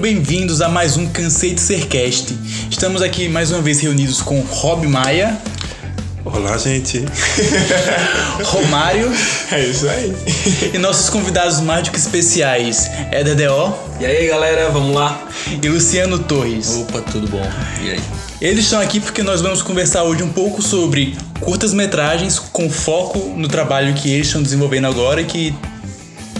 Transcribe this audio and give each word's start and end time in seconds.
bem-vindos 0.00 0.62
a 0.62 0.68
mais 0.68 0.96
um 0.96 1.06
Cansei 1.06 1.54
de 1.54 1.60
Ser 1.60 1.86
Cast. 1.86 2.34
Estamos 2.70 3.02
aqui 3.02 3.28
mais 3.28 3.50
uma 3.52 3.60
vez 3.60 3.80
reunidos 3.80 4.22
com 4.22 4.40
Rob 4.40 4.86
Maia, 4.86 5.38
Olá, 6.24 6.56
gente. 6.58 7.04
Romário 8.44 9.10
É 9.50 9.60
isso 9.64 9.88
aí. 9.88 10.14
e 10.74 10.78
nossos 10.78 11.08
convidados 11.08 11.60
mais 11.60 11.84
do 11.84 11.90
que 11.90 11.98
especiais, 11.98 12.90
Éder 13.10 13.34
D.O. 13.34 13.72
E 13.98 14.06
aí 14.06 14.28
galera, 14.28 14.70
vamos 14.70 14.94
lá? 14.94 15.26
e 15.62 15.68
Luciano 15.68 16.18
Torres. 16.18 16.76
Opa, 16.76 17.00
tudo 17.00 17.26
bom? 17.28 17.46
E 17.82 17.90
aí? 17.92 18.00
Eles 18.40 18.64
estão 18.64 18.80
aqui 18.80 19.00
porque 19.00 19.22
nós 19.22 19.42
vamos 19.42 19.60
conversar 19.60 20.04
hoje 20.04 20.22
um 20.22 20.32
pouco 20.32 20.62
sobre 20.62 21.16
curtas-metragens 21.40 22.38
com 22.38 22.70
foco 22.70 23.18
no 23.36 23.48
trabalho 23.48 23.92
que 23.94 24.10
eles 24.10 24.26
estão 24.28 24.42
desenvolvendo 24.42 24.86
agora 24.86 25.20
e 25.20 25.24
que 25.24 25.54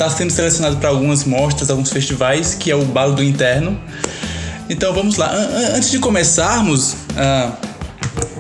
está 0.01 0.09
sendo 0.09 0.31
selecionado 0.31 0.79
para 0.79 0.89
algumas 0.89 1.25
mostras, 1.25 1.69
alguns 1.69 1.91
festivais, 1.91 2.55
que 2.55 2.71
é 2.71 2.75
o 2.75 2.85
Balo 2.87 3.15
do 3.15 3.23
Interno. 3.23 3.79
Então 4.69 4.95
vamos 4.95 5.17
lá. 5.17 5.31
An- 5.31 5.37
an- 5.37 5.77
Antes 5.77 5.91
de 5.91 5.99
começarmos, 5.99 6.95
ah, 7.17 7.53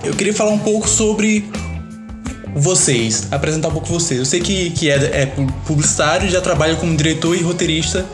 eu 0.03 0.15
queria 0.15 0.33
falar 0.33 0.53
um 0.53 0.59
pouco 0.59 0.89
sobre 0.89 1.45
vocês, 2.55 3.29
apresentar 3.31 3.69
um 3.69 3.73
pouco 3.73 3.89
vocês. 3.89 4.19
Eu 4.19 4.25
sei 4.25 4.41
que, 4.41 4.71
que 4.71 4.89
é, 4.91 5.23
é 5.23 5.27
pu- 5.27 5.47
publicitário, 5.67 6.31
já 6.31 6.41
trabalha 6.41 6.77
como 6.77 6.97
diretor 6.97 7.37
e 7.37 7.43
roteirista. 7.43 8.07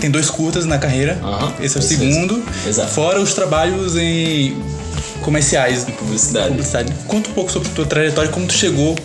Tem 0.00 0.10
dois 0.10 0.30
curtas 0.30 0.64
na 0.64 0.78
carreira. 0.78 1.18
Aham, 1.22 1.52
Esse 1.60 1.76
é 1.76 1.80
o 1.80 1.82
segundo. 1.82 2.42
Exato. 2.66 2.88
Fora 2.90 3.20
os 3.20 3.34
trabalhos 3.34 3.96
em 3.96 4.56
comerciais. 5.20 5.84
Publicidade. 5.98 6.48
Publicidade. 6.48 6.92
Conta 7.06 7.28
um 7.28 7.32
pouco 7.34 7.52
sobre 7.52 7.68
a 7.68 7.72
tua 7.72 7.84
trajetória, 7.84 8.30
como 8.30 8.46
tu 8.46 8.54
chegou 8.54 8.96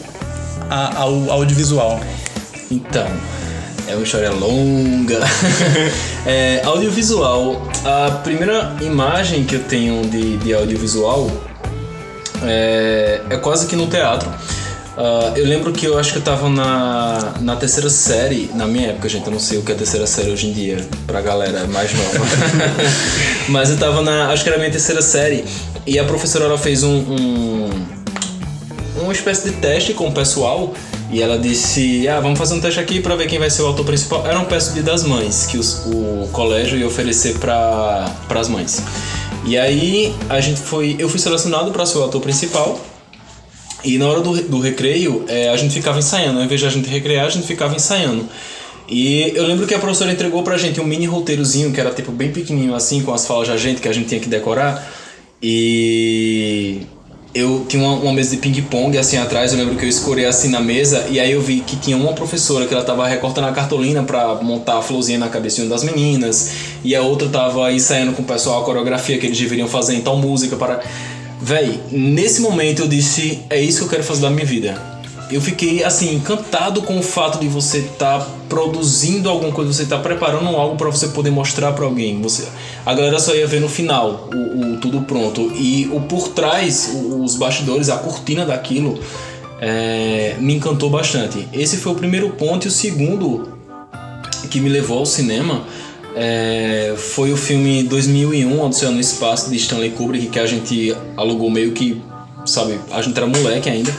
a- 0.70 1.00
ao 1.02 1.32
audiovisual. 1.32 2.00
Então, 2.72 3.08
é 3.88 3.96
uma 3.96 4.04
história 4.04 4.32
longa. 4.32 5.20
é, 6.26 6.62
audiovisual. 6.64 7.68
A 7.84 8.12
primeira 8.24 8.76
imagem 8.82 9.44
que 9.44 9.56
eu 9.56 9.64
tenho 9.64 10.02
de, 10.08 10.38
de 10.38 10.54
audiovisual 10.54 11.30
é, 12.44 13.22
é 13.30 13.38
quase 13.38 13.68
que 13.68 13.76
no 13.76 13.88
teatro. 13.88 14.30
Ah, 14.96 15.34
eu 15.36 15.46
lembro 15.46 15.72
que 15.74 15.86
eu 15.86 15.98
acho 15.98 16.12
que 16.12 16.20
eu 16.20 16.22
tava 16.22 16.50
na, 16.50 17.34
na 17.42 17.56
terceira 17.56 17.90
série, 17.90 18.52
na 18.54 18.68
minha 18.68 18.90
época, 18.90 19.10
gente, 19.10 19.26
eu 19.26 19.32
não 19.32 19.40
sei 19.40 19.58
o 19.58 19.64
que 19.64 19.72
é 19.72 19.76
terceira 19.76 20.06
série 20.06 20.32
hoje 20.32 20.48
em 20.48 20.54
dia, 20.54 20.86
pra 21.08 21.20
galera 21.20 21.66
mais 21.68 21.92
nova. 21.94 22.26
Mas 23.50 23.72
eu 23.72 23.78
tava 23.78 24.02
na, 24.02 24.30
acho 24.32 24.44
que 24.44 24.50
era 24.50 24.58
a 24.58 24.60
minha 24.60 24.72
terceira 24.72 25.02
série, 25.02 25.44
e 25.88 25.98
a 25.98 26.04
professora 26.04 26.46
ela 26.46 26.58
fez 26.60 26.84
um- 26.84 26.90
um, 27.00 27.70
uma 29.02 29.12
espécie 29.12 29.50
de 29.50 29.56
teste 29.56 29.94
com 29.94 30.08
o 30.08 30.12
pessoal 30.12 30.74
e 31.12 31.22
ela 31.22 31.38
disse: 31.38 32.08
Ah, 32.08 32.20
vamos 32.20 32.38
fazer 32.40 32.56
um 32.56 32.60
teste 32.62 32.80
aqui 32.80 33.00
para 33.00 33.16
ver 33.16 33.28
quem 33.28 33.40
vai 33.40 33.50
ser 33.50 33.62
o 33.62 33.68
autor 33.68 33.86
principal. 33.86 34.26
Era 34.26 34.40
um 34.40 34.46
peça 34.46 34.72
de 34.74 34.82
das 34.82 35.04
mães 35.04 35.46
que 35.46 35.58
os- 35.58 35.86
o 35.86 36.28
colégio 36.32 36.78
ia 36.78 36.88
oferecer 36.88 37.38
para 37.40 38.12
as 38.30 38.48
mães. 38.50 38.82
E 39.46 39.58
aí 39.58 40.16
a 40.30 40.40
gente 40.40 40.60
foi, 40.62 40.96
eu 40.98 41.10
fui 41.10 41.20
selecionado 41.20 41.72
para 41.72 41.86
ser 41.86 41.98
o 41.98 42.04
autor 42.04 42.22
principal. 42.22 42.80
E 43.84 43.98
na 43.98 44.08
hora 44.08 44.22
do, 44.22 44.34
do 44.44 44.60
recreio, 44.62 45.26
é, 45.28 45.50
a 45.50 45.58
gente 45.58 45.74
ficava 45.74 46.00
ensaiando. 46.00 46.40
Ao 46.40 46.46
invés 46.46 46.62
de 46.62 46.66
a 46.68 46.70
gente 46.70 46.88
recrear, 46.90 47.26
a 47.26 47.30
gente 47.30 47.46
ficava 47.46 47.76
ensaiando. 47.76 48.28
E 48.88 49.32
eu 49.36 49.46
lembro 49.46 49.68
que 49.68 49.74
a 49.74 49.80
professora 49.80 50.12
entregou 50.12 50.42
pra 50.44 50.58
gente 50.58 50.80
um 50.80 50.86
mini 50.86 51.06
roteirozinho, 51.06 51.72
que 51.74 51.80
era 51.82 51.92
tipo 51.92 52.12
bem 52.12 52.32
pequenininho 52.32 52.74
assim, 52.76 53.02
com 53.02 53.14
as 53.14 53.28
falas 53.28 53.48
da 53.50 53.58
gente, 53.58 53.82
que 53.82 53.88
a 53.88 53.94
gente 53.94 54.08
tinha 54.08 54.22
que 54.22 54.30
decorar. 54.30 54.90
E 55.42 56.82
eu 57.34 57.66
tinha 57.68 57.82
uma, 57.82 57.94
uma 57.96 58.14
mesa 58.14 58.32
de 58.32 58.38
ping-pong 58.38 58.98
assim 58.98 59.18
atrás, 59.18 59.52
eu 59.52 59.58
lembro 59.58 59.76
que 59.76 59.84
eu 59.84 59.90
escorei 59.90 60.26
assim 60.26 60.50
na 60.50 60.60
mesa, 60.60 61.08
e 61.10 61.20
aí 61.20 61.32
eu 61.32 61.42
vi 61.42 61.62
que 61.62 61.76
tinha 61.76 61.98
uma 61.98 62.14
professora 62.14 62.68
que 62.68 62.74
ela 62.74 62.84
tava 62.84 63.08
recortando 63.08 63.48
a 63.48 63.52
cartolina 63.52 64.04
pra 64.04 64.36
montar 64.36 64.78
a 64.78 64.82
florzinha 64.82 65.18
na 65.18 65.30
cabecinha 65.30 65.68
das 65.68 65.84
meninas, 65.84 66.52
e 66.84 66.96
a 66.96 67.02
outra 67.02 67.28
tava 67.30 67.72
ensaiando 67.72 68.14
com 68.14 68.22
o 68.22 68.26
pessoal 68.26 68.62
a 68.62 68.66
coreografia 68.66 69.18
que 69.18 69.26
eles 69.26 69.38
deveriam 69.38 69.68
fazer, 69.68 69.96
então 69.96 70.18
música 70.18 70.56
para. 70.56 70.82
Véi, 71.42 71.80
nesse 71.92 72.42
momento 72.42 72.84
eu 72.84 72.88
disse: 72.88 73.42
é 73.50 73.60
isso 73.60 73.80
que 73.80 73.86
eu 73.86 73.90
quero 73.90 74.04
fazer 74.04 74.22
da 74.22 74.30
minha 74.30 74.46
vida. 74.46 74.93
Eu 75.32 75.42
fiquei 75.42 75.84
assim, 75.84 76.16
encantado 76.16 76.82
com 76.82 77.00
o 77.00 77.04
fato 77.04 77.40
de 77.40 77.48
você 77.48 77.80
estar 77.80 78.20
produzindo 78.48 79.30
alguma 79.30 79.52
coisa, 79.52 79.74
você 79.74 79.84
estar 79.84 80.00
preparando 80.00 80.48
algo 80.50 80.76
para 80.76 80.90
você 80.90 81.08
poder 81.08 81.32
mostrar 81.32 81.72
para 81.72 81.86
alguém. 81.86 82.22
Você, 82.22 82.48
a 82.86 82.94
galera 82.94 83.20
só 83.20 83.34
ia 83.34 83.48
ver 83.48 83.60
no 83.60 83.70
final 83.70 84.30
o, 84.34 84.74
o 84.74 84.78
tudo 84.78 85.02
pronto 85.02 85.52
e 85.56 85.90
o 85.92 86.02
por 86.02 86.30
trás, 86.30 86.92
os 86.94 87.36
bastidores, 87.36 87.90
a 87.90 87.98
cortina 87.98 88.46
daquilo 88.46 89.00
é, 89.60 90.36
me 90.40 90.56
encantou 90.56 90.90
bastante. 90.90 91.48
Esse 91.52 91.78
foi 91.78 91.94
o 91.94 91.96
primeiro 91.96 92.30
ponto 92.32 92.66
e 92.66 92.68
o 92.68 92.72
segundo 92.72 93.54
que 94.50 94.60
me 94.60 94.70
levou 94.70 95.00
ao 95.00 95.06
cinema 95.06 95.64
é, 96.16 96.94
foi 96.96 97.32
o 97.32 97.38
filme 97.38 97.84
2001, 97.84 98.62
Odisseia 98.62 98.92
no 98.92 99.00
Espaço, 99.00 99.50
de 99.50 99.56
Stanley 99.56 99.92
Kubrick, 99.92 100.28
que 100.28 100.40
a 100.40 100.46
gente 100.46 100.96
alugou 101.18 101.50
meio 101.50 101.72
que, 101.72 102.02
sabe, 102.46 102.80
a 102.92 103.02
gente 103.02 103.18
era 103.18 103.26
moleque 103.26 103.70
ainda. 103.70 103.92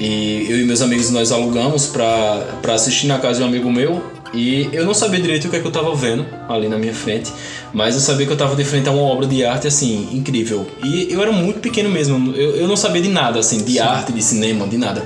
E 0.00 0.46
eu 0.48 0.58
e 0.58 0.64
meus 0.64 0.80
amigos 0.80 1.10
nós 1.10 1.30
alugamos 1.30 1.86
pra, 1.86 2.58
pra 2.62 2.74
assistir 2.74 3.06
na 3.06 3.18
casa 3.18 3.40
de 3.40 3.44
um 3.44 3.48
amigo 3.48 3.70
meu. 3.70 4.02
E 4.32 4.70
eu 4.72 4.84
não 4.86 4.94
sabia 4.94 5.20
direito 5.20 5.46
o 5.46 5.50
que, 5.50 5.56
é 5.56 5.60
que 5.60 5.66
eu 5.66 5.72
tava 5.72 5.94
vendo 5.94 6.24
ali 6.48 6.68
na 6.68 6.78
minha 6.78 6.94
frente, 6.94 7.32
mas 7.74 7.96
eu 7.96 8.00
sabia 8.00 8.26
que 8.26 8.32
eu 8.32 8.36
tava 8.36 8.54
de 8.54 8.64
frente 8.64 8.88
a 8.88 8.92
uma 8.92 9.02
obra 9.02 9.26
de 9.26 9.44
arte 9.44 9.66
assim, 9.66 10.08
incrível. 10.12 10.66
E 10.82 11.08
eu 11.10 11.20
era 11.20 11.32
muito 11.32 11.60
pequeno 11.60 11.90
mesmo, 11.90 12.32
eu, 12.34 12.56
eu 12.56 12.68
não 12.68 12.76
sabia 12.76 13.02
de 13.02 13.08
nada, 13.08 13.40
assim, 13.40 13.62
de 13.62 13.78
arte, 13.78 14.12
de 14.12 14.22
cinema, 14.22 14.66
de 14.66 14.78
nada. 14.78 15.04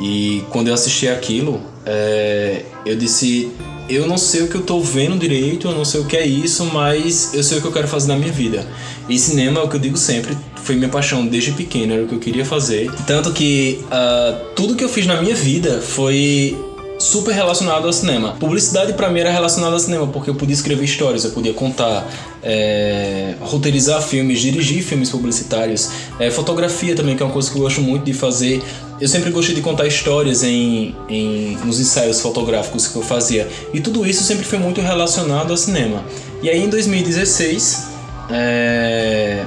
E 0.00 0.44
quando 0.50 0.68
eu 0.68 0.74
assisti 0.74 1.08
aquilo, 1.08 1.60
é, 1.84 2.62
eu 2.86 2.94
disse: 2.94 3.50
Eu 3.88 4.06
não 4.06 4.18
sei 4.18 4.42
o 4.42 4.48
que 4.48 4.54
eu 4.54 4.62
tô 4.62 4.80
vendo 4.80 5.18
direito, 5.18 5.68
eu 5.68 5.74
não 5.74 5.84
sei 5.84 6.00
o 6.00 6.04
que 6.04 6.16
é 6.16 6.24
isso, 6.24 6.66
mas 6.66 7.32
eu 7.34 7.42
sei 7.42 7.58
o 7.58 7.60
que 7.60 7.66
eu 7.66 7.72
quero 7.72 7.88
fazer 7.88 8.08
na 8.08 8.16
minha 8.16 8.30
vida. 8.30 8.64
E 9.08 9.18
cinema 9.18 9.60
é 9.60 9.64
o 9.64 9.68
que 9.68 9.76
eu 9.76 9.80
digo 9.80 9.96
sempre, 9.96 10.36
foi 10.68 10.76
minha 10.76 10.90
paixão 10.90 11.26
desde 11.26 11.52
pequeno, 11.52 11.94
era 11.94 12.02
o 12.02 12.06
que 12.06 12.14
eu 12.14 12.18
queria 12.18 12.44
fazer. 12.44 12.92
Tanto 13.06 13.32
que 13.32 13.80
ah, 13.90 14.38
tudo 14.54 14.76
que 14.76 14.84
eu 14.84 14.88
fiz 14.90 15.06
na 15.06 15.18
minha 15.18 15.34
vida 15.34 15.80
foi 15.80 16.54
super 16.98 17.32
relacionado 17.34 17.86
ao 17.86 17.92
cinema. 17.92 18.36
Publicidade 18.38 18.92
pra 18.92 19.08
mim 19.08 19.20
era 19.20 19.30
relacionada 19.30 19.72
ao 19.72 19.80
cinema, 19.80 20.06
porque 20.08 20.28
eu 20.28 20.34
podia 20.34 20.52
escrever 20.52 20.84
histórias, 20.84 21.24
eu 21.24 21.30
podia 21.30 21.54
contar, 21.54 22.06
é, 22.42 23.34
roteirizar 23.40 24.02
filmes, 24.02 24.40
dirigir 24.40 24.82
filmes 24.82 25.08
publicitários, 25.08 25.88
é, 26.20 26.30
fotografia 26.30 26.94
também, 26.94 27.16
que 27.16 27.22
é 27.22 27.26
uma 27.26 27.32
coisa 27.32 27.50
que 27.50 27.56
eu 27.56 27.62
gosto 27.62 27.80
muito 27.80 28.04
de 28.04 28.12
fazer. 28.12 28.62
Eu 29.00 29.08
sempre 29.08 29.30
gostei 29.30 29.54
de 29.54 29.62
contar 29.62 29.86
histórias 29.86 30.42
em, 30.42 30.94
em, 31.08 31.56
nos 31.64 31.80
ensaios 31.80 32.20
fotográficos 32.20 32.88
que 32.88 32.96
eu 32.96 33.02
fazia. 33.02 33.48
E 33.72 33.80
tudo 33.80 34.06
isso 34.06 34.22
sempre 34.22 34.44
foi 34.44 34.58
muito 34.58 34.82
relacionado 34.82 35.50
ao 35.50 35.56
cinema. 35.56 36.04
E 36.42 36.50
aí 36.50 36.62
em 36.62 36.68
2016, 36.68 37.86
é, 38.28 39.46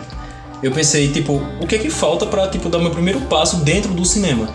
eu 0.61 0.71
pensei, 0.71 1.09
tipo, 1.09 1.41
o 1.59 1.67
que 1.67 1.75
é 1.75 1.77
que 1.77 1.89
falta 1.89 2.25
pra, 2.25 2.47
tipo, 2.47 2.69
dar 2.69 2.79
meu 2.79 2.91
primeiro 2.91 3.21
passo 3.21 3.57
dentro 3.57 3.93
do 3.93 4.05
cinema? 4.05 4.47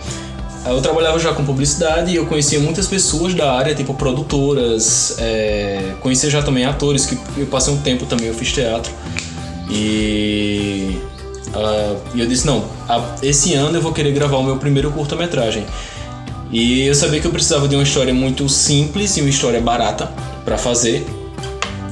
Eu 0.65 0.81
trabalhava 0.81 1.17
já 1.17 1.33
com 1.33 1.45
publicidade 1.45 2.11
e 2.11 2.15
eu 2.15 2.25
conhecia 2.25 2.59
muitas 2.59 2.87
pessoas 2.87 3.33
da 3.33 3.53
área, 3.53 3.73
tipo 3.73 3.93
produtoras, 3.93 5.15
é, 5.17 5.93
conhecia 6.01 6.29
já 6.29 6.41
também 6.41 6.65
atores, 6.65 7.05
que 7.05 7.17
eu 7.37 7.45
passei 7.47 7.73
um 7.73 7.77
tempo 7.77 8.05
também, 8.05 8.27
eu 8.27 8.33
fiz 8.33 8.51
teatro. 8.51 8.91
E, 9.69 10.97
e 12.13 12.19
eu 12.19 12.27
disse, 12.27 12.45
não, 12.45 12.65
esse 13.21 13.53
ano 13.53 13.77
eu 13.77 13.81
vou 13.81 13.93
querer 13.93 14.11
gravar 14.11 14.37
o 14.37 14.43
meu 14.43 14.57
primeiro 14.57 14.91
curta-metragem. 14.91 15.65
E 16.51 16.83
eu 16.87 16.95
sabia 16.95 17.19
que 17.19 17.27
eu 17.27 17.31
precisava 17.31 17.67
de 17.67 17.75
uma 17.75 17.83
história 17.83 18.13
muito 18.13 18.47
simples 18.47 19.15
e 19.17 19.21
uma 19.21 19.29
história 19.29 19.59
barata 19.61 20.11
para 20.43 20.57
fazer. 20.57 21.05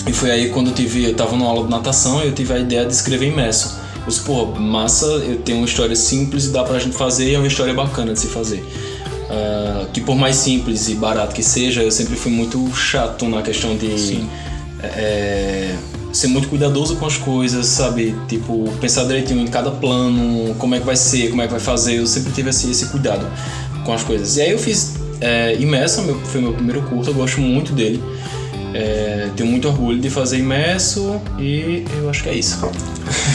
E 0.08 0.14
foi 0.14 0.32
aí 0.32 0.50
quando 0.50 0.68
eu 0.68 0.74
tive, 0.74 1.06
eu 1.06 1.16
tava 1.16 1.36
numa 1.36 1.50
aula 1.50 1.64
de 1.64 1.70
natação 1.70 2.22
e 2.22 2.28
eu 2.28 2.34
tive 2.34 2.54
a 2.54 2.60
ideia 2.60 2.86
de 2.86 2.94
escrever 2.94 3.28
imerso. 3.28 3.85
Eu 4.06 4.10
disse, 4.10 4.22
pô, 4.22 4.46
massa, 4.46 5.06
eu 5.06 5.38
tenho 5.38 5.58
uma 5.58 5.66
história 5.66 5.96
simples 5.96 6.46
e 6.46 6.50
dá 6.50 6.64
pra 6.64 6.78
gente 6.78 6.96
fazer, 6.96 7.32
e 7.32 7.36
é 7.36 7.38
uma 7.40 7.48
história 7.48 7.74
bacana 7.74 8.14
de 8.14 8.20
se 8.20 8.28
fazer. 8.28 8.64
Ah, 9.30 9.88
que 9.92 10.02
por 10.02 10.16
mais 10.16 10.36
simples 10.36 10.88
e 10.88 10.96
barato 10.96 11.34
que 11.34 11.44
seja, 11.44 11.82
eu 11.82 11.92
sempre 11.92 12.16
fui 12.16 12.32
muito 12.32 12.74
chato 12.74 13.28
na 13.28 13.42
questão 13.42 13.76
de 13.76 14.24
é, 14.82 15.76
ser 16.14 16.28
muito 16.28 16.48
cuidadoso 16.48 16.96
com 16.96 17.06
as 17.06 17.18
coisas, 17.18 17.66
sabe? 17.66 18.16
Tipo, 18.28 18.72
pensar 18.80 19.04
direitinho 19.06 19.42
em 19.42 19.48
cada 19.48 19.72
plano, 19.72 20.56
como 20.56 20.76
é 20.76 20.80
que 20.80 20.86
vai 20.86 20.96
ser, 20.96 21.30
como 21.30 21.42
é 21.42 21.48
que 21.48 21.52
vai 21.52 21.60
fazer. 21.60 21.96
Eu 21.96 22.08
sempre 22.08 22.32
tive 22.32 22.50
esse, 22.50 22.70
esse 22.70 22.86
cuidado 22.88 23.26
com 23.84 23.94
as 23.94 24.04
coisas. 24.04 24.38
E 24.38 24.42
aí 24.42 24.52
eu 24.52 24.60
fiz 24.60 24.94
é, 25.20 25.56
Imerso, 25.56 26.02
meu, 26.04 26.20
foi 26.26 26.42
meu 26.42 26.54
primeiro 26.54 26.84
curso, 26.84 27.10
eu 27.10 27.14
gosto 27.14 27.42
muito 27.42 27.74
dele. 27.74 28.02
É, 28.78 29.30
tenho 29.38 29.50
muito 29.50 29.70
orgulho 29.70 30.02
de 30.02 30.10
fazer 30.10 30.38
imerso 30.38 31.22
e 31.40 31.86
eu 31.98 32.10
acho 32.10 32.22
que 32.24 32.28
é 32.28 32.34
isso. 32.34 32.60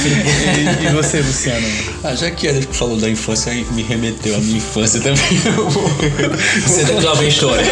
E, 0.05 0.87
e 0.87 0.93
você, 0.93 1.19
Luciano? 1.19 1.67
Ah, 2.03 2.15
já 2.15 2.31
que 2.31 2.47
ele 2.47 2.63
falou 2.63 2.97
da 2.97 3.11
infância, 3.11 3.53
aí 3.53 3.65
me 3.73 3.83
remeteu 3.83 4.35
à 4.35 4.39
minha 4.39 4.57
infância 4.57 5.01
também. 5.01 5.21
Você 6.67 6.85
deve 6.85 7.05
lá 7.05 7.13
vem 7.13 7.29
história. 7.29 7.63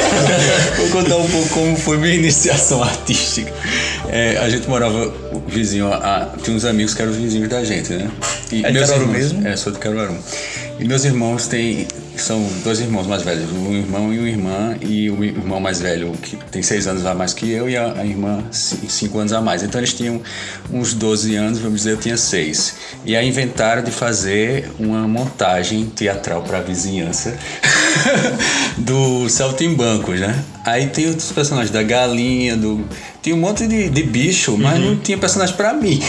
vou 0.77 0.89
contar 0.91 1.17
um 1.17 1.27
pouco 1.27 1.49
como 1.49 1.77
foi 1.77 1.97
minha 1.97 2.15
iniciação 2.15 2.83
artística. 2.85 3.51
É, 4.11 4.37
a 4.37 4.51
gente 4.51 4.69
morava 4.69 5.11
vizinho, 5.47 5.91
a, 5.91 6.29
tinha 6.43 6.55
uns 6.55 6.67
amigos 6.67 6.93
que 6.93 7.01
eram 7.01 7.13
vizinhos 7.13 7.49
da 7.49 7.65
gente, 7.65 7.91
né? 7.95 8.11
E 8.53 8.67
É 8.67 8.71
de 8.71 8.81
Caruaru 8.81 9.09
mesmo? 9.09 9.49
É, 9.49 9.57
sou 9.57 9.73
de 9.73 9.79
Caruaru. 9.79 10.19
E 10.79 10.85
meus 10.85 11.05
irmãos 11.07 11.47
têm, 11.47 11.89
são 12.23 12.43
dois 12.65 12.81
irmãos 12.81 13.07
mais 13.07 13.23
velhos, 13.23 13.51
um 13.53 13.73
irmão 13.75 14.13
e 14.13 14.19
uma 14.19 14.29
irmã, 14.29 14.77
e 14.81 15.11
o 15.11 15.23
irmão 15.25 15.61
mais 15.61 15.81
velho, 15.81 16.13
que 16.23 16.37
tem 16.51 16.63
seis 16.63 16.87
anos 16.87 17.05
a 17.07 17.15
mais 17.15 17.33
que 17.35 17.51
eu, 17.51 17.69
e 17.69 17.77
a, 17.77 17.93
a 17.93 18.05
irmã 18.05 18.45
ci- 18.51 18.79
cinco 18.89 19.19
anos 19.19 19.33
a 19.33 19.41
mais. 19.41 19.63
Então 19.63 19.81
eles 19.81 19.93
tinham 19.93 20.21
uns 20.73 20.95
12 20.95 21.35
anos, 21.37 21.59
vamos 21.59 21.79
dizer, 21.79 21.93
eu 21.93 21.97
tinha 21.99 22.17
seis. 22.17 22.75
E 23.05 23.15
aí 23.17 23.27
inventaram 23.29 23.83
de 23.83 23.91
fazer 23.91 24.71
uma 24.79 25.07
montagem 25.09 25.85
teatral 25.87 26.43
para 26.43 26.59
a 26.59 26.63
vizinhança 26.63 27.37
do 28.79 29.29
Saltimbancos, 29.29 30.21
né? 30.21 30.43
Aí 30.65 30.87
tem 30.89 31.07
outros 31.09 31.33
personagens 31.33 31.71
da 31.71 31.83
galinha, 31.83 32.57
do. 32.57 32.85
Tinha 33.29 33.37
um 33.37 33.41
monte 33.41 33.67
de, 33.67 33.91
de 33.91 34.03
bicho, 34.05 34.57
mas 34.57 34.81
não 34.81 34.97
tinha 34.97 35.19
personagem 35.19 35.55
pra 35.55 35.75
mim. 35.75 36.03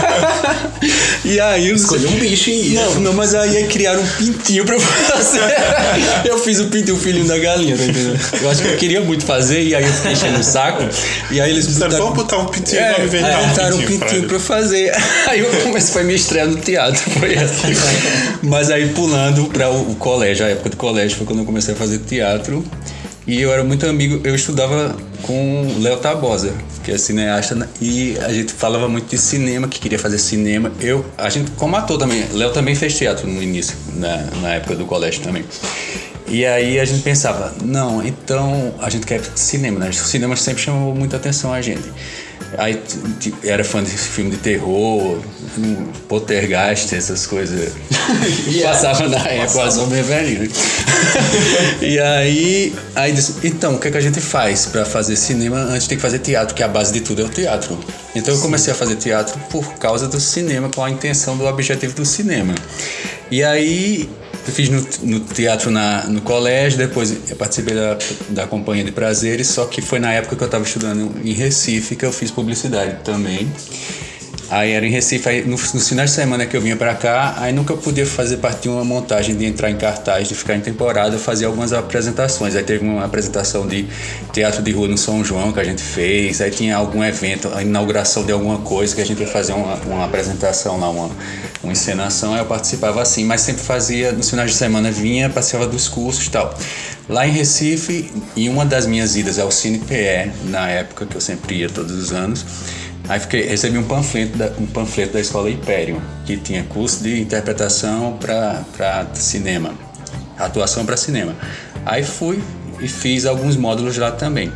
e 1.26 1.38
aí 1.38 1.70
os. 1.70 1.82
Escolhi 1.82 2.06
um 2.06 2.18
bicho 2.18 2.48
e 2.48 2.70
Não, 2.70 2.94
não, 3.00 3.12
mas 3.12 3.34
aí 3.34 3.66
criaram 3.66 4.00
um 4.00 4.06
pintinho 4.06 4.64
pra 4.64 4.76
eu 4.76 4.80
fazer. 4.80 5.42
eu 6.24 6.38
fiz 6.38 6.58
o 6.58 6.68
pintinho, 6.68 6.96
o 6.96 6.98
filhinho 6.98 7.26
da 7.26 7.36
galinha, 7.38 7.76
tá 7.76 7.84
entendendo? 7.84 8.18
Eu 8.40 8.50
acho 8.50 8.62
que 8.62 8.68
eu 8.68 8.76
queria 8.78 9.02
muito 9.02 9.26
fazer, 9.26 9.62
e 9.62 9.74
aí 9.74 9.84
eu 9.84 9.92
fiquei 9.92 10.12
enchendo 10.12 10.38
o 10.38 10.42
saco. 10.42 10.82
E 11.30 11.38
aí 11.38 11.50
eles 11.50 11.66
botaram- 11.66 11.98
vamos 11.98 12.14
botar 12.14 12.38
um 12.38 12.46
pintinho, 12.46 12.80
é, 12.80 12.92
vamos 12.92 13.06
inventar 13.08 13.30
é, 13.30 13.36
um 13.36 13.48
botaram 13.48 13.76
um 13.76 13.80
pintinho 13.80 13.98
pra 13.98 14.08
pintinho 14.08 14.28
pra 14.28 14.40
fazer. 14.40 14.96
Aí 15.28 15.40
eu 15.40 15.50
comecei, 15.62 15.92
foi 15.92 16.04
minha 16.04 16.16
estreia 16.16 16.46
no 16.46 16.56
teatro, 16.56 17.10
foi 17.10 17.36
assim. 17.36 17.74
Mas 18.42 18.70
aí 18.70 18.88
pulando 18.88 19.44
pra 19.48 19.70
o, 19.70 19.92
o 19.92 19.94
colégio, 19.96 20.46
a 20.46 20.48
época 20.48 20.70
do 20.70 20.76
colégio 20.78 21.18
foi 21.18 21.26
quando 21.26 21.40
eu 21.40 21.44
comecei 21.44 21.74
a 21.74 21.76
fazer 21.76 21.98
teatro. 21.98 22.64
E 23.26 23.40
eu 23.40 23.52
era 23.52 23.62
muito 23.62 23.86
amigo, 23.86 24.20
eu 24.24 24.34
estudava 24.34 24.96
com 25.22 25.76
Léo 25.80 25.96
Tabosa, 25.98 26.52
que 26.82 26.90
é 26.90 26.98
cineasta, 26.98 27.68
e 27.80 28.18
a 28.18 28.32
gente 28.32 28.52
falava 28.52 28.88
muito 28.88 29.08
de 29.08 29.18
cinema, 29.18 29.68
que 29.68 29.78
queria 29.78 29.98
fazer 29.98 30.18
cinema. 30.18 30.72
Eu, 30.80 31.04
a 31.16 31.28
gente, 31.28 31.52
como 31.52 31.76
ator 31.76 31.98
também, 31.98 32.24
Léo 32.32 32.50
também 32.50 32.74
fez 32.74 32.98
teatro 32.98 33.28
no 33.28 33.40
início, 33.40 33.76
na, 33.94 34.16
na 34.40 34.54
época 34.54 34.74
do 34.74 34.84
colégio 34.86 35.22
também. 35.22 35.44
E 36.26 36.44
aí 36.46 36.80
a 36.80 36.84
gente 36.84 37.02
pensava, 37.02 37.54
não, 37.62 38.04
então 38.04 38.74
a 38.80 38.90
gente 38.90 39.06
quer 39.06 39.20
cinema, 39.36 39.78
né? 39.78 39.90
O 39.90 39.94
cinema 39.94 40.34
sempre 40.34 40.62
chamou 40.62 40.94
muita 40.94 41.16
atenção 41.16 41.52
a 41.52 41.60
gente. 41.60 41.92
Aí 42.58 42.80
era 43.42 43.64
fã 43.64 43.82
de 43.82 43.90
filme 43.90 44.30
de 44.30 44.36
terror, 44.36 45.18
um 45.58 45.86
poltergeist, 46.08 46.94
essas 46.94 47.26
coisas. 47.26 47.72
Passava 48.62 49.08
na 49.08 49.26
época, 49.26 49.70
sou 49.70 49.86
bem 49.86 50.02
velhinho. 50.02 50.50
e 51.80 51.98
aí, 51.98 52.74
aí 52.94 53.12
disse, 53.12 53.36
então, 53.44 53.76
o 53.76 53.78
que, 53.78 53.88
é 53.88 53.90
que 53.90 53.96
a 53.96 54.00
gente 54.00 54.20
faz 54.20 54.66
para 54.66 54.84
fazer 54.84 55.16
cinema? 55.16 55.56
Antes 55.56 55.86
tem 55.86 55.96
que 55.96 56.02
fazer 56.02 56.18
teatro, 56.18 56.54
que 56.54 56.62
a 56.62 56.68
base 56.68 56.92
de 56.92 57.00
tudo 57.00 57.22
é 57.22 57.24
o 57.24 57.28
teatro. 57.28 57.78
Então 58.14 58.34
eu 58.34 58.40
comecei 58.40 58.72
a 58.72 58.76
fazer 58.76 58.96
teatro 58.96 59.38
por 59.50 59.74
causa 59.74 60.06
do 60.06 60.20
cinema, 60.20 60.68
com 60.68 60.84
a 60.84 60.90
intenção 60.90 61.36
do 61.36 61.46
objetivo 61.46 61.94
do 61.94 62.04
cinema. 62.04 62.54
E 63.30 63.42
aí 63.42 64.10
fiz 64.50 64.68
no, 64.68 64.84
no 65.02 65.20
teatro 65.20 65.70
na, 65.70 66.04
no 66.06 66.20
colégio, 66.20 66.78
depois 66.78 67.30
eu 67.30 67.36
participei 67.36 67.74
da, 67.74 67.98
da 68.30 68.46
Companhia 68.46 68.84
de 68.84 68.92
Prazeres, 68.92 69.48
só 69.48 69.66
que 69.66 69.80
foi 69.80 69.98
na 69.98 70.12
época 70.12 70.36
que 70.36 70.42
eu 70.42 70.46
estava 70.46 70.64
estudando 70.64 71.12
em 71.24 71.32
Recife 71.32 71.94
que 71.94 72.04
eu 72.04 72.12
fiz 72.12 72.30
publicidade 72.30 72.96
também. 73.04 73.50
Aí 74.54 74.72
era 74.72 74.86
em 74.86 74.90
Recife, 74.90 75.26
aí 75.30 75.42
no- 75.46 75.56
nos 75.56 75.88
finais 75.88 76.10
de 76.10 76.16
semana 76.16 76.44
que 76.44 76.54
eu 76.54 76.60
vinha 76.60 76.76
pra 76.76 76.94
cá, 76.94 77.36
aí 77.38 77.54
nunca 77.54 77.74
podia 77.74 78.04
fazer 78.04 78.36
parte 78.36 78.64
de 78.64 78.68
uma 78.68 78.84
montagem 78.84 79.34
de 79.34 79.46
entrar 79.46 79.70
em 79.70 79.78
cartaz, 79.78 80.28
de 80.28 80.34
ficar 80.34 80.54
em 80.54 80.60
temporada, 80.60 81.16
fazia 81.16 81.46
algumas 81.46 81.72
apresentações. 81.72 82.54
Aí 82.54 82.62
teve 82.62 82.84
uma 82.84 83.02
apresentação 83.02 83.66
de 83.66 83.86
teatro 84.30 84.62
de 84.62 84.70
rua 84.70 84.86
no 84.88 84.98
São 84.98 85.24
João 85.24 85.52
que 85.54 85.60
a 85.60 85.64
gente 85.64 85.80
fez, 85.82 86.42
aí 86.42 86.50
tinha 86.50 86.76
algum 86.76 87.02
evento, 87.02 87.50
a 87.54 87.62
inauguração 87.62 88.26
de 88.26 88.32
alguma 88.32 88.58
coisa 88.58 88.94
que 88.94 89.00
a 89.00 89.06
gente 89.06 89.22
ia 89.22 89.26
fazer 89.26 89.54
uma, 89.54 89.74
uma 89.86 90.04
apresentação 90.04 90.78
lá, 90.78 90.90
uma, 90.90 91.08
uma 91.62 91.72
encenação, 91.72 92.34
aí 92.34 92.40
eu 92.40 92.44
participava 92.44 93.00
assim, 93.00 93.24
mas 93.24 93.40
sempre 93.40 93.62
fazia, 93.62 94.12
nos 94.12 94.28
finais 94.28 94.50
de 94.50 94.58
semana 94.58 94.90
vinha, 94.90 95.30
participava 95.30 95.66
dos 95.66 95.88
cursos 95.88 96.26
e 96.26 96.30
tal. 96.30 96.54
Lá 97.08 97.26
em 97.26 97.30
Recife, 97.32 98.12
em 98.36 98.50
uma 98.50 98.66
das 98.66 98.84
minhas 98.84 99.16
idas 99.16 99.38
ao 99.38 99.50
Cine 99.50 99.78
PE, 99.78 100.30
na 100.50 100.68
época 100.68 101.06
que 101.06 101.16
eu 101.16 101.22
sempre 101.22 101.56
ia 101.56 101.70
todos 101.70 101.92
os 101.96 102.12
anos, 102.12 102.44
Aí 103.08 103.18
fiquei, 103.18 103.46
recebi 103.46 103.78
um 103.78 103.84
panfleto, 103.84 104.38
da, 104.38 104.52
um 104.58 104.66
panfleto 104.66 105.14
da 105.14 105.20
escola 105.20 105.50
Império, 105.50 106.00
que 106.24 106.36
tinha 106.36 106.62
curso 106.64 107.02
de 107.02 107.20
interpretação 107.20 108.18
para 108.20 109.06
cinema, 109.14 109.74
atuação 110.38 110.86
para 110.86 110.96
cinema. 110.96 111.34
Aí 111.84 112.04
fui 112.04 112.42
e 112.80 112.88
fiz 112.88 113.26
alguns 113.26 113.56
módulos 113.56 113.96
lá 113.98 114.12
também. 114.12 114.52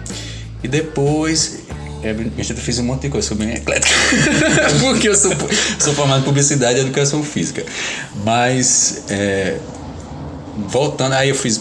E 0.62 0.68
depois, 0.68 1.64
eu 2.02 2.56
fiz 2.56 2.78
um 2.78 2.84
monte 2.84 3.02
de 3.02 3.08
coisa, 3.08 3.28
sou 3.28 3.36
bem 3.36 3.52
eclético, 3.54 3.94
porque 4.80 5.08
eu 5.08 5.16
sou, 5.16 5.32
sou 5.78 5.92
formado 5.92 6.20
em 6.20 6.24
publicidade 6.24 6.78
e 6.78 6.82
educação 6.82 7.22
física. 7.22 7.64
Mas 8.24 9.04
é, 9.08 9.58
Voltando, 10.56 11.12
aí 11.12 11.28
eu 11.28 11.34
fiz 11.34 11.60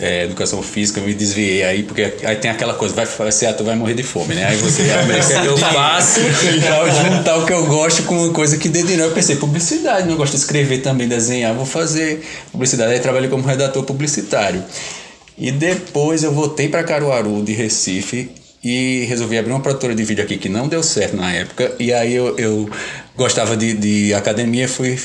é, 0.00 0.24
educação 0.24 0.62
física, 0.62 1.00
me 1.00 1.14
desviei 1.14 1.62
aí, 1.64 1.82
porque 1.82 2.14
aí 2.22 2.36
tem 2.36 2.50
aquela 2.50 2.74
coisa, 2.74 2.94
vai 2.94 3.06
fazer 3.06 3.46
ator, 3.46 3.64
vai 3.64 3.74
morrer 3.74 3.94
de 3.94 4.02
fome, 4.02 4.34
né? 4.34 4.44
Aí 4.44 4.56
você, 4.56 4.82
ah, 4.82 5.44
eu 5.44 5.56
faço 5.56 6.20
pra 6.20 6.88
juntar 6.90 7.38
o 7.38 7.46
que 7.46 7.52
eu 7.52 7.64
gosto 7.66 8.02
com 8.02 8.24
uma 8.24 8.32
coisa 8.32 8.58
que 8.58 8.68
dê 8.68 8.82
dinheiro. 8.82 9.04
Eu 9.04 9.12
pensei, 9.12 9.36
publicidade, 9.36 10.08
eu 10.08 10.16
gosto 10.16 10.32
de 10.32 10.38
escrever 10.38 10.78
também, 10.82 11.08
desenhar, 11.08 11.54
vou 11.54 11.66
fazer 11.66 12.22
publicidade. 12.52 12.92
Aí 12.92 13.00
trabalhei 13.00 13.30
como 13.30 13.42
redator 13.46 13.82
publicitário. 13.84 14.62
E 15.36 15.50
depois 15.50 16.22
eu 16.22 16.32
voltei 16.32 16.68
para 16.68 16.84
Caruaru, 16.84 17.42
de 17.42 17.52
Recife, 17.52 18.30
e 18.62 19.04
resolvi 19.08 19.36
abrir 19.36 19.52
uma 19.52 19.60
produtora 19.60 19.94
de 19.94 20.02
vídeo 20.04 20.24
aqui 20.24 20.38
que 20.38 20.48
não 20.48 20.66
deu 20.66 20.82
certo 20.82 21.16
na 21.16 21.30
época. 21.32 21.74
E 21.78 21.92
aí 21.92 22.14
eu, 22.14 22.36
eu 22.38 22.70
gostava 23.16 23.56
de, 23.56 23.74
de 23.74 24.14
academia, 24.14 24.68
fui 24.68 24.98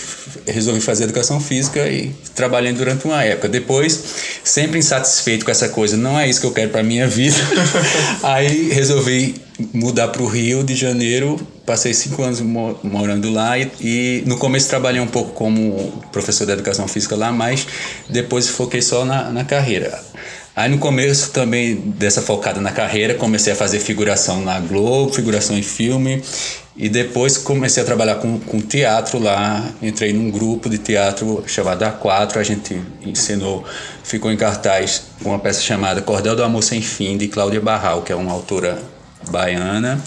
resolvi 0.47 0.81
fazer 0.81 1.03
educação 1.05 1.39
física 1.39 1.87
e 1.87 2.11
trabalhei 2.33 2.73
durante 2.73 3.05
uma 3.05 3.23
época. 3.23 3.47
Depois, 3.47 4.03
sempre 4.43 4.79
insatisfeito 4.79 5.45
com 5.45 5.51
essa 5.51 5.69
coisa, 5.69 5.95
não 5.95 6.19
é 6.19 6.27
isso 6.27 6.41
que 6.41 6.47
eu 6.47 6.51
quero 6.51 6.69
para 6.71 6.81
minha 6.83 7.07
vida. 7.07 7.37
aí 8.23 8.69
resolvi 8.69 9.35
mudar 9.73 10.07
para 10.07 10.23
o 10.23 10.27
Rio 10.27 10.63
de 10.63 10.75
Janeiro. 10.75 11.39
Passei 11.65 11.93
cinco 11.93 12.23
anos 12.23 12.41
mo- 12.41 12.79
morando 12.83 13.29
lá 13.29 13.57
e, 13.57 13.71
e 13.79 14.23
no 14.25 14.37
começo 14.37 14.67
trabalhei 14.69 15.01
um 15.01 15.07
pouco 15.07 15.31
como 15.33 16.03
professor 16.11 16.45
de 16.45 16.53
educação 16.53 16.87
física 16.87 17.15
lá, 17.15 17.31
mas 17.31 17.67
depois 18.09 18.49
foquei 18.49 18.81
só 18.81 19.05
na, 19.05 19.29
na 19.29 19.43
carreira. 19.43 19.99
Aí 20.55 20.69
no 20.69 20.77
começo 20.77 21.31
também 21.31 21.75
dessa 21.75 22.21
focada 22.21 22.59
na 22.59 22.71
carreira, 22.71 23.13
comecei 23.13 23.53
a 23.53 23.55
fazer 23.55 23.79
figuração 23.79 24.41
na 24.41 24.59
Globo, 24.59 25.13
figuração 25.13 25.57
em 25.57 25.61
filme, 25.63 26.21
e 26.79 26.87
depois 26.87 27.37
comecei 27.37 27.83
a 27.83 27.85
trabalhar 27.85 28.15
com, 28.15 28.39
com 28.39 28.61
teatro 28.61 29.19
lá. 29.19 29.69
Entrei 29.81 30.13
num 30.13 30.31
grupo 30.31 30.69
de 30.69 30.77
teatro 30.77 31.43
chamado 31.45 31.83
A4, 31.83 32.37
a 32.37 32.43
gente 32.43 32.81
ensinou, 33.05 33.65
ficou 34.01 34.31
em 34.31 34.37
cartaz 34.37 35.03
uma 35.21 35.37
peça 35.37 35.61
chamada 35.61 36.01
Cordel 36.01 36.37
do 36.37 36.43
Amor 36.43 36.63
Sem 36.63 36.81
Fim, 36.81 37.17
de 37.17 37.27
Cláudia 37.27 37.59
Barral, 37.59 38.01
que 38.01 38.13
é 38.13 38.15
uma 38.15 38.31
autora 38.31 38.81
baiana. 39.29 40.01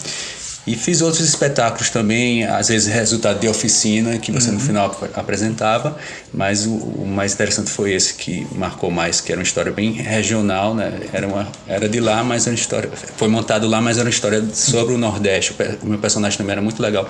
E 0.64 0.76
fiz 0.76 1.02
outros 1.02 1.26
espetáculos 1.26 1.90
também, 1.90 2.44
às 2.44 2.68
vezes 2.68 2.86
resultado 2.92 3.40
de 3.40 3.48
oficina, 3.48 4.16
que 4.18 4.30
você 4.30 4.52
no 4.52 4.60
final 4.60 4.86
ap- 4.86 5.18
apresentava, 5.18 5.96
mas 6.32 6.66
o, 6.66 6.70
o 6.70 7.04
mais 7.04 7.34
interessante 7.34 7.68
foi 7.68 7.92
esse 7.92 8.14
que 8.14 8.46
marcou 8.54 8.88
mais, 8.88 9.20
que 9.20 9.32
era 9.32 9.40
uma 9.40 9.44
história 9.44 9.72
bem 9.72 9.90
regional, 9.94 10.72
né? 10.72 11.00
Era, 11.12 11.26
uma, 11.26 11.48
era 11.66 11.88
de 11.88 11.98
lá, 11.98 12.22
mas 12.22 12.46
era 12.46 12.54
uma 12.54 12.60
história. 12.60 12.88
Foi 13.16 13.26
montado 13.26 13.66
lá, 13.66 13.80
mas 13.80 13.96
era 13.98 14.06
uma 14.06 14.10
história 14.10 14.40
sobre 14.54 14.94
o 14.94 14.98
Nordeste. 14.98 15.52
O 15.82 15.86
meu 15.86 15.98
personagem 15.98 16.38
também 16.38 16.52
era 16.52 16.62
muito 16.62 16.80
legal. 16.80 17.08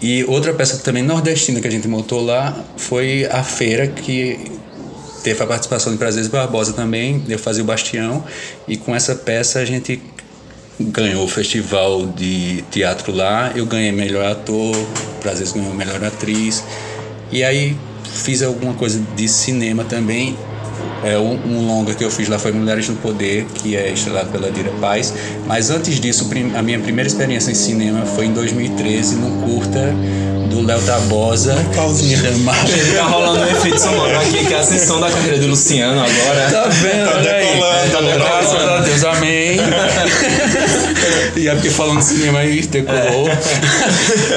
E 0.00 0.24
outra 0.24 0.52
peça 0.52 0.76
também 0.78 1.02
nordestina 1.02 1.62
que 1.62 1.68
a 1.68 1.70
gente 1.70 1.88
montou 1.88 2.22
lá 2.22 2.54
foi 2.76 3.24
a 3.30 3.42
feira 3.42 3.86
que 3.86 4.38
teve 5.22 5.42
a 5.42 5.46
participação 5.46 5.92
de 5.92 5.98
Prazeres 5.98 6.28
Barbosa 6.28 6.72
também, 6.72 7.24
eu 7.28 7.38
fazia 7.38 7.62
o 7.62 7.66
Bastião, 7.66 8.24
e 8.66 8.76
com 8.76 8.94
essa 8.94 9.14
peça 9.14 9.60
a 9.60 9.64
gente 9.64 10.02
ganhou 10.90 11.24
o 11.24 11.28
festival 11.28 12.06
de 12.06 12.62
teatro 12.70 13.12
lá, 13.12 13.52
eu 13.54 13.66
ganhei 13.66 13.92
melhor 13.92 14.24
ator, 14.24 14.76
Prazeres 15.20 15.52
ganhou 15.52 15.72
melhor 15.74 16.02
atriz, 16.04 16.64
e 17.30 17.44
aí 17.44 17.76
fiz 18.04 18.42
alguma 18.42 18.74
coisa 18.74 19.00
de 19.16 19.28
cinema 19.28 19.84
também. 19.84 20.36
É, 21.04 21.18
um, 21.18 21.34
um 21.46 21.66
longa 21.66 21.94
que 21.94 22.04
eu 22.04 22.10
fiz 22.10 22.28
lá 22.28 22.38
foi 22.38 22.52
Mulheres 22.52 22.88
no 22.88 22.96
Poder, 22.96 23.44
que 23.54 23.76
é 23.76 23.90
estrelado 23.90 24.30
pela 24.30 24.50
Dira 24.50 24.70
Paz. 24.80 25.12
Mas 25.46 25.68
antes 25.68 25.98
disso, 25.98 26.30
a 26.56 26.62
minha 26.62 26.78
primeira 26.78 27.08
experiência 27.08 27.50
em 27.50 27.54
cinema 27.54 28.06
foi 28.06 28.26
em 28.26 28.32
2013, 28.32 29.16
num 29.16 29.40
curta 29.42 29.92
do 30.62 30.68
Léo 30.68 30.80
Tabosa, 30.82 31.54
chamado 31.74 32.06
Gente, 32.66 32.94
tá 32.94 33.02
rolando 33.02 33.40
um 33.40 33.50
efeito 33.50 33.80
sonoro 33.80 34.16
aqui, 34.16 34.44
que 34.46 34.54
é 34.54 34.56
a 34.56 34.60
ascensão 34.60 35.00
da 35.00 35.10
carreira 35.10 35.38
do 35.38 35.48
Luciano 35.48 36.00
agora. 36.00 36.50
Tá 36.50 36.68
vendo? 36.68 37.04
Tá 37.10 37.16
Olha 37.16 37.32
aí. 37.32 37.46
decolando, 37.46 37.90
Tá? 37.90 38.24
Graças 38.24 38.54
a 38.64 38.78
Deus, 38.78 39.04
amém. 39.04 39.56
e 41.36 41.48
é 41.48 41.54
porque 41.54 41.70
falando 41.70 41.98
de 41.98 42.04
cinema 42.04 42.38
aí 42.38 42.62
decolou. 42.62 43.28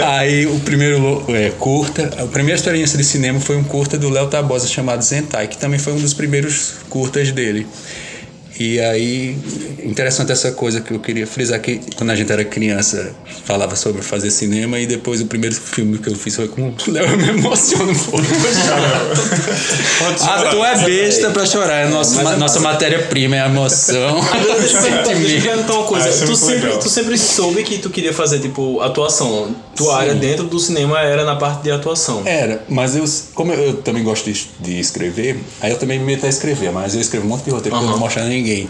aí 0.04 0.48
o 0.48 0.60
primeiro 0.62 1.24
é, 1.30 1.52
curta, 1.60 2.10
a 2.18 2.26
primeira 2.26 2.58
experiência 2.58 2.98
de 2.98 3.04
cinema 3.04 3.40
foi 3.40 3.56
um 3.56 3.64
curta 3.64 3.98
do 3.98 4.10
Léo 4.10 4.28
Tabosa 4.28 4.68
chamado 4.68 5.04
Zentai, 5.04 5.48
que 5.48 5.58
também 5.58 5.80
foi 5.80 5.94
um 5.94 6.00
dos 6.00 6.14
primeiros 6.14 6.74
curtas 6.90 7.32
dele. 7.32 7.68
E 8.58 8.80
aí, 8.80 9.38
interessante 9.84 10.32
essa 10.32 10.52
coisa 10.54 10.80
que 10.80 10.94
eu 10.94 11.00
queria 11.00 11.28
frisar 11.28 11.60
que 11.60 11.82
quando 11.96 12.12
a 12.12 12.16
gente 12.16 12.32
era 12.32 12.46
criança, 12.46 13.14
falava 13.44 13.76
sobre 13.76 14.02
fazer 14.02 14.32
cinema 14.32 14.80
e 14.80 14.86
depois 14.86 15.20
o 15.20 15.26
primeiro 15.26 15.56
filme 15.56 15.98
que 15.98 16.10
eu 16.10 16.16
fiz 16.16 16.36
foi 16.38 16.48
com 16.48 16.70
o 16.70 16.76
Léo, 16.88 17.06
eu 17.06 17.18
me 17.18 17.30
emociono 17.30 17.92
um 17.92 17.96
pouco. 17.96 18.26
Pode 20.00 20.24
Ah, 20.24 20.48
tu 20.50 20.64
é 20.64 20.86
besta 20.86 21.32
pra 21.32 21.46
chorar, 21.46 21.86
é 21.86 21.90
nossa, 21.90 22.24
Mas 22.24 22.34
é 22.34 22.38
nossa 22.38 22.60
matéria-prima 22.62 23.36
é 23.36 23.42
a 23.42 23.48
emoção. 23.48 24.22
Sentimento. 24.66 25.74
uma 25.74 25.84
coisa. 25.84 26.08
Ah, 26.08 26.10
isso 26.10 26.24
é 26.24 26.28
tu, 26.28 26.36
sempre, 26.36 26.62
legal. 26.62 26.80
tu 26.80 26.90
sempre 26.90 27.18
soube 27.18 27.64
que 27.64 27.78
tu 27.80 27.90
queria 27.90 28.14
fazer, 28.14 28.40
tipo, 28.40 28.80
atuação. 28.80 29.54
Tua 29.76 29.98
área 29.98 30.16
dentro 30.16 30.46
do 30.46 30.60
cinema 30.60 31.02
era 31.02 31.26
na 31.26 31.36
parte 31.36 31.64
de 31.64 31.72
atuação. 31.72 32.24
Era, 32.26 32.64
mas 32.70 32.96
eu, 32.96 33.04
como 33.34 33.52
eu, 33.52 33.62
eu 33.66 33.74
também 33.78 34.04
gosto 34.04 34.32
de, 34.32 34.48
de 34.60 34.80
escrever, 34.80 35.38
aí 35.60 35.72
eu 35.72 35.78
também 35.78 36.00
me 36.00 36.06
meto 36.06 36.26
a 36.26 36.30
escrever, 36.30 36.72
mas 36.72 36.96
eu 36.96 37.02
escrevo 37.02 37.26
um 37.26 37.30
monte 37.30 37.44
de 37.44 37.52
roteiro 37.52 37.78
que 37.78 37.84
eu 37.84 37.90
não 37.90 38.00
mostro 38.00 38.22
a 38.22 38.26
ninguém. 38.46 38.70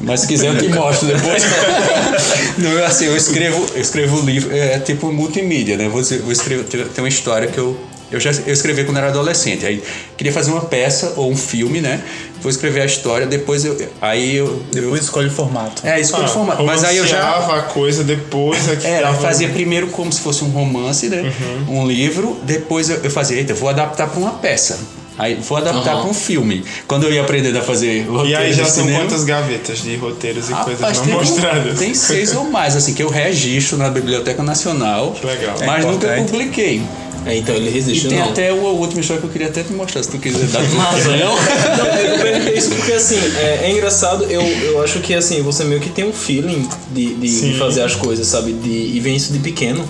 Mas 0.00 0.20
se 0.20 0.26
quiser 0.28 0.48
eu 0.48 0.58
te 0.58 0.68
mostro 0.68 1.08
depois. 1.08 1.42
não, 2.58 2.70
eu, 2.70 2.84
assim, 2.86 3.06
eu 3.06 3.16
escrevo, 3.16 3.66
eu 3.74 3.80
escrevo 3.80 4.20
livro, 4.24 4.54
é 4.56 4.78
tipo 4.78 5.12
multimídia, 5.12 5.76
né? 5.76 5.86
Eu 5.86 5.90
Vou, 5.90 6.00
dizer- 6.00 6.20
vou 6.20 6.32
escrever, 6.32 6.64
tem 6.64 7.02
uma 7.02 7.08
história 7.08 7.48
que 7.48 7.58
eu. 7.58 7.76
Eu 8.08 8.20
já 8.20 8.30
eu 8.30 8.52
escrevi 8.52 8.84
quando 8.84 8.98
era 8.98 9.08
adolescente. 9.08 9.66
Aí 9.66 9.82
queria 10.16 10.32
fazer 10.32 10.52
uma 10.52 10.60
peça 10.60 11.14
ou 11.16 11.28
um 11.28 11.36
filme, 11.36 11.80
né? 11.80 12.00
Vou 12.40 12.48
escrever 12.48 12.82
a 12.82 12.86
história, 12.86 13.26
depois 13.26 13.64
eu. 13.64 13.76
Aí 14.00 14.36
eu. 14.36 14.46
eu 14.46 14.82
Depois 14.82 15.02
escolhe 15.02 15.26
o 15.26 15.30
formato. 15.30 15.84
é, 15.84 16.00
eu 16.00 16.04
Ah, 16.14 16.28
formato. 16.28 16.62
Mas 16.62 16.84
aí 16.84 16.98
eu 16.98 17.06
já. 17.06 17.28
a 17.36 17.62
coisa 17.62 18.04
depois 18.04 18.68
é 18.68 18.76
que 18.76 18.86
Era, 18.86 19.06
dava- 19.08 19.16
eu 19.16 19.22
fazia 19.22 19.48
primeiro 19.48 19.88
como 19.88 20.12
se 20.12 20.20
fosse 20.20 20.44
um 20.44 20.48
romance, 20.50 21.08
né? 21.08 21.32
Uhum. 21.66 21.80
Um 21.80 21.86
livro, 21.88 22.38
depois 22.44 22.88
eu, 22.88 22.98
eu 23.02 23.10
fazia, 23.10 23.38
eita, 23.38 23.50
eu 23.52 23.56
vou 23.56 23.68
adaptar 23.68 24.06
para 24.06 24.20
uma 24.20 24.34
peça. 24.34 24.78
Aí 25.18 25.34
vou 25.36 25.56
adaptar 25.58 25.92
Aham. 25.92 26.00
para 26.02 26.10
um 26.10 26.14
filme. 26.14 26.62
Quando 26.86 27.04
eu 27.04 27.12
ia 27.12 27.22
aprender 27.22 27.56
a 27.56 27.62
fazer 27.62 27.98
E 27.98 28.00
roteiro 28.02 28.38
aí 28.38 28.52
já 28.52 28.64
de 28.64 28.70
são 28.70 28.84
cinema, 28.84 29.00
quantas 29.04 29.24
gavetas 29.24 29.82
de 29.82 29.96
roteiros 29.96 30.50
e 30.50 30.52
coisas 30.54 30.80
Rapaz, 30.80 30.98
não 30.98 31.04
tem, 31.06 31.14
um- 31.14 31.18
mostradas? 31.18 31.78
tem 31.78 31.94
seis 31.94 32.34
ou 32.34 32.44
mais, 32.50 32.76
assim, 32.76 32.92
que 32.94 33.02
eu 33.02 33.08
registro 33.08 33.78
na 33.78 33.88
Biblioteca 33.88 34.42
Nacional. 34.42 35.12
Que 35.12 35.26
legal. 35.26 35.56
Mas 35.64 35.84
É 35.84 35.88
nunca 35.88 36.08
publiquei. 36.26 36.82
É, 37.24 37.36
então 37.38 37.56
ele 37.56 37.68
E 37.68 37.72
resistiu, 37.72 38.08
tem 38.08 38.20
não. 38.20 38.28
até 38.28 38.52
uma 38.52 38.68
última 38.68 39.00
história 39.00 39.20
que 39.20 39.26
eu 39.26 39.32
queria 39.32 39.48
até 39.48 39.64
te 39.64 39.72
mostrar, 39.72 40.00
se 40.00 40.10
tu 40.10 40.18
quiser 40.18 40.46
dar 40.46 40.60
Mas, 40.74 41.06
não? 41.06 41.16
não, 41.16 41.86
eu 41.98 42.20
perguntei 42.20 42.54
isso 42.56 42.68
porque 42.70 42.92
assim, 42.92 43.18
é, 43.38 43.62
é 43.64 43.72
engraçado, 43.72 44.22
eu, 44.30 44.40
eu 44.40 44.80
acho 44.80 45.00
que 45.00 45.12
assim, 45.12 45.42
você 45.42 45.64
meio 45.64 45.80
que 45.80 45.88
tem 45.90 46.04
um 46.04 46.12
feeling 46.12 46.68
de, 46.92 47.14
de, 47.16 47.40
de 47.52 47.58
fazer 47.58 47.82
as 47.82 47.96
coisas, 47.96 48.28
sabe? 48.28 48.52
De, 48.52 48.68
e 48.68 49.00
vem 49.00 49.16
isso 49.16 49.32
de 49.32 49.40
pequeno. 49.40 49.84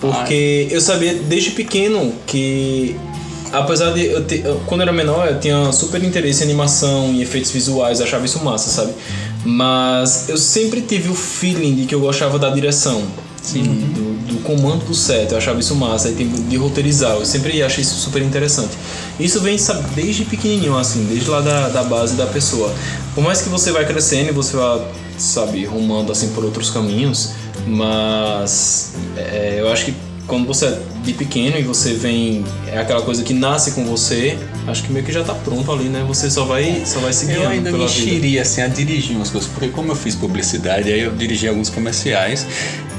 Porque 0.00 0.66
eu 0.70 0.80
sabia 0.80 1.14
desde 1.14 1.50
pequeno 1.50 2.12
que. 2.26 2.96
Apesar 3.52 3.92
de 3.92 4.06
eu 4.06 4.24
ter, 4.24 4.44
quando 4.66 4.82
eu 4.82 4.88
era 4.88 4.92
menor, 4.92 5.26
eu 5.26 5.40
tinha 5.40 5.72
super 5.72 6.02
interesse 6.04 6.42
em 6.42 6.46
animação, 6.46 7.06
em 7.06 7.20
efeitos 7.20 7.50
visuais, 7.50 8.00
achava 8.00 8.24
isso 8.24 8.42
massa, 8.44 8.70
sabe? 8.70 8.92
Mas 9.44 10.28
eu 10.28 10.36
sempre 10.36 10.80
tive 10.82 11.08
o 11.08 11.14
feeling 11.14 11.74
de 11.74 11.86
que 11.86 11.94
eu 11.94 12.00
gostava 12.00 12.38
da 12.38 12.50
direção. 12.50 13.02
Sim. 13.42 13.62
Do, 13.62 14.34
do 14.34 14.40
comando 14.42 14.84
do 14.84 14.94
set, 14.94 15.32
eu 15.32 15.38
achava 15.38 15.58
isso 15.58 15.74
massa, 15.74 16.10
e 16.10 16.14
tipo, 16.14 16.40
de 16.42 16.56
roteirizar, 16.56 17.12
eu 17.12 17.24
sempre 17.24 17.62
achei 17.62 17.82
isso 17.82 17.94
super 17.94 18.22
interessante. 18.22 18.76
Isso 19.18 19.40
vem, 19.40 19.58
sabe, 19.58 19.82
desde 19.94 20.24
pequenininho, 20.24 20.76
assim, 20.76 21.04
desde 21.08 21.28
lá 21.28 21.40
da, 21.40 21.68
da 21.70 21.82
base 21.82 22.14
da 22.14 22.26
pessoa. 22.26 22.72
Por 23.14 23.24
mais 23.24 23.40
que 23.40 23.48
você 23.48 23.72
vai 23.72 23.86
crescendo 23.86 24.28
e 24.28 24.32
você 24.32 24.56
vá, 24.56 24.80
sabe, 25.18 25.64
rumando 25.64 26.12
assim 26.12 26.28
por 26.28 26.44
outros 26.44 26.70
caminhos, 26.70 27.30
mas 27.66 28.92
é, 29.16 29.56
eu 29.58 29.72
acho 29.72 29.86
que 29.86 29.94
quando 30.30 30.46
você 30.46 30.66
é 30.66 30.80
de 31.02 31.12
pequeno 31.12 31.58
e 31.58 31.62
você 31.62 31.92
vem, 31.92 32.44
é 32.68 32.78
aquela 32.78 33.02
coisa 33.02 33.24
que 33.24 33.34
nasce 33.34 33.72
com 33.72 33.84
você, 33.84 34.38
acho 34.68 34.84
que 34.84 34.92
meio 34.92 35.04
que 35.04 35.12
já 35.12 35.24
tá 35.24 35.34
pronto 35.34 35.72
ali, 35.72 35.88
né? 35.88 36.04
Você 36.06 36.30
só 36.30 36.44
vai, 36.44 36.82
só 36.86 37.00
vai 37.00 37.12
seguindo 37.12 37.42
Eu 37.42 37.48
ainda 37.48 37.72
pela 37.72 37.84
me 37.84 37.90
vida. 37.90 38.06
enxeria 38.08 38.42
assim, 38.42 38.62
a 38.62 38.68
dirigir 38.68 39.16
umas 39.16 39.28
coisas, 39.28 39.50
porque 39.50 39.68
como 39.68 39.90
eu 39.90 39.96
fiz 39.96 40.14
publicidade, 40.14 40.92
aí 40.92 41.00
eu 41.00 41.10
dirigi 41.10 41.48
alguns 41.48 41.68
comerciais 41.68 42.46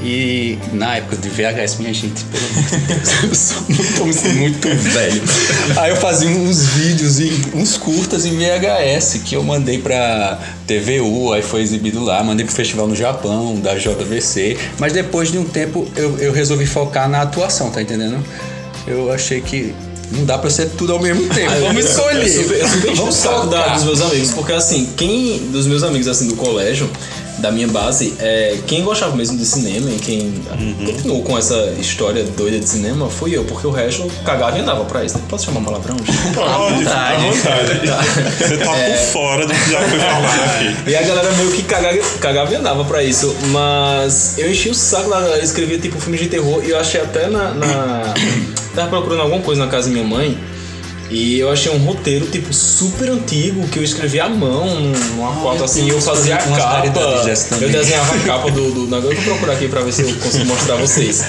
e 0.04 0.58
na 0.74 0.98
época 0.98 1.16
de 1.18 1.30
VHS, 1.30 1.78
minha 1.80 1.94
gente, 1.94 2.24
pelo 2.26 2.46
amor 2.48 2.64
de 2.64 2.78
Deus, 2.78 3.20
eu 3.24 3.36
sou 3.36 4.14
sentindo 4.14 4.40
muito 4.40 4.68
velho. 4.68 5.22
Aí 5.78 5.92
eu 5.92 5.96
fazia 5.96 6.30
uns 6.30 6.66
vídeos, 6.66 7.20
e 7.20 7.32
uns 7.54 7.78
curtas 7.78 8.26
em 8.26 8.36
VHS 8.36 9.22
que 9.24 9.36
eu 9.36 9.44
mandei 9.44 9.78
pra 9.80 10.40
TVU, 10.66 11.34
aí 11.34 11.42
foi 11.42 11.62
exibido 11.62 12.04
lá, 12.04 12.24
mandei 12.24 12.46
pro 12.46 12.56
festival 12.56 12.88
no 12.88 12.96
Japão, 12.96 13.60
da 13.60 13.76
JVC, 13.76 14.58
mas 14.80 14.94
depois 14.94 15.32
de 15.32 15.38
um 15.38 15.46
tempo 15.46 15.88
eu, 15.96 16.18
eu 16.20 16.32
resolvi 16.32 16.66
focar 16.66 17.08
na 17.08 17.22
atuação, 17.22 17.70
tá 17.70 17.82
entendendo? 17.82 18.24
Eu 18.88 19.12
achei 19.12 19.42
que 19.42 19.74
não 20.12 20.26
dá 20.26 20.38
pra 20.38 20.50
ser 20.50 20.70
tudo 20.72 20.94
ao 20.94 21.00
mesmo 21.00 21.28
tempo. 21.34 21.52
Vamos 21.62 21.86
escolher. 21.86 22.28
Eu 22.28 22.54
eu 22.54 22.68
super 22.68 22.92
encho 22.92 22.92
o 22.92 22.96
Vamos 22.96 23.16
saco 23.16 23.44
focar. 23.44 23.76
dos 23.76 23.84
meus 23.84 24.02
amigos, 24.02 24.32
porque 24.32 24.54
assim, 24.54 24.90
quem. 24.98 25.38
Dos 25.52 25.68
meus 25.68 25.84
amigos 25.84 26.08
assim 26.08 26.28
do 26.28 26.36
colégio, 26.36 26.90
da 27.42 27.52
minha 27.52 27.68
base, 27.68 28.14
é, 28.20 28.58
quem 28.68 28.84
gostava 28.84 29.16
mesmo 29.16 29.38
de 29.38 29.46
cinema 29.46 29.90
e 29.90 29.96
quem 30.00 30.20
Uhum. 30.52 30.86
continuou 30.86 31.24
com 31.24 31.38
essa 31.38 31.74
história 31.80 32.24
doida 32.24 32.60
de 32.60 32.68
cinema 32.70 33.10
fui 33.10 33.36
eu, 33.36 33.44
porque 33.46 33.66
o 33.66 33.72
resto 33.72 34.08
cagava 34.24 34.58
e 34.58 34.62
andava 34.62 34.86
pra 34.86 35.04
isso. 35.04 35.18
Posso 35.30 35.46
chamar 35.46 35.62
palavrão? 35.62 35.96
Pode, 36.34 36.48
à 36.48 36.58
vontade. 36.58 37.88
Você 38.38 38.58
tá 38.58 38.78
É. 38.78 38.90
por 38.92 38.98
fora 39.14 39.48
do 39.48 39.54
que 39.54 39.72
já 39.72 39.80
foi 39.82 40.00
falado 40.00 40.44
aqui. 40.46 40.90
E 40.92 40.96
a 40.96 41.02
galera 41.02 41.32
meio 41.34 41.52
que 41.52 41.64
cagava, 41.64 41.98
cagava 42.20 42.52
e 42.54 42.56
andava 42.56 42.86
pra 42.86 43.04
isso. 43.04 43.36
Mas 43.48 44.38
eu 44.38 44.50
enchi 44.52 44.70
o 44.70 44.76
saco 44.76 45.10
da 45.10 45.20
galera, 45.22 45.44
escrevia 45.44 45.78
tipo 45.80 46.00
filmes 46.00 46.20
de 46.22 46.28
terror 46.28 46.62
e 46.66 46.70
eu 46.70 46.80
achei 46.80 47.02
até 47.02 47.28
na. 47.28 47.52
na- 47.54 48.14
tava 48.76 48.90
procurando 48.90 49.22
alguma 49.24 49.42
coisa 49.42 49.66
na 49.66 49.70
casa 49.72 49.88
da 49.88 49.94
minha 49.94 50.06
mãe. 50.06 50.38
E 51.14 51.38
eu 51.40 51.52
achei 51.52 51.70
um 51.72 51.78
roteiro, 51.80 52.26
tipo, 52.28 52.54
super 52.54 53.10
antigo, 53.10 53.68
que 53.68 53.78
eu 53.80 53.84
escrevi 53.84 54.18
à 54.20 54.30
mão, 54.30 54.66
num- 54.80 54.92
numa 55.18 55.34
foto 55.42 55.62
assim, 55.66 55.90
eu 55.90 56.00
fazia 56.00 56.36
a 56.36 56.38
capa. 56.58 56.78
Eu 57.62 57.70
desenhava 57.70 58.16
a 58.16 58.20
capa 58.20 58.50
do, 58.52 58.72
do 58.72 58.82
negócio. 58.88 59.12
Eu 59.12 59.16
vou 59.16 59.24
procurar 59.26 59.54
aqui 59.54 59.68
pra 59.68 59.82
ver 59.82 59.92
se 59.92 60.04
eu 60.04 60.16
consigo 60.16 60.46
mostrar 60.46 60.76
a 60.76 60.78
vocês. 60.78 61.22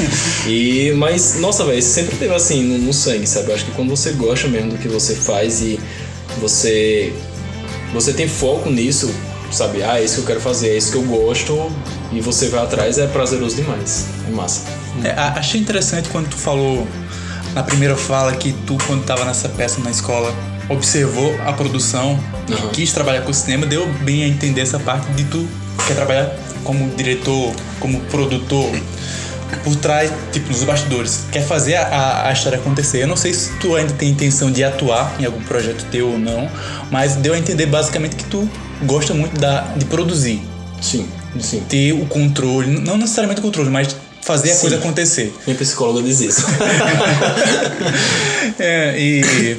E, 0.46 0.92
mas, 0.96 1.34
nossa, 1.40 1.64
velho, 1.64 1.82
sempre 1.82 2.16
teve 2.16 2.32
assim 2.32 2.62
no, 2.62 2.78
no 2.78 2.92
sangue, 2.92 3.26
sabe? 3.26 3.50
Eu 3.50 3.56
acho 3.56 3.64
que 3.64 3.72
quando 3.72 3.90
você 3.90 4.12
gosta 4.12 4.46
mesmo 4.46 4.70
do 4.70 4.78
que 4.78 4.86
você 4.86 5.16
faz 5.16 5.60
e 5.60 5.80
você 6.40 7.12
você 7.92 8.12
tem 8.12 8.26
foco 8.28 8.70
nisso, 8.70 9.10
sabe? 9.50 9.82
Ah, 9.82 9.98
é 10.00 10.04
isso 10.04 10.14
que 10.14 10.20
eu 10.20 10.26
quero 10.26 10.40
fazer, 10.40 10.68
é 10.70 10.76
isso 10.78 10.92
que 10.92 10.96
eu 10.96 11.02
gosto, 11.02 11.70
e 12.10 12.20
você 12.20 12.48
vai 12.48 12.62
atrás, 12.62 12.96
é 12.98 13.06
prazeroso 13.06 13.56
demais. 13.56 14.06
É 14.26 14.30
massa. 14.30 14.62
É, 15.04 15.10
achei 15.38 15.60
interessante 15.60 16.08
quando 16.08 16.28
tu 16.30 16.36
falou 16.36 16.86
na 17.54 17.62
primeira 17.62 17.96
fala 17.96 18.32
que 18.32 18.52
tu, 18.66 18.76
quando 18.86 19.04
tava 19.04 19.24
nessa 19.24 19.48
peça 19.48 19.80
na 19.80 19.90
escola, 19.90 20.34
observou 20.68 21.34
a 21.46 21.52
produção 21.52 22.18
Uhum. 22.48 22.56
e 22.56 22.74
quis 22.74 22.92
trabalhar 22.92 23.22
com 23.22 23.32
cinema, 23.32 23.64
deu 23.66 23.86
bem 24.00 24.24
a 24.24 24.28
entender 24.28 24.62
essa 24.62 24.78
parte 24.80 25.10
de 25.12 25.22
tu 25.24 25.46
quer 25.86 25.94
trabalhar 25.94 26.34
como 26.64 26.90
diretor, 26.96 27.52
como 27.78 28.00
produtor, 28.02 28.68
por 29.62 29.76
trás, 29.76 30.10
tipo, 30.32 30.48
nos 30.48 30.64
bastidores. 30.64 31.26
Quer 31.30 31.42
fazer 31.46 31.76
a, 31.76 32.26
a 32.28 32.32
história 32.32 32.58
acontecer. 32.58 33.02
Eu 33.02 33.06
não 33.06 33.16
sei 33.16 33.32
se 33.32 33.52
tu 33.58 33.76
ainda 33.76 33.92
tem 33.92 34.10
intenção 34.10 34.50
de 34.50 34.64
atuar 34.64 35.14
em 35.20 35.24
algum 35.24 35.40
projeto 35.42 35.84
teu 35.90 36.10
ou 36.10 36.18
não, 36.18 36.48
mas 36.90 37.14
deu 37.16 37.34
a 37.34 37.38
entender 37.38 37.66
basicamente 37.66 38.16
que 38.16 38.24
tu 38.24 38.48
gosta 38.84 39.12
muito 39.14 39.38
da, 39.40 39.60
de 39.76 39.84
produzir. 39.84 40.42
Sim, 40.80 41.06
sim. 41.38 41.62
Ter 41.68 41.92
o 41.92 42.06
controle, 42.06 42.80
não 42.80 42.96
necessariamente 42.96 43.40
o 43.40 43.42
controle, 43.44 43.70
mas 43.70 43.94
fazer 44.22 44.52
a 44.52 44.54
Sim. 44.54 44.60
coisa 44.60 44.76
acontecer. 44.76 45.34
Minha 45.46 45.58
psicóloga 45.58 46.02
diz 46.02 46.20
isso. 46.20 46.46
É, 48.58 48.94
e, 48.98 49.58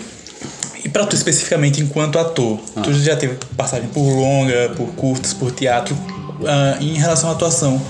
e 0.85 0.89
pra 0.89 1.05
tu 1.05 1.15
especificamente, 1.15 1.81
enquanto 1.81 2.19
ator, 2.19 2.59
tu 2.83 2.93
já 2.93 3.15
teve 3.15 3.37
passagem 3.57 3.89
por 3.89 4.01
longa, 4.01 4.71
por 4.77 4.87
curtas, 4.89 5.33
por 5.33 5.51
teatro, 5.51 5.97
ah, 6.45 6.77
em 6.79 6.93
relação 6.93 7.29
à 7.29 7.33
atuação. 7.33 7.81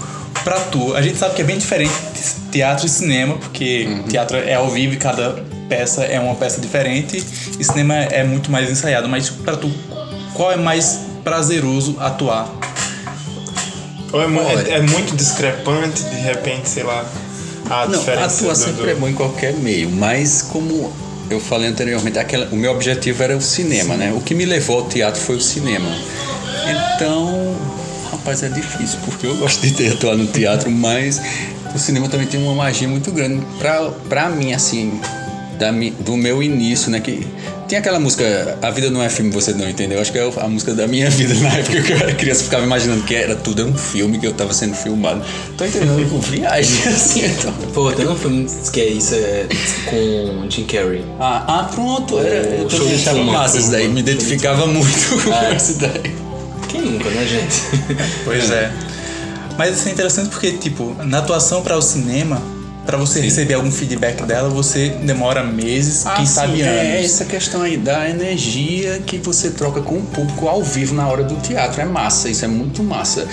Pra 0.43 0.59
tu, 0.59 0.95
a 0.95 1.01
gente 1.01 1.17
sabe 1.17 1.35
que 1.35 1.41
é 1.41 1.45
bem 1.45 1.57
diferente 1.57 1.91
de 1.91 2.51
teatro 2.51 2.85
e 2.85 2.89
cinema, 2.89 3.35
porque 3.37 3.87
teatro 4.09 4.37
é 4.37 4.55
ao 4.55 4.69
vivo 4.69 4.93
e 4.93 4.97
cada 4.97 5.43
peça 5.67 6.03
é 6.03 6.19
uma 6.19 6.35
peça 6.35 6.61
diferente, 6.61 7.23
e 7.59 7.63
cinema 7.63 7.95
é 7.95 8.23
muito 8.23 8.51
mais 8.51 8.69
ensaiado. 8.69 9.07
Mas 9.09 9.29
pra 9.29 9.55
tu, 9.57 9.71
qual 10.33 10.51
é 10.51 10.55
mais 10.57 10.99
prazeroso 11.23 11.97
atuar? 11.99 12.49
Ou 14.13 14.21
é, 14.21 14.25
é- 14.25 14.69
é 14.77 14.81
muito 14.81 15.15
discrepante, 15.15 16.03
de 16.03 16.15
repente, 16.21 16.69
sei 16.69 16.83
lá, 16.83 17.05
a 17.69 17.85
Não, 17.87 17.97
diferença 17.99 18.25
atuar 18.37 18.53
do- 18.53 18.59
sempre 18.59 18.83
do- 18.83 18.89
é 18.89 18.95
bom 18.95 19.07
em 19.09 19.13
qualquer 19.13 19.53
meio, 19.53 19.89
mas 19.89 20.41
como 20.41 20.93
eu 21.29 21.39
falei 21.39 21.67
anteriormente, 21.69 22.19
aquela, 22.19 22.47
o 22.51 22.55
meu 22.55 22.71
objetivo 22.71 23.23
era 23.23 23.35
o 23.35 23.41
cinema, 23.41 23.95
né? 23.97 24.13
O 24.15 24.21
que 24.21 24.35
me 24.35 24.45
levou 24.45 24.79
ao 24.79 24.85
teatro 24.87 25.19
foi 25.19 25.35
o 25.37 25.41
cinema. 25.41 25.89
Então, 26.95 27.55
rapaz, 28.11 28.43
é 28.43 28.49
difícil, 28.49 28.99
porque 29.05 29.25
eu 29.27 29.35
gosto 29.35 29.61
de 29.61 29.71
ter 29.73 29.93
atuado 29.93 30.17
no 30.19 30.27
teatro, 30.27 30.69
mas 30.71 31.19
o 31.73 31.79
cinema 31.79 32.07
também 32.07 32.27
tem 32.27 32.41
uma 32.41 32.53
magia 32.53 32.87
muito 32.87 33.11
grande 33.11 33.43
pra, 33.59 33.89
pra 34.07 34.29
mim, 34.29 34.53
assim, 34.53 34.99
da, 35.57 35.71
do 35.71 36.15
meu 36.15 36.41
início, 36.43 36.89
né? 36.91 36.99
Que 36.99 37.25
tem 37.67 37.77
aquela 37.77 37.99
música 37.99 38.57
A 38.61 38.69
Vida 38.71 38.89
Não 38.89 39.01
É 39.01 39.09
Filme, 39.09 39.31
Você 39.31 39.53
Não 39.53 39.69
Entendeu? 39.69 39.99
Acho 40.01 40.11
que 40.11 40.17
é 40.19 40.31
a 40.37 40.47
música 40.47 40.73
da 40.73 40.87
minha 40.87 41.09
vida 41.11 41.33
na 41.35 41.49
época 41.57 41.81
que 41.81 41.91
eu 41.91 41.97
era 41.97 42.13
criança. 42.13 42.41
eu 42.41 42.45
Ficava 42.45 42.63
imaginando 42.63 43.03
que 43.03 43.15
era 43.15 43.35
tudo 43.35 43.65
um 43.65 43.75
filme 43.77 44.19
que 44.19 44.27
eu 44.27 44.33
tava 44.33 44.53
sendo 44.53 44.75
filmado. 44.75 45.21
Tô 45.57 45.65
entendendo 45.65 46.09
com 46.09 46.19
viagem, 46.19 46.87
assim, 46.87 47.25
então. 47.25 47.53
Pô, 47.73 47.91
tem 47.91 48.07
um 48.07 48.15
filme 48.15 48.47
que 48.71 48.81
é 48.81 48.85
isso, 48.87 49.15
é 49.15 49.47
com 49.85 50.45
Jim 50.49 50.65
Carrey. 50.65 51.03
Ah, 51.19 51.43
ah, 51.47 51.63
pronto. 51.73 52.19
Era, 52.19 52.35
eu 52.55 52.69
show 52.69 52.87
de 52.87 52.95
achava 52.95 53.17
Truman. 53.17 53.33
massa 53.33 53.57
isso 53.57 53.71
daí. 53.71 53.87
Me 53.87 53.99
identificava 54.01 54.65
muito 54.67 54.87
com 55.23 55.33
É. 55.33 55.55
isso 55.55 55.73
daí. 55.79 56.15
Quem 56.69 56.81
nunca, 56.81 57.09
né, 57.09 57.25
gente? 57.25 58.01
Pois 58.25 58.49
é. 58.51 58.71
Mas 59.57 59.77
isso 59.77 59.87
é 59.87 59.91
interessante 59.91 60.29
porque, 60.29 60.51
tipo, 60.53 60.95
na 61.03 61.19
atuação 61.19 61.61
para 61.61 61.77
o 61.77 61.81
cinema, 61.81 62.41
para 62.85 62.97
você 62.97 63.19
sim. 63.19 63.25
receber 63.25 63.53
algum 63.53 63.71
feedback 63.71 64.23
dela, 64.23 64.49
você 64.49 64.89
demora 64.89 65.43
meses, 65.43 66.05
ah, 66.05 66.15
quem 66.15 66.25
sabe 66.25 66.61
anos. 66.61 66.75
É 66.75 67.03
essa 67.03 67.25
questão 67.25 67.61
aí 67.61 67.77
da 67.77 68.09
energia 68.09 69.01
que 69.05 69.17
você 69.17 69.51
troca 69.51 69.81
com 69.81 69.95
o 69.95 70.01
público 70.01 70.47
ao 70.47 70.63
vivo 70.63 70.93
na 70.93 71.07
hora 71.07 71.23
do 71.23 71.35
teatro. 71.35 71.81
É 71.81 71.85
massa, 71.85 72.29
isso 72.29 72.43
é 72.43 72.47
muito 72.47 72.83
massa. 72.83 73.27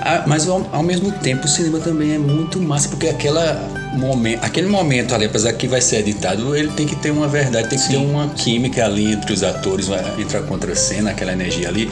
Ah, 0.00 0.24
mas 0.26 0.48
ao, 0.48 0.66
ao, 0.72 0.82
mesmo 0.82 1.10
tempo 1.10 1.46
o 1.46 1.48
cinema 1.48 1.80
também 1.80 2.14
é 2.14 2.18
muito 2.18 2.60
massa, 2.60 2.88
porque 2.88 3.08
aquela 3.08 3.60
momento, 3.96 4.44
aquele 4.44 4.68
momento 4.68 5.14
ali, 5.14 5.24
apesar 5.24 5.52
que 5.54 5.66
vai 5.66 5.80
ser 5.80 5.96
editado, 5.96 6.54
ele 6.54 6.68
tem 6.68 6.86
que 6.86 6.94
ter 6.94 7.10
uma 7.10 7.26
verdade, 7.26 7.68
tem 7.68 7.78
que 7.78 7.84
Sim. 7.84 7.90
ter 7.92 7.96
uma 7.96 8.28
química 8.28 8.84
ali 8.84 9.12
entre 9.12 9.32
os 9.32 9.42
atores, 9.42 9.88
entre 10.18 10.36
a 10.36 10.42
contracena, 10.42 11.10
aquela 11.10 11.32
energia 11.32 11.68
ali. 11.68 11.90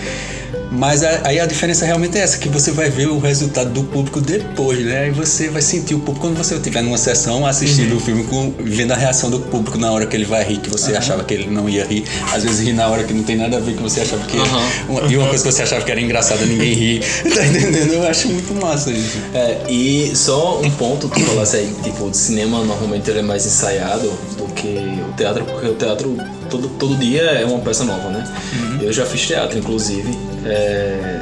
Mas 0.74 1.02
aí 1.02 1.38
a 1.38 1.46
diferença 1.46 1.84
realmente 1.84 2.18
é 2.18 2.22
essa, 2.22 2.38
que 2.38 2.48
você 2.48 2.72
vai 2.72 2.90
ver 2.90 3.08
o 3.08 3.18
resultado 3.18 3.70
do 3.70 3.84
público 3.84 4.20
depois, 4.20 4.84
né? 4.84 5.04
Aí 5.04 5.10
você 5.10 5.48
vai 5.48 5.62
sentir 5.62 5.94
o 5.94 6.00
público 6.00 6.26
quando 6.26 6.36
você 6.36 6.54
estiver 6.56 6.82
numa 6.82 6.98
sessão 6.98 7.46
assistindo 7.46 7.92
uhum. 7.92 7.96
o 7.96 8.00
filme, 8.00 8.24
com, 8.24 8.52
vendo 8.58 8.92
a 8.92 8.96
reação 8.96 9.30
do 9.30 9.40
público 9.40 9.78
na 9.78 9.90
hora 9.92 10.06
que 10.06 10.16
ele 10.16 10.24
vai 10.24 10.44
rir, 10.44 10.58
que 10.58 10.68
você 10.68 10.92
uhum. 10.92 10.98
achava 10.98 11.24
que 11.24 11.32
ele 11.32 11.48
não 11.48 11.68
ia 11.68 11.84
rir. 11.84 12.04
Às 12.32 12.42
vezes 12.42 12.60
rir 12.60 12.72
na 12.72 12.88
hora 12.88 13.04
que 13.04 13.12
não 13.12 13.22
tem 13.22 13.36
nada 13.36 13.56
a 13.56 13.60
ver, 13.60 13.74
que 13.74 13.82
você 13.82 14.00
achava 14.00 14.24
que. 14.26 14.36
Uhum. 14.36 14.44
Uma, 14.88 15.12
e 15.12 15.16
uma 15.16 15.28
coisa 15.28 15.44
que 15.44 15.52
você 15.52 15.62
achava 15.62 15.84
que 15.84 15.90
era 15.90 16.00
engraçada, 16.00 16.44
ninguém 16.44 16.74
ri. 16.74 17.00
tá 17.34 17.46
entendendo? 17.46 17.92
Eu 17.92 18.08
acho 18.08 18.28
muito 18.28 18.54
massa 18.54 18.90
isso. 18.90 19.18
É, 19.32 19.60
e 19.68 20.12
só 20.14 20.60
um 20.60 20.70
ponto 20.70 21.08
que 21.08 21.22
falasse 21.22 21.56
aí, 21.56 21.72
tipo, 21.82 22.10
de 22.10 22.16
cinema 22.16 22.64
normalmente 22.64 23.08
ele 23.08 23.20
é 23.20 23.22
mais 23.22 23.46
ensaiado 23.46 24.12
do 24.36 24.46
que 24.54 24.76
o 25.08 25.12
teatro, 25.16 25.44
porque 25.44 25.68
o 25.68 25.74
teatro 25.74 26.16
todo, 26.54 26.68
todo 26.78 26.96
dia 26.96 27.22
é 27.22 27.44
uma 27.44 27.58
peça 27.58 27.84
nova, 27.84 28.08
né? 28.10 28.24
Uhum. 28.54 28.82
Eu 28.82 28.92
já 28.92 29.04
fiz 29.04 29.26
teatro, 29.26 29.58
inclusive, 29.58 30.16
é, 30.44 31.20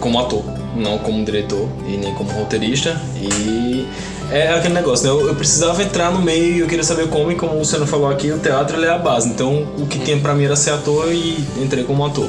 como 0.00 0.18
ator, 0.18 0.42
não 0.76 0.98
como 0.98 1.24
diretor 1.24 1.68
e 1.86 1.96
nem 1.96 2.12
como 2.14 2.30
roteirista. 2.32 3.00
E 3.16 3.86
é 4.30 4.52
aquele 4.52 4.74
negócio, 4.74 5.04
né? 5.06 5.10
Eu, 5.10 5.28
eu, 5.28 5.34
precisava 5.34 5.82
entrar 5.82 6.10
no 6.10 6.20
meio 6.20 6.56
e 6.56 6.60
eu 6.60 6.66
queria 6.66 6.84
saber 6.84 7.08
como, 7.08 7.30
e 7.30 7.36
como 7.36 7.54
o 7.54 7.58
Luciano 7.58 7.86
falou 7.86 8.10
aqui, 8.10 8.30
o 8.32 8.38
teatro 8.38 8.82
é 8.82 8.88
a 8.88 8.98
base. 8.98 9.28
Então 9.28 9.68
o 9.78 9.86
que 9.86 9.98
tinha 9.98 10.18
pra 10.18 10.34
mim 10.34 10.44
era 10.44 10.56
ser 10.56 10.70
ator 10.70 11.12
e 11.12 11.38
entrei 11.62 11.84
como 11.84 12.04
ator. 12.04 12.28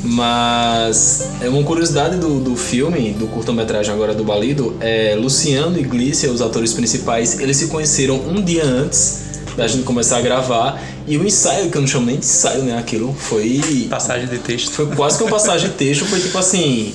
Mas 0.00 1.30
é 1.40 1.48
uma 1.48 1.62
curiosidade 1.64 2.18
do, 2.18 2.38
do 2.38 2.56
filme, 2.56 3.10
do 3.10 3.26
curta-metragem 3.26 3.92
agora 3.92 4.14
do 4.14 4.22
Balido, 4.22 4.76
é 4.80 5.16
Luciano 5.18 5.76
e 5.76 5.82
Glícia, 5.82 6.30
os 6.30 6.40
atores 6.40 6.72
principais, 6.72 7.40
eles 7.40 7.56
se 7.56 7.66
conheceram 7.66 8.14
um 8.14 8.40
dia 8.40 8.64
antes 8.64 9.27
da 9.58 9.66
gente 9.66 9.82
começar 9.82 10.18
a 10.18 10.20
gravar. 10.20 10.80
E 11.06 11.18
o 11.18 11.26
ensaio, 11.26 11.68
que 11.68 11.76
eu 11.76 11.80
não 11.80 11.88
chamo 11.88 12.06
nem 12.06 12.16
de 12.16 12.24
ensaio, 12.24 12.62
né? 12.62 12.78
Aquilo 12.78 13.12
foi. 13.12 13.88
Passagem 13.90 14.28
de 14.28 14.38
texto. 14.38 14.70
Foi 14.70 14.86
quase 14.86 15.18
que 15.18 15.24
uma 15.24 15.30
passagem 15.30 15.68
de 15.68 15.74
texto, 15.74 16.06
foi 16.06 16.20
tipo 16.20 16.38
assim. 16.38 16.94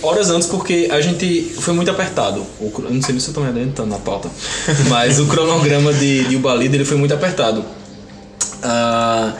Horas 0.00 0.30
antes, 0.30 0.48
porque 0.48 0.88
a 0.90 1.00
gente 1.00 1.52
foi 1.58 1.74
muito 1.74 1.90
apertado. 1.90 2.46
O, 2.58 2.72
eu 2.84 2.90
não 2.90 3.02
sei 3.02 3.18
se 3.20 3.28
eu 3.28 3.34
tô 3.34 3.40
me 3.40 3.48
adiantando 3.48 3.90
na 3.90 3.98
pauta. 3.98 4.30
Mas 4.88 5.18
o 5.18 5.26
cronograma 5.26 5.92
de, 5.92 6.24
de 6.24 6.36
Ubalida 6.36 6.76
ele 6.76 6.84
foi 6.84 6.96
muito 6.96 7.12
apertado. 7.12 7.60
Uh, 8.62 9.32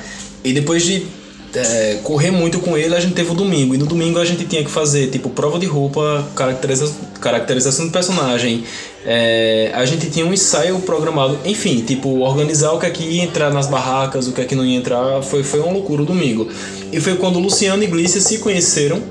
e 0.44 0.52
depois 0.52 0.82
de 0.82 1.06
é, 1.54 2.00
correr 2.02 2.30
muito 2.30 2.58
com 2.58 2.76
ele, 2.76 2.94
a 2.94 3.00
gente 3.00 3.14
teve 3.14 3.30
o 3.30 3.34
domingo. 3.34 3.74
E 3.74 3.78
no 3.78 3.86
domingo 3.86 4.18
a 4.18 4.24
gente 4.24 4.44
tinha 4.44 4.62
que 4.62 4.70
fazer, 4.70 5.08
tipo, 5.08 5.30
prova 5.30 5.58
de 5.58 5.66
roupa, 5.66 6.26
caracteriza 6.34 6.92
caracterização 7.20 7.86
do 7.86 7.92
personagem. 7.92 8.64
É, 9.04 9.70
a 9.74 9.84
gente 9.84 10.10
tinha 10.10 10.26
um 10.26 10.32
ensaio 10.32 10.78
programado. 10.80 11.38
Enfim, 11.44 11.82
tipo, 11.82 12.20
organizar 12.20 12.72
o 12.72 12.78
que 12.78 12.86
é 12.86 12.90
que 12.90 13.02
ia 13.02 13.22
entrar 13.22 13.52
nas 13.52 13.66
barracas, 13.66 14.26
o 14.26 14.32
que 14.32 14.40
é 14.40 14.44
que 14.44 14.54
não 14.54 14.64
ia 14.64 14.76
entrar. 14.76 15.22
Foi, 15.22 15.42
foi 15.42 15.60
uma 15.60 15.72
loucura 15.72 16.02
o 16.02 16.06
domingo. 16.06 16.48
E 16.92 17.00
foi 17.00 17.16
quando 17.16 17.38
Luciano 17.38 17.82
e 17.82 17.86
Glícia 17.86 18.20
se 18.20 18.38
conheceram 18.38 19.02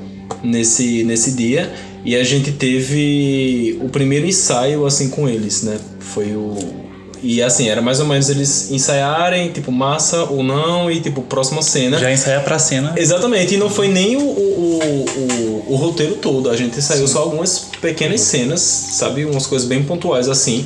nesse, 0.44 1.04
nesse 1.04 1.32
dia. 1.32 1.72
E 2.06 2.16
a 2.16 2.24
gente 2.24 2.52
teve 2.52 3.78
o 3.82 3.90
primeiro 3.90 4.26
ensaio, 4.26 4.86
assim, 4.86 5.10
com 5.10 5.28
eles, 5.28 5.64
né? 5.64 5.78
Foi 6.00 6.36
o 6.36 6.89
e 7.22 7.42
assim, 7.42 7.68
era 7.68 7.82
mais 7.82 8.00
ou 8.00 8.06
menos 8.06 8.30
eles 8.30 8.72
ensaiarem, 8.72 9.52
tipo, 9.52 9.72
massa 9.72 10.24
ou 10.24 10.42
não, 10.44 10.90
e 10.90 11.00
tipo, 11.00 11.22
próxima 11.22 11.62
cena. 11.62 11.98
Já 12.00 12.12
ensaiar 12.12 12.44
pra 12.44 12.58
cena. 12.58 12.94
Exatamente, 12.96 13.56
e 13.56 13.58
não 13.58 13.70
foi 13.70 13.88
nem 13.88 14.16
o, 14.16 14.22
o, 14.22 15.06
o, 15.18 15.74
o 15.74 15.76
roteiro 15.76 16.16
todo, 16.16 16.50
a 16.50 16.56
gente 16.56 16.78
ensaiou 16.78 17.08
Sim. 17.08 17.14
só 17.14 17.20
algumas 17.20 17.60
pequenas 17.82 18.22
cenas, 18.22 18.62
sabe? 18.62 19.26
Umas 19.26 19.46
coisas 19.46 19.68
bem 19.68 19.84
pontuais 19.84 20.30
assim, 20.30 20.66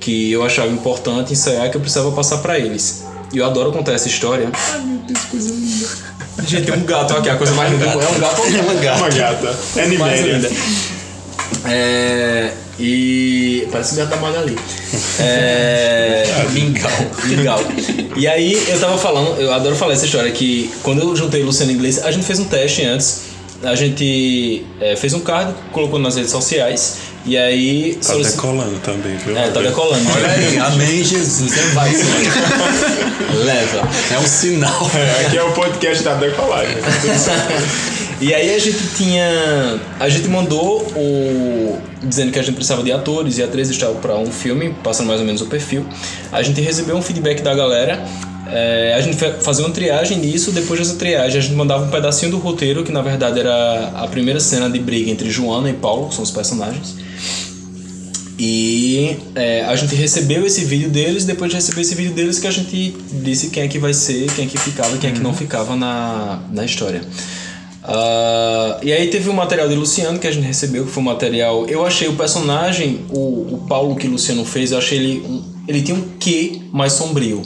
que 0.00 0.32
eu 0.32 0.42
achava 0.44 0.68
importante 0.68 1.32
ensaiar, 1.32 1.70
que 1.70 1.76
eu 1.76 1.80
precisava 1.80 2.10
passar 2.12 2.38
para 2.38 2.58
eles. 2.58 3.04
E 3.32 3.38
eu 3.38 3.46
adoro 3.46 3.72
contar 3.72 3.92
essa 3.92 4.08
história. 4.08 4.50
Ai 4.52 4.80
meu 4.80 4.98
Deus, 4.98 5.24
coisa 5.24 5.50
linda. 5.50 6.04
Gente, 6.46 6.66
tem 6.66 6.74
um 6.74 6.84
gato 6.84 7.16
aqui, 7.16 7.28
a 7.28 7.36
coisa 7.36 7.54
mais 7.54 7.72
linda. 7.72 7.86
É 7.86 7.96
um 7.96 8.20
gato 8.20 8.42
ou 8.42 8.48
uma 8.48 8.74
gata? 8.74 9.00
Uma 9.00 9.08
gata. 9.08 9.56
É 9.76 9.86
mais 9.98 10.20
linda. 10.20 10.50
É. 11.64 12.52
E. 12.78 13.68
Parece 13.70 13.94
o 13.94 13.98
gato 13.98 14.10
da 14.10 14.16
Magali. 14.16 14.56
É. 15.20 16.24
Mingau. 16.52 16.90
Mingau. 17.24 17.60
E 18.16 18.26
aí 18.26 18.62
eu 18.68 18.78
tava 18.78 18.98
falando, 18.98 19.40
eu 19.40 19.52
adoro 19.52 19.76
falar 19.76 19.92
essa 19.92 20.04
história, 20.04 20.30
que 20.30 20.70
quando 20.82 21.02
eu 21.02 21.16
juntei 21.16 21.42
Luciano 21.42 21.72
Inglês, 21.72 22.02
a 22.04 22.10
gente 22.10 22.26
fez 22.26 22.38
um 22.38 22.44
teste 22.44 22.84
antes. 22.84 23.34
A 23.62 23.74
gente 23.74 24.66
é, 24.78 24.94
fez 24.94 25.14
um 25.14 25.20
card, 25.20 25.54
colocou 25.72 25.98
nas 25.98 26.16
redes 26.16 26.30
sociais. 26.30 26.98
E 27.24 27.38
aí. 27.38 27.94
Tá 27.94 28.12
solic... 28.12 28.30
decolando 28.32 28.78
também, 28.80 29.16
viu? 29.16 29.36
É, 29.36 29.48
tá 29.48 29.60
decolando. 29.60 30.04
Olha 30.14 30.30
aí, 30.30 30.58
amém, 30.58 31.02
Jesus. 31.02 31.56
É 31.56 31.62
vai, 31.68 31.90
Leva. 33.42 33.88
É 34.12 34.18
um 34.18 34.26
sinal. 34.26 34.90
É, 34.94 35.26
aqui 35.26 35.38
é 35.38 35.42
o 35.42 35.52
podcast 35.52 36.04
da 36.04 36.14
decolagem. 36.14 36.76
E 38.24 38.32
aí 38.32 38.54
a 38.54 38.58
gente 38.58 38.78
tinha. 38.96 39.78
A 40.00 40.08
gente 40.08 40.28
mandou 40.28 40.80
o. 40.96 41.78
dizendo 42.02 42.32
que 42.32 42.38
a 42.38 42.42
gente 42.42 42.54
precisava 42.54 42.82
de 42.82 42.90
atores 42.90 43.36
e 43.36 43.42
atrizes 43.42 43.76
para 44.00 44.16
um 44.16 44.32
filme, 44.32 44.74
passando 44.82 45.08
mais 45.08 45.20
ou 45.20 45.26
menos 45.26 45.42
o 45.42 45.46
perfil. 45.46 45.84
A 46.32 46.42
gente 46.42 46.58
recebeu 46.62 46.96
um 46.96 47.02
feedback 47.02 47.42
da 47.42 47.54
galera. 47.54 48.02
É, 48.50 48.94
a 48.96 49.00
gente 49.02 49.18
fazia 49.42 49.66
uma 49.66 49.74
triagem 49.74 50.16
nisso, 50.16 50.52
depois 50.52 50.80
dessa 50.80 50.94
triagem 50.94 51.38
a 51.38 51.42
gente 51.42 51.54
mandava 51.54 51.84
um 51.84 51.90
pedacinho 51.90 52.30
do 52.30 52.38
roteiro, 52.38 52.82
que 52.82 52.90
na 52.90 53.02
verdade 53.02 53.40
era 53.40 53.90
a 53.94 54.08
primeira 54.08 54.40
cena 54.40 54.70
de 54.70 54.78
briga 54.78 55.10
entre 55.10 55.28
Joana 55.28 55.68
e 55.68 55.74
Paulo, 55.74 56.08
que 56.08 56.14
são 56.14 56.24
os 56.24 56.30
personagens. 56.30 56.94
E 58.38 59.18
é, 59.34 59.64
a 59.64 59.76
gente 59.76 59.94
recebeu 59.94 60.46
esse 60.46 60.64
vídeo 60.64 60.88
deles, 60.88 61.26
depois 61.26 61.50
de 61.50 61.56
receber 61.56 61.82
esse 61.82 61.94
vídeo 61.94 62.14
deles 62.14 62.38
que 62.38 62.46
a 62.46 62.50
gente 62.50 62.96
disse 63.22 63.50
quem 63.50 63.64
é 63.64 63.68
que 63.68 63.78
vai 63.78 63.92
ser, 63.92 64.32
quem 64.34 64.46
é 64.46 64.48
que 64.48 64.56
ficava 64.56 64.96
e 64.96 64.98
quem 64.98 65.10
é 65.10 65.12
que 65.12 65.20
não 65.20 65.30
uhum. 65.30 65.36
ficava 65.36 65.76
na, 65.76 66.40
na 66.50 66.64
história. 66.64 67.02
Uh, 67.84 68.82
e 68.82 68.90
aí 68.92 69.08
teve 69.08 69.28
o 69.28 69.34
material 69.34 69.68
de 69.68 69.74
Luciano 69.74 70.18
que 70.18 70.26
a 70.26 70.30
gente 70.30 70.46
recebeu, 70.46 70.86
que 70.86 70.90
foi 70.90 71.02
um 71.02 71.06
material. 71.06 71.66
Eu 71.66 71.84
achei 71.84 72.08
o 72.08 72.16
personagem, 72.16 73.04
o, 73.10 73.54
o 73.54 73.64
Paulo 73.68 73.94
que 73.94 74.06
o 74.06 74.10
Luciano 74.10 74.44
fez, 74.44 74.72
eu 74.72 74.78
achei 74.78 74.98
ele. 74.98 75.20
Um, 75.26 75.54
ele 75.68 75.82
tinha 75.82 75.96
um 75.96 76.08
quê 76.18 76.60
mais 76.72 76.94
sombrio. 76.94 77.42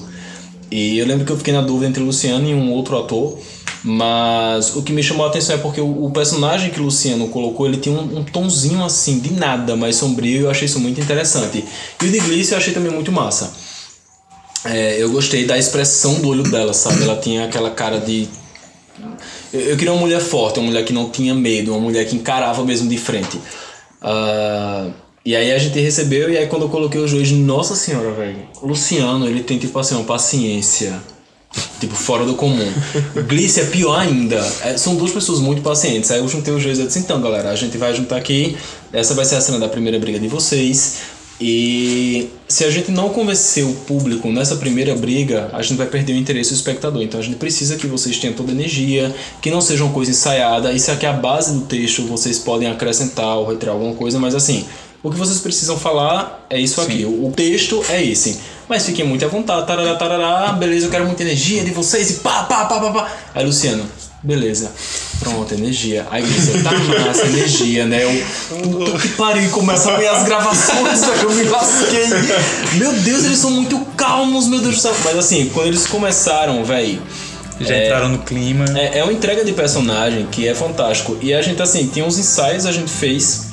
E 0.71 0.99
eu 0.99 1.07
lembro 1.07 1.25
que 1.25 1.33
eu 1.33 1.37
fiquei 1.37 1.53
na 1.53 1.63
dúvida 1.63 1.87
entre 1.87 2.03
o 2.03 2.07
Luciano 2.07 2.49
e 2.49 2.55
um 2.55 2.73
outro 2.73 2.99
ator. 2.99 3.39
Mas 3.83 4.75
o 4.75 4.83
que 4.83 4.93
me 4.93 5.03
chamou 5.03 5.25
a 5.25 5.29
atenção 5.29 5.55
é 5.55 5.59
porque 5.59 5.81
o, 5.81 6.05
o 6.05 6.11
personagem 6.11 6.71
que 6.71 6.81
o 6.81 6.85
Luciano 6.85 7.29
colocou, 7.29 7.67
ele 7.67 7.77
tinha 7.77 7.97
um, 7.97 8.19
um, 8.19 8.25
tonzinho 8.25 8.85
assim, 8.85 9.21
de 9.21 9.33
nada 9.33 9.77
mais 9.77 9.97
sombrio, 9.97 10.41
e 10.41 10.45
eu 10.45 10.51
achei 10.51 10.67
isso 10.67 10.81
muito 10.81 11.01
interessante. 11.01 11.65
E 12.03 12.05
o 12.05 12.11
de 12.11 12.19
Glice 12.19 12.53
eu 12.53 12.59
achei 12.59 12.75
também 12.75 12.93
muito 12.93 13.13
massa. 13.13 13.53
É, 14.65 15.01
eu 15.01 15.11
gostei 15.11 15.47
da 15.47 15.57
expressão 15.57 16.15
do 16.15 16.29
olho 16.29 16.43
dela, 16.43 16.75
sabe? 16.75 17.03
Ela 17.03 17.17
tinha 17.17 17.45
aquela 17.45 17.71
cara 17.71 17.99
de 17.99 18.29
eu, 19.53 19.61
eu 19.61 19.77
queria 19.77 19.93
uma 19.93 20.01
mulher 20.01 20.21
forte, 20.21 20.59
uma 20.59 20.67
mulher 20.67 20.85
que 20.85 20.93
não 20.93 21.11
tinha 21.11 21.35
medo, 21.35 21.73
uma 21.73 21.81
mulher 21.81 22.07
que 22.07 22.17
encarava 22.17 22.65
mesmo 22.65 22.89
de 22.89 22.99
frente. 22.99 23.37
Uh, 24.03 24.93
e 25.25 25.37
aí 25.37 25.53
a 25.53 25.59
gente 25.59 25.79
recebeu, 25.79 26.31
e 26.31 26.39
aí 26.39 26.47
quando 26.47 26.63
eu 26.63 26.69
coloquei 26.69 27.01
os 27.01 27.13
dois, 27.13 27.31
nossa 27.33 27.75
senhora, 27.75 28.11
velho. 28.13 28.49
Luciano, 28.63 29.27
ele 29.27 29.43
tem 29.43 29.59
tipo 29.59 29.79
assim, 29.79 29.95
uma 29.95 30.05
paciência. 30.05 30.99
Tipo, 31.81 31.95
fora 31.95 32.25
do 32.25 32.35
comum. 32.35 32.71
Glice 33.27 33.61
é 33.61 33.65
pior 33.65 33.99
ainda. 33.99 34.37
É, 34.63 34.77
são 34.77 34.97
duas 34.97 35.11
pessoas 35.11 35.41
muito 35.41 35.63
pacientes. 35.63 36.11
Aí 36.11 36.19
eu 36.19 36.29
juntei 36.29 36.53
os 36.53 36.63
dois 36.63 36.79
e 36.79 36.87
disse, 36.87 36.99
então, 36.99 37.21
galera, 37.21 37.51
a 37.51 37.57
gente 37.57 37.77
vai 37.79 37.95
juntar 37.95 38.17
aqui. 38.17 38.57
Essa 38.93 39.15
vai 39.15 39.25
ser 39.25 39.37
a 39.37 39.41
cena 39.41 39.59
da 39.59 39.69
primeira 39.69 39.99
briga 39.99 40.19
de 40.19 40.29
vocês. 40.29 40.99
E 41.41 42.31
se 42.49 42.65
a 42.65 42.71
gente 42.71 42.91
não 42.91 43.11
convencer 43.11 43.65
o 43.65 43.73
público 43.73 44.29
nessa 44.33 44.57
primeira 44.57 44.95
briga, 44.97 45.49
a 45.53 45.63
gente 45.63 45.77
vai 45.77 45.87
perder 45.87 46.15
o 46.15 46.17
interesse 46.17 46.51
do 46.51 46.57
espectador. 46.57 47.03
Então 47.03 47.21
a 47.21 47.23
gente 47.23 47.37
precisa 47.37 47.77
que 47.77 47.87
vocês 47.87 48.19
tenham 48.19 48.35
toda 48.35 48.51
a 48.51 48.55
energia, 48.55 49.15
que 49.41 49.51
não 49.51 49.61
seja 49.61 49.85
uma 49.85 49.93
coisa 49.93 50.11
ensaiada. 50.11 50.73
Isso 50.73 50.91
aqui 50.91 51.07
é 51.07 51.09
a 51.09 51.13
base 51.13 51.53
do 51.53 51.61
texto, 51.67 52.03
vocês 52.07 52.39
podem 52.39 52.69
acrescentar 52.69 53.37
ou 53.37 53.49
retirar 53.49 53.73
alguma 53.73 53.95
coisa, 53.95 54.19
mas 54.19 54.35
assim, 54.35 54.67
o 55.01 55.11
que 55.11 55.17
vocês 55.17 55.39
precisam 55.39 55.79
falar 55.79 56.45
é 56.51 56.59
isso 56.59 56.83
Sim. 56.83 56.87
aqui. 56.89 57.05
O, 57.05 57.31
texto 57.31 57.85
é 57.89 58.03
esse. 58.03 58.41
Mas 58.69 58.85
fiquem 58.85 59.05
muito 59.05 59.25
à 59.25 59.29
vontade, 59.29 59.67
tarará, 59.67 59.95
tarará, 59.95 60.53
beleza, 60.53 60.87
eu 60.87 60.91
quero 60.91 61.07
muita 61.07 61.23
energia 61.23 61.63
de 61.63 61.71
vocês 61.71 62.11
e 62.11 62.15
pá, 62.15 62.43
pá, 62.43 62.65
pá, 62.65 62.81
pá, 62.81 62.91
pá. 62.91 63.13
Aí, 63.35 63.47
Luciano, 63.47 63.85
Beleza. 64.29 64.71
Pronto, 65.21 65.55
energia. 65.55 66.07
Aí 66.11 66.23
você 66.23 66.63
tá 66.63 66.71
massa, 66.71 67.25
energia, 67.25 67.87
né? 67.87 68.05
Eu, 68.05 68.99
que 68.99 69.09
pariu, 69.17 69.49
começa 69.49 69.91
a 69.91 69.97
ver 69.97 70.09
as 70.09 70.23
gravações, 70.23 70.99
só 70.99 71.11
que 71.13 71.25
eu 71.25 71.31
me 71.33 71.45
lasquei. 71.45 72.05
Meu 72.75 72.93
Deus, 72.93 73.25
eles 73.25 73.39
são 73.39 73.51
muito 73.51 73.79
calmos, 73.97 74.47
meu 74.47 74.61
Deus 74.61 74.75
do 74.75 74.81
céu. 74.83 74.95
Mas 75.03 75.17
assim, 75.17 75.47
quando 75.55 75.69
eles 75.69 75.87
começaram, 75.87 76.63
velho, 76.63 77.01
Já 77.59 77.75
é, 77.75 77.87
entraram 77.87 78.11
no 78.11 78.19
clima. 78.19 78.67
É, 78.77 78.99
é 78.99 79.03
uma 79.03 79.15
entrega 79.15 79.43
de 79.43 79.53
personagem 79.55 80.27
que 80.31 80.47
é 80.47 80.55
fantástico. 80.55 81.17
E 81.23 81.33
a 81.33 81.41
gente, 81.41 81.63
assim, 81.63 81.87
tinha 81.87 82.05
uns 82.05 82.19
ensaios 82.19 82.67
a 82.67 82.73
gente 82.73 82.91
fez. 82.91 83.47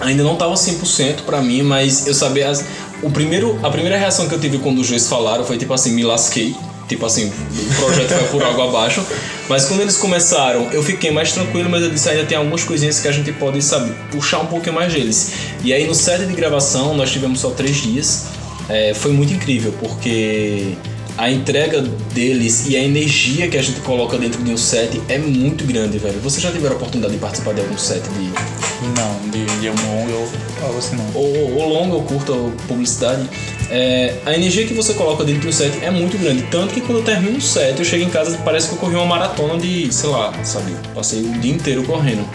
Ainda 0.00 0.22
não 0.22 0.36
tava 0.36 0.52
100% 0.52 1.22
pra 1.24 1.40
mim, 1.40 1.62
mas 1.62 2.06
eu 2.06 2.12
sabia. 2.12 2.50
As, 2.50 2.62
o 3.02 3.10
primeiro, 3.10 3.58
a 3.62 3.70
primeira 3.70 3.96
reação 3.96 4.28
que 4.28 4.34
eu 4.34 4.38
tive 4.38 4.58
quando 4.58 4.78
os 4.78 4.90
dois 4.90 5.08
falaram 5.08 5.42
foi 5.42 5.56
tipo 5.56 5.72
assim: 5.72 5.92
me 5.92 6.04
lasquei. 6.04 6.54
Tipo 6.88 7.06
assim, 7.06 7.26
o 7.26 7.74
projeto 7.80 8.10
vai 8.10 8.28
por 8.28 8.42
água 8.42 8.68
abaixo. 8.68 9.04
Mas 9.48 9.64
quando 9.64 9.80
eles 9.80 9.96
começaram, 9.96 10.70
eu 10.72 10.82
fiquei 10.82 11.10
mais 11.10 11.32
tranquilo, 11.32 11.68
mas 11.68 11.82
eu 11.82 11.90
disse 11.90 12.08
ainda 12.08 12.24
tem 12.24 12.38
algumas 12.38 12.62
coisinhas 12.62 13.00
que 13.00 13.08
a 13.08 13.12
gente 13.12 13.32
pode, 13.32 13.60
sabe, 13.62 13.92
puxar 14.10 14.40
um 14.40 14.46
pouquinho 14.46 14.74
mais 14.74 14.92
deles. 14.92 15.32
E 15.64 15.72
aí 15.72 15.86
no 15.86 15.94
set 15.94 16.24
de 16.24 16.32
gravação, 16.34 16.96
nós 16.96 17.10
tivemos 17.10 17.40
só 17.40 17.50
três 17.50 17.76
dias. 17.76 18.26
É, 18.68 18.94
foi 18.94 19.12
muito 19.12 19.32
incrível, 19.32 19.72
porque 19.80 20.76
a 21.18 21.30
entrega 21.30 21.80
deles 22.12 22.66
e 22.68 22.76
a 22.76 22.82
energia 22.82 23.48
que 23.48 23.56
a 23.56 23.62
gente 23.62 23.80
coloca 23.80 24.18
dentro 24.18 24.42
de 24.42 24.50
um 24.50 24.56
set 24.56 25.00
é 25.08 25.18
muito 25.18 25.64
grande, 25.64 25.98
velho. 25.98 26.20
Você 26.20 26.40
já 26.40 26.50
teve 26.50 26.66
a 26.66 26.72
oportunidade 26.72 27.14
de 27.14 27.20
participar 27.20 27.54
de 27.54 27.60
algum 27.60 27.78
set 27.78 28.02
de. 28.02 28.65
Não, 28.82 29.30
de, 29.30 29.44
de 29.60 29.70
um 29.70 29.74
longo 29.74 30.12
ou 30.12 30.28
algo 30.66 30.78
assim 30.78 30.96
não. 30.96 31.10
Ou, 31.14 31.54
ou 31.54 31.68
longo, 31.68 31.96
ou 31.96 32.02
curta, 32.02 32.32
ou 32.32 32.52
publicidade. 32.68 33.28
É, 33.70 34.14
a 34.24 34.34
energia 34.34 34.66
que 34.66 34.74
você 34.74 34.94
coloca 34.94 35.24
dentro 35.24 35.42
de 35.42 35.48
um 35.48 35.52
set 35.52 35.72
é 35.82 35.90
muito 35.90 36.18
grande. 36.18 36.42
Tanto 36.50 36.74
que 36.74 36.80
quando 36.80 36.98
eu 36.98 37.04
termino 37.04 37.36
um 37.36 37.40
set, 37.40 37.78
eu 37.78 37.84
chego 37.84 38.04
em 38.04 38.10
casa 38.10 38.38
parece 38.44 38.68
que 38.68 38.74
eu 38.74 38.78
corri 38.78 38.94
uma 38.94 39.06
maratona 39.06 39.58
de, 39.58 39.92
sei 39.92 40.10
lá, 40.10 40.32
sabe? 40.44 40.72
Passei 40.94 41.20
o 41.22 41.32
dia 41.40 41.52
inteiro 41.52 41.82
correndo. 41.84 42.26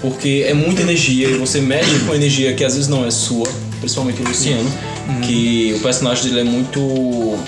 Porque 0.00 0.44
é 0.46 0.54
muita 0.54 0.82
energia 0.82 1.28
e 1.28 1.34
você 1.34 1.60
mexe 1.60 1.98
com 2.06 2.14
energia 2.14 2.54
que 2.54 2.64
às 2.64 2.74
vezes 2.74 2.88
não 2.88 3.04
é 3.04 3.10
sua, 3.10 3.48
principalmente 3.80 4.22
o 4.22 4.28
Luciano 4.28 4.70
Uhum. 5.08 5.20
Que 5.22 5.74
o 5.74 5.80
personagem 5.80 6.24
dele 6.24 6.40
é 6.40 6.44
muito. 6.44 7.38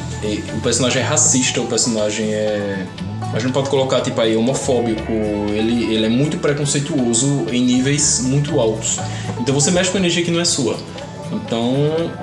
O 0.55 0.61
personagem 0.61 1.03
é 1.03 1.05
racista, 1.05 1.61
o 1.61 1.67
personagem 1.67 2.33
é. 2.33 2.87
A 3.33 3.39
gente 3.39 3.53
pode 3.53 3.71
colocar, 3.71 4.01
tipo, 4.01 4.21
aí, 4.21 4.37
homofóbico. 4.37 5.13
Ele, 5.51 5.95
ele 5.95 6.07
é 6.07 6.09
muito 6.09 6.39
preconceituoso 6.39 7.47
em 7.51 7.63
níveis 7.65 8.21
muito 8.25 8.59
altos. 8.59 8.99
Então 9.39 9.55
você 9.55 9.71
mexe 9.71 9.91
com 9.91 9.99
energia 9.99 10.25
que 10.25 10.31
não 10.31 10.41
é 10.41 10.45
sua. 10.45 10.77
Então, 11.33 11.75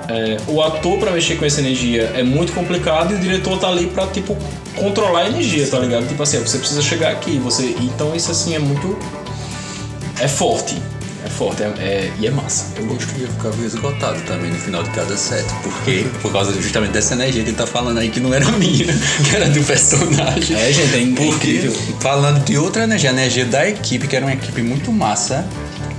é, 0.08 0.36
o 0.48 0.62
ator 0.62 0.98
para 0.98 1.10
mexer 1.10 1.36
com 1.36 1.44
essa 1.44 1.60
energia 1.60 2.12
é 2.14 2.22
muito 2.22 2.52
complicado 2.52 3.12
e 3.12 3.16
o 3.16 3.18
diretor 3.18 3.58
tá 3.58 3.68
ali 3.68 3.86
para 3.86 4.06
tipo 4.08 4.36
controlar 4.76 5.20
a 5.20 5.28
energia, 5.28 5.66
tá 5.66 5.78
ligado? 5.78 6.06
Tipo 6.06 6.22
assim, 6.22 6.38
você 6.38 6.58
precisa 6.58 6.82
chegar 6.82 7.10
aqui, 7.10 7.38
você. 7.38 7.74
Então 7.80 8.14
isso 8.14 8.30
assim 8.30 8.54
é 8.54 8.58
muito 8.58 8.98
é 10.20 10.28
forte. 10.28 10.76
É 11.24 11.28
forte, 11.28 11.62
é, 11.62 11.66
é, 11.78 12.12
e 12.18 12.26
é 12.26 12.30
massa. 12.30 12.66
Eu 12.76 12.86
gosto 12.86 13.06
de 13.14 13.26
ficar 13.26 13.50
esgotado 13.64 14.20
também 14.22 14.50
no 14.50 14.58
final 14.58 14.82
de 14.82 14.90
cada 14.90 15.16
set, 15.16 15.44
porque 15.62 16.06
por 16.22 16.32
causa 16.32 16.52
justamente 16.52 16.92
dessa 16.92 17.14
energia 17.14 17.42
que 17.42 17.50
ele 17.50 17.56
tá 17.56 17.66
falando 17.66 17.98
aí 17.98 18.08
que 18.08 18.20
não 18.20 18.32
era 18.32 18.50
minha, 18.52 18.86
que 18.86 19.36
era 19.36 19.48
do 19.48 19.62
personagem. 19.64 20.56
É, 20.56 20.72
gente, 20.72 20.94
é 20.94 21.00
incrível. 21.00 21.72
Falando 22.00 22.44
de 22.44 22.56
outra 22.56 22.84
energia, 22.84 23.10
a 23.10 23.12
energia 23.12 23.44
da 23.44 23.68
equipe, 23.68 24.06
que 24.06 24.14
era 24.14 24.24
uma 24.24 24.32
equipe 24.32 24.62
muito 24.62 24.92
massa, 24.92 25.44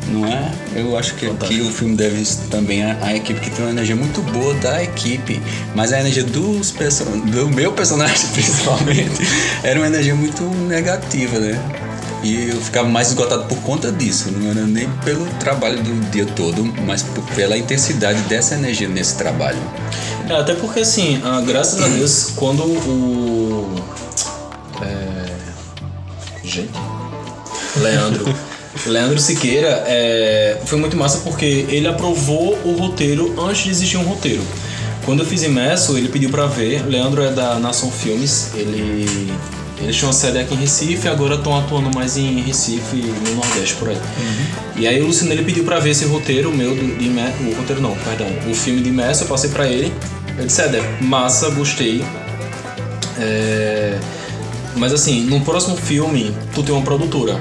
não 0.09 0.25
é? 0.25 0.51
Eu 0.75 0.97
acho 0.97 1.15
que 1.15 1.25
aqui 1.25 1.61
o 1.61 1.71
filme 1.71 1.95
deve 1.95 2.23
também 2.49 2.83
a, 2.83 2.97
a, 3.01 3.15
equipe 3.15 3.39
que 3.39 3.49
tem 3.49 3.65
uma 3.65 3.71
energia 3.71 3.95
muito 3.95 4.21
boa 4.21 4.53
da 4.55 4.83
equipe, 4.83 5.41
mas 5.75 5.93
a 5.93 5.99
energia 5.99 6.23
dos 6.23 6.71
do 6.71 7.49
meu 7.49 7.71
personagem 7.73 8.27
principalmente 8.33 9.21
era 9.63 9.79
uma 9.79 9.87
energia 9.87 10.15
muito 10.15 10.43
negativa, 10.43 11.39
né? 11.39 11.88
E 12.23 12.49
eu 12.49 12.59
ficava 12.61 12.87
mais 12.87 13.09
esgotado 13.09 13.45
por 13.45 13.57
conta 13.59 13.91
disso. 13.91 14.31
Não 14.31 14.51
era 14.51 14.65
nem 14.65 14.89
pelo 15.05 15.25
trabalho 15.39 15.81
do 15.81 16.11
dia 16.11 16.25
todo, 16.25 16.63
mas 16.85 17.05
pela 17.35 17.57
intensidade 17.57 18.21
dessa 18.23 18.55
energia 18.55 18.87
nesse 18.87 19.15
trabalho. 19.17 19.59
É, 20.29 20.33
até 20.33 20.53
porque, 20.53 20.81
assim, 20.81 21.21
ah, 21.23 21.41
graças 21.45 21.81
a 21.81 21.87
Deus, 21.87 22.33
quando 22.37 22.63
o. 22.63 23.75
É... 24.81 25.25
Gente. 26.43 26.71
Leandro. 27.77 28.35
Leandro 28.85 29.19
Siqueira 29.19 29.83
é, 29.87 30.61
foi 30.65 30.77
muito 30.77 30.95
massa 30.95 31.19
porque 31.19 31.65
ele 31.69 31.87
aprovou 31.87 32.57
o 32.63 32.77
roteiro 32.77 33.35
antes 33.41 33.63
de 33.63 33.69
existir 33.71 33.97
um 33.97 34.03
roteiro. 34.03 34.43
Quando 35.05 35.21
eu 35.21 35.25
fiz 35.25 35.43
imerso, 35.43 35.97
ele 35.97 36.07
pediu 36.07 36.29
para 36.29 36.45
ver. 36.45 36.85
Leandro 36.85 37.23
é 37.23 37.31
da 37.31 37.59
Nação 37.59 37.91
Filmes, 37.91 38.51
ele 38.53 39.33
eles 39.81 39.95
tinham 39.95 40.11
sede 40.11 40.39
aqui 40.39 40.53
em 40.53 40.57
Recife 40.57 41.07
agora 41.07 41.35
estão 41.35 41.57
atuando 41.57 41.93
mais 41.95 42.17
em 42.17 42.41
Recife 42.41 42.97
e 42.97 43.29
no 43.29 43.35
Nordeste 43.35 43.75
por 43.75 43.89
aí. 43.89 43.95
Uhum. 43.95 44.45
E 44.75 44.87
aí 44.87 45.01
o 45.01 45.07
Luciano 45.07 45.31
ele 45.31 45.43
pediu 45.43 45.63
pra 45.63 45.79
ver 45.79 45.91
esse 45.91 46.05
roteiro 46.05 46.51
meu 46.51 46.75
de, 46.75 46.95
de 46.95 47.09
o 47.09 47.55
roteiro 47.55 47.81
não, 47.81 47.95
perdão, 47.95 48.27
o 48.49 48.53
filme 48.53 48.81
de 48.81 48.91
Messi, 48.91 49.21
eu 49.21 49.27
passei 49.27 49.49
pra 49.49 49.67
ele. 49.67 49.93
Ele 50.37 50.47
disse, 50.47 50.61
é, 50.61 50.97
massa, 51.01 51.49
gostei. 51.49 52.03
É... 53.17 53.97
Mas 54.75 54.93
assim, 54.93 55.23
no 55.25 55.41
próximo 55.41 55.75
filme, 55.75 56.33
tu 56.53 56.63
tem 56.63 56.73
uma 56.73 56.83
produtora. 56.83 57.39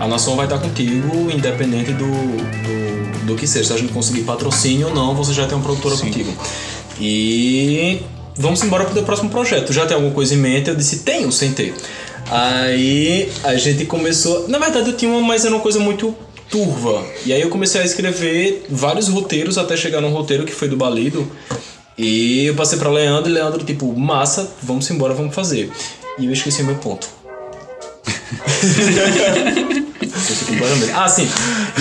A 0.00 0.08
nação 0.08 0.34
vai 0.34 0.46
estar 0.46 0.58
contigo, 0.58 1.30
independente 1.30 1.92
do, 1.92 2.06
do, 2.06 3.26
do 3.26 3.36
que 3.36 3.46
seja. 3.46 3.68
Se 3.68 3.72
a 3.74 3.76
gente 3.76 3.92
conseguir 3.92 4.22
patrocínio 4.22 4.88
ou 4.88 4.94
não, 4.94 5.14
você 5.14 5.32
já 5.32 5.46
tem 5.46 5.56
uma 5.56 5.62
produtora 5.62 5.94
Sim. 5.94 6.06
contigo. 6.06 6.32
E 6.98 8.02
vamos 8.40 8.62
embora 8.62 8.84
pro 8.84 8.94
teu 8.94 9.04
próximo 9.04 9.30
projeto. 9.30 9.72
Já 9.72 9.86
tem 9.86 9.94
alguma 9.94 10.12
coisa 10.12 10.34
em 10.34 10.38
mente? 10.38 10.70
Eu 10.70 10.74
disse, 10.74 11.00
tenho, 11.00 11.30
sem 11.30 11.52
ter. 11.52 11.74
Aí 12.30 13.30
a 13.44 13.54
gente 13.56 13.84
começou. 13.84 14.48
Na 14.48 14.58
verdade, 14.58 14.90
eu 14.90 14.96
tinha 14.96 15.10
uma, 15.10 15.20
mas 15.20 15.44
era 15.44 15.54
uma 15.54 15.60
coisa 15.60 15.78
muito 15.78 16.14
turva. 16.48 17.04
E 17.24 17.32
aí 17.32 17.40
eu 17.40 17.50
comecei 17.50 17.80
a 17.80 17.84
escrever 17.84 18.64
vários 18.68 19.08
roteiros 19.08 19.58
até 19.58 19.76
chegar 19.76 20.00
num 20.00 20.10
roteiro 20.10 20.44
que 20.44 20.52
foi 20.52 20.68
do 20.68 20.76
Balido. 20.76 21.30
E 21.98 22.46
eu 22.46 22.54
passei 22.54 22.78
para 22.78 22.88
Leandro 22.88 23.30
e 23.30 23.34
Leandro, 23.34 23.62
tipo, 23.62 23.94
massa, 23.94 24.50
vamos 24.62 24.90
embora, 24.90 25.12
vamos 25.12 25.34
fazer. 25.34 25.70
E 26.18 26.24
eu 26.24 26.32
esqueci 26.32 26.62
meu 26.62 26.76
ponto. 26.76 27.06
ah, 30.94 31.08
sim. 31.08 31.28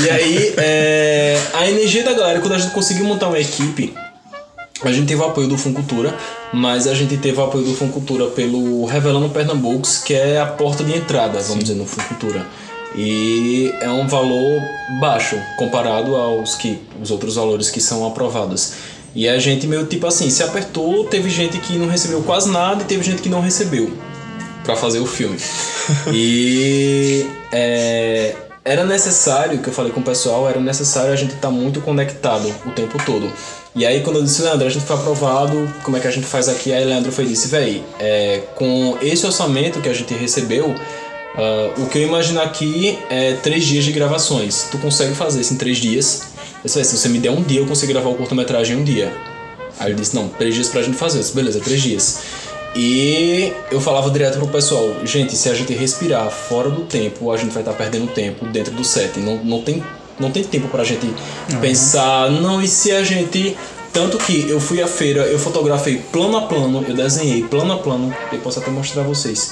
E 0.04 0.10
aí, 0.10 0.54
é, 0.58 1.40
a 1.54 1.70
energia 1.70 2.04
da 2.04 2.14
galera, 2.14 2.42
quando 2.42 2.54
a 2.54 2.58
gente 2.58 2.74
conseguiu 2.74 3.06
montar 3.06 3.30
uma 3.30 3.40
equipe, 3.40 3.94
a 4.84 4.92
gente 4.92 5.08
teve 5.08 5.22
o 5.22 5.26
apoio 5.26 5.48
do 5.48 5.58
Funcultura, 5.58 6.16
mas 6.54 6.88
a 6.88 6.94
gente 6.94 7.18
teve 7.18 7.40
o 7.40 7.44
apoio 7.44 7.66
do 7.66 7.74
Funcultura 7.74 8.28
pelo 8.28 8.86
Revelando 8.86 9.30
Pernambucos, 9.30 9.98
que 9.98 10.14
é 10.14 10.40
a 10.40 10.46
porta 10.46 10.84
de 10.84 10.96
entrada, 10.96 11.40
vamos 11.40 11.48
Sim. 11.48 11.60
dizer, 11.60 11.76
no 11.76 11.86
Funcultura. 11.86 12.46
E 12.96 13.74
é 13.82 13.90
um 13.90 14.08
valor 14.08 14.62
baixo 15.00 15.36
comparado 15.58 16.16
aos 16.16 16.56
que 16.56 16.80
os 17.02 17.12
outros 17.12 17.36
valores 17.36 17.70
que 17.70 17.80
são 17.80 18.06
aprovados. 18.08 18.74
E 19.14 19.28
a 19.28 19.38
gente 19.38 19.68
meio 19.68 19.86
tipo 19.86 20.08
assim, 20.08 20.30
se 20.30 20.44
apertou, 20.44 21.04
teve 21.06 21.30
gente 21.30 21.58
que 21.60 21.78
não 21.78 21.88
recebeu 21.88 22.22
quase 22.22 22.50
nada 22.50 22.84
e 22.84 22.86
teve 22.86 23.04
gente 23.04 23.22
que 23.22 23.30
não 23.30 23.42
recebeu 23.42 23.92
para 24.64 24.76
fazer 24.76 25.00
o 25.00 25.06
filme. 25.06 25.38
e 26.14 27.26
é, 27.52 28.36
era 28.64 28.86
necessário, 28.86 29.60
que 29.60 29.70
eu 29.70 29.74
falei 29.74 29.92
com 29.92 30.00
o 30.00 30.04
pessoal, 30.04 30.48
era 30.48 30.60
necessário 30.60 31.12
a 31.12 31.16
gente 31.16 31.34
estar 31.34 31.48
tá 31.48 31.52
muito 31.52 31.82
conectado 31.82 32.48
o 32.66 32.72
tempo 32.72 32.98
todo. 33.04 33.32
E 33.76 33.86
aí 33.86 34.02
quando 34.02 34.18
eu 34.18 34.24
disse, 34.24 34.42
Leandro, 34.42 34.66
a 34.66 34.70
gente 34.70 34.86
foi 34.86 34.96
aprovado, 34.96 35.72
como 35.84 35.96
é 35.96 36.00
que 36.00 36.08
a 36.08 36.12
gente 36.12 36.26
faz 36.26 36.50
aqui? 36.50 36.74
Aí 36.74 36.84
Leandro 36.84 37.12
foi 37.12 37.26
disse, 37.26 37.48
véi, 37.48 37.84
é, 38.00 38.42
com 38.56 38.98
esse 39.02 39.26
orçamento 39.26 39.80
que 39.80 39.88
a 39.88 39.94
gente 39.94 40.14
recebeu, 40.14 40.70
uh, 40.70 41.82
o 41.82 41.88
que 41.88 42.00
eu 42.00 42.08
imagino 42.08 42.42
aqui 42.42 42.98
é 43.10 43.34
três 43.34 43.66
dias 43.66 43.86
de 43.86 43.92
gravações. 43.92 44.68
Tu 44.72 44.78
consegue 44.80 45.14
fazer 45.14 45.42
isso 45.42 45.54
em 45.54 45.58
três 45.58 45.78
dias? 45.78 46.24
Eu 46.56 46.64
disse, 46.66 46.84
se 46.84 46.98
você 46.98 47.10
me 47.10 47.20
der 47.20 47.30
um 47.30 47.42
dia, 47.42 47.62
eu 47.62 47.68
consigo 47.68 47.94
gravar 47.94 48.10
o 48.10 48.16
curta-metragem 48.16 48.76
em 48.76 48.82
um 48.82 48.84
dia. 48.84 49.14
Aí 49.80 49.92
ele 49.92 50.00
disse, 50.00 50.16
não, 50.16 50.28
três 50.28 50.56
dias 50.56 50.68
pra 50.68 50.82
gente 50.82 50.98
fazer. 50.98 51.20
Eu 51.20 51.22
disse, 51.22 51.36
beleza, 51.36 51.60
três 51.60 51.82
dias. 51.82 52.20
E 52.76 53.54
eu 53.72 53.80
falava 53.80 54.10
direto 54.10 54.38
pro 54.38 54.48
pessoal, 54.48 54.94
gente, 55.04 55.36
se 55.36 55.50
a 55.50 55.54
gente 55.54 55.74
respirar 55.74 56.30
fora 56.30 56.70
do 56.70 56.82
tempo, 56.82 57.32
a 57.32 57.38
gente 57.38 57.52
vai 57.52 57.62
estar 57.62 57.72
tá 57.72 57.78
perdendo 57.78 58.08
tempo 58.08 58.46
dentro 58.46 58.74
do 58.74 58.84
set. 58.84 59.20
Não, 59.20 59.38
não 59.44 59.62
tem 59.62 59.84
não 60.20 60.32
tem 60.32 60.44
tempo 60.44 60.68
pra 60.68 60.84
gente 60.84 61.06
uhum. 61.06 61.60
pensar, 61.60 62.30
não, 62.30 62.62
e 62.62 62.68
se 62.68 62.92
a 62.92 63.04
gente. 63.04 63.58
Tanto 63.92 64.20
que 64.20 64.48
eu 64.48 64.60
fui 64.60 64.84
à 64.84 64.88
feira, 64.88 65.22
eu 65.22 65.40
fotografei 65.40 66.00
plano 66.12 66.38
a 66.38 66.42
plano, 66.44 66.86
eu 66.88 66.94
desenhei 66.94 67.42
plano 67.42 67.74
a 67.74 67.78
plano, 67.78 68.16
eu 68.32 68.38
posso 68.38 68.60
até 68.60 68.70
mostrar 68.70 69.02
a 69.02 69.06
vocês 69.06 69.52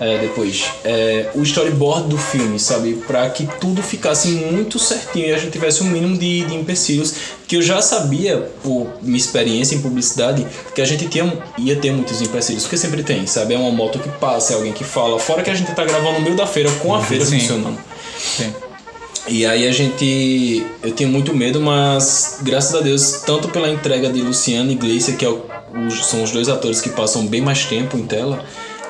é, 0.00 0.18
depois, 0.18 0.64
é, 0.84 1.30
o 1.34 1.42
storyboard 1.42 2.08
do 2.08 2.18
filme, 2.18 2.58
sabe? 2.58 2.94
Pra 3.06 3.28
que 3.30 3.48
tudo 3.60 3.82
ficasse 3.82 4.28
muito 4.28 4.78
certinho 4.78 5.26
e 5.28 5.32
a 5.32 5.38
gente 5.38 5.52
tivesse 5.52 5.82
um 5.82 5.86
mínimo 5.86 6.18
de, 6.18 6.44
de 6.44 6.54
empecilhos. 6.54 7.14
Que 7.46 7.56
eu 7.56 7.62
já 7.62 7.80
sabia, 7.80 8.38
por 8.62 8.88
minha 9.02 9.16
experiência 9.16 9.74
em 9.74 9.82
publicidade, 9.82 10.46
que 10.74 10.80
a 10.80 10.84
gente 10.84 11.06
tinha, 11.06 11.30
ia 11.58 11.76
ter 11.76 11.92
muitos 11.92 12.20
empecilhos, 12.22 12.62
porque 12.62 12.76
sempre 12.76 13.02
tem, 13.02 13.26
sabe? 13.26 13.54
É 13.54 13.58
uma 13.58 13.70
moto 13.70 13.98
que 13.98 14.08
passa, 14.08 14.54
é 14.54 14.56
alguém 14.56 14.72
que 14.72 14.82
fala. 14.82 15.18
Fora 15.18 15.42
que 15.42 15.50
a 15.50 15.54
gente 15.54 15.72
tá 15.72 15.84
gravando 15.84 16.18
no 16.18 16.20
meio 16.20 16.36
da 16.36 16.46
feira 16.46 16.70
com 16.80 16.94
a 16.94 16.98
uhum, 16.98 17.04
feira 17.04 17.24
Sim. 17.24 17.38
funcionando. 17.38 17.78
Sim. 18.18 18.54
E 19.26 19.46
aí 19.46 19.66
a 19.66 19.72
gente. 19.72 20.66
Eu 20.82 20.92
tinha 20.92 21.08
muito 21.08 21.34
medo, 21.34 21.60
mas 21.60 22.40
graças 22.42 22.74
a 22.74 22.80
Deus, 22.80 23.22
tanto 23.24 23.48
pela 23.48 23.70
entrega 23.70 24.10
de 24.10 24.20
Luciano 24.20 24.70
e 24.70 24.74
Gleicia, 24.74 25.14
que 25.14 25.24
é 25.24 25.28
o, 25.28 25.44
são 26.02 26.22
os 26.22 26.30
dois 26.30 26.48
atores 26.48 26.80
que 26.80 26.90
passam 26.90 27.26
bem 27.26 27.40
mais 27.40 27.64
tempo 27.64 27.96
em 27.96 28.06
tela, 28.06 28.44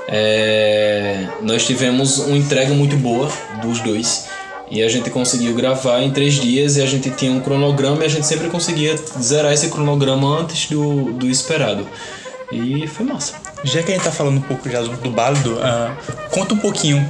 é, 0.08 1.28
nós 1.40 1.64
tivemos 1.64 2.18
uma 2.18 2.36
entrega 2.36 2.74
muito 2.74 2.96
boa 2.96 3.30
dos 3.62 3.80
dois. 3.80 4.26
E 4.70 4.82
a 4.82 4.88
gente 4.88 5.10
conseguiu 5.10 5.54
gravar 5.54 6.00
em 6.00 6.10
três 6.10 6.34
dias 6.34 6.76
e 6.76 6.82
a 6.82 6.86
gente 6.86 7.10
tinha 7.10 7.30
um 7.30 7.40
cronograma 7.40 8.02
e 8.02 8.06
a 8.06 8.08
gente 8.08 8.26
sempre 8.26 8.48
conseguia 8.48 8.96
zerar 9.20 9.52
esse 9.52 9.68
cronograma 9.68 10.40
antes 10.40 10.68
do, 10.68 11.12
do 11.12 11.28
esperado. 11.28 11.86
E 12.50 12.86
foi 12.88 13.06
massa. 13.06 13.34
Já 13.62 13.82
que 13.82 13.92
a 13.92 13.94
gente 13.94 14.04
tá 14.04 14.10
falando 14.10 14.38
um 14.38 14.42
pouco 14.42 14.68
já 14.68 14.80
do, 14.80 14.88
do 14.96 15.10
Bálido, 15.10 15.54
uh, 15.54 16.30
conta 16.30 16.54
um 16.54 16.58
pouquinho, 16.58 17.08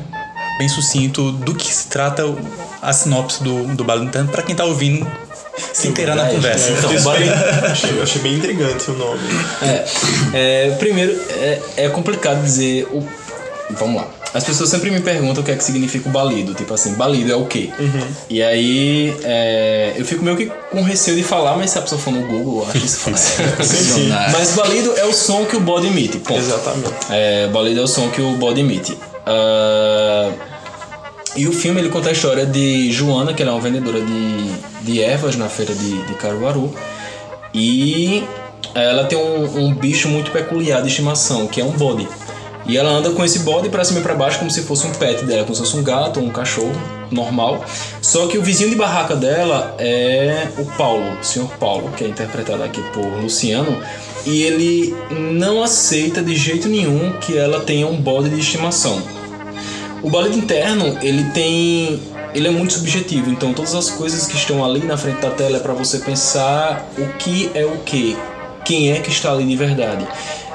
bem 0.58 0.68
sucinto, 0.68 1.32
do 1.32 1.54
que 1.54 1.72
se 1.72 1.88
trata 1.88 2.22
a 2.80 2.92
sinopse 2.92 3.42
do, 3.42 3.64
do 3.64 4.02
Interno, 4.02 4.30
pra 4.30 4.42
quem 4.42 4.54
tá 4.54 4.64
ouvindo 4.64 5.06
se 5.72 5.88
inteirar 5.88 6.14
na 6.14 6.26
conversa. 6.26 6.70
É, 6.70 6.72
então, 6.72 6.90
bem, 6.90 7.28
achei, 7.70 8.02
achei, 8.02 8.22
bem 8.22 8.34
intrigante 8.34 8.90
o 8.90 8.94
nome. 8.94 9.20
É, 9.62 9.84
é 10.34 10.70
primeiro, 10.78 11.12
é, 11.30 11.60
é 11.76 11.88
complicado 11.88 12.42
dizer 12.42 12.88
o. 12.92 13.06
Vamos 13.70 14.02
lá. 14.02 14.08
As 14.34 14.42
pessoas 14.42 14.68
sempre 14.68 14.90
me 14.90 15.00
perguntam 15.00 15.44
o 15.44 15.46
que 15.46 15.52
é 15.52 15.56
que 15.56 15.62
significa 15.62 16.08
o 16.08 16.12
balido. 16.12 16.54
Tipo 16.54 16.74
assim, 16.74 16.94
balido 16.94 17.32
é 17.32 17.36
o 17.36 17.46
quê? 17.46 17.70
Uhum. 17.78 18.06
E 18.28 18.42
aí 18.42 19.16
é, 19.22 19.92
eu 19.96 20.04
fico 20.04 20.24
meio 20.24 20.36
que 20.36 20.50
com 20.72 20.82
receio 20.82 21.16
de 21.16 21.22
falar, 21.22 21.56
mas 21.56 21.70
se 21.70 21.78
a 21.78 21.82
pessoa 21.82 22.00
for 22.00 22.12
no 22.12 22.26
Google, 22.26 22.62
eu 22.64 22.68
acho 22.68 22.84
isso 22.84 22.98
fácil. 23.10 23.44
mas 24.32 24.54
balido 24.54 24.92
é 24.96 25.04
o 25.04 25.12
som 25.12 25.44
que 25.44 25.56
o 25.56 25.60
bode 25.60 25.86
emite. 25.86 26.18
Ponto. 26.18 26.36
Exatamente. 26.36 26.94
É, 27.10 27.46
balido 27.46 27.80
é 27.80 27.84
o 27.84 27.86
som 27.86 28.10
que 28.10 28.20
o 28.20 28.32
bode 28.32 28.60
emite. 28.60 28.98
Uh, 29.26 30.34
e 31.36 31.48
o 31.48 31.52
filme 31.52 31.80
ele 31.80 31.88
conta 31.88 32.10
a 32.10 32.12
história 32.12 32.46
de 32.46 32.92
Joana, 32.92 33.34
que 33.34 33.42
ela 33.42 33.50
é 33.50 33.54
uma 33.54 33.60
vendedora 33.60 34.00
de, 34.00 34.52
de 34.82 35.02
ervas 35.02 35.36
na 35.36 35.48
feira 35.48 35.74
de, 35.74 36.02
de 36.06 36.14
Caruaru. 36.14 36.72
E 37.52 38.24
ela 38.74 39.04
tem 39.04 39.18
um, 39.18 39.66
um 39.66 39.74
bicho 39.74 40.08
muito 40.08 40.30
peculiar 40.30 40.82
de 40.82 40.88
estimação, 40.88 41.46
que 41.46 41.60
é 41.60 41.64
um 41.64 41.72
bode. 41.72 42.08
E 42.66 42.76
ela 42.76 42.90
anda 42.90 43.10
com 43.10 43.24
esse 43.24 43.40
bode 43.40 43.68
para 43.68 43.84
cima 43.84 44.00
e 44.00 44.02
para 44.02 44.14
baixo 44.14 44.38
como 44.38 44.50
se 44.50 44.62
fosse 44.62 44.86
um 44.86 44.92
pet 44.92 45.24
dela, 45.24 45.42
como 45.42 45.54
se 45.54 45.60
fosse 45.60 45.76
um 45.76 45.82
gato 45.82 46.20
ou 46.20 46.26
um 46.26 46.30
cachorro 46.30 46.72
normal. 47.14 47.64
Só 48.02 48.26
que 48.26 48.36
o 48.36 48.42
vizinho 48.42 48.70
de 48.70 48.76
barraca 48.76 49.16
dela 49.16 49.74
é 49.78 50.48
o 50.58 50.64
Paulo, 50.76 51.18
o 51.20 51.24
senhor 51.24 51.48
Paulo, 51.58 51.90
que 51.96 52.04
é 52.04 52.08
interpretado 52.08 52.62
aqui 52.62 52.82
por 52.92 53.06
Luciano. 53.22 53.80
E 54.26 54.42
ele 54.42 54.94
não 55.10 55.62
aceita 55.62 56.22
de 56.22 56.34
jeito 56.34 56.68
nenhum 56.68 57.12
que 57.20 57.36
ela 57.36 57.60
tenha 57.60 57.86
um 57.86 57.96
bode 57.96 58.30
de 58.30 58.40
estimação. 58.40 59.02
O 60.02 60.10
bode 60.10 60.36
interno, 60.36 60.98
ele 61.02 61.24
tem 61.30 62.00
ele 62.34 62.48
é 62.48 62.50
muito 62.50 62.72
subjetivo, 62.72 63.30
então 63.30 63.54
todas 63.54 63.76
as 63.76 63.90
coisas 63.90 64.26
que 64.26 64.34
estão 64.34 64.64
ali 64.64 64.84
na 64.84 64.96
frente 64.96 65.20
da 65.20 65.30
tela 65.30 65.58
é 65.58 65.60
para 65.60 65.72
você 65.72 66.00
pensar 66.00 66.84
o 66.98 67.06
que 67.16 67.48
é 67.54 67.64
o 67.64 67.78
que, 67.78 68.16
quem 68.64 68.90
é 68.90 68.98
que 68.98 69.08
está 69.08 69.30
ali 69.30 69.44
de 69.44 69.54
verdade. 69.54 70.04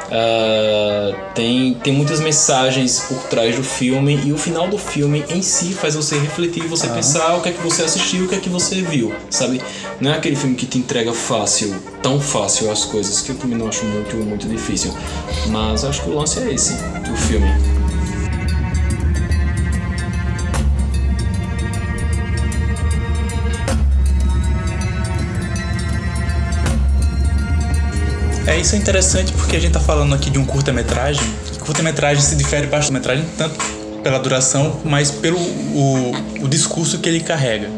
Uh, 0.10 1.16
tem, 1.36 1.76
tem 1.76 1.94
muitas 1.94 2.20
mensagens 2.20 3.02
por 3.02 3.18
trás 3.28 3.56
do 3.56 3.64
filme 3.64 4.20
e 4.26 4.32
o 4.32 4.38
final 4.38 4.68
do 4.68 4.78
filme 4.78 5.24
em 5.30 5.44
si 5.44 5.74
faz 5.74 5.94
você 5.94 6.18
refletir, 6.18 6.68
você 6.68 6.88
ah. 6.88 6.94
pensar 6.94 7.36
o 7.36 7.42
que 7.42 7.50
é 7.50 7.52
que 7.52 7.62
você 7.62 7.84
assistiu, 7.84 8.26
o 8.26 8.28
que 8.28 8.34
é 8.34 8.40
que 8.40 8.50
você 8.50 8.82
viu, 8.82 9.14
sabe? 9.30 9.62
Não 10.02 10.12
é 10.12 10.16
aquele 10.16 10.36
filme 10.36 10.56
que 10.56 10.66
te 10.66 10.80
entrega 10.80 11.14
fácil, 11.14 11.76
tão 12.02 12.20
fácil 12.20 12.72
as 12.72 12.86
coisas, 12.86 13.22
que 13.22 13.32
eu 13.32 13.36
também 13.36 13.58
não 13.58 13.68
acho 13.68 13.86
muito, 13.86 14.16
muito 14.16 14.48
difícil. 14.48 14.92
Mas 15.48 15.84
acho 15.84 16.02
que 16.04 16.10
o 16.10 16.16
lance 16.16 16.40
é 16.40 16.54
esse 16.54 16.74
do 16.74 17.16
filme. 17.16 17.79
É, 28.50 28.58
isso 28.58 28.74
é 28.74 28.80
interessante 28.80 29.32
porque 29.34 29.56
a 29.56 29.60
gente 29.60 29.74
tá 29.74 29.80
falando 29.80 30.16
aqui 30.16 30.32
de 30.32 30.40
um 30.40 30.44
curta-metragem. 30.44 31.22
Curta-metragem 31.60 32.20
se 32.20 32.36
difere 32.36 32.66
bastante 32.66 32.94
metragem 32.94 33.24
tanto 33.38 33.56
pela 34.02 34.18
duração, 34.18 34.82
mas 34.84 35.12
pelo 35.12 35.38
o, 35.38 36.12
o 36.42 36.48
discurso 36.48 36.98
que 36.98 37.08
ele 37.08 37.20
carrega. 37.20 37.70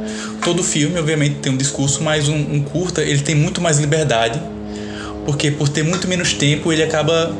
Todo 0.42 0.64
filme, 0.64 0.98
obviamente, 0.98 1.36
tem 1.40 1.52
um 1.52 1.58
discurso, 1.58 2.02
mas 2.02 2.30
um, 2.30 2.38
um 2.38 2.64
curta 2.64 3.02
ele 3.02 3.20
tem 3.20 3.36
muito 3.36 3.60
mais 3.60 3.80
liberdade, 3.80 4.42
porque 5.26 5.52
por 5.52 5.68
ter 5.68 5.84
muito 5.84 6.08
menos 6.08 6.34
tempo 6.34 6.72
ele 6.72 6.82
acaba 6.82 7.32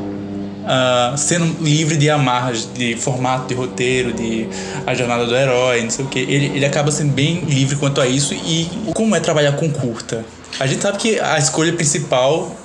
Uh, 0.62 1.18
sendo 1.18 1.60
livre 1.60 1.96
de 1.96 2.08
amarras, 2.08 2.68
de 2.72 2.94
formato 2.94 3.48
de 3.48 3.54
roteiro, 3.54 4.12
de 4.12 4.48
a 4.86 4.94
jornada 4.94 5.26
do 5.26 5.34
herói, 5.34 5.82
não 5.82 5.90
sei 5.90 6.04
o 6.04 6.08
que. 6.08 6.20
Ele, 6.20 6.52
ele 6.54 6.64
acaba 6.64 6.88
sendo 6.92 7.12
bem 7.12 7.40
livre 7.40 7.74
quanto 7.74 8.00
a 8.00 8.06
isso. 8.06 8.32
E 8.32 8.70
como 8.94 9.16
é 9.16 9.18
trabalhar 9.18 9.56
com 9.56 9.68
curta? 9.68 10.24
A 10.60 10.66
gente 10.68 10.80
sabe 10.80 10.98
que 10.98 11.18
a 11.18 11.36
escolha 11.36 11.72
principal 11.72 12.56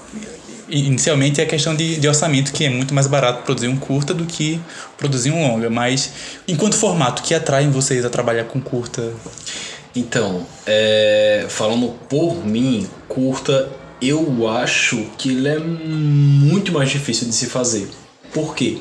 inicialmente 0.70 1.42
é 1.42 1.44
a 1.44 1.48
questão 1.48 1.76
de, 1.76 1.98
de, 1.98 2.08
orçamento, 2.08 2.52
que 2.52 2.66
é 2.66 2.70
muito 2.70 2.94
mais 2.94 3.08
barato 3.08 3.44
produzir 3.44 3.68
um 3.68 3.78
curta 3.78 4.14
do 4.14 4.26
que 4.26 4.60
produzir 4.98 5.32
um 5.32 5.48
longa. 5.48 5.70
Mas, 5.70 6.12
enquanto 6.48 6.76
formato, 6.76 7.22
que 7.22 7.34
atraem 7.34 7.70
vocês 7.70 8.06
a 8.06 8.10
trabalhar 8.10 8.46
com 8.46 8.60
curta? 8.60 9.14
Então, 9.96 10.46
é, 10.66 11.46
falando 11.50 11.94
por 12.08 12.46
mim, 12.46 12.88
curta, 13.08 13.70
eu 14.02 14.48
acho 14.48 15.06
que 15.18 15.30
ele 15.30 15.48
é 15.48 15.60
muito 15.60 16.72
mais 16.72 16.90
difícil 16.90 17.28
de 17.28 17.34
se 17.34 17.48
fazer. 17.48 17.90
Por 18.34 18.56
quê? 18.56 18.78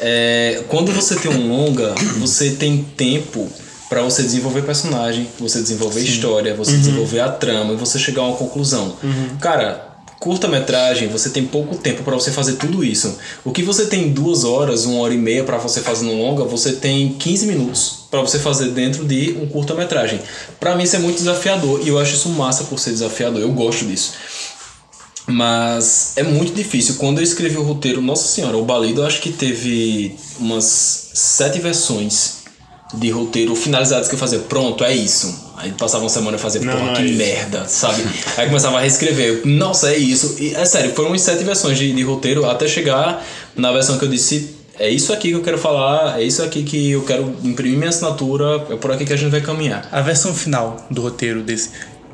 É, 0.00 0.62
quando 0.68 0.92
você 0.92 1.16
tem 1.16 1.30
um 1.30 1.48
longa, 1.48 1.94
você 2.18 2.50
tem 2.50 2.82
tempo 2.96 3.50
para 3.88 4.02
você 4.02 4.22
desenvolver 4.22 4.62
personagem, 4.62 5.28
você 5.38 5.60
desenvolver 5.60 6.00
Sim. 6.00 6.06
história, 6.06 6.54
você 6.54 6.72
uhum. 6.72 6.78
desenvolver 6.78 7.20
a 7.20 7.28
trama 7.30 7.72
e 7.72 7.76
você 7.76 7.98
chegar 7.98 8.22
a 8.22 8.28
uma 8.28 8.36
conclusão. 8.36 8.96
Uhum. 9.02 9.36
Cara, 9.40 9.85
curta-metragem, 10.18 11.08
você 11.08 11.30
tem 11.30 11.44
pouco 11.44 11.76
tempo 11.76 12.02
para 12.02 12.14
você 12.14 12.30
fazer 12.30 12.54
tudo 12.54 12.84
isso. 12.84 13.18
O 13.44 13.52
que 13.52 13.62
você 13.62 13.86
tem 13.86 14.10
duas 14.10 14.44
horas, 14.44 14.84
uma 14.84 15.00
hora 15.00 15.14
e 15.14 15.18
meia 15.18 15.44
para 15.44 15.58
você 15.58 15.80
fazer 15.80 16.04
no 16.04 16.16
longa, 16.16 16.44
você 16.44 16.72
tem 16.72 17.14
15 17.14 17.46
minutos 17.46 18.06
para 18.10 18.20
você 18.20 18.38
fazer 18.38 18.70
dentro 18.70 19.04
de 19.04 19.36
um 19.40 19.46
curta-metragem. 19.46 20.20
Para 20.58 20.74
mim 20.74 20.84
isso 20.84 20.96
é 20.96 20.98
muito 20.98 21.18
desafiador 21.18 21.80
e 21.84 21.88
eu 21.88 21.98
acho 21.98 22.14
isso 22.14 22.28
massa 22.30 22.64
por 22.64 22.78
ser 22.78 22.90
desafiador. 22.90 23.40
Eu 23.40 23.52
gosto 23.52 23.84
disso. 23.84 24.14
Mas 25.26 26.12
é 26.16 26.22
muito 26.22 26.52
difícil. 26.52 26.94
Quando 26.96 27.18
eu 27.18 27.24
escrevi 27.24 27.56
o 27.56 27.62
roteiro, 27.62 28.00
nossa 28.00 28.28
senhora, 28.28 28.56
o 28.56 28.64
Balido 28.64 29.04
acho 29.04 29.20
que 29.20 29.32
teve 29.32 30.16
umas 30.38 31.10
sete 31.14 31.58
versões 31.58 32.45
de 32.96 33.10
roteiro 33.10 33.54
finalizados 33.54 34.08
que 34.08 34.14
eu 34.14 34.18
fazia. 34.18 34.38
Pronto, 34.40 34.84
é 34.84 34.94
isso 34.94 35.46
Aí 35.56 35.72
passava 35.72 36.04
uma 36.04 36.10
semana 36.10 36.36
e 36.36 36.40
fazia, 36.40 36.60
não, 36.60 36.76
porra, 36.76 36.92
que 36.92 37.02
é 37.02 37.12
merda, 37.12 37.66
sabe? 37.66 38.04
Aí 38.36 38.46
começava 38.46 38.76
a 38.76 38.80
reescrever, 38.80 39.40
nossa, 39.46 39.90
é 39.90 39.96
isso. 39.96 40.36
E 40.38 40.54
é 40.54 40.64
sério, 40.66 40.92
foram 40.92 41.12
uns 41.12 41.22
sete 41.22 41.42
versões 41.44 41.78
de, 41.78 41.92
de 41.94 42.02
roteiro 42.02 42.44
até 42.44 42.68
chegar 42.68 43.24
na 43.56 43.72
versão 43.72 43.96
que 43.96 44.04
eu 44.04 44.08
disse, 44.08 44.54
é 44.78 44.90
isso 44.90 45.14
aqui 45.14 45.30
que 45.30 45.34
eu 45.34 45.42
quero 45.42 45.56
falar, 45.56 46.20
é 46.20 46.24
isso 46.24 46.42
aqui 46.42 46.62
que 46.62 46.90
eu 46.90 47.02
quero 47.04 47.34
imprimir 47.42 47.78
minha 47.78 47.88
assinatura, 47.88 48.66
é 48.68 48.76
por 48.76 48.92
aqui 48.92 49.06
que 49.06 49.14
a 49.14 49.16
gente 49.16 49.30
vai 49.30 49.40
caminhar. 49.40 49.88
A 49.90 50.02
versão 50.02 50.34
final 50.34 50.86
do 50.90 51.00
roteiro 51.00 51.42
desse 51.42 51.70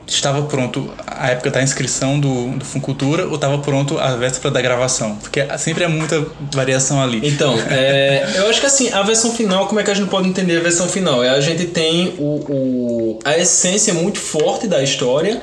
estava 0.06 0.42
pronto 0.42 0.92
a 1.06 1.30
época 1.30 1.50
da 1.50 1.62
inscrição 1.62 2.18
do, 2.18 2.58
do 2.58 2.64
Funcultura 2.64 3.26
ou 3.26 3.36
estava 3.36 3.58
pronto 3.58 3.98
a 3.98 4.16
véspera 4.16 4.50
da 4.50 4.60
gravação? 4.60 5.16
Porque 5.16 5.46
sempre 5.58 5.84
é 5.84 5.88
muita 5.88 6.24
variação 6.52 7.02
ali. 7.02 7.20
Então, 7.22 7.54
é, 7.70 8.26
eu 8.36 8.48
acho 8.48 8.60
que 8.60 8.66
assim, 8.66 8.92
a 8.92 9.02
versão 9.02 9.32
final, 9.32 9.66
como 9.66 9.80
é 9.80 9.82
que 9.82 9.90
a 9.90 9.94
gente 9.94 10.08
pode 10.08 10.28
entender 10.28 10.58
a 10.58 10.60
versão 10.60 10.88
final? 10.88 11.22
É 11.22 11.30
a 11.30 11.40
gente 11.40 11.66
tem 11.66 12.14
o, 12.18 12.44
o 12.48 13.18
a 13.24 13.38
essência 13.38 13.94
muito 13.94 14.18
forte 14.18 14.66
da 14.66 14.82
história 14.82 15.42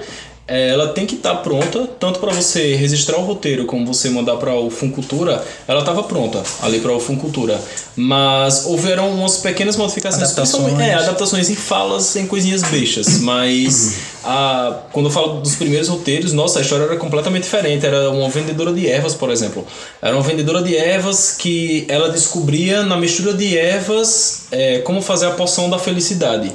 ela 0.49 0.89
tem 0.89 1.05
que 1.05 1.15
estar 1.15 1.35
tá 1.35 1.41
pronta, 1.41 1.87
tanto 1.99 2.19
para 2.19 2.31
você 2.31 2.75
registrar 2.75 3.17
o 3.17 3.23
roteiro 3.23 3.65
como 3.65 3.85
você 3.85 4.09
mandar 4.09 4.37
para 4.37 4.53
o 4.55 4.69
Funcultura, 4.69 5.43
ela 5.67 5.81
estava 5.81 6.03
pronta 6.03 6.41
ali 6.61 6.79
para 6.79 6.91
o 6.91 6.99
Funcultura. 6.99 7.59
Mas 7.95 8.65
houveram 8.65 9.09
umas 9.11 9.37
pequenas 9.37 9.75
modificações, 9.75 10.23
adaptações, 10.23 10.79
é, 10.79 10.93
adaptações 10.93 11.49
em 11.49 11.55
falas, 11.55 12.15
em 12.15 12.25
coisinhas 12.25 12.63
bestas, 12.63 13.19
mas 13.21 13.97
a, 14.23 14.83
quando 14.91 15.05
eu 15.07 15.11
falo 15.11 15.41
dos 15.41 15.55
primeiros 15.55 15.87
roteiros, 15.87 16.33
nossa, 16.33 16.59
a 16.59 16.61
história 16.61 16.83
era 16.83 16.97
completamente 16.97 17.43
diferente. 17.43 17.85
Era 17.85 18.09
uma 18.09 18.29
vendedora 18.29 18.73
de 18.73 18.87
ervas, 18.87 19.13
por 19.13 19.29
exemplo. 19.29 19.65
Era 20.01 20.15
uma 20.15 20.23
vendedora 20.23 20.61
de 20.61 20.75
ervas 20.75 21.35
que 21.37 21.85
ela 21.87 22.09
descobria 22.09 22.83
na 22.83 22.97
mistura 22.97 23.33
de 23.33 23.57
ervas 23.57 24.47
é, 24.51 24.79
como 24.79 25.01
fazer 25.01 25.27
a 25.27 25.31
poção 25.31 25.69
da 25.69 25.77
felicidade. 25.77 26.51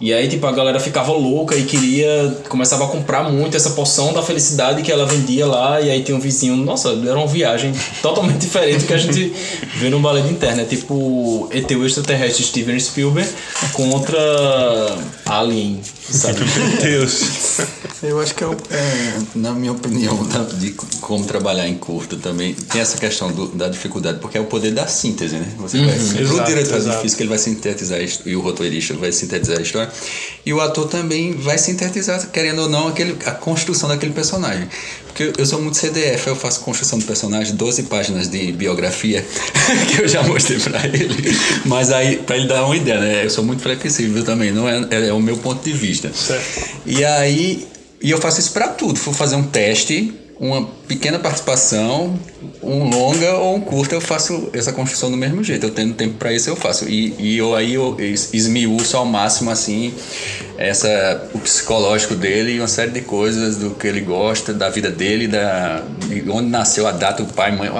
E 0.00 0.14
aí, 0.14 0.28
tipo, 0.28 0.46
a 0.46 0.52
galera 0.52 0.78
ficava 0.78 1.12
louca 1.12 1.56
e 1.56 1.64
queria. 1.64 2.36
Começava 2.48 2.84
a 2.84 2.88
comprar 2.88 3.24
muito 3.24 3.56
essa 3.56 3.70
poção 3.70 4.12
da 4.12 4.22
felicidade 4.22 4.82
que 4.82 4.92
ela 4.92 5.04
vendia 5.04 5.44
lá. 5.44 5.80
E 5.80 5.90
aí 5.90 6.02
tem 6.04 6.14
um 6.14 6.20
vizinho. 6.20 6.56
Nossa, 6.56 6.90
era 6.90 7.16
uma 7.16 7.26
viagem 7.26 7.72
totalmente 8.00 8.38
diferente 8.38 8.80
do 8.80 8.86
que 8.86 8.94
a 8.94 8.98
gente 8.98 9.32
vê 9.76 9.90
no 9.90 9.98
balé 9.98 10.20
de 10.20 10.30
interna. 10.30 10.62
É 10.62 10.64
tipo 10.64 11.48
ET 11.52 11.68
o 11.72 11.84
extraterrestre 11.84 12.44
Steven 12.44 12.78
Spielberg 12.78 13.28
contra 13.72 14.18
Alien, 15.26 15.80
sabe? 16.10 16.40
Meu 16.40 16.80
Deus. 16.80 17.58
Eu 18.02 18.20
acho 18.20 18.34
que 18.34 18.44
é, 18.44 18.46
é, 18.46 19.18
na 19.34 19.52
minha 19.52 19.72
opinião, 19.72 20.16
de 20.58 20.70
como 21.00 21.24
trabalhar 21.24 21.68
em 21.68 21.76
curto 21.76 22.16
também, 22.16 22.54
tem 22.54 22.80
essa 22.80 22.96
questão 22.96 23.30
do, 23.32 23.48
da 23.48 23.68
dificuldade, 23.68 24.20
porque 24.20 24.38
é 24.38 24.40
o 24.40 24.44
poder 24.44 24.72
da 24.72 24.86
síntese, 24.86 25.36
né? 25.36 25.52
Você 25.58 25.78
uhum, 25.78 25.86
vai, 25.86 25.96
exato, 25.96 26.42
o 26.42 26.44
diretor 26.44 26.76
exato. 26.76 26.96
de 26.96 27.02
física 27.02 27.22
ele 27.22 27.28
vai 27.28 27.38
sintetizar 27.38 27.98
e 28.24 28.36
o 28.36 28.40
roteirista 28.40 28.94
vai 28.94 29.10
sintetizar 29.10 29.58
a 29.58 29.62
história, 29.62 29.92
e 30.46 30.52
o 30.52 30.60
ator 30.60 30.86
também 30.88 31.34
vai 31.34 31.58
sintetizar, 31.58 32.24
querendo 32.30 32.62
ou 32.62 32.68
não, 32.68 32.88
aquele, 32.88 33.16
a 33.26 33.32
construção 33.32 33.88
daquele 33.88 34.12
personagem. 34.12 34.68
Porque 35.18 35.40
eu 35.40 35.44
sou 35.44 35.60
muito 35.60 35.76
CDF, 35.76 36.28
eu 36.28 36.36
faço 36.36 36.60
construção 36.60 36.96
de 36.96 37.04
personagem, 37.04 37.56
12 37.56 37.82
páginas 37.84 38.28
de 38.28 38.52
biografia, 38.52 39.26
que 39.90 40.02
eu 40.02 40.06
já 40.06 40.22
mostrei 40.22 40.60
para 40.60 40.86
ele. 40.86 41.36
Mas 41.64 41.90
aí, 41.90 42.18
para 42.18 42.36
ele 42.36 42.46
dar 42.46 42.64
uma 42.64 42.76
ideia, 42.76 43.00
né? 43.00 43.24
Eu 43.24 43.30
sou 43.30 43.42
muito 43.42 43.60
flexível 43.60 44.22
também, 44.22 44.52
não 44.52 44.68
é, 44.68 44.86
é, 44.90 45.08
é 45.08 45.12
o 45.12 45.18
meu 45.18 45.36
ponto 45.38 45.64
de 45.64 45.72
vista. 45.72 46.12
Certo. 46.14 46.70
E 46.86 47.04
aí 47.04 47.66
e 48.00 48.12
eu 48.12 48.18
faço 48.18 48.38
isso 48.38 48.52
para 48.52 48.68
tudo. 48.68 48.98
Vou 49.00 49.12
fazer 49.12 49.34
um 49.34 49.42
teste, 49.42 50.14
uma 50.38 50.68
pequena 50.88 51.18
participação, 51.18 52.18
um 52.62 52.88
longa 52.88 53.34
ou 53.34 53.56
um 53.56 53.60
curta, 53.60 53.94
eu 53.94 54.00
faço 54.00 54.48
essa 54.54 54.72
construção 54.72 55.10
do 55.10 55.16
mesmo 55.16 55.44
jeito. 55.44 55.66
Eu 55.66 55.70
tendo 55.70 55.94
tempo 55.94 56.14
para 56.14 56.32
isso, 56.32 56.48
eu 56.48 56.56
faço. 56.56 56.88
E, 56.88 57.14
e 57.18 57.36
eu 57.36 57.54
aí 57.54 57.74
eu 57.74 57.96
esmiuço 58.00 58.96
ao 58.96 59.04
máximo 59.04 59.50
assim 59.50 59.92
essa 60.58 61.22
o 61.32 61.38
psicológico 61.38 62.16
dele 62.16 62.54
e 62.54 62.58
uma 62.58 62.66
série 62.66 62.90
de 62.90 63.02
coisas 63.02 63.56
do 63.56 63.70
que 63.70 63.86
ele 63.86 64.00
gosta, 64.00 64.52
da 64.52 64.68
vida 64.68 64.90
dele, 64.90 65.28
da 65.28 65.84
de 66.08 66.28
onde 66.28 66.48
nasceu 66.48 66.86
a 66.88 66.90
data, 66.90 67.22
o 67.22 67.26
pai, 67.26 67.52
mãe, 67.52 67.70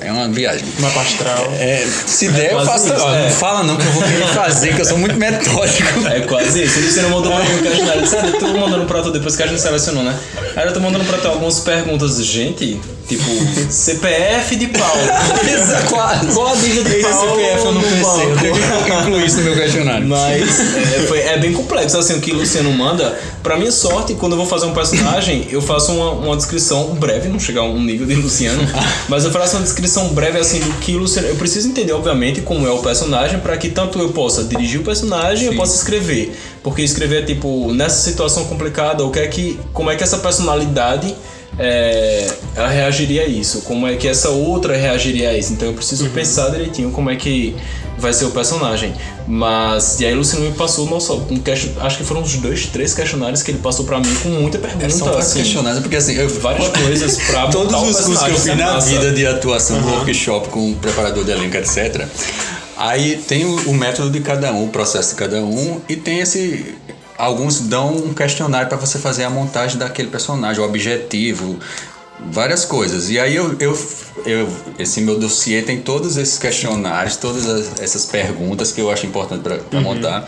é 0.00 0.12
uma 0.12 0.28
viagem. 0.28 0.66
Uma 0.78 0.90
pastral. 0.90 1.50
É, 1.58 1.86
se 2.06 2.28
der, 2.28 2.50
é 2.50 2.54
eu 2.54 2.66
faço. 2.66 2.92
Isso, 2.92 3.08
é. 3.08 3.22
Não 3.22 3.30
fala 3.30 3.62
não 3.62 3.76
que 3.76 3.86
eu 3.86 3.92
vou 3.92 4.02
querer 4.02 4.26
fazer, 4.26 4.74
que 4.74 4.80
eu 4.82 4.84
sou 4.84 4.98
muito 4.98 5.16
metódico. 5.16 5.86
É 6.06 6.20
quase 6.20 6.62
isso. 6.62 6.80
Você 6.80 7.02
não 7.02 7.10
mandou 7.10 7.32
pra 7.32 7.42
mim 7.42 7.58
o 7.58 7.62
questionário. 7.62 8.06
Sabe, 8.06 8.28
eu 8.28 8.38
tô 8.38 8.48
mandando 8.48 8.86
pra 8.86 9.02
tu 9.02 9.10
depois 9.10 9.34
que 9.34 9.42
a 9.42 9.46
gente 9.46 9.60
selecionou, 9.60 10.04
né? 10.04 10.16
Aí 10.54 10.66
eu 10.66 10.72
tô 10.72 10.80
mandando 10.80 11.04
pra 11.04 11.18
tu 11.18 11.28
algumas 11.28 11.60
perguntas. 11.60 12.24
Gente, 12.24 12.55
Tipo, 12.56 13.22
CPF 13.70 14.56
de 14.56 14.66
Paulo. 14.66 15.02
qual, 15.88 16.34
qual 16.34 16.48
a 16.48 16.56
dívida 16.56 16.90
de 16.90 17.02
Paulo? 17.02 17.36
CPF 17.36 17.64
eu 17.64 17.72
não 17.72 17.80
pensei. 17.82 18.26
Eu 18.26 18.36
tenho 18.38 18.54
que 18.54 18.92
incluir 18.92 19.26
isso 19.26 19.36
no 19.36 19.42
meu 19.44 19.54
questionário. 19.54 20.06
Mas 20.06 20.60
é, 20.60 21.06
foi, 21.06 21.20
é 21.20 21.38
bem 21.38 21.52
complexo, 21.52 21.96
assim, 21.98 22.14
o 22.14 22.20
que 22.20 22.32
o 22.32 22.36
Luciano 22.36 22.70
manda. 22.72 23.16
Pra 23.42 23.56
minha 23.56 23.70
sorte, 23.70 24.14
quando 24.14 24.32
eu 24.32 24.38
vou 24.38 24.46
fazer 24.46 24.66
um 24.66 24.74
personagem, 24.74 25.46
eu 25.50 25.62
faço 25.62 25.92
uma, 25.92 26.10
uma 26.10 26.36
descrição 26.36 26.94
breve, 26.94 27.28
não 27.28 27.38
chegar 27.38 27.60
a 27.60 27.64
um 27.64 27.80
nível 27.80 28.06
de 28.06 28.16
Luciano, 28.16 28.60
mas 29.08 29.24
eu 29.24 29.30
faço 29.30 29.56
uma 29.56 29.62
descrição 29.62 30.08
breve, 30.08 30.38
assim, 30.38 30.58
do 30.58 30.72
que 30.80 30.96
o 30.96 30.98
Luciano... 30.98 31.28
Eu 31.28 31.36
preciso 31.36 31.68
entender, 31.68 31.92
obviamente, 31.92 32.40
como 32.40 32.66
é 32.66 32.70
o 32.70 32.78
personagem, 32.78 33.38
para 33.38 33.56
que 33.56 33.68
tanto 33.68 34.00
eu 34.00 34.08
possa 34.08 34.42
dirigir 34.42 34.80
o 34.80 34.84
personagem, 34.84 35.46
Sim. 35.46 35.52
eu 35.52 35.56
possa 35.56 35.76
escrever. 35.76 36.36
Porque 36.60 36.82
escrever, 36.82 37.24
tipo, 37.24 37.72
nessa 37.72 38.02
situação 38.02 38.46
complicada, 38.46 39.04
o 39.04 39.12
que 39.12 39.20
é 39.20 39.28
que... 39.28 39.60
Como 39.72 39.90
é 39.90 39.94
que 39.94 40.02
essa 40.02 40.18
personalidade 40.18 41.14
é, 41.58 42.30
ela 42.54 42.68
reagiria 42.68 43.22
a 43.22 43.26
isso, 43.26 43.62
como 43.62 43.86
é 43.86 43.96
que 43.96 44.06
essa 44.06 44.28
outra 44.30 44.76
reagiria 44.76 45.30
a 45.30 45.36
isso. 45.36 45.52
Então 45.52 45.68
eu 45.68 45.74
preciso 45.74 46.04
uhum. 46.04 46.10
pensar 46.10 46.50
direitinho 46.50 46.90
como 46.90 47.10
é 47.10 47.16
que 47.16 47.56
vai 47.98 48.12
ser 48.12 48.26
o 48.26 48.30
personagem. 48.30 48.94
Mas, 49.26 49.98
e 50.00 50.06
aí 50.06 50.12
o 50.12 50.18
Luciano 50.18 50.44
me 50.44 50.52
passou, 50.52 50.88
nossa, 50.88 51.12
um 51.14 51.38
question, 51.38 51.72
acho 51.80 51.96
que 51.96 52.04
foram 52.04 52.20
uns 52.20 52.36
dois, 52.36 52.66
três 52.66 52.94
questionários 52.94 53.42
que 53.42 53.50
ele 53.50 53.58
passou 53.58 53.84
pra 53.84 53.98
mim 53.98 54.14
com 54.22 54.28
muita 54.28 54.58
pergunta. 54.58 54.86
É, 54.86 54.88
são 54.88 55.06
vários 55.08 55.26
assim, 55.26 55.38
questionários, 55.40 55.80
porque 55.80 55.96
assim, 55.96 56.14
eu, 56.14 56.28
várias 56.28 56.68
coisas 56.76 57.16
pra 57.26 57.48
Todos 57.48 57.74
os 57.74 58.04
cursos 58.04 58.22
que 58.22 58.30
eu 58.30 58.36
fiz 58.36 58.56
na 58.56 58.78
vida 58.78 59.12
de 59.12 59.26
atuação, 59.26 59.78
uhum. 59.78 59.94
workshop 59.96 60.48
com 60.48 60.74
preparador 60.74 61.24
de 61.24 61.32
elenco, 61.32 61.56
etc. 61.56 62.06
Aí 62.76 63.16
tem 63.26 63.44
o, 63.44 63.70
o 63.70 63.74
método 63.74 64.10
de 64.10 64.20
cada 64.20 64.52
um, 64.52 64.66
o 64.66 64.68
processo 64.68 65.10
de 65.10 65.16
cada 65.16 65.38
um, 65.38 65.80
e 65.88 65.96
tem 65.96 66.20
esse 66.20 66.76
alguns 67.18 67.60
dão 67.60 67.94
um 67.94 68.14
questionário 68.14 68.68
para 68.68 68.78
você 68.78 68.98
fazer 68.98 69.24
a 69.24 69.30
montagem 69.30 69.78
daquele 69.78 70.08
personagem, 70.08 70.62
o 70.62 70.66
objetivo, 70.66 71.58
várias 72.30 72.64
coisas. 72.64 73.10
E 73.10 73.18
aí 73.18 73.36
eu, 73.36 73.56
eu, 73.58 73.78
eu 74.24 74.48
esse 74.78 75.00
meu 75.00 75.18
dossiê 75.18 75.62
tem 75.62 75.80
todos 75.80 76.16
esses 76.16 76.38
questionários, 76.38 77.16
todas 77.16 77.48
as, 77.48 77.80
essas 77.80 78.04
perguntas 78.06 78.72
que 78.72 78.80
eu 78.80 78.90
acho 78.90 79.06
importante 79.06 79.42
para 79.42 79.60
uhum. 79.72 79.82
montar. 79.82 80.24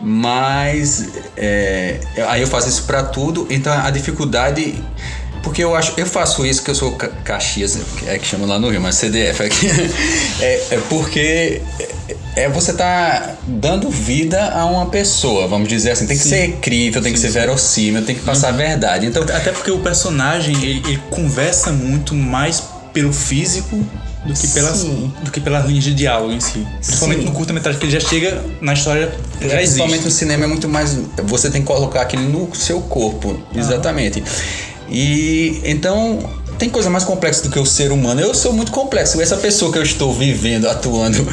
Mas 0.00 1.08
é, 1.36 2.00
aí 2.28 2.42
eu 2.42 2.46
faço 2.46 2.68
isso 2.68 2.84
para 2.84 3.02
tudo, 3.02 3.46
então 3.48 3.72
a 3.72 3.90
dificuldade 3.90 4.74
porque 5.46 5.62
eu 5.62 5.76
acho, 5.76 5.94
eu 5.96 6.04
faço 6.04 6.44
isso 6.44 6.60
que 6.60 6.68
eu 6.68 6.74
sou 6.74 6.90
Caxias, 7.22 7.78
é 8.04 8.18
que 8.18 8.26
chama 8.26 8.44
lá 8.46 8.58
no 8.58 8.68
Rio, 8.68 8.80
mas 8.80 8.96
CDF 8.96 9.44
aqui. 9.44 9.66
É, 10.42 10.66
é 10.72 10.78
porque 10.88 11.62
é 12.34 12.48
você 12.48 12.72
tá 12.72 13.36
dando 13.46 13.88
vida 13.88 14.50
a 14.50 14.66
uma 14.66 14.86
pessoa, 14.86 15.46
vamos 15.46 15.68
dizer 15.68 15.92
assim. 15.92 16.06
Tem 16.06 16.16
que 16.16 16.22
sim. 16.24 16.28
ser 16.28 16.46
incrível, 16.46 17.00
tem 17.00 17.10
sim, 17.10 17.14
que 17.14 17.20
ser 17.20 17.30
verossímil, 17.30 18.02
tem 18.04 18.14
que 18.14 18.20
passar 18.22 18.48
uhum. 18.48 18.54
a 18.54 18.56
verdade. 18.56 19.06
Então, 19.06 19.22
até 19.22 19.52
porque 19.52 19.70
o 19.70 19.78
personagem 19.78 20.54
ele, 20.56 20.82
ele 20.86 21.02
conversa 21.10 21.72
muito 21.72 22.14
mais 22.14 22.62
pelo 22.92 23.12
físico 23.12 23.76
do 24.26 24.34
que 24.34 24.48
pelas 24.48 24.82
do 24.82 25.30
que 25.30 25.40
pelas 25.40 25.64
linhas 25.64 25.84
de 25.84 25.94
diálogo 25.94 26.32
em 26.32 26.40
si. 26.40 26.66
Principalmente 26.80 27.20
Sim. 27.20 27.26
no 27.26 27.32
curta-metragem 27.32 27.80
que 27.80 27.86
ele 27.86 27.98
já 27.98 28.00
chega 28.00 28.44
na 28.60 28.74
história 28.74 29.12
já 29.40 29.56
Principalmente 29.56 30.00
existe. 30.00 30.04
no 30.04 30.10
cinema 30.10 30.44
é 30.44 30.48
muito 30.48 30.68
mais 30.68 30.98
você 31.24 31.48
tem 31.50 31.62
que 31.62 31.66
colocar 31.66 32.02
aquilo 32.02 32.24
no 32.24 32.54
seu 32.54 32.80
corpo, 32.82 33.40
exatamente. 33.54 34.22
E 34.88 35.60
então 35.64 36.18
tem 36.58 36.70
coisa 36.70 36.88
mais 36.88 37.04
complexa 37.04 37.42
do 37.42 37.50
que 37.50 37.58
o 37.58 37.66
ser 37.66 37.92
humano. 37.92 38.20
Eu 38.20 38.34
sou 38.34 38.52
muito 38.52 38.72
complexo. 38.72 39.20
Essa 39.20 39.36
pessoa 39.36 39.70
que 39.70 39.78
eu 39.78 39.82
estou 39.82 40.12
vivendo, 40.12 40.66
atuando, 40.66 41.26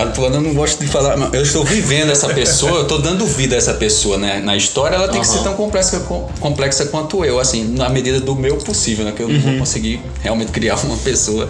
atuando, 0.00 0.36
eu 0.36 0.40
não 0.40 0.54
gosto 0.54 0.80
de 0.80 0.86
falar, 0.86 1.16
eu 1.34 1.42
estou 1.42 1.64
vivendo 1.64 2.10
essa 2.10 2.28
pessoa, 2.28 2.72
eu 2.72 2.82
estou 2.82 3.00
dando 3.00 3.26
vida 3.26 3.54
a 3.54 3.58
essa 3.58 3.74
pessoa, 3.74 4.16
né? 4.16 4.40
Na 4.40 4.56
história, 4.56 4.96
ela 4.96 5.08
tem 5.08 5.16
uhum. 5.16 5.22
que 5.22 5.28
ser 5.28 5.42
tão 5.42 5.54
complexa, 5.54 6.00
complexa 6.40 6.86
quanto 6.86 7.24
eu, 7.24 7.38
assim, 7.38 7.64
na 7.64 7.88
medida 7.88 8.20
do 8.20 8.34
meu 8.34 8.56
possível, 8.56 9.04
né? 9.04 9.12
Que 9.12 9.22
eu 9.22 9.26
uhum. 9.26 9.34
não 9.34 9.40
vou 9.40 9.52
uhum. 9.52 9.58
conseguir 9.58 10.00
realmente 10.20 10.50
criar 10.50 10.76
uma 10.76 10.96
pessoa 10.96 11.48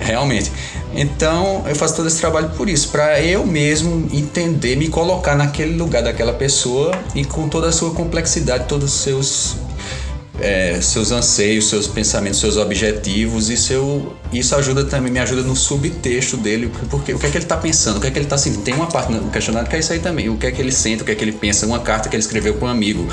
realmente. 0.00 0.50
Então, 0.94 1.64
eu 1.68 1.76
faço 1.76 1.94
todo 1.94 2.08
esse 2.08 2.18
trabalho 2.18 2.50
por 2.56 2.68
isso, 2.68 2.88
para 2.88 3.20
eu 3.20 3.46
mesmo 3.46 4.08
entender, 4.12 4.74
me 4.74 4.88
colocar 4.88 5.36
naquele 5.36 5.76
lugar 5.76 6.02
daquela 6.02 6.32
pessoa 6.32 6.92
e 7.14 7.24
com 7.24 7.48
toda 7.48 7.68
a 7.68 7.72
sua 7.72 7.90
complexidade, 7.90 8.64
todos 8.66 8.92
os 8.92 9.00
seus 9.00 9.56
é, 10.40 10.80
seus 10.80 11.10
anseios, 11.10 11.68
seus 11.68 11.86
pensamentos, 11.86 12.38
seus 12.38 12.56
objetivos 12.56 13.50
e 13.50 13.56
seu 13.56 14.16
isso 14.32 14.54
ajuda 14.54 14.84
também 14.84 15.10
me 15.10 15.18
ajuda 15.18 15.42
no 15.42 15.56
subtexto 15.56 16.36
dele 16.36 16.70
porque 16.90 17.14
o 17.14 17.18
que 17.18 17.26
é 17.26 17.30
que 17.30 17.36
ele 17.38 17.44
está 17.44 17.56
pensando, 17.56 17.96
o 17.96 18.00
que 18.00 18.06
é 18.06 18.10
que 18.10 18.18
ele 18.18 18.26
está 18.26 18.38
sentindo. 18.38 18.62
Tem 18.62 18.74
uma 18.74 18.86
parte 18.86 19.10
no 19.10 19.30
questionário 19.30 19.68
que 19.68 19.76
é 19.76 19.78
isso 19.78 19.92
aí 19.92 19.98
também, 19.98 20.28
o 20.28 20.36
que 20.36 20.46
é 20.46 20.50
que 20.50 20.60
ele 20.60 20.70
sente, 20.70 21.02
o 21.02 21.04
que 21.04 21.12
é 21.12 21.14
que 21.14 21.24
ele 21.24 21.32
pensa, 21.32 21.66
uma 21.66 21.80
carta 21.80 22.08
que 22.08 22.14
ele 22.14 22.22
escreveu 22.22 22.54
para 22.54 22.68
um 22.68 22.70
amigo, 22.70 23.08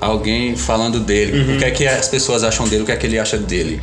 alguém 0.00 0.56
falando 0.56 1.00
dele, 1.00 1.38
uhum. 1.38 1.56
o 1.56 1.58
que 1.58 1.64
é 1.64 1.70
que 1.70 1.86
as 1.86 2.08
pessoas 2.08 2.42
acham 2.42 2.66
dele, 2.66 2.82
o 2.82 2.86
que 2.86 2.92
é 2.92 2.96
que 2.96 3.06
ele 3.06 3.18
acha 3.18 3.36
dele, 3.36 3.80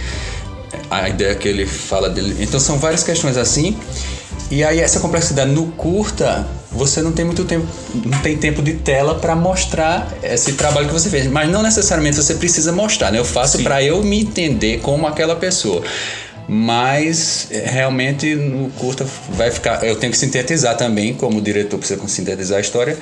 a 0.89 1.07
ideia 1.07 1.35
que 1.35 1.47
ele 1.47 1.65
fala 1.65 2.09
dele. 2.09 2.35
Então 2.39 2.59
são 2.59 2.77
várias 2.77 3.03
questões 3.03 3.37
assim. 3.37 3.77
E 4.51 4.63
aí 4.63 4.79
essa 4.79 4.99
complexidade 4.99 5.51
no 5.51 5.67
curta 5.71 6.47
você 6.75 7.01
não 7.01 7.13
tem 7.13 7.23
muito 7.23 7.45
tempo, 7.45 7.65
não 8.05 8.19
tem 8.19 8.37
tempo 8.37 8.61
de 8.61 8.73
tela 8.73 9.15
para 9.15 9.35
mostrar 9.35 10.13
esse 10.21 10.53
trabalho 10.53 10.87
que 10.87 10.93
você 10.93 11.09
fez, 11.09 11.25
mas 11.25 11.49
não 11.49 11.63
necessariamente 11.63 12.17
você 12.17 12.35
precisa 12.35 12.71
mostrar, 12.73 13.11
né? 13.11 13.19
Eu 13.19 13.25
faço 13.25 13.63
para 13.63 13.81
eu 13.81 14.03
me 14.03 14.21
entender 14.21 14.81
como 14.81 15.07
aquela 15.07 15.35
pessoa. 15.35 15.81
Mas 16.47 17.47
é, 17.49 17.67
realmente 17.67 18.35
no 18.35 18.69
curta 18.71 19.05
vai 19.29 19.49
ficar, 19.49 19.83
eu 19.83 19.95
tenho 19.95 20.11
que 20.11 20.17
sintetizar 20.17 20.77
também, 20.77 21.13
como 21.13 21.41
diretor 21.41 21.79
precisa 21.79 21.99
sintetizar 22.07 22.59
a 22.59 22.61
história, 22.61 22.97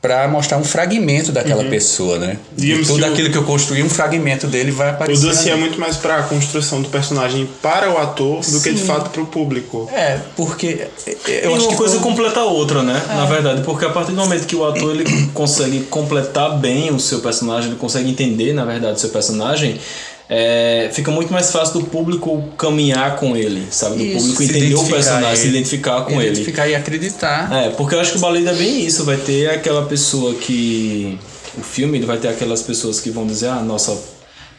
para 0.00 0.28
mostrar 0.28 0.58
um 0.58 0.64
fragmento 0.64 1.32
daquela 1.32 1.62
uhum. 1.62 1.70
pessoa, 1.70 2.18
né? 2.18 2.38
e 2.56 2.78
tudo 2.84 3.04
aquilo 3.04 3.30
que 3.30 3.36
eu 3.36 3.44
construí, 3.44 3.82
um 3.82 3.88
fragmento 3.88 4.46
dele 4.46 4.70
vai 4.70 4.90
aparecer. 4.90 5.26
O 5.26 5.28
dossiê 5.28 5.50
é 5.50 5.56
muito 5.56 5.80
mais 5.80 5.96
para 5.96 6.18
a 6.18 6.22
construção 6.22 6.80
do 6.80 6.88
personagem 6.88 7.48
para 7.60 7.90
o 7.90 7.98
ator 7.98 8.44
Sim. 8.44 8.52
do 8.52 8.60
que 8.60 8.72
de 8.72 8.82
fato 8.82 9.10
para 9.10 9.22
o 9.22 9.26
público. 9.26 9.90
É, 9.92 10.20
porque 10.36 10.86
eu 11.26 11.50
e 11.50 11.54
acho 11.54 11.64
uma 11.64 11.68
que 11.70 11.76
coisa 11.76 11.98
completa 11.98 12.40
a 12.40 12.44
outra, 12.44 12.82
né? 12.82 13.02
É. 13.10 13.14
Na 13.14 13.24
verdade, 13.24 13.62
porque 13.62 13.84
a 13.84 13.90
partir 13.90 14.12
do 14.12 14.18
momento 14.18 14.46
que 14.46 14.54
o 14.54 14.64
ator 14.64 14.94
ele 14.94 15.04
consegue 15.34 15.80
completar 15.84 16.56
bem 16.58 16.90
o 16.92 17.00
seu 17.00 17.20
personagem, 17.20 17.70
ele 17.70 17.78
consegue 17.78 18.08
entender, 18.08 18.52
na 18.52 18.64
verdade, 18.64 18.94
o 18.94 19.00
seu 19.00 19.10
personagem, 19.10 19.80
é, 20.28 20.90
fica 20.92 21.10
muito 21.10 21.32
mais 21.32 21.52
fácil 21.52 21.80
do 21.80 21.86
público 21.86 22.42
caminhar 22.58 23.16
com 23.16 23.36
ele, 23.36 23.66
sabe? 23.70 23.96
Do 23.96 24.04
isso, 24.04 24.18
público 24.18 24.42
entender 24.42 24.74
o 24.74 24.84
personagem, 24.84 25.28
ele, 25.28 25.36
se 25.36 25.48
identificar 25.48 26.02
com 26.02 26.20
identificar 26.20 26.22
ele. 26.22 26.30
Identificar 26.30 26.68
e 26.68 26.74
acreditar. 26.74 27.52
É, 27.52 27.70
porque 27.70 27.94
eu 27.94 28.00
acho 28.00 28.12
que 28.12 28.18
o 28.18 28.20
Baleia 28.20 28.50
é 28.50 28.54
bem 28.54 28.84
isso, 28.84 29.04
vai 29.04 29.16
ter 29.16 29.50
aquela 29.50 29.86
pessoa 29.86 30.34
que. 30.34 31.18
O 31.56 31.62
filme 31.62 31.96
ele 31.96 32.04
vai 32.04 32.18
ter 32.18 32.28
aquelas 32.28 32.60
pessoas 32.60 33.00
que 33.00 33.08
vão 33.08 33.26
dizer, 33.26 33.48
ah, 33.48 33.62
nossa, 33.62 33.96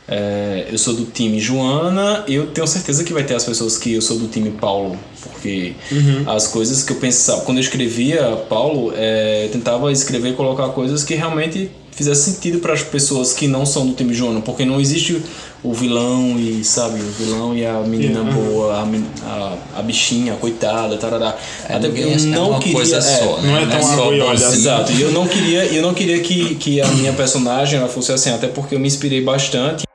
é, 0.08 0.68
eu 0.72 0.78
sou 0.78 0.94
do 0.94 1.06
time 1.06 1.40
Joana, 1.40 2.24
eu 2.28 2.48
tenho 2.48 2.66
certeza 2.66 3.04
que 3.04 3.12
vai 3.12 3.24
ter 3.24 3.36
as 3.36 3.44
pessoas 3.44 3.78
que 3.78 3.94
eu 3.94 4.02
sou 4.02 4.18
do 4.18 4.28
time 4.28 4.52
Paulo, 4.52 4.98
porque 5.22 5.76
uhum. 5.92 6.24
as 6.32 6.48
coisas 6.48 6.82
que 6.82 6.94
eu 6.94 6.96
pensava, 6.96 7.42
quando 7.42 7.58
eu 7.58 7.62
escrevia 7.62 8.38
Paulo, 8.50 8.94
é, 8.96 9.46
eu 9.46 9.50
tentava 9.50 9.92
escrever 9.92 10.30
e 10.30 10.34
colocar 10.34 10.70
coisas 10.70 11.04
que 11.04 11.14
realmente 11.14 11.70
fizesse 11.92 12.32
sentido 12.32 12.60
para 12.60 12.74
as 12.74 12.84
pessoas 12.84 13.34
que 13.34 13.48
não 13.48 13.66
são 13.66 13.86
do 13.86 13.94
time 13.94 14.14
Joana, 14.14 14.40
porque 14.40 14.64
não 14.64 14.80
existe 14.80 15.22
o 15.64 15.74
vilão 15.74 16.38
e, 16.38 16.64
sabe, 16.64 17.00
o 17.00 17.12
vilão 17.12 17.56
e 17.56 17.66
a 17.66 17.80
menina 17.82 18.20
yeah. 18.20 18.32
boa, 18.32 18.74
a, 18.74 18.84
a, 19.26 19.58
a, 19.80 19.82
bichinha, 19.82 20.34
a 20.34 20.36
coitada, 20.38 20.98
tarará. 20.98 21.36
É, 21.68 21.76
Até 21.76 21.88
porque 21.88 22.04
eu 22.04 22.12
é 22.12 22.18
não 22.18 22.56
é 22.56 22.60
queria. 22.60 22.76
Coisa 22.76 23.02
só, 23.02 23.38
né? 23.38 23.50
Não 23.50 23.58
é 23.58 23.66
tão 23.66 23.80
é 23.80 23.96
só 23.96 24.08
olha, 24.08 24.34
Exato. 24.34 24.92
E 24.92 25.02
eu 25.02 25.12
não 25.12 25.28
queria, 25.28 25.66
eu 25.66 25.82
não 25.82 25.94
queria 25.94 26.20
que, 26.20 26.56
que 26.56 26.80
a 26.80 26.88
minha 26.88 27.14
personagem 27.14 27.80
ela 27.80 27.90
fosse 27.90 28.12
assim, 28.12 28.30
até 28.30 28.48
porque 28.48 28.76
eu 28.76 28.80
me 28.80 28.88
inspirei 28.88 29.22
bastante 29.22 29.86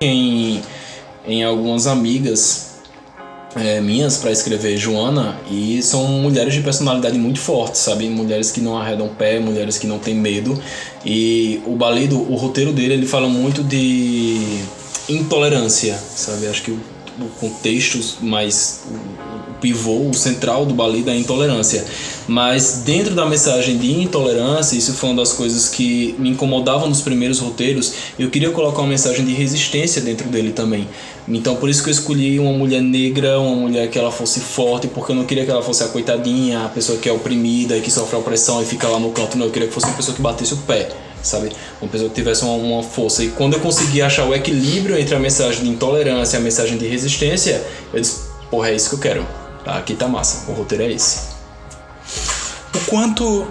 em, 0.00 0.62
em 1.26 1.44
algumas 1.44 1.86
amigas 1.86 2.67
é, 3.56 3.80
minhas 3.80 4.18
para 4.18 4.30
escrever 4.30 4.76
Joana 4.76 5.38
e 5.50 5.82
são 5.82 6.06
mulheres 6.06 6.54
de 6.54 6.60
personalidade 6.60 7.18
muito 7.18 7.40
forte, 7.40 7.78
sabe? 7.78 8.08
Mulheres 8.08 8.50
que 8.50 8.60
não 8.60 8.76
arredam 8.76 9.08
pé, 9.08 9.38
mulheres 9.38 9.78
que 9.78 9.86
não 9.86 9.98
têm 9.98 10.14
medo. 10.14 10.60
E 11.04 11.62
o 11.66 11.74
Balido, 11.74 12.20
o 12.30 12.34
roteiro 12.36 12.72
dele, 12.72 12.94
ele 12.94 13.06
fala 13.06 13.28
muito 13.28 13.62
de 13.62 14.60
intolerância, 15.08 15.94
sabe? 15.94 16.46
Acho 16.46 16.62
que 16.62 16.70
o, 16.70 16.80
o 17.20 17.28
contexto 17.40 17.98
mais 18.22 18.82
pivô, 19.60 20.12
central 20.12 20.64
do 20.64 20.74
Bali 20.74 21.02
da 21.02 21.14
intolerância. 21.14 21.84
Mas 22.26 22.82
dentro 22.84 23.14
da 23.14 23.24
mensagem 23.24 23.78
de 23.78 23.92
intolerância, 23.92 24.76
isso 24.76 24.92
foi 24.92 25.10
uma 25.10 25.16
das 25.16 25.32
coisas 25.32 25.68
que 25.68 26.14
me 26.18 26.30
incomodava 26.30 26.86
nos 26.86 27.00
primeiros 27.00 27.38
roteiros, 27.38 27.92
eu 28.18 28.30
queria 28.30 28.50
colocar 28.50 28.80
uma 28.80 28.88
mensagem 28.88 29.24
de 29.24 29.32
resistência 29.32 30.02
dentro 30.02 30.28
dele 30.28 30.52
também. 30.52 30.86
Então 31.26 31.56
por 31.56 31.68
isso 31.68 31.82
que 31.82 31.88
eu 31.88 31.92
escolhi 31.92 32.38
uma 32.38 32.52
mulher 32.52 32.82
negra, 32.82 33.38
uma 33.38 33.54
mulher 33.54 33.88
que 33.90 33.98
ela 33.98 34.10
fosse 34.10 34.40
forte, 34.40 34.88
porque 34.88 35.12
eu 35.12 35.16
não 35.16 35.24
queria 35.24 35.44
que 35.44 35.50
ela 35.50 35.62
fosse 35.62 35.82
a 35.82 35.88
coitadinha, 35.88 36.64
a 36.64 36.68
pessoa 36.68 36.98
que 36.98 37.08
é 37.08 37.12
oprimida 37.12 37.76
e 37.76 37.80
que 37.80 37.90
sofre 37.90 38.16
opressão 38.16 38.62
e 38.62 38.64
fica 38.64 38.88
lá 38.88 38.98
no 38.98 39.10
canto, 39.10 39.36
não, 39.36 39.46
eu 39.46 39.52
queria 39.52 39.68
que 39.68 39.74
fosse 39.74 39.86
uma 39.86 39.96
pessoa 39.96 40.14
que 40.14 40.22
batesse 40.22 40.54
o 40.54 40.58
pé 40.58 40.88
sabe? 41.22 41.50
Uma 41.80 41.90
pessoa 41.90 42.08
que 42.08 42.14
tivesse 42.14 42.44
uma, 42.44 42.54
uma, 42.54 42.82
força. 42.82 43.22
E 43.22 43.28
quando 43.28 43.54
eu 43.54 43.60
consegui 43.60 44.00
achar 44.00 44.24
o 44.24 44.34
equilíbrio 44.34 44.98
entre 44.98 45.14
a 45.14 45.18
mensagem 45.18 45.64
de 45.64 45.68
intolerância 45.68 46.36
e 46.36 46.40
a 46.40 46.42
mensagem 46.42 46.78
de 46.78 46.86
resistência, 46.86 47.62
eu 47.92 48.00
disse, 48.00 48.22
porra, 48.50 48.70
é 48.70 48.74
isso 48.74 48.88
que 48.90 48.94
eu 48.94 49.00
quero. 49.00 49.26
Tá, 49.64 49.78
aqui 49.78 49.94
tá 49.94 50.08
massa, 50.08 50.50
o 50.50 50.54
roteiro 50.54 50.84
é 50.84 50.92
esse. 50.92 51.36
O 52.74 52.80
quanto 52.86 53.46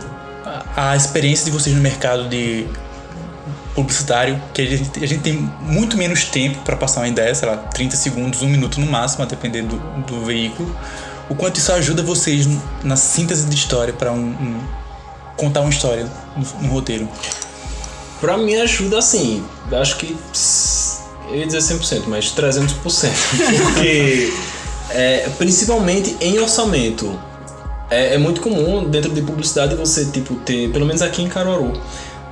a, 0.75 0.95
experiência 0.95 1.45
de 1.45 1.51
vocês 1.51 1.75
no 1.75 1.81
mercado 1.81 2.27
de 2.29 2.65
publicitário, 3.75 4.41
que 4.53 4.61
a 4.61 4.65
gente, 4.65 5.03
a 5.03 5.07
gente 5.07 5.21
tem 5.21 5.33
muito 5.61 5.95
menos 5.97 6.25
tempo 6.25 6.59
para 6.63 6.75
passar 6.75 7.01
uma 7.01 7.07
ideia, 7.07 7.33
sei 7.35 7.47
lá, 7.47 7.57
30 7.57 7.95
segundos, 7.95 8.41
um 8.41 8.47
minuto 8.47 8.79
no 8.79 8.87
máximo, 8.87 9.23
a 9.23 9.27
depender 9.27 9.61
do, 9.61 9.77
do 10.01 10.25
veículo. 10.25 10.75
O 11.29 11.35
quanto 11.35 11.57
isso 11.57 11.71
ajuda 11.71 12.01
vocês 12.01 12.47
na 12.83 12.95
síntese 12.95 13.45
de 13.45 13.55
história 13.55 13.93
para 13.93 14.11
um, 14.11 14.17
um, 14.17 14.59
contar 15.35 15.61
uma 15.61 15.69
história 15.69 16.07
no, 16.35 16.67
no 16.67 16.73
roteiro? 16.73 17.07
Pra 18.19 18.37
mim 18.37 18.55
ajuda 18.55 18.97
assim, 18.97 19.45
acho 19.71 19.97
que 19.97 20.17
eu 21.29 21.35
ia 21.35 21.45
dizer 21.45 21.59
100%, 21.59 22.03
mas 22.07 22.33
300%. 22.33 22.73
Porque, 23.61 24.33
é, 24.89 25.29
principalmente 25.37 26.15
em 26.21 26.39
orçamento, 26.39 27.17
é, 27.89 28.15
é, 28.15 28.17
muito 28.17 28.41
comum 28.41 28.83
dentro 28.83 29.11
de 29.11 29.21
publicidade 29.21 29.75
você 29.75 30.05
tipo 30.05 30.35
ter, 30.35 30.69
pelo 30.71 30.85
menos 30.85 31.01
aqui 31.01 31.21
em 31.21 31.27
Caruaru, 31.27 31.73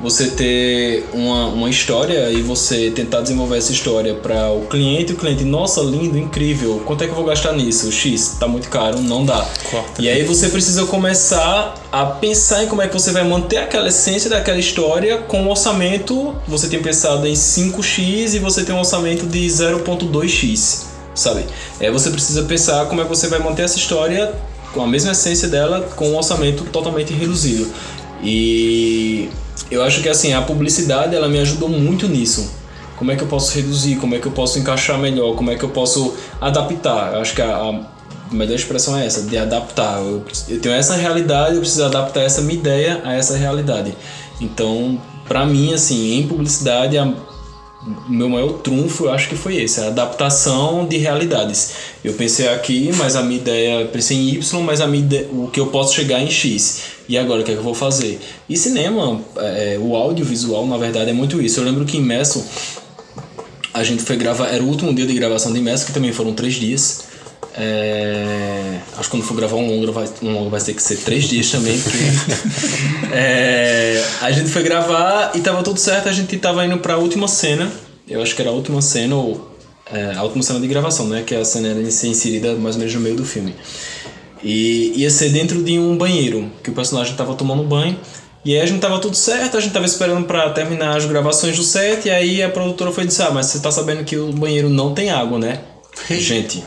você 0.01 0.27
ter 0.31 1.09
uma, 1.13 1.47
uma 1.47 1.69
história 1.69 2.29
e 2.29 2.41
você 2.41 2.91
tentar 2.91 3.21
desenvolver 3.21 3.57
essa 3.57 3.71
história 3.71 4.13
para 4.13 4.51
o 4.51 4.65
cliente 4.67 5.13
e 5.13 5.15
o 5.15 5.17
cliente, 5.17 5.43
nossa, 5.43 5.81
lindo, 5.81 6.17
incrível, 6.17 6.81
quanto 6.85 7.03
é 7.03 7.07
que 7.07 7.11
eu 7.11 7.15
vou 7.15 7.25
gastar 7.25 7.53
nisso? 7.53 7.91
X, 7.91 8.35
tá 8.39 8.47
muito 8.47 8.69
caro, 8.69 8.99
não 8.99 9.25
dá. 9.25 9.47
Corta. 9.71 10.01
E 10.01 10.09
aí 10.09 10.23
você 10.23 10.49
precisa 10.49 10.85
começar 10.85 11.75
a 11.91 12.05
pensar 12.05 12.63
em 12.63 12.67
como 12.67 12.81
é 12.81 12.87
que 12.87 12.93
você 12.93 13.11
vai 13.11 13.23
manter 13.23 13.57
aquela 13.57 13.87
essência 13.87 14.29
daquela 14.29 14.59
história 14.59 15.19
com 15.19 15.43
um 15.43 15.49
orçamento, 15.49 16.35
você 16.47 16.67
tem 16.67 16.81
pensado 16.81 17.25
em 17.25 17.33
5x 17.33 18.33
e 18.33 18.39
você 18.39 18.63
tem 18.63 18.75
um 18.75 18.79
orçamento 18.79 19.25
de 19.25 19.47
0.2x, 19.47 20.94
sabe? 21.15 21.45
É, 21.79 21.89
você 21.89 22.09
precisa 22.09 22.43
pensar 22.43 22.85
como 22.85 23.01
é 23.01 23.03
que 23.03 23.09
você 23.09 23.27
vai 23.27 23.39
manter 23.39 23.63
essa 23.63 23.77
história 23.77 24.33
com 24.73 24.83
a 24.83 24.87
mesma 24.87 25.13
essência 25.13 25.47
dela, 25.47 25.81
com 25.95 26.09
um 26.09 26.17
orçamento 26.17 26.65
totalmente 26.65 27.13
reduzido. 27.13 27.71
E 28.21 29.29
eu 29.71 29.81
acho 29.83 30.01
que 30.01 30.09
assim, 30.09 30.33
a 30.33 30.41
publicidade 30.41 31.15
ela 31.15 31.29
me 31.29 31.39
ajudou 31.39 31.69
muito 31.69 32.07
nisso. 32.07 32.51
Como 32.97 33.11
é 33.11 33.15
que 33.15 33.23
eu 33.23 33.27
posso 33.27 33.53
reduzir? 33.55 33.95
Como 33.97 34.15
é 34.15 34.19
que 34.19 34.25
eu 34.25 34.31
posso 34.31 34.59
encaixar 34.59 34.97
melhor? 34.97 35.35
Como 35.35 35.51
é 35.51 35.55
que 35.55 35.63
eu 35.63 35.69
posso 35.69 36.15
adaptar? 36.39 37.13
Eu 37.13 37.21
acho 37.21 37.33
que 37.33 37.41
a, 37.41 37.55
a 37.55 38.33
melhor 38.33 38.55
expressão 38.55 38.97
é 38.97 39.05
essa, 39.05 39.21
de 39.23 39.37
adaptar. 39.37 39.99
Eu, 39.99 40.23
eu, 40.49 40.59
tenho 40.59 40.75
essa 40.75 40.95
realidade, 40.95 41.55
eu 41.55 41.61
preciso 41.61 41.85
adaptar 41.85 42.21
essa 42.21 42.41
minha 42.41 42.57
ideia 42.57 43.01
a 43.03 43.13
essa 43.13 43.37
realidade. 43.37 43.95
Então, 44.39 44.99
para 45.27 45.45
mim, 45.45 45.73
assim, 45.73 46.19
em 46.19 46.27
publicidade, 46.27 46.97
a, 46.97 47.13
meu 48.07 48.27
maior 48.27 48.53
trunfo 48.53 49.05
eu 49.05 49.11
acho 49.11 49.29
que 49.29 49.35
foi 49.35 49.57
esse, 49.57 49.79
a 49.79 49.87
adaptação 49.87 50.87
de 50.87 50.97
realidades. 50.97 51.73
Eu 52.03 52.13
pensei 52.13 52.47
aqui, 52.47 52.91
mas 52.97 53.15
a 53.15 53.21
minha 53.21 53.39
ideia, 53.39 53.85
pensei 53.85 54.17
em 54.17 54.29
Y, 54.29 54.63
mas 54.63 54.81
a 54.81 54.87
minha 54.87 55.03
ideia, 55.03 55.27
o 55.31 55.47
que 55.47 55.59
eu 55.59 55.67
posso 55.67 55.93
chegar 55.93 56.21
em 56.21 56.29
X. 56.29 56.95
E 57.07 57.17
agora 57.17 57.41
o 57.41 57.43
que 57.43 57.51
é 57.51 57.53
que 57.53 57.59
eu 57.59 57.63
vou 57.63 57.75
fazer? 57.75 58.19
E 58.49 58.57
cinema, 58.57 59.21
é, 59.37 59.77
o 59.79 59.95
audiovisual, 59.95 60.65
na 60.65 60.77
verdade, 60.77 61.11
é 61.11 61.13
muito 61.13 61.39
isso. 61.41 61.59
Eu 61.59 61.63
lembro 61.65 61.85
que 61.85 61.97
em 61.97 62.01
Messo, 62.01 62.43
a 63.73 63.83
gente 63.83 64.01
foi 64.01 64.15
gravar, 64.15 64.47
era 64.47 64.63
o 64.63 64.67
último 64.67 64.93
dia 64.93 65.05
de 65.05 65.13
gravação 65.13 65.53
de 65.53 65.61
Messo, 65.61 65.85
que 65.85 65.93
também 65.93 66.11
foram 66.11 66.33
três 66.33 66.55
dias. 66.55 67.03
É, 67.57 68.79
acho 68.97 69.03
que 69.03 69.09
quando 69.11 69.23
for 69.23 69.35
gravar 69.35 69.55
um 69.55 69.67
longo, 69.67 69.91
vai, 69.91 70.05
um 70.21 70.33
longo 70.33 70.49
vai 70.49 70.59
ter 70.59 70.73
que 70.73 70.83
ser 70.83 70.97
três 70.97 71.23
dias 71.25 71.49
também. 71.49 71.79
Porque, 71.79 71.97
é, 73.13 74.03
a 74.21 74.31
gente 74.31 74.49
foi 74.49 74.61
gravar 74.61 75.31
e 75.35 75.39
tava 75.39 75.63
tudo 75.63 75.79
certo, 75.79 76.09
a 76.09 76.11
gente 76.11 76.35
tava 76.37 76.65
indo 76.65 76.77
pra 76.79 76.97
última 76.97 77.27
cena. 77.27 77.71
Eu 78.07 78.21
acho 78.21 78.35
que 78.35 78.41
era 78.41 78.51
a 78.51 78.53
última 78.53 78.81
cena, 78.81 79.15
ou 79.15 79.55
é, 79.91 80.15
a 80.15 80.23
última 80.23 80.43
cena 80.43 80.59
de 80.59 80.67
gravação, 80.67 81.07
né? 81.07 81.23
Que 81.25 81.33
a 81.33 81.45
cena 81.45 81.69
era 81.69 81.91
ser 81.91 82.07
inserida 82.07 82.55
mais 82.55 82.75
ou 82.75 82.79
menos 82.79 82.93
no 82.93 83.01
meio 83.01 83.15
do 83.15 83.25
filme. 83.25 83.55
E 84.43 84.91
ia 84.95 85.09
ser 85.09 85.29
dentro 85.29 85.63
de 85.63 85.79
um 85.79 85.97
banheiro, 85.97 86.51
que 86.61 86.69
o 86.69 86.73
personagem 86.73 87.15
tava 87.15 87.35
tomando 87.35 87.63
banho. 87.63 87.97
E 88.43 88.53
aí 88.53 88.61
a 88.61 88.65
gente 88.65 88.79
tava 88.79 88.99
tudo 88.99 89.15
certo, 89.15 89.57
a 89.57 89.59
gente 89.59 89.73
tava 89.73 89.87
esperando 89.87 90.27
para 90.27 90.51
terminar 90.51 90.95
as 90.95 91.05
gravações 91.05 91.57
do 91.57 91.63
set, 91.63 92.05
e 92.05 92.11
aí 92.11 92.43
a 92.43 92.49
produtora 92.49 92.91
foi 92.91 93.05
dizer, 93.05 93.23
ah, 93.23 93.31
mas 93.31 93.47
você 93.47 93.59
tá 93.59 93.71
sabendo 93.71 94.03
que 94.03 94.17
o 94.17 94.31
banheiro 94.31 94.69
não 94.69 94.93
tem 94.93 95.09
água, 95.09 95.39
né? 95.39 95.61
gente, 96.11 96.63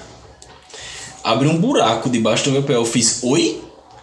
abriu 1.33 1.51
um 1.51 1.59
buraco 1.59 2.09
debaixo 2.09 2.45
do 2.45 2.53
meu 2.53 2.63
pé. 2.63 2.75
Eu 2.75 2.85
fiz, 2.85 3.21
oi? 3.23 3.61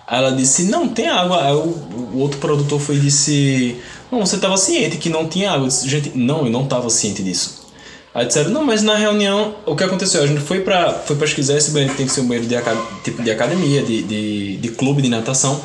Aí 0.07 0.19
ela 0.19 0.32
disse, 0.32 0.63
não, 0.65 0.88
tem 0.88 1.07
água. 1.07 1.43
Aí 1.43 1.53
o, 1.53 1.76
o 2.13 2.19
outro 2.19 2.39
produtor 2.39 2.80
foi 2.80 2.95
e 2.95 2.99
disse, 2.99 3.78
não, 4.11 4.19
você 4.23 4.36
estava 4.36 4.55
ciente 4.57 4.97
que 4.97 5.09
não 5.09 5.28
tinha 5.28 5.51
água. 5.51 5.63
Eu 5.63 5.67
disse, 5.67 5.89
gente, 5.89 6.11
não, 6.15 6.45
eu 6.45 6.51
não 6.51 6.63
estava 6.63 6.89
ciente 6.89 7.23
disso. 7.23 7.65
Aí 8.13 8.26
disseram, 8.28 8.51
não, 8.51 8.63
mas 8.63 8.82
na 8.82 8.95
reunião, 8.95 9.55
o 9.65 9.76
que 9.76 9.84
aconteceu? 9.84 10.23
A 10.23 10.28
gente 10.28 10.39
foi 10.39 10.61
para 10.61 10.93
foi 10.93 11.15
pesquisar 11.17 11.57
esse 11.57 11.71
banheiro, 11.71 11.95
tem 11.95 12.05
que 12.05 12.13
ser 12.13 12.21
um 12.21 12.28
banheiro 12.28 12.47
de, 12.47 12.55
tipo 13.03 13.21
de 13.21 13.32
academia, 13.32 13.82
de, 13.82 14.03
de, 14.03 14.57
de 14.57 14.67
clube 14.69 15.01
de 15.01 15.09
natação. 15.09 15.59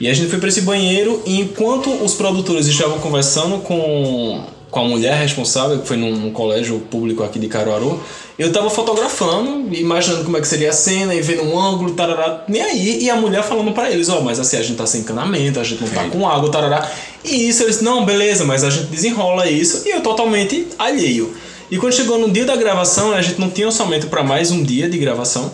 E 0.00 0.08
a 0.08 0.12
gente 0.12 0.28
foi 0.28 0.38
para 0.38 0.48
esse 0.48 0.60
banheiro 0.60 1.22
e 1.24 1.40
enquanto 1.40 1.90
os 1.90 2.14
produtores 2.14 2.66
estavam 2.66 2.98
conversando 2.98 3.58
com, 3.62 4.44
com 4.70 4.80
a 4.80 4.84
mulher 4.84 5.16
responsável, 5.16 5.78
que 5.78 5.86
foi 5.86 5.96
num, 5.96 6.30
colégio 6.30 6.78
público 6.90 7.22
aqui 7.22 7.38
de 7.38 7.48
Caruaru, 7.48 8.00
eu 8.38 8.52
tava 8.52 8.68
fotografando, 8.70 9.74
imaginando 9.74 10.24
como 10.24 10.36
é 10.36 10.40
que 10.40 10.46
seria 10.46 10.70
a 10.70 10.72
cena 10.72 11.14
e 11.14 11.20
vendo 11.20 11.42
um 11.42 11.58
ângulo, 11.58 11.94
tarará, 11.94 12.44
nem 12.46 12.62
aí. 12.62 13.02
E 13.02 13.10
a 13.10 13.16
mulher 13.16 13.42
falando 13.42 13.72
para 13.72 13.90
eles, 13.90 14.08
ó, 14.08 14.18
oh, 14.18 14.22
mas 14.22 14.38
assim, 14.38 14.56
a 14.56 14.62
gente 14.62 14.76
tá 14.76 14.86
sem 14.86 15.00
encanamento, 15.00 15.58
a 15.58 15.64
gente 15.64 15.82
não 15.82 15.88
tá 15.88 16.04
com 16.04 16.28
água, 16.28 16.50
tarará. 16.50 16.88
E 17.24 17.48
isso, 17.48 17.62
eles, 17.64 17.80
não, 17.80 18.04
beleza, 18.04 18.44
mas 18.44 18.62
a 18.62 18.70
gente 18.70 18.86
desenrola 18.86 19.48
isso. 19.50 19.82
E 19.86 19.90
eu 19.90 20.02
totalmente 20.02 20.68
alheio. 20.78 21.34
E 21.70 21.78
quando 21.78 21.92
chegou 21.92 22.18
no 22.18 22.30
dia 22.30 22.44
da 22.44 22.54
gravação, 22.54 23.12
a 23.12 23.20
gente 23.20 23.40
não 23.40 23.50
tinha 23.50 23.66
orçamento 23.66 24.06
para 24.06 24.22
mais 24.22 24.50
um 24.50 24.62
dia 24.62 24.88
de 24.88 24.98
gravação. 24.98 25.52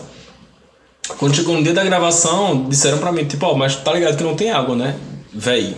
Quando 1.17 1.35
chegou 1.35 1.55
no 1.55 1.63
dia 1.63 1.73
da 1.73 1.83
gravação, 1.83 2.67
disseram 2.69 2.97
para 2.97 3.11
mim, 3.11 3.25
tipo, 3.25 3.45
ó, 3.45 3.53
oh, 3.53 3.55
mas 3.55 3.75
tá 3.75 3.93
ligado 3.93 4.17
que 4.17 4.23
não 4.23 4.35
tem 4.35 4.51
água, 4.51 4.75
né? 4.75 4.95
Véi. 5.33 5.75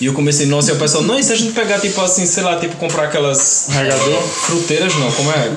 E 0.00 0.06
eu 0.06 0.12
comecei, 0.12 0.46
nossa, 0.46 0.70
e 0.70 0.74
o 0.74 0.78
pessoal, 0.78 1.02
não, 1.02 1.18
e 1.18 1.24
se 1.24 1.32
a 1.32 1.36
gente 1.36 1.52
pegar, 1.52 1.80
tipo 1.80 2.00
assim, 2.00 2.24
sei 2.24 2.42
lá, 2.42 2.58
tipo, 2.58 2.76
comprar 2.76 3.04
aquelas. 3.04 3.66
Regador? 3.70 4.22
Fruteiras, 4.22 4.94
não, 4.94 5.10
como 5.10 5.30
é? 5.32 5.50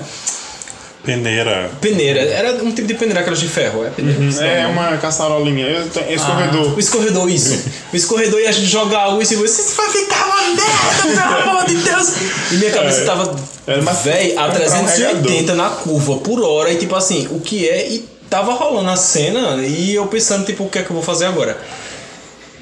Peneira. 1.04 1.72
Peneira. 1.82 2.22
Era 2.22 2.64
um 2.64 2.72
tipo 2.72 2.88
de 2.88 2.94
peneira, 2.94 3.22
aquelas 3.22 3.39
de 3.39 3.48
ferro, 3.48 3.86
é 3.86 3.89
peneira. 3.89 4.20
Uhum. 4.20 4.42
É 4.42 4.68
uma 4.68 4.98
caçarolinha. 4.98 5.68
Escorredor. 6.10 6.72
Ah, 6.72 6.76
o 6.76 6.80
escorredor, 6.80 7.30
isso. 7.30 7.60
o 7.92 7.96
escorredor 7.96 8.39
e 8.39 8.48
a 8.48 8.52
gente 8.52 8.68
joga 8.68 8.98
água 8.98 9.22
e 9.22 9.26
você 9.26 9.36
isso 9.36 9.76
vai 9.76 9.89
ficar 9.89 10.26
uma 10.26 10.42
merda, 10.56 11.24
pelo 11.34 11.50
amor 11.50 11.66
de 11.66 11.76
Deus. 11.76 12.14
E 12.52 12.56
minha 12.56 12.72
cabeça 12.72 13.02
é. 13.02 13.06
tava, 13.06 13.36
véi, 14.04 14.38
a 14.38 14.50
380 14.50 15.54
um 15.54 15.56
na 15.56 15.70
curva 15.70 16.18
por 16.18 16.42
hora 16.44 16.72
e 16.72 16.78
tipo 16.78 16.96
assim, 16.96 17.28
o 17.32 17.39
que 17.39 17.68
é? 17.68 17.89
E 17.89 18.08
tava 18.30 18.54
rolando 18.54 18.89
a 18.89 18.96
cena 18.96 19.58
e 19.66 19.96
eu 19.96 20.06
pensando, 20.06 20.46
tipo, 20.46 20.64
o 20.64 20.70
que 20.70 20.80
é 20.80 20.84
que 20.84 20.92
eu 20.92 20.96
vou 20.96 21.04
fazer 21.04 21.26
agora? 21.26 21.58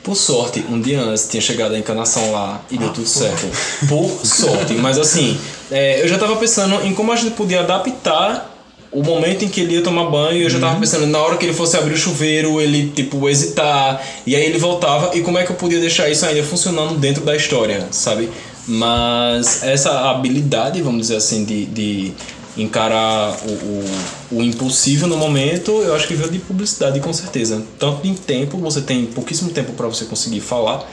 Por 0.03 0.15
sorte, 0.15 0.63
um 0.69 0.79
dia 0.79 1.01
antes 1.01 1.27
tinha 1.27 1.41
chegado 1.41 1.75
a 1.75 1.79
encanação 1.79 2.31
lá 2.31 2.61
e 2.71 2.77
deu 2.77 2.91
tudo 2.91 3.07
certo. 3.07 3.45
Por 3.87 4.09
sorte. 4.25 4.73
Mas 4.73 4.97
assim, 4.97 5.37
é, 5.69 6.01
eu 6.01 6.07
já 6.07 6.17
tava 6.17 6.35
pensando 6.37 6.85
em 6.85 6.93
como 6.93 7.11
a 7.11 7.15
gente 7.15 7.31
podia 7.31 7.59
adaptar 7.59 8.49
o 8.91 9.03
momento 9.03 9.45
em 9.45 9.49
que 9.49 9.61
ele 9.61 9.75
ia 9.75 9.83
tomar 9.83 10.05
banho, 10.05 10.41
eu 10.41 10.49
já 10.49 10.59
tava 10.59 10.73
uhum. 10.73 10.79
pensando 10.79 11.05
na 11.05 11.19
hora 11.19 11.37
que 11.37 11.45
ele 11.45 11.53
fosse 11.53 11.77
abrir 11.77 11.93
o 11.93 11.97
chuveiro, 11.97 12.59
ele 12.59 12.89
tipo 12.89 13.29
hesitar, 13.29 14.01
e 14.25 14.35
aí 14.35 14.43
ele 14.43 14.57
voltava, 14.57 15.15
e 15.15 15.21
como 15.21 15.37
é 15.37 15.43
que 15.43 15.51
eu 15.51 15.55
podia 15.55 15.79
deixar 15.79 16.09
isso 16.09 16.25
ainda 16.25 16.43
funcionando 16.43 16.97
dentro 16.97 17.23
da 17.23 17.35
história, 17.35 17.87
sabe? 17.91 18.29
Mas 18.67 19.63
essa 19.63 20.09
habilidade, 20.09 20.81
vamos 20.81 21.01
dizer 21.01 21.17
assim, 21.17 21.43
de, 21.43 21.65
de 21.65 22.13
encarar 22.57 23.37
o, 23.45 23.51
o, 23.51 24.37
o, 24.37 24.43
impossível 24.43 25.07
no 25.07 25.17
momento, 25.17 25.71
eu 25.71 25.95
acho 25.95 26.07
que 26.07 26.13
veio 26.13 26.31
de 26.31 26.39
publicidade, 26.39 26.99
com 26.99 27.13
certeza. 27.13 27.63
Tanto 27.77 28.05
em 28.07 28.13
tempo, 28.13 28.57
você 28.57 28.81
tem 28.81 29.05
pouquíssimo 29.05 29.51
tempo 29.51 29.73
para 29.73 29.87
você 29.87 30.05
conseguir 30.05 30.41
falar 30.41 30.85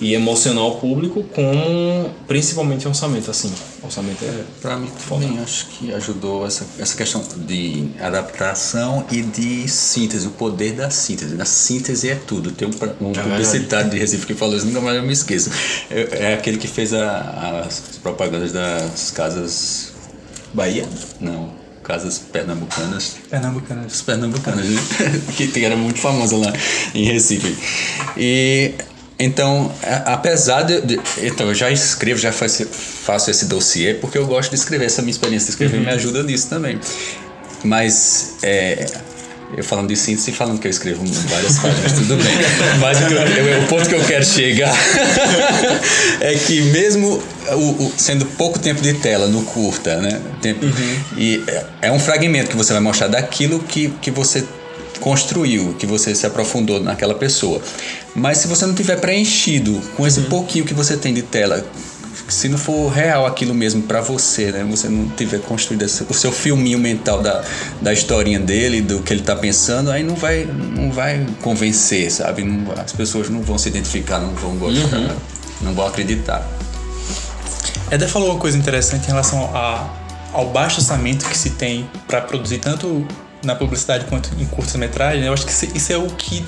e 0.00 0.14
emocionar 0.14 0.64
o 0.64 0.76
público, 0.76 1.22
como 1.34 2.10
principalmente 2.26 2.88
orçamento, 2.88 3.30
assim. 3.30 3.52
Orçamento 3.82 4.24
é. 4.24 4.42
Para 4.60 4.76
mim 4.76 4.90
também 5.08 5.38
acho 5.38 5.66
que 5.66 5.92
ajudou 5.92 6.46
essa, 6.46 6.66
essa 6.78 6.96
questão 6.96 7.22
de 7.36 7.90
adaptação 8.00 9.04
e 9.10 9.22
de 9.22 9.68
síntese, 9.68 10.26
o 10.26 10.30
poder 10.30 10.72
da 10.72 10.90
síntese. 10.90 11.40
A 11.40 11.44
síntese 11.44 12.08
é 12.08 12.14
tudo. 12.14 12.50
Tem 12.50 12.66
um, 12.66 13.06
um 13.06 13.12
é 13.12 13.22
publicitário 13.22 13.90
de 13.90 13.98
Recife 13.98 14.26
que 14.26 14.34
falou 14.34 14.56
isso, 14.56 14.66
nunca 14.66 14.80
mais 14.80 14.96
eu 14.96 15.02
me 15.02 15.12
esqueço. 15.12 15.50
É, 15.90 16.30
é 16.30 16.34
aquele 16.34 16.58
que 16.58 16.68
fez 16.68 16.92
a, 16.94 17.64
as 17.66 17.98
propagandas 18.02 18.50
das 18.50 19.10
casas 19.10 19.91
Bahia? 20.52 20.84
Não. 21.20 21.52
Casas 21.82 22.18
Pernambucanas. 22.18 23.16
Pernambucanas. 23.28 23.92
As 23.92 24.02
Pernambucanas, 24.02 24.68
né? 24.68 24.80
que 25.36 25.64
era 25.64 25.76
muito 25.76 25.98
famosa 25.98 26.36
lá 26.36 26.52
em 26.94 27.04
Recife. 27.04 27.56
E 28.16 28.74
então, 29.18 29.72
apesar 30.04 30.62
de, 30.62 30.80
de, 30.80 31.00
Então, 31.22 31.48
eu 31.48 31.54
já 31.54 31.70
escrevo, 31.70 32.18
já 32.18 32.32
faço, 32.32 32.64
faço 32.66 33.30
esse 33.30 33.46
dossiê, 33.46 33.94
porque 33.94 34.18
eu 34.18 34.26
gosto 34.26 34.50
de 34.50 34.56
escrever. 34.56 34.86
Essa 34.86 35.02
minha 35.02 35.12
experiência 35.12 35.46
de 35.46 35.52
escrever 35.52 35.78
uhum. 35.78 35.84
me 35.84 35.90
ajuda 35.90 36.22
nisso 36.22 36.48
também. 36.48 36.78
Mas. 37.64 38.36
É, 38.42 38.86
eu 39.56 39.62
falando 39.62 39.88
de 39.88 39.96
síntese 39.96 40.30
e 40.30 40.34
falando 40.34 40.58
que 40.58 40.66
eu 40.66 40.70
escrevo 40.70 41.04
várias 41.04 41.58
páginas, 41.58 41.92
tudo 41.92 42.16
bem. 42.16 42.32
Mas 42.80 42.98
o, 43.00 43.04
eu, 43.04 43.62
o, 43.62 43.66
ponto 43.66 43.88
que 43.88 43.94
eu 43.94 44.04
quero 44.04 44.24
chegar 44.24 44.74
é 46.20 46.34
que 46.34 46.62
mesmo 46.62 47.22
o, 47.50 47.84
o, 47.84 47.92
sendo 47.96 48.24
pouco 48.24 48.58
tempo 48.58 48.80
de 48.80 48.94
tela 48.94 49.26
no 49.26 49.42
curta, 49.42 49.96
né? 49.96 50.20
Tempo, 50.40 50.64
uhum. 50.64 50.96
E 51.18 51.44
é, 51.46 51.66
é 51.82 51.92
um 51.92 51.98
fragmento 51.98 52.50
que 52.50 52.56
você 52.56 52.72
vai 52.72 52.80
mostrar 52.80 53.08
daquilo 53.08 53.60
que, 53.60 53.92
que 54.00 54.10
você 54.10 54.44
construiu, 55.00 55.74
que 55.78 55.84
você 55.84 56.14
se 56.14 56.24
aprofundou 56.24 56.80
naquela 56.80 57.14
pessoa. 57.14 57.60
Mas 58.14 58.38
se 58.38 58.48
você 58.48 58.64
não 58.64 58.74
tiver 58.74 58.96
preenchido 59.00 59.80
com 59.96 60.06
esse 60.06 60.20
uhum. 60.20 60.26
pouquinho 60.26 60.64
que 60.64 60.72
você 60.72 60.96
tem 60.96 61.12
de 61.12 61.22
tela, 61.22 61.64
se 62.28 62.48
não 62.48 62.58
for 62.58 62.88
real 62.88 63.26
aquilo 63.26 63.54
mesmo 63.54 63.82
para 63.82 64.00
você, 64.00 64.52
né? 64.52 64.64
Você 64.70 64.88
não 64.88 65.08
tiver 65.10 65.40
construído 65.40 65.82
o 65.82 66.14
seu 66.14 66.32
filminho 66.32 66.78
mental 66.78 67.20
da, 67.20 67.44
da 67.80 67.92
historinha 67.92 68.38
dele, 68.38 68.80
do 68.80 69.00
que 69.00 69.12
ele 69.12 69.22
tá 69.22 69.36
pensando, 69.36 69.90
aí 69.90 70.02
não 70.02 70.14
vai, 70.14 70.44
não 70.44 70.90
vai 70.90 71.26
convencer, 71.42 72.10
sabe? 72.10 72.42
Não, 72.42 72.72
as 72.72 72.92
pessoas 72.92 73.28
não 73.28 73.42
vão 73.42 73.58
se 73.58 73.68
identificar, 73.68 74.18
não 74.18 74.34
vão 74.34 74.56
gostar, 74.56 74.96
uhum. 74.96 75.16
não 75.62 75.74
vão 75.74 75.86
acreditar. 75.86 76.46
Eder 77.90 78.08
falou 78.08 78.30
uma 78.30 78.38
coisa 78.38 78.56
interessante 78.56 79.04
em 79.04 79.08
relação 79.08 79.50
a, 79.54 79.86
ao 80.32 80.46
baixo 80.46 80.80
orçamento 80.80 81.26
que 81.26 81.36
se 81.36 81.50
tem 81.50 81.88
para 82.06 82.20
produzir 82.22 82.58
tanto 82.58 83.06
na 83.44 83.54
publicidade 83.54 84.06
quanto 84.06 84.30
em 84.38 84.46
curtas-metragens, 84.46 85.26
eu 85.26 85.32
acho 85.32 85.44
que 85.44 85.76
isso 85.76 85.92
é 85.92 85.96
o 85.96 86.06
que 86.06 86.44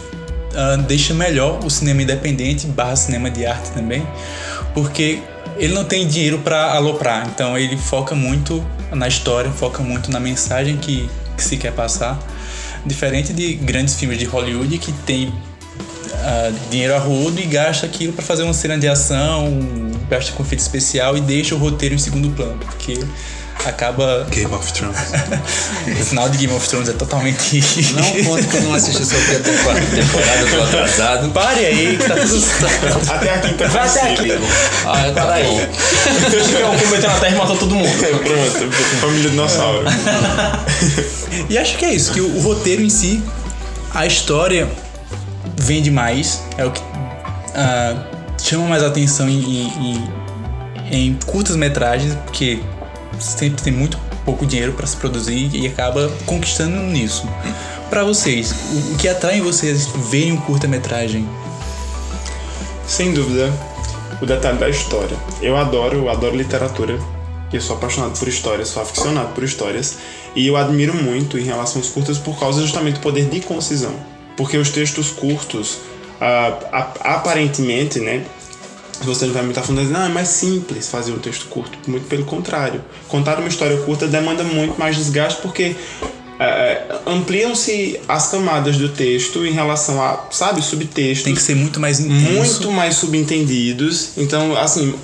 uh, 0.54 0.80
deixa 0.86 1.12
melhor 1.12 1.64
o 1.64 1.68
cinema 1.68 2.02
independente 2.02 2.66
barra 2.66 2.96
cinema 2.96 3.30
de 3.30 3.44
arte 3.44 3.72
também, 3.72 4.06
porque 4.72 5.20
ele 5.56 5.72
não 5.72 5.84
tem 5.84 6.06
dinheiro 6.06 6.38
para 6.38 6.72
aloprar, 6.72 7.28
então 7.28 7.56
ele 7.56 7.76
foca 7.76 8.14
muito 8.14 8.64
na 8.92 9.08
história, 9.08 9.50
foca 9.50 9.82
muito 9.82 10.10
na 10.10 10.20
mensagem 10.20 10.76
que, 10.76 11.08
que 11.36 11.42
se 11.42 11.56
quer 11.56 11.72
passar, 11.72 12.18
diferente 12.84 13.32
de 13.32 13.54
grandes 13.54 13.94
filmes 13.94 14.18
de 14.18 14.24
Hollywood 14.24 14.78
que 14.78 14.92
tem 14.92 15.28
uh, 15.28 16.70
dinheiro 16.70 16.94
a 16.94 16.98
rodo 16.98 17.40
e 17.40 17.44
gasta 17.44 17.86
aquilo 17.86 18.12
para 18.12 18.24
fazer 18.24 18.42
uma 18.42 18.54
cena 18.54 18.78
de 18.78 18.88
ação, 18.88 19.60
gasta 20.08 20.32
com 20.32 20.42
efeito 20.42 20.60
especial 20.60 21.16
e 21.16 21.20
deixa 21.20 21.54
o 21.54 21.58
roteiro 21.58 21.94
em 21.94 21.98
segundo 21.98 22.30
plano, 22.30 22.58
porque 22.58 22.98
acaba. 23.64 24.26
Game 24.30 24.52
of 24.54 24.72
Thrones. 24.72 24.98
o 26.00 26.04
final 26.04 26.28
de 26.28 26.38
Game 26.38 26.52
of 26.54 26.68
Thrones 26.68 26.88
é 26.88 26.92
totalmente. 26.92 27.60
Não 27.94 28.24
conta 28.24 28.42
que 28.42 28.56
eu 28.56 28.62
não 28.62 28.74
assisti 28.74 29.04
só 29.04 29.16
a 29.16 29.40
temporada, 29.40 29.86
temporada, 29.86 30.40
eu 30.40 30.50
tô 30.50 30.62
atrasado. 30.62 31.30
Pare 31.30 31.66
aí, 31.66 31.96
que 31.96 32.04
tá 32.04 32.14
tudo. 32.14 33.10
Até 33.10 33.34
a 33.34 33.38
quinta 33.38 33.68
Vai 33.68 33.88
até 33.88 34.12
aqui. 34.12 34.30
Ah, 34.84 35.12
para 35.12 35.34
aí. 35.34 35.68
Finge 36.30 36.56
que 36.56 36.62
é 36.62 36.66
um 36.66 36.78
cometeu 36.78 37.10
na 37.10 37.18
terra 37.18 37.34
e 37.34 37.38
matou 37.38 37.56
todo 37.56 37.74
mundo. 37.74 38.04
É, 38.04 38.08
pronto, 38.08 38.72
família 39.00 39.30
dinossauro. 39.30 39.86
e 41.48 41.58
acho 41.58 41.76
que 41.76 41.84
é 41.84 41.94
isso, 41.94 42.12
que 42.12 42.20
o, 42.20 42.36
o 42.36 42.40
roteiro 42.40 42.82
em 42.82 42.90
si, 42.90 43.22
a 43.94 44.06
história 44.06 44.68
vende 45.56 45.90
mais, 45.90 46.42
é 46.56 46.64
o 46.64 46.70
que 46.70 46.80
uh, 46.80 48.00
chama 48.42 48.66
mais 48.66 48.82
atenção 48.82 49.28
em, 49.28 49.40
em, 49.40 50.10
em 50.90 51.14
curtas 51.26 51.56
metragens, 51.56 52.14
porque 52.24 52.60
sempre 53.24 53.62
tem 53.62 53.72
muito 53.72 53.98
pouco 54.24 54.46
dinheiro 54.46 54.72
para 54.72 54.86
se 54.86 54.96
produzir 54.96 55.50
e 55.54 55.66
acaba 55.66 56.10
conquistando 56.26 56.76
nisso. 56.82 57.28
Para 57.90 58.04
vocês, 58.04 58.52
o, 58.72 58.96
que 58.96 59.08
atrai 59.08 59.40
vocês 59.40 59.86
verem 60.10 60.32
um 60.32 60.36
curta-metragem? 60.36 61.28
Sem 62.86 63.12
dúvida, 63.12 63.52
o 64.20 64.26
detalhe 64.26 64.58
da 64.58 64.68
história. 64.68 65.16
Eu 65.40 65.56
adoro, 65.56 66.08
adoro 66.08 66.36
literatura. 66.36 66.98
Eu 67.52 67.60
sou 67.60 67.76
apaixonado 67.76 68.18
por 68.18 68.26
histórias, 68.26 68.68
sou 68.68 68.82
aficionado 68.82 69.32
por 69.32 69.44
histórias. 69.44 69.98
E 70.34 70.46
eu 70.46 70.56
admiro 70.56 70.94
muito 70.94 71.38
em 71.38 71.44
relação 71.44 71.80
aos 71.80 71.90
curtas 71.90 72.18
por 72.18 72.38
causa 72.38 72.60
justamente 72.60 72.94
do 72.94 73.00
poder 73.00 73.26
de 73.28 73.40
concisão. 73.40 73.94
Porque 74.36 74.56
os 74.56 74.70
textos 74.70 75.10
curtos, 75.10 75.74
uh, 76.20 76.66
aparentemente, 77.00 78.00
né, 78.00 78.24
você 79.02 79.26
não 79.26 79.34
vai 79.34 79.42
muito 79.42 79.58
a 79.58 79.62
fundo 79.62 79.82
não, 79.84 80.04
é 80.04 80.08
mais 80.08 80.28
simples 80.28 80.88
fazer 80.88 81.12
um 81.12 81.18
texto 81.18 81.46
curto. 81.46 81.78
Muito 81.88 82.06
pelo 82.06 82.24
contrário. 82.24 82.84
Contar 83.08 83.38
uma 83.38 83.48
história 83.48 83.76
curta 83.78 84.06
demanda 84.06 84.42
muito 84.44 84.78
mais 84.78 84.96
desgaste 84.96 85.40
porque 85.42 85.74
é, 86.38 86.82
ampliam-se 87.06 88.00
as 88.08 88.28
camadas 88.28 88.76
do 88.76 88.88
texto 88.88 89.44
em 89.44 89.52
relação 89.52 90.02
a, 90.02 90.26
sabe, 90.30 90.62
subtextos. 90.62 91.24
Tem 91.24 91.34
que 91.34 91.42
ser 91.42 91.54
muito 91.54 91.78
mais 91.80 92.00
intenso. 92.00 92.32
Muito 92.32 92.72
mais 92.72 92.96
subentendidos. 92.96 94.10
Então, 94.16 94.56
assim, 94.56 94.94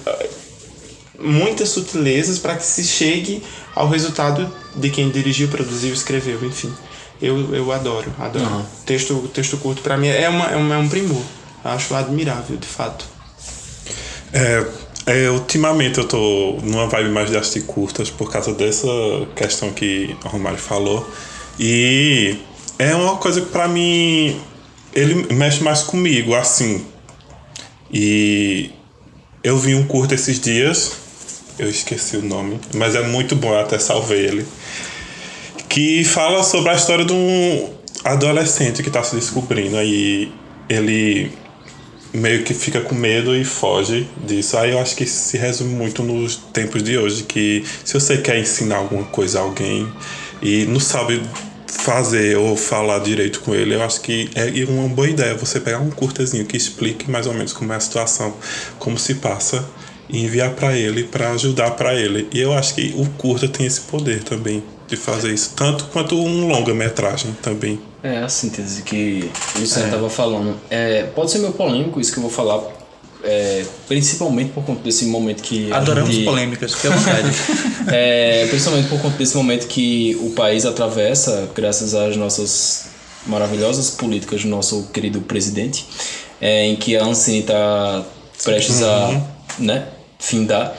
muitas 1.19 1.69
sutilezas 1.69 2.39
para 2.39 2.57
que 2.57 2.65
se 2.65 2.85
chegue 2.85 3.43
ao 3.75 3.89
resultado 3.89 4.51
de 4.75 4.91
quem 4.91 5.11
dirigiu, 5.11 5.49
produziu, 5.49 5.93
escreveu, 5.93 6.45
enfim. 6.45 6.73
Eu, 7.21 7.55
eu 7.55 7.71
adoro, 7.71 8.11
adoro. 8.19 8.47
Uhum. 8.47 8.65
Texto, 8.87 9.31
texto 9.33 9.57
curto 9.59 9.83
para 9.83 9.97
mim 9.97 10.09
é, 10.09 10.29
uma, 10.29 10.47
é, 10.47 10.57
uma, 10.57 10.75
é 10.75 10.79
um 10.79 10.89
primor. 10.89 11.23
Acho 11.63 11.95
admirável, 11.95 12.57
de 12.57 12.67
fato. 12.67 13.05
É, 14.33 14.65
é, 15.07 15.31
ultimamente 15.31 15.99
eu 15.99 16.07
tô 16.07 16.59
numa 16.63 16.87
vibe 16.87 17.11
mais 17.11 17.31
de 17.31 17.37
assistir 17.37 17.63
curtas 17.63 18.11
por 18.11 18.31
causa 18.31 18.53
dessa 18.53 18.87
questão 19.35 19.71
que 19.73 20.17
o 20.25 20.29
Romário 20.29 20.59
falou. 20.59 21.09
E 21.59 22.37
é 22.79 22.95
uma 22.95 23.17
coisa 23.17 23.41
que 23.41 23.49
pra 23.49 23.67
mim 23.67 24.41
ele 24.95 25.35
mexe 25.35 25.63
mais 25.63 25.83
comigo, 25.83 26.35
assim. 26.35 26.85
E 27.93 28.71
eu 29.43 29.59
vi 29.59 29.75
um 29.75 29.85
curto 29.87 30.15
esses 30.15 30.39
dias, 30.39 30.93
eu 31.59 31.69
esqueci 31.69 32.17
o 32.17 32.23
nome, 32.23 32.61
mas 32.75 32.95
é 32.95 33.03
muito 33.03 33.35
bom, 33.35 33.53
eu 33.53 33.61
até 33.61 33.79
salvei 33.79 34.27
ele. 34.27 34.47
Que 35.69 36.05
fala 36.05 36.43
sobre 36.43 36.71
a 36.71 36.75
história 36.75 37.05
de 37.05 37.13
um 37.13 37.71
adolescente 38.05 38.83
que 38.83 38.89
está 38.89 39.03
se 39.03 39.17
descobrindo. 39.17 39.77
Aí 39.77 40.33
ele 40.69 41.33
meio 42.13 42.43
que 42.43 42.53
fica 42.53 42.81
com 42.81 42.95
medo 42.95 43.35
e 43.37 43.45
foge 43.45 44.09
disso. 44.27 44.57
Aí 44.57 44.73
eu 44.73 44.81
acho 44.81 44.97
que 44.97 45.07
se 45.07 45.37
resume 45.37 45.75
muito 45.75 46.03
nos 46.03 46.37
tempos 46.37 46.83
de 46.83 46.99
hoje, 46.99 47.23
que 47.25 47.65
se 47.85 47.95
você 47.95 48.19
quer 48.19 48.39
ensinar 48.39 48.77
alguma 48.77 49.05
coisa 49.05 49.39
a 49.39 49.43
alguém 49.43 49.91
e 50.43 50.65
não 50.67 50.81
sabe 50.81 51.23
fazer 51.67 52.37
ou 52.37 52.57
falar 52.57 52.99
direito 52.99 53.41
com 53.41 53.55
ele, 53.55 53.75
eu 53.75 53.83
acho 53.83 54.01
que 54.01 54.29
é 54.35 54.65
uma 54.71 54.89
boa 54.89 55.09
ideia 55.09 55.35
você 55.35 55.61
pegar 55.61 55.79
um 55.79 55.91
curtazinho 55.91 56.45
que 56.45 56.57
explique 56.57 57.11
mais 57.11 57.27
ou 57.27 57.33
menos 57.33 57.53
como 57.53 57.73
é 57.73 57.77
a 57.77 57.81
situação, 57.81 58.35
como 58.79 58.99
se 58.99 59.15
passa 59.15 59.65
e 60.09 60.25
enviar 60.25 60.51
para 60.51 60.77
ele 60.77 61.05
para 61.05 61.31
ajudar 61.33 61.71
para 61.73 61.95
ele. 61.95 62.29
E 62.33 62.41
eu 62.41 62.53
acho 62.53 62.75
que 62.75 62.93
o 62.97 63.07
curta 63.11 63.49
tem 63.49 63.67
esse 63.67 63.83
poder 63.83 64.23
também 64.25 64.63
de 64.89 64.97
fazer 64.97 65.33
isso, 65.33 65.53
tanto 65.55 65.85
quanto 65.85 66.17
um 66.17 66.49
longa-metragem 66.49 67.37
também. 67.41 67.81
É 68.03 68.19
a 68.19 68.29
síntese 68.29 68.83
que 68.83 69.31
o 69.57 69.61
Luciano 69.61 69.87
estava 69.87 70.07
é. 70.07 70.11
falando. 70.11 70.57
É, 70.71 71.03
pode 71.15 71.31
ser 71.31 71.39
meio 71.39 71.53
polêmico 71.53 72.01
isso 72.01 72.13
que 72.13 72.19
eu 72.19 72.23
vou 72.23 72.31
falar, 72.31 72.63
é, 73.23 73.65
principalmente 73.87 74.53
por 74.53 74.65
conta 74.65 74.83
desse 74.83 75.05
momento 75.07 75.43
que. 75.43 75.71
Adoramos 75.73 76.15
gente, 76.15 76.25
polêmicas, 76.25 76.75
fique 76.75 76.87
à 76.87 76.97
vontade. 76.97 77.31
é, 77.93 78.47
principalmente 78.49 78.89
por 78.89 79.01
conta 79.01 79.19
desse 79.19 79.37
momento 79.37 79.67
que 79.67 80.19
o 80.23 80.31
país 80.31 80.65
atravessa, 80.65 81.51
graças 81.55 81.95
às 81.95 82.17
nossas 82.17 82.87
maravilhosas 83.27 83.91
políticas 83.91 84.43
do 84.43 84.49
nosso 84.49 84.89
querido 84.93 85.21
presidente, 85.21 85.87
é, 86.41 86.67
em 86.67 86.77
que 86.77 86.97
a 86.97 87.05
Ancine 87.05 87.41
está 87.41 88.03
prestes 88.43 88.81
uhum. 88.81 88.89
a 88.89 89.23
né, 89.59 89.89
findar. 90.19 90.75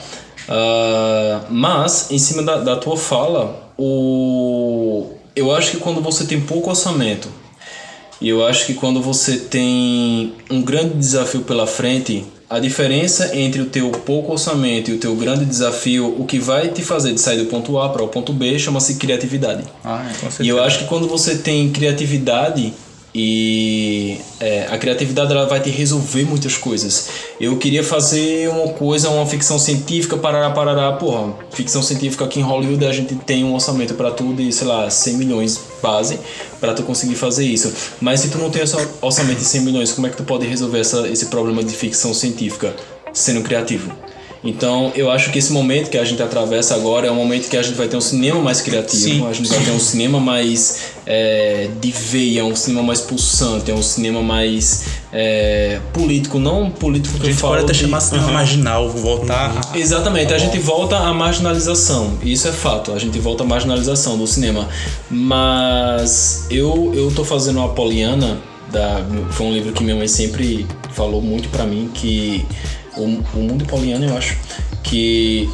Uh, 0.48 1.46
mas, 1.50 2.10
em 2.10 2.18
cima 2.18 2.42
da, 2.42 2.56
da 2.58 2.76
tua 2.76 2.96
fala, 2.96 3.70
o 3.78 5.21
eu 5.34 5.52
acho 5.52 5.72
que 5.72 5.76
quando 5.78 6.00
você 6.00 6.24
tem 6.24 6.40
pouco 6.40 6.70
orçamento 6.70 7.28
e 8.20 8.28
eu 8.28 8.46
acho 8.46 8.66
que 8.66 8.74
quando 8.74 9.02
você 9.02 9.36
tem 9.36 10.32
um 10.48 10.62
grande 10.62 10.94
desafio 10.94 11.40
pela 11.40 11.66
frente, 11.66 12.24
a 12.48 12.60
diferença 12.60 13.36
entre 13.36 13.60
o 13.60 13.66
teu 13.66 13.90
pouco 13.90 14.30
orçamento 14.30 14.90
e 14.90 14.94
o 14.94 14.98
teu 14.98 15.16
grande 15.16 15.44
desafio, 15.44 16.14
o 16.16 16.24
que 16.24 16.38
vai 16.38 16.68
te 16.68 16.82
fazer 16.82 17.12
de 17.14 17.20
sair 17.20 17.38
do 17.38 17.46
ponto 17.46 17.78
A 17.78 17.88
para 17.88 18.02
o 18.02 18.08
ponto 18.08 18.32
B, 18.32 18.56
chama-se 18.58 18.94
criatividade. 18.94 19.64
Ah, 19.82 20.06
é, 20.08 20.42
e 20.44 20.48
eu 20.48 20.62
acho 20.62 20.80
que 20.80 20.84
quando 20.84 21.08
você 21.08 21.38
tem 21.38 21.72
criatividade, 21.72 22.72
e 23.14 24.18
é, 24.40 24.66
a 24.70 24.78
criatividade 24.78 25.30
ela 25.30 25.46
vai 25.46 25.60
te 25.60 25.68
resolver 25.68 26.24
muitas 26.24 26.56
coisas. 26.56 27.08
Eu 27.38 27.56
queria 27.58 27.84
fazer 27.84 28.48
uma 28.48 28.72
coisa, 28.72 29.10
uma 29.10 29.26
ficção 29.26 29.58
científica, 29.58 30.16
parará, 30.16 30.50
parará. 30.50 30.92
Porra, 30.92 31.34
ficção 31.50 31.82
científica 31.82 32.24
aqui 32.24 32.40
em 32.40 32.42
Hollywood 32.42 32.86
a 32.86 32.92
gente 32.92 33.14
tem 33.16 33.44
um 33.44 33.52
orçamento 33.52 33.94
para 33.94 34.10
tudo 34.10 34.40
e 34.40 34.50
sei 34.52 34.66
lá, 34.66 34.88
100 34.88 35.16
milhões 35.16 35.60
base 35.82 36.18
para 36.58 36.72
tu 36.72 36.82
conseguir 36.84 37.16
fazer 37.16 37.44
isso. 37.44 37.72
Mas 38.00 38.20
se 38.20 38.30
tu 38.30 38.38
não 38.38 38.50
tem 38.50 38.62
esse 38.62 38.76
orçamento 39.02 39.38
de 39.38 39.44
100 39.44 39.60
milhões, 39.60 39.92
como 39.92 40.06
é 40.06 40.10
que 40.10 40.16
tu 40.16 40.24
pode 40.24 40.46
resolver 40.46 40.80
essa, 40.80 41.06
esse 41.08 41.26
problema 41.26 41.62
de 41.62 41.74
ficção 41.74 42.14
científica 42.14 42.74
sendo 43.12 43.42
criativo? 43.42 43.92
Então, 44.44 44.90
eu 44.96 45.08
acho 45.08 45.30
que 45.30 45.38
esse 45.38 45.52
momento 45.52 45.88
que 45.88 45.96
a 45.96 46.04
gente 46.04 46.20
atravessa 46.20 46.74
agora 46.74 47.06
é 47.06 47.10
um 47.12 47.14
momento 47.14 47.48
que 47.48 47.56
a 47.56 47.62
gente 47.62 47.76
vai 47.76 47.86
ter 47.86 47.96
um 47.96 48.00
cinema 48.00 48.40
mais 48.40 48.60
criativo, 48.60 49.02
Sim. 49.02 49.26
a 49.28 49.32
gente 49.32 49.48
vai 49.48 49.60
ter 49.64 49.70
um 49.70 49.78
cinema 49.78 50.18
mais 50.18 50.80
é, 51.06 51.68
de 51.80 51.92
veia, 51.92 52.44
um 52.44 52.56
cinema 52.56 52.82
mais 52.82 53.00
pulsante, 53.00 53.70
é 53.70 53.74
um 53.74 53.82
cinema 53.82 54.20
mais 54.20 54.84
é, 55.12 55.78
político, 55.92 56.40
não 56.40 56.70
político 56.70 57.14
que 57.18 57.22
A 57.22 57.26
eu 57.26 57.30
gente 57.30 57.40
falo 57.40 57.52
pode 57.52 57.64
até 57.66 57.72
de- 57.72 57.78
chamar 57.78 58.00
cinema 58.00 58.32
marginal, 58.32 58.88
voltar 58.90 59.62
a- 59.72 59.78
Exatamente, 59.78 60.34
a 60.34 60.38
gente 60.38 60.58
volta 60.58 60.96
à 60.96 61.14
marginalização, 61.14 62.18
isso 62.24 62.48
é 62.48 62.52
fato, 62.52 62.92
a 62.92 62.98
gente 62.98 63.16
volta 63.20 63.44
à 63.44 63.46
marginalização 63.46 64.18
do 64.18 64.26
cinema. 64.26 64.68
Mas 65.08 66.46
eu, 66.50 66.92
eu 66.96 67.12
tô 67.14 67.24
fazendo 67.24 67.58
uma 67.60 67.68
Poliana, 67.68 68.38
da, 68.72 69.04
foi 69.30 69.46
um 69.46 69.52
livro 69.52 69.72
que 69.72 69.84
minha 69.84 69.94
mãe 69.94 70.08
sempre 70.08 70.66
falou 70.92 71.22
muito 71.22 71.48
pra 71.48 71.64
mim, 71.64 71.88
que 71.94 72.44
o, 72.96 73.04
o 73.04 73.38
Mundo 73.38 73.64
Poliana, 73.64 74.06
eu 74.06 74.16
acho, 74.16 74.36
que 74.82 75.50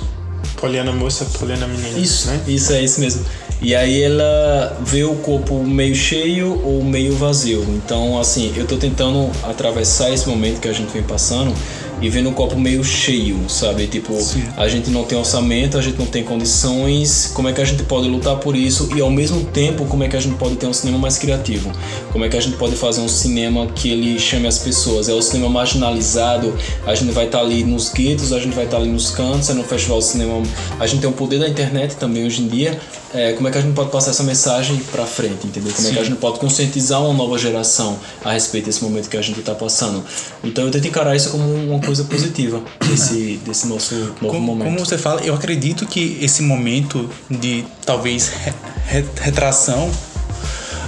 Poliana 0.56 0.92
moça, 0.92 1.24
Poliana 1.38 1.66
menina. 1.66 1.98
isso, 1.98 2.28
né? 2.28 2.40
isso 2.46 2.72
é 2.72 2.82
isso 2.82 3.00
mesmo. 3.00 3.24
E 3.60 3.74
aí 3.74 4.02
ela 4.02 4.76
vê 4.84 5.02
o 5.02 5.16
corpo 5.16 5.64
meio 5.64 5.94
cheio 5.94 6.60
ou 6.64 6.82
meio 6.84 7.16
vazio. 7.16 7.64
Então, 7.70 8.18
assim, 8.18 8.52
eu 8.56 8.66
tô 8.66 8.76
tentando 8.76 9.30
atravessar 9.42 10.12
esse 10.12 10.28
momento 10.28 10.60
que 10.60 10.68
a 10.68 10.72
gente 10.72 10.92
vem 10.92 11.02
passando 11.02 11.52
e 12.00 12.08
vendo 12.08 12.30
o 12.30 12.32
copo 12.32 12.58
meio 12.58 12.82
cheio, 12.84 13.38
sabe? 13.48 13.86
Tipo, 13.86 14.16
a 14.56 14.68
gente 14.68 14.90
não 14.90 15.04
tem 15.04 15.18
orçamento, 15.18 15.78
a 15.78 15.82
gente 15.82 15.98
não 15.98 16.06
tem 16.06 16.22
condições, 16.22 17.30
como 17.34 17.48
é 17.48 17.52
que 17.52 17.60
a 17.60 17.64
gente 17.64 17.82
pode 17.82 18.08
lutar 18.08 18.36
por 18.36 18.54
isso 18.56 18.88
e 18.94 19.00
ao 19.00 19.10
mesmo 19.10 19.44
tempo 19.44 19.84
como 19.86 20.04
é 20.04 20.08
que 20.08 20.16
a 20.16 20.20
gente 20.20 20.36
pode 20.36 20.56
ter 20.56 20.66
um 20.66 20.72
cinema 20.72 20.98
mais 20.98 21.18
criativo? 21.18 21.70
Como 22.12 22.24
é 22.24 22.28
que 22.28 22.36
a 22.36 22.40
gente 22.40 22.56
pode 22.56 22.76
fazer 22.76 23.00
um 23.00 23.08
cinema 23.08 23.66
que 23.74 23.90
ele 23.90 24.18
chame 24.18 24.46
as 24.46 24.58
pessoas? 24.58 25.08
É 25.08 25.12
o 25.12 25.22
cinema 25.22 25.48
marginalizado, 25.48 26.54
a 26.86 26.94
gente 26.94 27.12
vai 27.12 27.26
estar 27.26 27.40
ali 27.40 27.64
nos 27.64 27.92
guetos, 27.92 28.32
a 28.32 28.38
gente 28.38 28.54
vai 28.54 28.64
estar 28.64 28.76
ali 28.76 28.88
nos 28.88 29.10
cantos, 29.10 29.50
é 29.50 29.54
no 29.54 29.64
festival 29.64 29.98
de 29.98 30.04
cinema. 30.04 30.42
A 30.78 30.86
gente 30.86 31.00
tem 31.00 31.10
o 31.10 31.12
poder 31.12 31.38
da 31.38 31.48
internet 31.48 31.96
também 31.96 32.26
hoje 32.26 32.42
em 32.42 32.48
dia. 32.48 32.78
É, 33.14 33.32
como 33.32 33.48
é 33.48 33.50
que 33.50 33.56
a 33.56 33.60
gente 33.62 33.74
pode 33.74 33.90
passar 33.90 34.10
essa 34.10 34.22
mensagem 34.22 34.76
pra 34.92 35.06
frente, 35.06 35.46
entendeu? 35.46 35.72
Como 35.74 35.88
é 35.88 35.90
que 35.92 35.98
a 35.98 36.04
gente 36.04 36.18
pode 36.18 36.38
conscientizar 36.38 37.02
uma 37.02 37.14
nova 37.14 37.38
geração 37.38 37.98
a 38.22 38.32
respeito 38.32 38.66
desse 38.66 38.84
momento 38.84 39.08
que 39.08 39.16
a 39.16 39.22
gente 39.22 39.40
tá 39.40 39.54
passando? 39.54 40.04
Então 40.44 40.64
eu 40.64 40.70
tento 40.70 40.86
encarar 40.88 41.16
isso 41.16 41.30
como 41.30 41.44
uma 41.54 41.80
coisa 41.80 42.04
positiva 42.04 42.60
desse, 42.86 43.40
desse 43.46 43.66
nosso 43.66 43.94
novo 43.94 44.16
Como, 44.34 44.40
momento. 44.40 44.64
como 44.66 44.78
você 44.80 44.98
fala, 44.98 45.22
eu 45.22 45.34
acredito 45.34 45.86
que 45.86 46.18
esse 46.20 46.42
momento 46.42 47.08
de 47.30 47.64
talvez 47.86 48.28
re- 48.28 48.52
re- 48.86 49.04
retração 49.22 49.90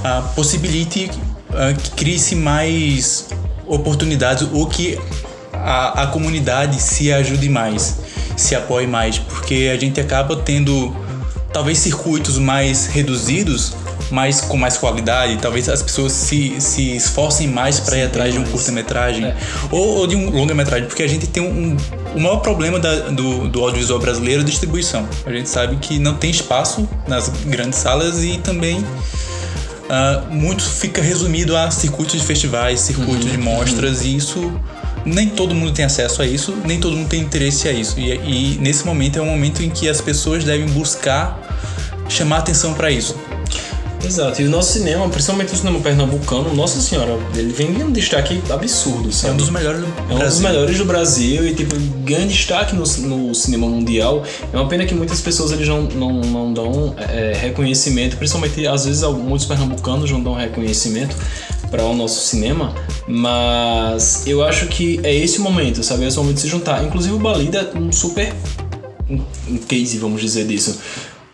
ah, 0.04 0.20
possibilite 0.36 1.10
ah, 1.54 1.72
que 1.72 1.90
crie-se 1.92 2.34
mais 2.34 3.28
oportunidades 3.66 4.46
ou 4.52 4.66
que 4.66 4.98
a, 5.54 6.02
a 6.02 6.06
comunidade 6.08 6.80
se 6.82 7.10
ajude 7.12 7.48
mais, 7.48 7.96
se 8.36 8.54
apoie 8.54 8.86
mais, 8.86 9.18
porque 9.18 9.70
a 9.74 9.78
gente 9.78 9.98
acaba 10.00 10.36
tendo 10.36 10.94
talvez 11.52 11.78
circuitos 11.78 12.38
mais 12.38 12.86
reduzidos, 12.86 13.72
mas 14.10 14.40
com 14.40 14.56
mais 14.56 14.76
qualidade, 14.76 15.36
talvez 15.40 15.68
as 15.68 15.82
pessoas 15.82 16.12
se, 16.12 16.60
se 16.60 16.96
esforcem 16.96 17.46
mais 17.48 17.78
para 17.80 17.96
ir 17.98 18.02
atrás 18.02 18.32
de 18.32 18.40
um 18.40 18.44
curta-metragem 18.44 19.32
ou, 19.70 19.98
ou 19.98 20.06
de 20.06 20.16
um 20.16 20.30
longa-metragem, 20.30 20.86
porque 20.86 21.02
a 21.02 21.08
gente 21.08 21.26
tem 21.28 21.42
um, 21.42 21.76
o 22.14 22.20
maior 22.20 22.38
problema 22.38 22.78
da- 22.78 23.08
do, 23.10 23.48
do 23.48 23.60
audiovisual 23.62 24.00
brasileiro 24.00 24.40
é 24.40 24.44
a 24.44 24.46
distribuição. 24.46 25.08
A 25.24 25.30
gente 25.32 25.48
sabe 25.48 25.76
que 25.76 25.98
não 25.98 26.14
tem 26.14 26.30
espaço 26.30 26.88
nas 27.06 27.28
grandes 27.46 27.78
salas 27.78 28.22
e 28.24 28.38
também 28.38 28.84
ah, 29.88 30.24
muito 30.30 30.62
fica 30.64 31.00
resumido 31.02 31.56
a 31.56 31.70
circuitos 31.70 32.20
de 32.20 32.26
festivais, 32.26 32.80
circuitos 32.80 33.30
de 33.30 33.38
mostras 33.38 34.02
e 34.04 34.16
isso 34.16 34.52
nem 35.04 35.28
todo 35.28 35.54
mundo 35.54 35.72
tem 35.72 35.84
acesso 35.84 36.22
a 36.22 36.26
isso, 36.26 36.54
nem 36.64 36.78
todo 36.80 36.96
mundo 36.96 37.08
tem 37.08 37.20
interesse 37.20 37.68
a 37.68 37.72
isso. 37.72 37.98
E, 37.98 38.12
e 38.12 38.58
nesse 38.60 38.84
momento 38.84 39.18
é 39.18 39.22
um 39.22 39.26
momento 39.26 39.62
em 39.62 39.70
que 39.70 39.88
as 39.88 40.00
pessoas 40.00 40.44
devem 40.44 40.66
buscar 40.66 41.38
chamar 42.08 42.38
atenção 42.38 42.74
para 42.74 42.90
isso. 42.90 43.14
Exato, 44.02 44.40
e 44.40 44.46
o 44.46 44.50
nosso 44.50 44.72
cinema, 44.72 45.06
principalmente 45.10 45.52
o 45.52 45.56
cinema 45.58 45.78
pernambucano, 45.78 46.54
nossa 46.54 46.80
senhora, 46.80 47.18
ele 47.36 47.52
vem 47.52 47.70
em 47.70 47.82
um 47.84 47.92
destaque 47.92 48.40
absurdo, 48.48 49.10
É 49.10 49.12
sabe? 49.12 49.34
um 49.34 49.36
dos 49.36 49.50
melhores 49.50 49.80
do 49.80 49.86
É 49.86 49.90
um 49.90 50.06
dos 50.06 50.16
Brasil. 50.18 50.42
melhores 50.48 50.78
do 50.78 50.84
Brasil 50.86 51.46
e, 51.46 51.54
tipo, 51.54 51.76
ganha 52.02 52.26
destaque 52.26 52.74
no, 52.74 52.82
no 52.82 53.34
cinema 53.34 53.66
mundial. 53.68 54.24
É 54.50 54.56
uma 54.56 54.66
pena 54.68 54.86
que 54.86 54.94
muitas 54.94 55.20
pessoas 55.20 55.52
eles 55.52 55.68
não, 55.68 55.82
não, 55.82 56.12
não 56.22 56.52
dão 56.52 56.94
é, 56.96 57.34
reconhecimento, 57.38 58.16
principalmente, 58.16 58.66
às 58.66 58.86
vezes, 58.86 59.02
muitos 59.02 59.44
pernambucanos 59.44 60.10
não 60.10 60.22
dão 60.22 60.34
reconhecimento 60.34 61.14
para 61.70 61.84
o 61.84 61.94
nosso 61.94 62.26
cinema, 62.26 62.74
mas 63.06 64.26
eu 64.26 64.42
acho 64.42 64.66
que 64.66 65.00
é 65.02 65.14
esse 65.14 65.38
o 65.38 65.42
momento, 65.42 65.82
sabe? 65.82 66.04
É 66.04 66.08
esse 66.08 66.18
o 66.18 66.22
momento 66.22 66.36
de 66.36 66.42
se 66.42 66.48
juntar. 66.48 66.84
Inclusive, 66.84 67.14
o 67.14 67.18
Balida 67.18 67.70
é 67.74 67.78
um 67.78 67.92
super 67.92 68.32
um, 69.08 69.56
case, 69.68 69.98
vamos 69.98 70.20
dizer 70.20 70.46
disso, 70.46 70.78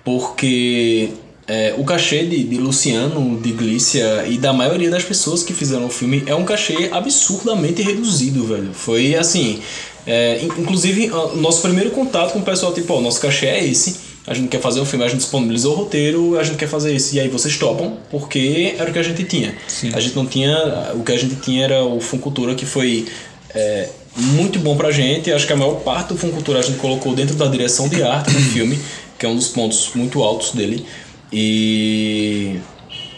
porque 0.05 1.11
é, 1.47 1.75
o 1.77 1.85
cachê 1.85 2.25
de, 2.25 2.43
de 2.45 2.57
Luciano, 2.59 3.41
de 3.41 3.53
Glícia 3.53 4.27
e 4.27 4.39
da 4.39 4.53
maioria 4.53 4.91
das 4.91 5.05
pessoas 5.05 5.43
que 5.43 5.53
fizeram 5.53 5.87
o 5.87 5.91
filme 5.91 6.23
é 6.27 6.35
um 6.35 6.45
cachê 6.45 6.89
absurdamente 6.93 7.83
reduzido, 7.83 8.45
velho. 8.47 8.71
Foi 8.73 9.15
assim. 9.15 9.61
é, 10.07 10.41
in- 10.43 10.61
inclusive, 10.61 11.11
o 11.11 11.37
nosso 11.37 11.63
primeiro 11.63 11.91
contato 11.91 12.33
com 12.33 12.39
o 12.39 12.43
pessoal, 12.43 12.73
tipo, 12.73 12.93
ó, 12.93 12.99
o 12.99 13.03
nosso 13.03 13.21
cachê 13.21 13.47
é 13.47 13.65
esse. 13.65 13.97
A 14.27 14.35
gente 14.35 14.49
quer 14.49 14.61
fazer 14.61 14.81
um 14.81 14.85
filme, 14.85 15.05
a 15.05 15.09
gente 15.09 15.19
disponibilizou 15.19 15.73
o 15.73 15.77
roteiro, 15.77 16.39
a 16.39 16.43
gente 16.43 16.57
quer 16.57 16.69
fazer 16.69 16.93
isso. 16.93 17.15
E 17.15 17.21
aí 17.21 17.29
vocês 17.29 17.57
topam, 17.57 17.97
porque 18.11 18.75
era 18.77 18.91
o 18.91 18.93
que 18.93 18.99
a 18.99 19.03
gente 19.03 19.23
tinha. 19.25 19.55
A 19.95 20.01
gente 20.01 20.17
não 20.17 20.27
tinha. 20.27 20.93
O 20.95 21.05
que 21.05 21.13
a 21.13 21.17
gente 21.17 21.37
tinha 21.37 21.65
era 21.65 21.85
o 21.85 22.01
Funcultura, 22.01 22.55
que 22.55 22.67
foi 22.67 23.07
é, 23.55 23.89
muito 24.17 24.59
bom 24.59 24.77
pra 24.77 24.91
gente. 24.91 25.33
Acho 25.33 25.47
que 25.47 25.53
a 25.53 25.57
maior 25.57 25.77
parte 25.77 26.09
do 26.09 26.19
Funcultura 26.19 26.59
a 26.59 26.63
gente 26.63 26.79
colocou 26.79 27.15
dentro 27.15 27.37
da 27.37 27.47
direção 27.47 27.89
de 27.89 28.03
arte 28.03 28.33
do 28.33 28.41
filme, 28.41 28.79
que 29.17 29.25
é 29.25 29.29
um 29.29 29.37
dos 29.37 29.49
pontos 29.49 29.91
muito 29.95 30.23
altos 30.23 30.53
dele. 30.53 30.85
E 31.33 32.59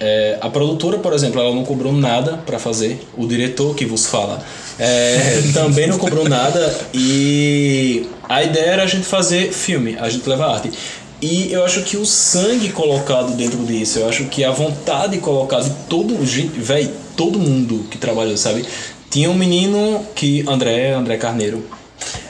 é, 0.00 0.38
a 0.40 0.48
produtora, 0.48 0.98
por 0.98 1.12
exemplo, 1.12 1.40
ela 1.40 1.54
não 1.54 1.64
cobrou 1.64 1.92
nada 1.92 2.38
pra 2.46 2.58
fazer. 2.58 3.00
O 3.16 3.26
diretor 3.26 3.74
que 3.74 3.84
vos 3.84 4.06
fala 4.06 4.42
é, 4.78 5.42
também 5.52 5.86
não 5.86 5.98
cobrou 5.98 6.28
nada. 6.28 6.76
E 6.94 8.06
a 8.28 8.42
ideia 8.42 8.70
era 8.72 8.82
a 8.84 8.86
gente 8.86 9.04
fazer 9.04 9.52
filme, 9.52 9.96
a 9.98 10.08
gente 10.08 10.28
levar 10.28 10.54
arte. 10.54 10.70
E 11.20 11.52
eu 11.52 11.64
acho 11.64 11.82
que 11.82 11.96
o 11.96 12.06
sangue 12.06 12.68
colocado 12.68 13.34
dentro 13.36 13.58
disso, 13.64 13.98
eu 13.98 14.08
acho 14.08 14.26
que 14.26 14.44
a 14.44 14.52
vontade 14.52 15.18
colocada 15.18 15.64
de 15.64 15.74
todo 15.88 16.24
gente, 16.24 16.60
velho, 16.60 16.90
todo 17.16 17.40
mundo 17.40 17.84
que 17.90 17.98
trabalhou, 17.98 18.36
sabe? 18.36 18.64
Tinha 19.10 19.28
um 19.28 19.34
menino 19.34 20.06
que 20.14 20.44
André, 20.46 20.92
André 20.92 21.16
Carneiro, 21.16 21.64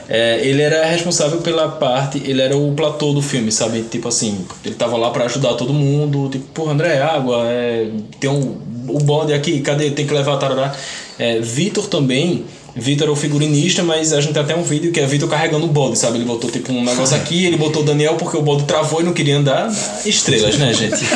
é, 0.09 0.39
ele 0.43 0.61
era 0.63 0.85
responsável 0.85 1.39
pela 1.39 1.69
parte, 1.69 2.19
ele 2.25 2.41
era 2.41 2.57
o 2.57 2.73
platô 2.73 3.13
do 3.13 3.21
filme, 3.21 3.51
sabe? 3.51 3.83
Tipo 3.83 4.07
assim, 4.07 4.43
ele 4.65 4.73
tava 4.73 4.97
lá 4.97 5.11
pra 5.11 5.25
ajudar 5.25 5.53
todo 5.53 5.71
mundo, 5.71 6.29
tipo, 6.29 6.45
porra, 6.45 6.73
André, 6.73 6.99
água, 6.99 7.43
é, 7.45 7.91
tem 8.19 8.27
um, 8.27 8.57
o 8.87 8.97
bode 8.97 9.33
aqui, 9.33 9.61
cadê? 9.61 9.91
Tem 9.91 10.07
que 10.07 10.13
levar, 10.13 10.37
tarará. 10.37 10.75
É, 11.19 11.39
Vitor 11.39 11.85
também, 11.85 12.43
Vitor 12.75 13.03
era 13.03 13.11
o 13.11 13.15
figurinista, 13.15 13.83
mas 13.83 14.13
a 14.13 14.21
gente 14.21 14.33
tem 14.33 14.41
até 14.41 14.55
um 14.55 14.63
vídeo 14.63 14.91
que 14.91 14.99
é 14.99 15.05
Vitor 15.05 15.27
carregando 15.27 15.65
o 15.65 15.69
bode, 15.69 15.97
sabe? 15.97 16.17
Ele 16.17 16.25
botou 16.25 16.49
tipo 16.49 16.71
um 16.71 16.83
negócio 16.83 17.15
aqui, 17.15 17.45
ele 17.45 17.57
botou 17.57 17.81
o 17.81 17.85
Daniel 17.85 18.15
porque 18.15 18.37
o 18.37 18.41
bode 18.41 18.63
travou 18.63 19.01
e 19.01 19.03
não 19.03 19.13
queria 19.13 19.37
andar. 19.37 19.71
Estrelas, 20.05 20.57
né, 20.57 20.73
gente? 20.73 20.99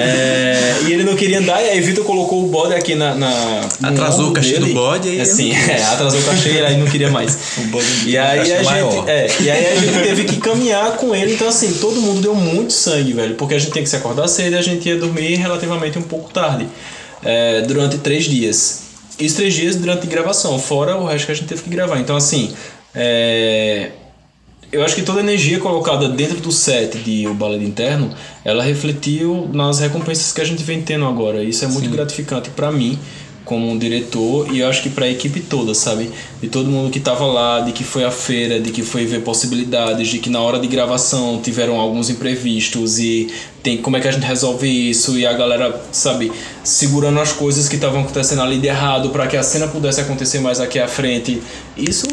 É, 0.00 0.82
e 0.86 0.92
ele 0.92 1.04
não 1.04 1.14
queria 1.14 1.38
andar, 1.38 1.62
e 1.62 1.68
aí 1.68 1.80
Vitor 1.80 2.04
colocou 2.04 2.44
o 2.44 2.48
bode 2.48 2.74
aqui 2.74 2.94
na. 2.94 3.14
na 3.14 3.60
Atrasou 3.82 4.30
o 4.30 4.32
cachê 4.32 4.54
do 4.54 4.60
dele. 4.60 4.74
bode, 4.74 5.08
aí 5.08 5.20
Assim, 5.20 5.52
é, 5.52 5.82
atrasou 5.84 6.20
o 6.20 6.24
cachê 6.24 6.52
e 6.52 6.60
aí 6.60 6.76
não 6.78 6.86
queria 6.86 7.10
mais. 7.10 7.36
E 8.06 8.16
aí, 8.16 8.40
a 8.40 8.44
gente, 8.44 8.64
maior. 8.64 9.08
é, 9.08 9.28
e 9.40 9.50
aí 9.50 9.66
a 9.66 9.80
gente 9.80 10.02
teve 10.02 10.24
que 10.24 10.36
caminhar 10.36 10.92
com 10.96 11.14
ele, 11.14 11.34
então 11.34 11.48
assim, 11.48 11.72
todo 11.74 12.00
mundo 12.00 12.20
deu 12.20 12.34
muito 12.34 12.72
sangue, 12.72 13.12
velho, 13.12 13.34
porque 13.34 13.54
a 13.54 13.58
gente 13.58 13.72
tem 13.72 13.82
que 13.82 13.88
se 13.88 13.96
acordar 13.96 14.28
cedo 14.28 14.54
e 14.54 14.58
a 14.58 14.62
gente 14.62 14.88
ia 14.88 14.96
dormir 14.96 15.36
relativamente 15.36 15.98
um 15.98 16.02
pouco 16.02 16.30
tarde, 16.32 16.66
é, 17.22 17.62
durante 17.62 17.98
três 17.98 18.24
dias. 18.24 18.89
Isso 19.20 19.36
três 19.36 19.54
dias 19.54 19.76
durante 19.76 20.06
a 20.06 20.10
gravação, 20.10 20.58
fora 20.58 20.96
o 20.96 21.06
resto 21.06 21.26
que 21.26 21.32
a 21.32 21.34
gente 21.34 21.48
teve 21.48 21.62
que 21.62 21.70
gravar. 21.70 21.98
Então 22.00 22.16
assim, 22.16 22.54
é, 22.94 23.90
eu 24.72 24.84
acho 24.84 24.94
que 24.94 25.02
toda 25.02 25.18
a 25.20 25.22
energia 25.22 25.58
colocada 25.58 26.08
dentro 26.08 26.38
do 26.40 26.52
set 26.52 26.96
de 26.98 27.26
O 27.26 27.34
Ballet 27.34 27.64
Interno, 27.64 28.14
ela 28.44 28.62
refletiu 28.62 29.48
nas 29.52 29.80
recompensas 29.80 30.32
que 30.32 30.40
a 30.40 30.44
gente 30.44 30.62
vem 30.62 30.80
tendo 30.80 31.06
agora. 31.06 31.42
Isso 31.42 31.64
é 31.64 31.68
muito 31.68 31.90
gratificante 31.90 32.50
pra 32.50 32.70
mim, 32.70 32.98
como 33.50 33.68
um 33.68 33.76
diretor, 33.76 34.46
e 34.54 34.60
eu 34.60 34.68
acho 34.68 34.80
que 34.80 34.88
pra 34.88 35.08
equipe 35.08 35.40
toda, 35.40 35.74
sabe? 35.74 36.08
De 36.40 36.48
todo 36.48 36.70
mundo 36.70 36.88
que 36.88 37.00
tava 37.00 37.26
lá, 37.26 37.58
de 37.58 37.72
que 37.72 37.82
foi 37.82 38.04
à 38.04 38.10
feira, 38.12 38.60
de 38.60 38.70
que 38.70 38.84
foi 38.84 39.04
ver 39.04 39.22
possibilidades, 39.22 40.06
de 40.06 40.20
que 40.20 40.30
na 40.30 40.40
hora 40.40 40.60
de 40.60 40.68
gravação 40.68 41.40
tiveram 41.42 41.80
alguns 41.80 42.08
imprevistos 42.08 43.00
e 43.00 43.28
tem 43.60 43.78
como 43.78 43.96
é 43.96 44.00
que 44.00 44.06
a 44.06 44.12
gente 44.12 44.24
resolve 44.24 44.68
isso 44.68 45.18
e 45.18 45.26
a 45.26 45.32
galera, 45.32 45.82
sabe, 45.90 46.30
segurando 46.62 47.18
as 47.18 47.32
coisas 47.32 47.68
que 47.68 47.74
estavam 47.74 48.02
acontecendo 48.02 48.40
ali 48.40 48.56
de 48.56 48.68
errado 48.68 49.10
para 49.10 49.26
que 49.26 49.36
a 49.36 49.42
cena 49.42 49.66
pudesse 49.66 50.00
acontecer 50.00 50.38
mais 50.38 50.60
aqui 50.60 50.78
à 50.78 50.86
frente. 50.86 51.42
Isso 51.76 52.06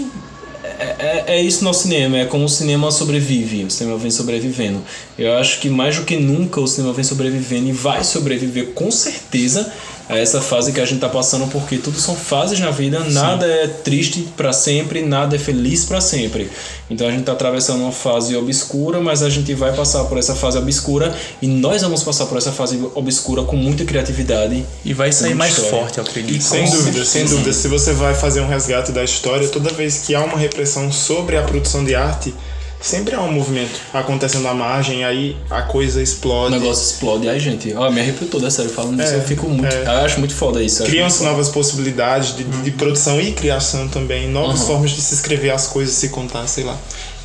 é, 0.79 1.23
é 1.27 1.41
isso 1.41 1.63
no 1.63 1.71
cinema, 1.71 2.17
é 2.17 2.25
como 2.25 2.45
o 2.45 2.49
cinema 2.49 2.89
sobrevive, 2.89 3.65
o 3.65 3.69
cinema 3.69 3.95
vem 3.95 4.09
sobrevivendo. 4.09 4.81
Eu 5.19 5.38
acho 5.38 5.59
que 5.59 5.69
mais 5.69 5.97
do 5.97 6.03
que 6.03 6.17
nunca 6.17 6.59
o 6.59 6.67
cinema 6.67 6.95
vem 6.95 7.03
sobrevivendo 7.03 7.69
e 7.69 7.71
vai 7.71 8.03
sobreviver 8.03 8.69
com 8.73 8.89
certeza 8.89 9.71
a 10.10 10.18
essa 10.18 10.41
fase 10.41 10.72
que 10.72 10.80
a 10.80 10.86
gente 10.86 10.99
tá 10.99 11.10
passando, 11.10 11.47
porque 11.47 11.78
tudo 11.78 11.99
são 11.99 12.16
fases 12.16 12.60
na 12.60 12.72
vida, 12.72 12.99
nada 13.10 13.45
é 13.45 13.68
triste 13.68 14.28
para 14.38 14.53
sempre, 14.53 15.01
nada 15.01 15.36
é 15.36 15.39
feliz 15.39 15.84
para 15.86 15.99
sempre. 15.99 16.49
Então 16.89 17.08
a 17.08 17.12
gente 17.12 17.24
tá 17.24 17.34
atravessando 17.34 17.82
uma 17.82 17.91
fase 17.91 18.36
obscura, 18.36 19.01
mas 19.01 19.22
a 19.22 19.30
gente 19.30 19.53
vai 19.53 19.76
passar 19.76 20.05
por 20.05 20.18
essa 20.18 20.34
fase 20.34 20.58
obscura 20.58 21.14
e 21.41 21.47
nós 21.47 21.82
vamos 21.82 22.03
passar 22.03 22.26
por 22.28 22.38
essa 22.38 22.51
fase 22.51 22.80
obscura 22.95 23.43
com 23.43 23.58
muita 23.58 23.84
criatividade 23.84 24.66
E 24.86 24.93
vai 24.93 25.12
sair 25.12 25.36
mais 25.36 25.51
história. 25.51 25.72
forte, 25.72 25.97
eu 25.97 26.03
acredito. 26.03 26.41
Sem 26.41 26.70
dúvida, 26.70 27.03
sem 27.03 27.26
dúvida. 27.26 27.51
Se 27.51 27.68
você 27.68 27.91
vai 27.91 28.14
fazer 28.14 28.39
um 28.41 28.47
resgate 28.47 28.91
da 28.91 29.03
história, 29.03 29.47
toda 29.49 29.70
vez 29.74 29.99
que 29.99 30.16
há 30.16 30.24
uma 30.24 30.38
repressão 30.38 30.91
sobre 30.91 31.36
a 31.38 31.41
produção 31.41 31.84
de 31.84 31.93
arte, 31.95 32.34
sempre 32.80 33.15
há 33.15 33.21
um 33.21 33.32
movimento 33.32 33.80
acontecendo 33.93 34.47
à 34.47 34.53
margem, 34.53 35.03
aí 35.03 35.36
a 35.49 35.61
coisa 35.63 35.99
O 35.99 36.03
explode. 36.03 36.51
negócio 36.57 36.84
explode. 36.91 37.28
Ai, 37.28 37.39
gente, 37.39 37.73
ó, 37.75 37.89
me 37.91 37.99
arrepio 37.99 38.28
toda, 38.28 38.49
sério, 38.51 38.71
falando 38.71 38.97
disso. 38.97 39.13
É, 39.13 39.17
eu 39.17 39.21
fico 39.23 39.47
muito. 39.49 39.73
é. 39.73 39.84
Eu 39.86 40.05
acho 40.05 40.19
muito 40.19 40.34
foda 40.36 40.61
isso. 40.63 40.84
Criam-se 40.84 41.23
novas 41.23 41.49
possibilidades 41.49 42.36
de, 42.36 42.43
de 42.43 42.71
produção 42.71 43.19
e 43.19 43.32
criação 43.32 43.88
também, 43.88 44.28
novas 44.30 44.63
formas 44.63 44.91
de 44.91 45.01
se 45.01 45.13
escrever 45.13 45.49
as 45.51 45.67
coisas, 45.67 45.95
se 45.95 46.09
contar, 46.09 46.47
sei 46.47 46.63
lá. 46.63 46.78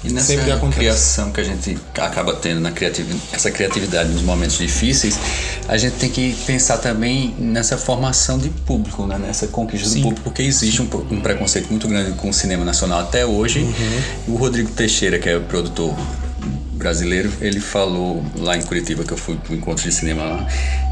E 0.05 0.13
nessa 0.13 0.29
Sempre 0.29 0.51
acontece. 0.51 0.79
criação 0.79 1.31
que 1.31 1.41
a 1.41 1.45
gente 1.45 1.79
acaba 1.97 2.35
tendo 2.35 2.61
na 2.61 2.73
criatividade, 2.73 3.21
essa 3.33 3.51
criatividade 3.51 4.11
nos 4.11 4.23
momentos 4.23 4.59
difíceis, 4.59 5.19
a 5.69 5.77
gente 5.77 5.97
tem 5.97 6.11
que 6.11 6.35
pensar 6.45 6.79
também 6.79 7.35
nessa 7.39 7.79
formação 7.79 8.39
de 8.39 8.49
público, 8.49 9.07
né? 9.07 9.17
nessa 9.19 9.47
conquista 9.47 9.89
do 9.89 10.03
público, 10.03 10.23
porque 10.23 10.43
existe 10.43 10.83
um, 10.83 10.89
um 11.11 11.21
preconceito 11.21 11.69
muito 11.71 11.87
grande 11.87 12.13
com 12.13 12.29
o 12.29 12.33
cinema 12.33 12.65
nacional 12.65 13.01
até 13.01 13.25
hoje. 13.25 13.67
O 14.27 14.35
Rodrigo 14.35 14.71
Teixeira, 14.71 15.19
que 15.19 15.29
é 15.29 15.37
o 15.37 15.43
produtor 15.43 15.95
brasileiro, 16.73 17.33
ele 17.41 17.61
falou 17.61 18.25
lá 18.37 18.57
em 18.57 18.63
Curitiba, 18.63 19.05
que 19.05 19.13
eu 19.13 19.17
fui 19.17 19.37
pro 19.37 19.55
encontro 19.55 19.85
de 19.85 19.95
cinema 19.95 20.25
lá, 20.25 20.47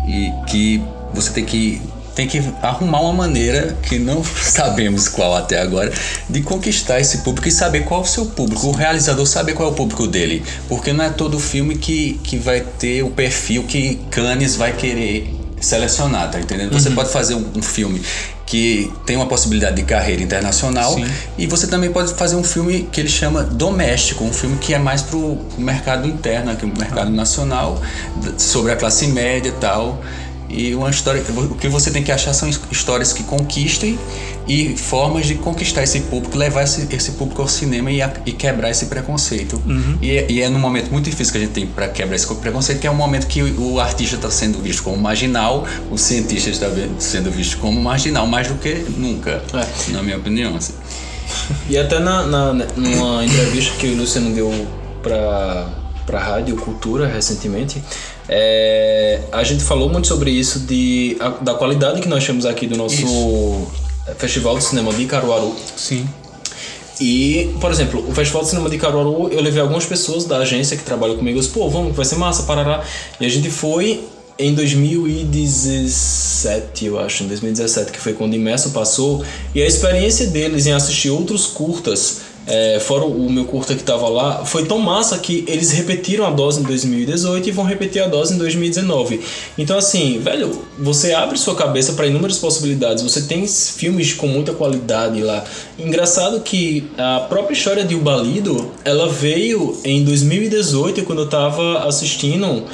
e 0.07 0.33
que 0.47 0.81
você 1.13 1.33
tem 1.33 1.45
que 1.45 1.83
tem 2.15 2.27
que 2.27 2.43
arrumar 2.63 3.01
uma 3.01 3.13
maneira 3.13 3.77
que 3.83 3.99
não 3.99 4.23
sabemos 4.25 5.09
qual 5.09 5.35
até 5.37 5.61
agora 5.61 5.93
de 6.29 6.41
conquistar 6.43 7.01
esse 7.01 7.19
público 7.19 7.49
e 7.49 7.53
saber 7.53 7.85
qual 7.85 8.01
é 8.01 8.05
o 8.05 8.07
seu 8.07 8.27
público, 8.27 8.67
o 8.67 8.73
realizador 8.73 9.27
saber 9.27 9.55
qual 9.55 9.69
é 9.69 9.73
o 9.73 9.75
público 9.75 10.07
dele, 10.07 10.43
porque 10.69 10.93
não 10.93 11.05
é 11.05 11.11
todo 11.11 11.39
filme 11.39 11.77
que, 11.77 12.21
que 12.25 12.37
vai 12.37 12.61
ter 12.61 13.03
o 13.03 13.11
perfil 13.11 13.65
que 13.65 14.01
Cannes 14.11 14.57
vai 14.57 14.73
querer 14.73 15.35
selecionar, 15.61 16.31
tá 16.31 16.41
entendendo? 16.41 16.73
Você 16.73 16.91
pode 16.91 17.11
fazer 17.11 17.35
um, 17.35 17.45
um 17.57 17.63
filme 17.63 18.01
que 18.47 18.91
tem 19.07 19.15
uma 19.15 19.27
possibilidade 19.27 19.77
de 19.77 19.83
carreira 19.85 20.21
internacional 20.23 20.97
e 21.39 21.47
você 21.47 21.67
também 21.69 21.91
pode 21.93 22.15
fazer 22.15 22.35
um 22.35 22.43
filme 22.43 22.89
que 22.91 23.01
ele 23.01 23.09
chama 23.09 23.45
doméstico, 23.45 24.25
um 24.25 24.33
filme 24.33 24.57
que 24.57 24.75
é 24.75 24.79
mais 24.79 25.03
pro 25.03 25.39
mercado 25.57 26.09
interno, 26.09 26.51
aqui, 26.51 26.65
o 26.65 26.77
mercado 26.77 27.11
nacional, 27.11 27.81
d- 28.17 28.33
sobre 28.43 28.73
a 28.73 28.77
classe 28.77 29.07
média 29.07 29.51
e 29.51 29.53
tal. 29.53 30.03
E 30.53 30.75
uma 30.75 30.91
história, 30.91 31.23
o 31.51 31.55
que 31.55 31.69
você 31.69 31.91
tem 31.91 32.03
que 32.03 32.11
achar 32.11 32.33
são 32.35 32.49
his- 32.49 32.61
histórias 32.73 33.13
que 33.13 33.23
conquistem 33.23 33.97
e 34.49 34.77
formas 34.77 35.27
de 35.27 35.37
conquistar 35.37 35.85
esse 35.85 36.01
público, 36.01 36.37
levar 36.37 36.65
esse, 36.65 36.89
esse 36.91 37.13
público 37.13 37.41
ao 37.41 37.47
cinema 37.49 37.91
e, 37.91 38.03
a- 38.03 38.13
e 38.27 38.33
quebrar 38.33 38.69
esse 38.71 38.87
preconceito. 38.87 39.63
E, 40.03 40.11
é- 40.11 40.27
e 40.31 40.43
é 40.43 40.49
num 40.49 40.59
momento 40.59 40.91
muito 40.91 41.09
difícil 41.09 41.31
que 41.33 41.39
a 41.39 41.41
gente 41.43 41.53
tem 41.53 41.67
para 41.67 41.87
quebrar 41.89 42.17
esse 42.17 42.27
preconceito, 42.35 42.81
que 42.81 42.87
é 42.87 42.91
um 42.91 42.95
momento 42.97 43.27
que 43.29 43.43
o, 43.43 43.75
o 43.75 43.81
artista 43.81 44.17
está 44.17 44.31
sendo 44.31 44.59
visto 44.61 44.83
como 44.83 44.97
marginal, 44.97 45.67
o 45.91 45.97
cientista 45.97 46.51
está 46.51 46.67
sendo 46.99 47.31
visto 47.31 47.59
como 47.59 47.81
marginal, 47.81 48.27
mais 48.27 48.49
do 48.49 48.55
que 48.55 48.75
nunca, 48.97 49.43
É. 49.55 49.93
na 49.93 50.03
minha 50.03 50.17
opinião. 50.17 50.57
assim. 50.57 50.73
E 51.69 51.79
até 51.79 52.01
na, 52.01 52.27
na, 52.27 52.53
numa 52.77 53.25
entrevista 53.25 53.77
que 53.79 53.87
o 53.87 53.97
Luciano 53.97 54.35
deu 54.35 54.67
pra, 55.01 55.69
pra 56.05 56.19
Rádio 56.19 56.57
Cultura 56.57 57.07
recentemente, 57.07 57.81
é, 58.33 59.19
a 59.33 59.43
gente 59.43 59.65
falou 59.65 59.89
muito 59.89 60.07
sobre 60.07 60.31
isso, 60.31 60.61
de, 60.61 61.17
a- 61.19 61.31
da 61.31 61.55
qualidade 61.55 62.01
que 62.01 62.07
nós 62.09 62.25
temos 62.25 62.47
aqui 62.47 62.65
do 62.69 62.77
nosso 62.77 63.67
Festival 64.19 64.57
de 64.57 64.63
Cinema 64.65 64.93
de 64.93 65.05
Caruaru. 65.07 65.53
Sim. 65.77 66.07
E, 67.01 67.51
por 67.61 67.73
exemplo, 67.73 68.05
o 68.09 68.15
Festival 68.15 68.43
de 68.43 68.49
Cinema 68.51 68.71
de 68.71 68.79
Caruaru, 68.79 69.29
eu 69.33 69.41
levei 69.43 69.61
algumas 69.61 69.85
pessoas 69.87 70.25
da 70.27 70.37
agência 70.39 70.77
que 70.77 70.85
trabalham 70.85 71.17
comigo, 71.17 71.39
eu 71.39 71.43
disse, 71.43 71.53
pô, 71.53 71.69
vamos, 71.69 71.97
vai 71.97 72.05
ser 72.05 72.15
massa, 72.17 72.45
parará. 72.45 72.85
E 73.21 73.27
a 73.27 73.29
gente 73.29 73.51
foi 73.51 74.05
em 74.39 74.55
2017, 74.55 76.87
eu 76.87 76.99
acho, 76.99 77.25
em 77.25 77.29
2017, 77.29 77.93
que 77.93 77.99
foi 77.99 78.15
quando 78.15 78.33
o 78.33 78.37
Imerso 78.37 78.71
passou, 78.71 79.23
e 79.55 79.61
a 79.63 79.67
experiência 79.67 80.27
deles 80.29 80.67
em 80.67 80.73
assistir 80.73 81.11
outros 81.11 81.47
curtas, 81.47 82.21
é, 82.51 82.81
fora 82.81 83.05
o 83.05 83.31
meu 83.31 83.45
curta 83.45 83.77
que 83.77 83.83
tava 83.85 84.09
lá, 84.09 84.45
foi 84.45 84.67
tão 84.67 84.81
massa 84.81 85.17
que 85.19 85.45
eles 85.47 85.71
repetiram 85.71 86.27
a 86.27 86.31
dose 86.31 86.59
em 86.59 86.65
2018 86.65 87.49
e 87.49 87.53
vão 87.53 87.65
repetir 87.65 88.03
a 88.03 88.09
dose 88.09 88.35
em 88.35 88.39
2019. 88.39 89.21
Então, 89.57 89.79
assim, 89.79 90.19
velho, 90.19 90.51
você 90.77 91.13
abre 91.13 91.39
sua 91.39 91.55
cabeça 91.55 91.93
para 91.93 92.09
inúmeras 92.09 92.39
possibilidades. 92.39 93.05
Você 93.05 93.23
tem 93.23 93.47
filmes 93.47 94.13
com 94.13 94.27
muita 94.27 94.53
qualidade 94.53 95.23
lá. 95.23 95.45
Engraçado 95.79 96.41
que 96.41 96.91
a 96.99 97.21
própria 97.21 97.55
história 97.55 97.85
de 97.85 97.95
O 97.95 98.01
Balido, 98.01 98.73
ela 98.85 99.09
veio 99.09 99.79
em 99.85 100.03
2018, 100.03 101.05
quando 101.05 101.23
eu 101.23 101.29
tava 101.29 101.85
assistindo. 101.87 102.65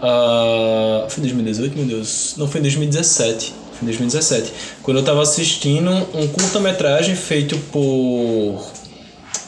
a 0.00 1.06
foi 1.08 1.24
em 1.24 1.26
2018, 1.26 1.76
meu 1.76 1.86
Deus? 1.86 2.34
Não, 2.36 2.46
foi 2.46 2.60
em 2.60 2.62
2017. 2.62 3.52
Foi 3.72 3.82
em 3.82 3.86
2017. 3.86 4.52
Quando 4.80 4.98
eu 4.98 5.04
tava 5.04 5.22
assistindo 5.22 5.90
um 5.90 6.28
curta-metragem 6.28 7.16
feito 7.16 7.58
por 7.72 8.62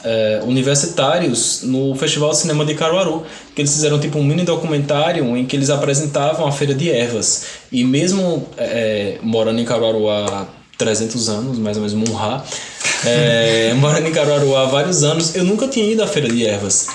é, 0.07 0.41
universitários 0.43 1.63
no 1.63 1.93
Festival 1.95 2.29
de 2.31 2.37
Cinema 2.37 2.65
de 2.65 2.73
Caruaru, 2.73 3.23
que 3.53 3.61
eles 3.61 3.73
fizeram 3.73 3.99
tipo 3.99 4.17
um 4.17 4.23
mini 4.23 4.43
documentário 4.43 5.35
em 5.35 5.45
que 5.45 5.55
eles 5.55 5.69
apresentavam 5.69 6.47
a 6.47 6.51
feira 6.51 6.73
de 6.73 6.89
ervas. 6.89 7.45
E 7.71 7.83
mesmo 7.83 8.47
é, 8.57 9.17
morando 9.21 9.59
em 9.59 9.65
Caruaru 9.65 10.09
há 10.09 10.47
300 10.77 11.29
anos, 11.29 11.59
mais 11.59 11.75
ou 11.75 11.83
menos 11.83 12.09
Munhá, 12.09 12.43
é, 13.05 13.73
morando 13.79 14.07
em 14.07 14.11
Caruaru 14.11 14.55
há 14.55 14.65
vários 14.65 15.03
anos, 15.03 15.35
eu 15.35 15.43
nunca 15.43 15.67
tinha 15.67 15.85
ido 15.85 16.01
à 16.01 16.07
feira 16.07 16.29
de 16.29 16.45
ervas. 16.45 16.87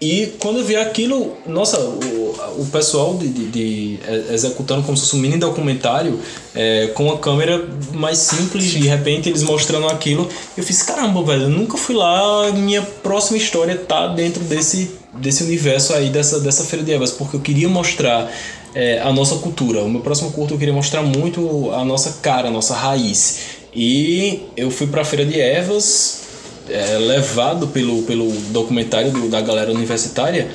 E 0.00 0.32
quando 0.38 0.60
eu 0.60 0.64
vi 0.64 0.76
aquilo, 0.76 1.36
nossa, 1.46 1.78
o, 1.78 2.34
o 2.58 2.66
pessoal 2.72 3.18
de, 3.18 3.28
de, 3.28 3.46
de, 3.48 3.98
é, 4.08 4.32
executando 4.32 4.82
como 4.82 4.96
se 4.96 5.04
fosse 5.04 5.14
um 5.14 5.18
mini 5.18 5.36
documentário 5.36 6.18
é, 6.54 6.86
com 6.94 7.04
uma 7.04 7.18
câmera 7.18 7.68
mais 7.92 8.16
simples, 8.16 8.64
de 8.64 8.88
repente 8.88 9.28
eles 9.28 9.42
mostrando 9.42 9.86
aquilo, 9.88 10.26
eu 10.56 10.64
fiz, 10.64 10.82
caramba, 10.82 11.22
velho, 11.22 11.42
eu 11.42 11.50
nunca 11.50 11.76
fui 11.76 11.94
lá, 11.94 12.50
minha 12.52 12.80
próxima 12.80 13.36
história 13.36 13.76
tá 13.76 14.06
dentro 14.06 14.42
desse, 14.44 14.90
desse 15.12 15.44
universo 15.44 15.92
aí, 15.92 16.08
dessa, 16.08 16.40
dessa 16.40 16.64
Feira 16.64 16.82
de 16.82 16.92
Evas, 16.92 17.10
porque 17.10 17.36
eu 17.36 17.40
queria 17.40 17.68
mostrar 17.68 18.32
é, 18.74 19.00
a 19.00 19.12
nossa 19.12 19.36
cultura. 19.36 19.82
O 19.82 19.90
meu 19.90 20.00
próximo 20.00 20.32
curto 20.32 20.54
eu 20.54 20.58
queria 20.58 20.72
mostrar 20.72 21.02
muito 21.02 21.70
a 21.72 21.84
nossa 21.84 22.20
cara, 22.22 22.48
a 22.48 22.50
nossa 22.50 22.74
raiz. 22.74 23.60
E 23.74 24.46
eu 24.56 24.70
fui 24.70 24.86
pra 24.86 25.04
Feira 25.04 25.26
de 25.26 25.38
Evas, 25.38 26.22
é, 26.70 26.98
levado 26.98 27.68
pelo, 27.68 28.02
pelo 28.02 28.30
documentário 28.50 29.10
do- 29.10 29.28
da 29.28 29.40
galera 29.40 29.70
universitária. 29.72 30.48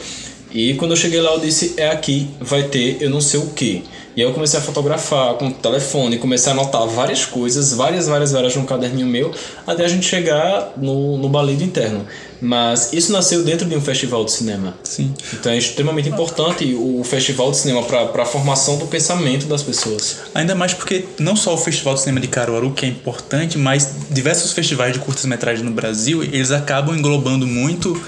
E 0.51 0.73
quando 0.75 0.91
eu 0.91 0.97
cheguei 0.97 1.19
lá, 1.21 1.33
eu 1.33 1.39
disse: 1.39 1.73
é 1.77 1.89
aqui, 1.89 2.27
vai 2.39 2.63
ter 2.63 2.97
eu 3.01 3.09
não 3.09 3.19
sei 3.21 3.39
o 3.39 3.47
que. 3.47 3.83
E 4.15 4.21
aí 4.21 4.27
eu 4.27 4.33
comecei 4.33 4.57
a 4.57 4.61
fotografar 4.61 5.33
com 5.33 5.47
o 5.47 5.51
telefone, 5.51 6.17
comecei 6.17 6.49
a 6.51 6.55
anotar 6.55 6.87
várias 6.87 7.25
coisas, 7.25 7.73
várias, 7.73 8.07
várias, 8.07 8.31
várias 8.31 8.55
num 8.55 8.65
caderninho 8.65 9.07
meu, 9.07 9.31
até 9.67 9.83
a 9.83 9.87
gente 9.87 10.05
chegar 10.05 10.73
no, 10.77 11.17
no 11.17 11.27
balido 11.27 11.63
interno. 11.63 12.05
Mas 12.41 12.93
isso 12.93 13.11
nasceu 13.11 13.43
dentro 13.43 13.67
de 13.67 13.75
um 13.75 13.81
festival 13.81 14.23
de 14.23 14.31
cinema. 14.31 14.73
Sim. 14.83 15.13
Então 15.33 15.51
é 15.51 15.57
extremamente 15.57 16.07
importante 16.07 16.73
o 16.73 17.03
festival 17.03 17.51
de 17.51 17.57
cinema 17.57 17.83
para 17.83 18.23
a 18.23 18.25
formação 18.25 18.77
do 18.77 18.87
pensamento 18.87 19.47
das 19.47 19.61
pessoas. 19.61 20.17
Ainda 20.33 20.55
mais 20.55 20.73
porque 20.73 21.05
não 21.19 21.35
só 21.35 21.53
o 21.53 21.57
Festival 21.57 21.95
de 21.95 22.01
Cinema 22.01 22.19
de 22.19 22.27
Caruaru, 22.27 22.71
que 22.71 22.85
é 22.85 22.89
importante, 22.89 23.57
mas 23.57 23.95
diversos 24.09 24.53
festivais 24.53 24.93
de 24.93 24.99
curtas-metragens 24.99 25.65
no 25.65 25.71
Brasil, 25.71 26.23
eles 26.23 26.51
acabam 26.51 26.95
englobando 26.95 27.45
muito 27.45 28.01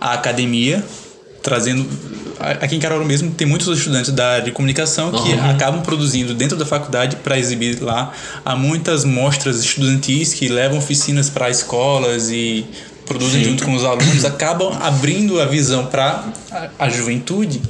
a 0.00 0.12
academia, 0.12 0.84
trazendo... 1.42 1.86
Aqui 2.60 2.76
em 2.76 2.78
Caruaru 2.80 3.04
mesmo 3.04 3.30
tem 3.30 3.46
muitos 3.46 3.66
estudantes 3.78 4.10
da 4.12 4.28
área 4.32 4.44
de 4.44 4.52
comunicação 4.52 5.10
que 5.12 5.32
acabam 5.34 5.82
produzindo 5.82 6.34
dentro 6.34 6.56
da 6.56 6.66
faculdade 6.66 7.16
para 7.16 7.38
exibir 7.38 7.80
lá. 7.82 8.12
Há 8.44 8.54
muitas 8.56 9.04
mostras 9.04 9.60
estudantis 9.64 10.34
que 10.34 10.48
levam 10.48 10.78
oficinas 10.78 11.30
para 11.30 11.48
escolas 11.50 12.30
e 12.30 12.64
produzem 13.06 13.44
junto 13.44 13.64
com 13.64 13.74
os 13.74 13.84
alunos, 13.84 14.24
acabam 14.24 14.72
abrindo 14.82 15.40
a 15.40 15.44
visão 15.44 15.86
para 15.86 16.24
a, 16.78 16.88
juventude, 16.88 17.60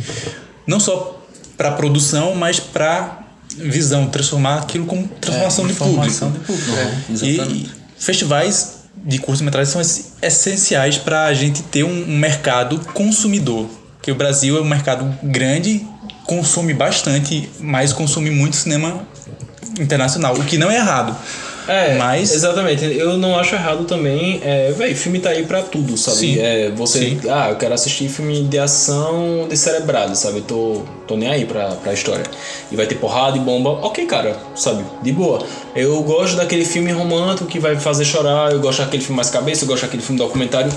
não 0.67 0.79
só 0.79 1.21
para 1.57 1.73
produção, 1.73 2.35
mas 2.35 2.61
para 2.61 3.19
visão, 3.57 4.07
transformar 4.07 4.59
aquilo 4.59 4.87
como 4.87 5.07
transformação 5.21 5.67
de 5.67 5.75
público. 5.75 6.03
de 6.31 6.39
público, 6.41 6.73
é, 6.77 7.27
E, 7.27 7.69
festivais 7.99 8.85
de 8.97 9.19
curtas-metragens 9.19 9.73
são 9.73 9.81
ess- 9.81 10.12
essenciais 10.23 10.99
para 10.99 11.25
a 11.27 11.35
gente 11.35 11.62
ter 11.65 11.83
um 11.85 12.07
mercado 12.07 12.79
consumidor. 12.95 13.69
Porque 14.05 14.13
o 14.13 14.17
Brasil 14.17 14.59
é 14.59 14.61
um 14.61 14.67
mercado 14.67 15.19
grande, 15.23 15.81
consome 16.27 16.75
bastante, 16.75 17.49
mas 17.59 17.91
consome 17.91 18.29
muito 18.29 18.55
cinema 18.55 19.01
internacional, 19.81 20.35
o 20.35 20.45
que 20.45 20.59
não 20.59 20.71
é 20.71 20.77
errado. 20.77 21.17
É, 21.67 21.97
mas 21.97 22.31
exatamente. 22.31 22.85
Eu 22.85 23.17
não 23.17 23.39
acho 23.39 23.55
errado 23.55 23.87
também. 23.87 24.43
É, 24.45 24.73
véi, 24.73 24.95
filme 24.95 25.21
tá 25.21 25.31
aí 25.31 25.47
pra 25.47 25.63
tudo, 25.63 25.97
sabe? 25.97 26.19
Sim. 26.19 26.39
É, 26.39 26.71
você, 26.73 26.99
Sim. 26.99 27.21
ah, 27.31 27.49
eu 27.49 27.57
quero 27.57 27.73
assistir 27.73 28.11
filme 28.11 28.45
de 28.45 28.59
ação 28.59 29.47
descerebrado, 29.49 30.15
sabe? 30.15 30.43
Tô, 30.43 30.83
tô 31.09 31.17
nem 31.17 31.31
aí 31.31 31.47
pra, 31.47 31.69
pra 31.69 31.95
história. 31.95 32.27
E 32.71 32.77
vai 32.77 32.87
ter 32.87 32.97
porrada 32.97 33.39
e 33.39 33.41
bomba, 33.41 33.71
ok, 33.71 34.05
cara, 34.05 34.37
sabe? 34.55 34.85
De 35.03 35.13
boa. 35.13 35.43
Eu 35.75 36.03
gosto 36.03 36.37
daquele 36.37 36.67
filme 36.67 36.93
romântico 36.93 37.49
que 37.49 37.59
vai 37.59 37.75
me 37.75 37.81
fazer 37.81 38.05
chorar, 38.05 38.53
eu 38.53 38.61
gosto 38.61 38.83
daquele 38.83 39.03
filme 39.03 39.17
mais 39.17 39.31
cabeça, 39.31 39.65
eu 39.65 39.69
gosto 39.69 39.85
daquele 39.85 40.03
filme 40.03 40.19
documentário. 40.19 40.71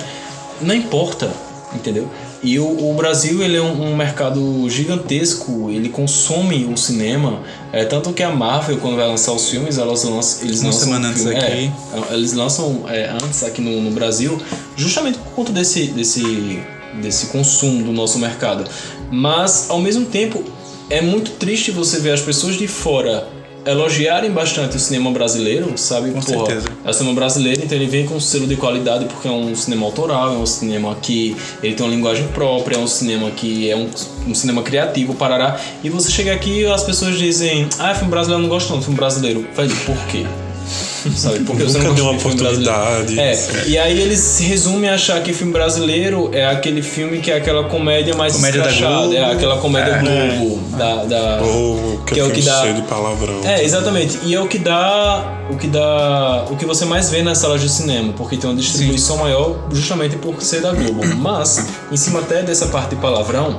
Não 0.62 0.74
importa, 0.74 1.30
entendeu? 1.76 2.10
E 2.44 2.60
o, 2.60 2.92
o 2.92 2.94
Brasil 2.94 3.42
ele 3.42 3.58
é 3.58 3.62
um, 3.62 3.92
um 3.92 3.96
mercado 3.96 4.70
gigantesco, 4.70 5.70
ele 5.72 5.90
consome 5.90 6.66
o 6.66 6.78
cinema, 6.78 7.42
é, 7.74 7.84
tanto 7.84 8.14
que 8.14 8.22
a 8.22 8.30
Marvel, 8.30 8.78
quando 8.78 8.96
vai 8.96 9.08
lançar 9.08 9.32
os 9.34 9.50
filmes, 9.50 9.78
elas 9.78 10.04
lançam, 10.04 10.46
eles 10.48 10.60
Uma 10.60 10.68
lançam 10.68 10.84
semana 10.84 11.08
antes 11.10 11.24
filme- 11.24 11.38
aqui. 11.38 11.72
é, 12.12 12.14
eles 12.14 12.34
lançam 12.34 12.84
é, 12.88 13.10
antes 13.10 13.44
aqui 13.44 13.62
no, 13.62 13.82
no 13.82 13.92
Brasil, 13.92 14.40
justamente 14.76 15.18
por 15.18 15.32
conta 15.34 15.52
desse, 15.52 15.88
desse, 15.88 16.62
desse 17.02 17.28
consumo 17.28 17.84
do 17.84 17.92
nosso 17.92 18.20
mercado. 18.20 18.64
Mas, 19.12 19.70
ao 19.70 19.80
mesmo 19.80 20.06
tempo, 20.06 20.44
é 20.90 21.02
muito 21.02 21.32
triste 21.32 21.72
você 21.72 22.00
ver 22.00 22.12
as 22.12 22.22
pessoas 22.22 22.56
de 22.56 22.68
fora 22.68 23.28
elogiarem 23.68 24.32
bastante 24.32 24.78
o 24.78 24.80
cinema 24.80 25.12
brasileiro, 25.12 25.78
sabe? 25.78 26.12
Com 26.12 26.22
Porra, 26.22 26.46
certeza. 26.46 26.68
é 26.86 26.90
o 26.90 26.94
cinema 26.94 27.16
brasileiro, 27.16 27.62
então 27.64 27.78
ele 27.78 27.88
vem 27.88 28.06
com 28.06 28.16
um 28.16 28.20
selo 28.20 28.48
de 28.48 28.56
qualidade 28.56 29.06
porque 29.06 29.28
é 29.28 29.32
um 29.32 29.56
cinema 29.56 29.86
autoral, 29.86 30.34
é 30.34 30.38
um 30.38 30.46
cinema 30.46 30.96
que 31.02 31.36
ele 31.62 31.76
tem 31.76 31.86
uma 31.86 31.94
linguagem 31.94 32.28
própria, 32.30 32.76
é 32.76 32.80
um 32.80 32.88
cinema 32.88 33.30
que 33.32 33.70
é 33.70 33.76
um, 33.76 33.90
um 34.28 34.36
cinema 34.36 34.62
criativo, 34.64 35.14
parará. 35.14 35.60
E 35.84 35.90
você 35.90 36.10
chega 36.10 36.34
aqui 36.34 36.62
e 36.62 36.66
as 36.66 36.84
pessoas 36.84 37.18
dizem, 37.18 37.68
ah, 37.80 37.94
filme 37.94 38.12
brasileiro 38.12 38.42
eu 38.42 38.48
não 38.48 38.50
gosto 38.50 38.74
não, 38.74 38.82
filme 38.82 38.98
brasileiro. 38.98 39.48
Velho, 39.56 39.76
por 39.86 39.98
quê? 40.08 40.26
Sabe? 41.16 41.40
Porque 41.46 41.64
você 41.64 41.78
Nunca 41.78 41.94
deu 41.94 42.06
uma 42.06 42.14
oportunidade. 42.18 43.20
É, 43.20 43.34
e 43.68 43.78
aí 43.78 44.00
eles 44.00 44.40
resumem 44.40 44.90
a 44.90 44.96
achar 44.96 45.22
que 45.22 45.34
filme 45.34 45.54
brasileiro 45.54 46.30
é 46.34 46.46
aquele 46.46 46.82
filme 46.82 47.20
que 47.20 47.32
é 47.32 47.38
aquela 47.38 47.64
comédia 47.66 48.16
mais 48.16 48.34
Comédia 48.34 48.62
da 48.64 48.70
escrachada, 48.70 49.16
é 49.16 49.32
aquela 49.32 49.58
comédia 49.58 49.94
É. 49.94 50.38
Globo, 50.38 50.78
da, 50.78 51.04
da, 51.06 51.42
Ou 51.42 52.02
que, 52.06 52.14
que 52.14 52.20
é 52.20 52.24
o 52.24 52.32
que 52.32 52.42
dá 52.42 52.62
cheio 52.62 52.76
de 52.76 52.82
palavrão. 52.84 53.42
é, 53.46 53.64
exatamente. 53.64 54.20
E 54.24 54.36
é 54.36 54.42
o 54.42 54.48
que 54.48 54.58
dá. 54.58 55.46
O 55.50 55.56
que 55.56 55.68
dá. 55.68 56.46
O 56.50 56.56
que 56.58 56.66
você 56.66 56.86
mais 56.86 57.10
vê 57.10 57.22
nas 57.22 57.38
salas 57.38 57.62
de 57.62 57.70
cinema, 57.70 58.14
porque 58.14 58.36
tem 58.38 58.50
uma 58.50 58.56
distribuição 58.60 59.18
maior 59.18 59.56
justamente 59.72 60.18
por 60.18 60.42
ser 60.42 60.62
da 60.62 60.74
Globo. 60.74 61.06
Mas, 61.16 61.68
em 61.92 61.98
cima 61.98 62.20
até 62.20 62.44
dessa 62.44 62.68
parte 62.68 62.96
de 62.96 63.02
palavrão, 63.02 63.56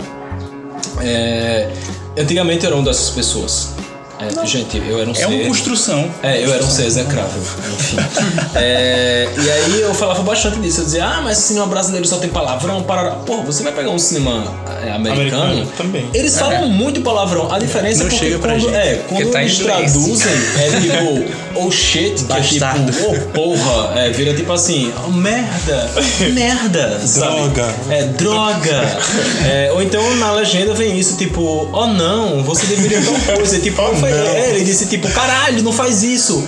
é, 1.01 1.71
antigamente 2.19 2.65
eu 2.65 2.69
era 2.69 2.77
uma 2.77 2.85
dessas 2.85 3.11
pessoas. 3.11 3.78
É, 4.21 4.47
gente, 4.47 4.77
eu 4.79 4.99
era 5.01 5.09
um 5.09 5.13
é 5.13 5.17
ser. 5.17 5.27
uma 5.27 5.47
construção. 5.47 6.11
É, 6.23 6.45
eu 6.45 6.53
era 6.53 6.65
um 6.65 6.71
ser 6.71 6.87
execrável, 6.87 7.41
enfim. 7.75 7.97
É, 8.55 9.29
e 9.37 9.51
aí 9.51 9.81
eu 9.83 9.95
falava 9.95 10.23
bastante 10.23 10.59
disso. 10.59 10.81
Eu 10.81 10.85
dizia, 10.85 11.05
ah, 11.05 11.21
mas 11.23 11.39
o 11.39 11.43
cinema 11.43 11.67
brasileiro 11.67 12.07
só 12.07 12.17
tem 12.17 12.29
palavrão, 12.29 12.83
parará. 12.83 13.13
Pô, 13.13 13.43
você 13.43 13.63
vai 13.63 13.73
pegar 13.73 13.91
um 13.91 13.99
cinema 13.99 14.43
é, 14.85 14.91
americano. 14.91 15.43
Americano 15.45 15.73
também. 15.77 16.09
Eles 16.13 16.37
falam 16.37 16.69
muito 16.69 17.01
palavrão. 17.03 17.53
A 17.53 17.59
diferença 17.59 17.99
Não 18.01 18.07
é 18.07 18.11
porque 18.11 18.25
chega 18.25 18.39
pra 18.39 18.53
quando, 18.53 18.63
gente. 18.63 18.75
é, 18.75 19.05
quando 19.09 19.31
tá 19.31 19.43
eles 19.43 19.59
traduzem, 19.59 20.33
é 20.59 20.81
tipo, 20.81 21.39
oh 21.61 21.71
shit, 21.71 22.15
que 22.15 22.25
Bastardo. 22.25 22.91
é 22.91 22.93
tipo, 22.93 23.07
oh 23.07 23.29
porra, 23.33 24.01
é, 24.01 24.11
vira 24.11 24.35
tipo 24.35 24.53
assim, 24.53 24.93
oh, 25.07 25.11
merda, 25.11 25.91
merda, 26.33 27.01
sabe? 27.07 27.37
Droga. 27.37 27.75
É, 27.91 28.03
droga. 28.05 28.99
É, 29.47 29.71
ou 29.73 29.83
então 29.83 30.03
na 30.17 30.33
legenda 30.33 30.75
vem 30.75 30.99
isso, 30.99 31.17
tipo, 31.17 31.69
oh 31.73 31.87
não, 31.87 32.43
você 32.43 32.67
deveria 32.67 33.01
tal 33.03 33.37
coisa. 33.37 33.59
Tipo, 33.61 33.83
não 33.83 34.08
faz- 34.11 34.35
é, 34.37 34.51
ele 34.55 34.65
disse 34.65 34.87
tipo, 34.87 35.09
caralho, 35.11 35.63
não 35.63 35.73
faz 35.73 36.03
isso. 36.03 36.47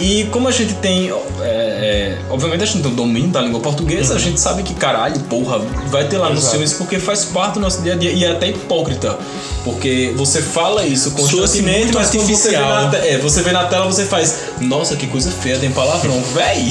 E 0.00 0.24
como 0.32 0.48
a 0.48 0.52
gente 0.52 0.74
tem, 0.74 1.10
é, 1.10 1.44
é, 1.44 2.18
obviamente 2.30 2.62
a 2.62 2.66
gente 2.66 2.82
tem 2.82 2.90
o 2.92 2.94
domínio 2.94 3.30
da 3.30 3.40
língua 3.40 3.60
portuguesa, 3.60 4.14
a 4.14 4.18
gente 4.18 4.40
sabe 4.40 4.62
que 4.62 4.74
caralho, 4.74 5.18
porra, 5.20 5.58
vai 5.88 6.04
ter 6.08 6.18
lá 6.18 6.28
nos 6.30 6.38
Exato. 6.40 6.52
filmes 6.52 6.72
porque 6.74 6.98
faz 6.98 7.24
parte 7.26 7.54
do 7.54 7.60
nosso 7.60 7.82
dia 7.82 7.92
a 7.94 7.96
dia 7.96 8.10
e 8.12 8.24
é 8.24 8.30
até 8.32 8.48
hipócrita. 8.48 9.16
Porque 9.64 10.12
você 10.16 10.42
fala 10.42 10.84
isso 10.84 11.12
constantemente, 11.12 11.84
muito 11.84 11.94
mas 11.98 12.10
quando 12.10 12.26
você 12.26 12.50
vê, 12.50 12.56
artificial. 12.56 12.90
na 12.90 12.98
é, 12.98 13.18
você 13.18 13.42
vê 13.42 13.52
na 13.52 13.64
tela, 13.66 13.86
você 13.86 14.04
faz, 14.04 14.34
nossa, 14.60 14.96
que 14.96 15.06
coisa 15.06 15.30
feia, 15.30 15.56
tem 15.56 15.70
palavrão. 15.70 16.20
Véi, 16.34 16.68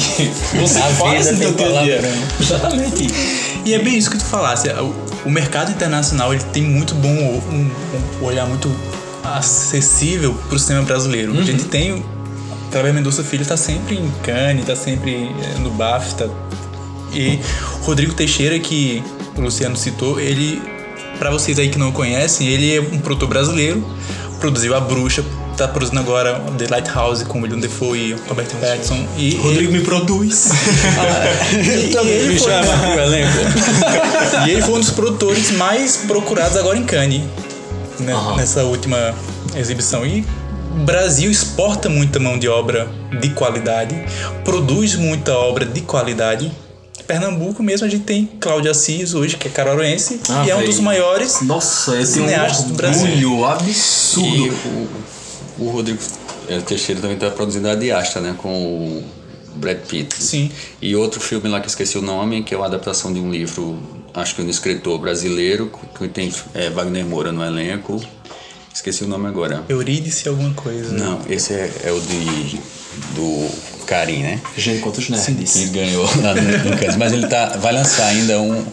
você 0.60 0.80
A 0.80 0.84
faz 0.90 1.32
no 1.32 1.54
teu 1.54 1.54
dia. 1.84 2.02
Exatamente. 2.38 3.08
E 3.64 3.74
é 3.74 3.80
bem 3.80 3.98
isso 3.98 4.10
que 4.12 4.18
tu 4.18 4.26
falasse. 4.26 4.68
O, 4.70 4.94
o 5.26 5.32
mercado 5.32 5.72
internacional 5.72 6.34
ele 6.34 6.44
tem 6.52 6.64
muito 6.64 6.94
bom 6.96 7.08
um, 7.08 7.70
um 8.22 8.26
olhar 8.26 8.46
muito 8.46 8.70
acessível 9.24 10.34
pro 10.50 10.58
cinema 10.60 10.86
brasileiro. 10.86 11.38
A 11.38 11.44
gente 11.44 11.66
tem 11.66 11.94
o 11.94 12.04
Cleber 12.72 12.94
Mendonça 12.94 13.24
Filho 13.24 13.46
tá 13.46 13.58
sempre 13.58 13.96
em 13.96 14.10
Cannes, 14.24 14.66
tá 14.66 14.76
sempre 14.76 15.12
eh, 15.14 15.60
no 15.60 15.70
BAFTA. 15.72 16.32
E 17.14 17.40
Rodrigo 17.82 18.14
Teixeira 18.14 18.58
que 18.60 19.04
o 19.38 19.42
Luciano 19.42 19.76
citou, 19.76 20.20
ele 20.20 20.62
para 21.20 21.30
vocês 21.30 21.60
aí 21.60 21.70
que 21.70 21.78
não 21.78 21.92
conhecem, 21.92 22.48
ele 22.48 22.76
é 22.76 22.82
um 22.82 22.98
produtor 22.98 23.30
brasileiro, 23.30 23.86
produziu 24.40 24.74
A 24.74 24.80
Bruxa, 24.80 25.24
tá 25.56 25.68
produzindo 25.68 26.00
agora 26.00 26.42
The 26.58 26.66
Lighthouse 26.68 27.24
com 27.26 27.42
William 27.42 27.60
Defoe 27.60 28.00
e 28.00 28.16
Robert 28.28 28.48
Pattinson 28.60 29.06
e 29.18 29.36
Rodrigo 29.36 29.72
me 29.72 29.82
produz. 29.82 30.50
e, 31.54 31.94
e 31.94 31.98
ele 31.98 32.34
Me 32.34 32.40
foi, 32.40 32.50
chama 32.50 32.78
pro 32.78 33.00
elenco. 33.02 33.38
e 34.48 34.50
ele 34.50 34.62
foi 34.64 34.74
um 34.74 34.80
dos 34.80 34.90
produtores 34.92 35.52
mais 35.52 35.98
procurados 35.98 36.58
agora 36.58 36.78
em 36.78 36.84
Cannes, 36.84 37.22
né, 38.02 38.14
Aham. 38.14 38.36
nessa 38.38 38.64
última 38.64 39.14
exibição. 39.56 40.06
E 40.06 40.26
o 40.74 40.84
Brasil 40.84 41.30
exporta 41.30 41.90
muita 41.90 42.20
mão 42.20 42.38
de 42.40 42.48
obra 42.48 42.88
de 43.20 43.30
qualidade, 43.32 43.96
produz 44.44 44.96
muita 44.96 45.34
obra 45.38 45.66
de 45.66 45.82
qualidade. 45.82 46.52
Pernambuco 47.08 47.62
mesmo 47.62 47.86
a 47.86 47.90
gente 47.90 48.04
tem 48.04 48.26
Cláudio 48.40 48.72
Assis 48.72 49.14
hoje, 49.14 49.36
que 49.36 49.48
é 49.48 49.52
caroense, 49.52 50.22
Ah, 50.30 50.46
e 50.46 50.50
é 50.50 50.56
um 50.56 50.64
dos 50.64 50.80
maiores. 50.80 51.42
Nossa, 51.42 52.00
esse 52.00 52.20
é 52.20 52.22
um 52.22 52.26
Cineastas 52.28 52.66
do 52.66 52.74
Brasil. 52.74 53.46
absurdo. 53.46 54.30
E 54.30 54.50
o, 54.50 54.90
o 55.60 55.70
Rodrigo 55.72 56.00
eh, 56.48 56.60
Teixeira 56.62 57.02
também 57.02 57.18
está 57.18 57.30
produzindo 57.30 57.68
a 57.68 57.76
Diasta, 57.76 58.22
né? 58.22 58.34
Com 58.38 58.50
o 58.50 59.04
Brad 59.56 59.78
Pitt. 59.80 60.16
Sim. 60.24 60.50
E 60.82 60.96
outro 60.96 61.20
filme 61.20 61.50
lá 61.50 61.60
que 61.60 61.66
eu 61.66 61.70
esqueci 61.70 61.98
o 61.98 62.02
nome, 62.02 62.44
que 62.44 62.54
é 62.54 62.58
uma 62.58 62.68
adaptação 62.68 63.12
de 63.12 63.20
um 63.20 63.30
livro, 63.30 63.78
acho 64.14 64.36
que 64.36 64.42
de 64.42 64.48
um 64.48 64.52
escritor 64.52 65.00
brasileiro, 65.00 65.72
que 65.98 66.08
tem 66.08 66.34
eh, 66.54 66.70
Wagner 66.70 67.06
Moura 67.06 67.32
no 67.32 67.44
elenco. 67.44 68.02
Esqueci 68.74 69.04
o 69.04 69.08
nome 69.08 69.28
agora. 69.28 69.64
Eurídice 69.68 70.30
alguma 70.30 70.54
coisa. 70.54 70.94
Não, 70.94 71.20
esse 71.30 71.54
é, 71.54 71.72
é 71.84 71.92
o 71.92 72.00
de 72.00 72.60
do 73.16 73.86
Karim, 73.86 74.22
né? 74.22 74.42
Gente, 74.58 74.82
quantos 74.82 75.06
que 75.06 75.12
nerds. 75.12 75.70
ganhou 75.72 76.04
lá 76.22 76.34
no, 76.34 76.42
no. 76.42 76.98
Mas 76.98 77.14
ele 77.14 77.28
tá, 77.28 77.58
vai 77.58 77.74
lançar 77.74 78.08
ainda 78.08 78.40
um 78.40 78.66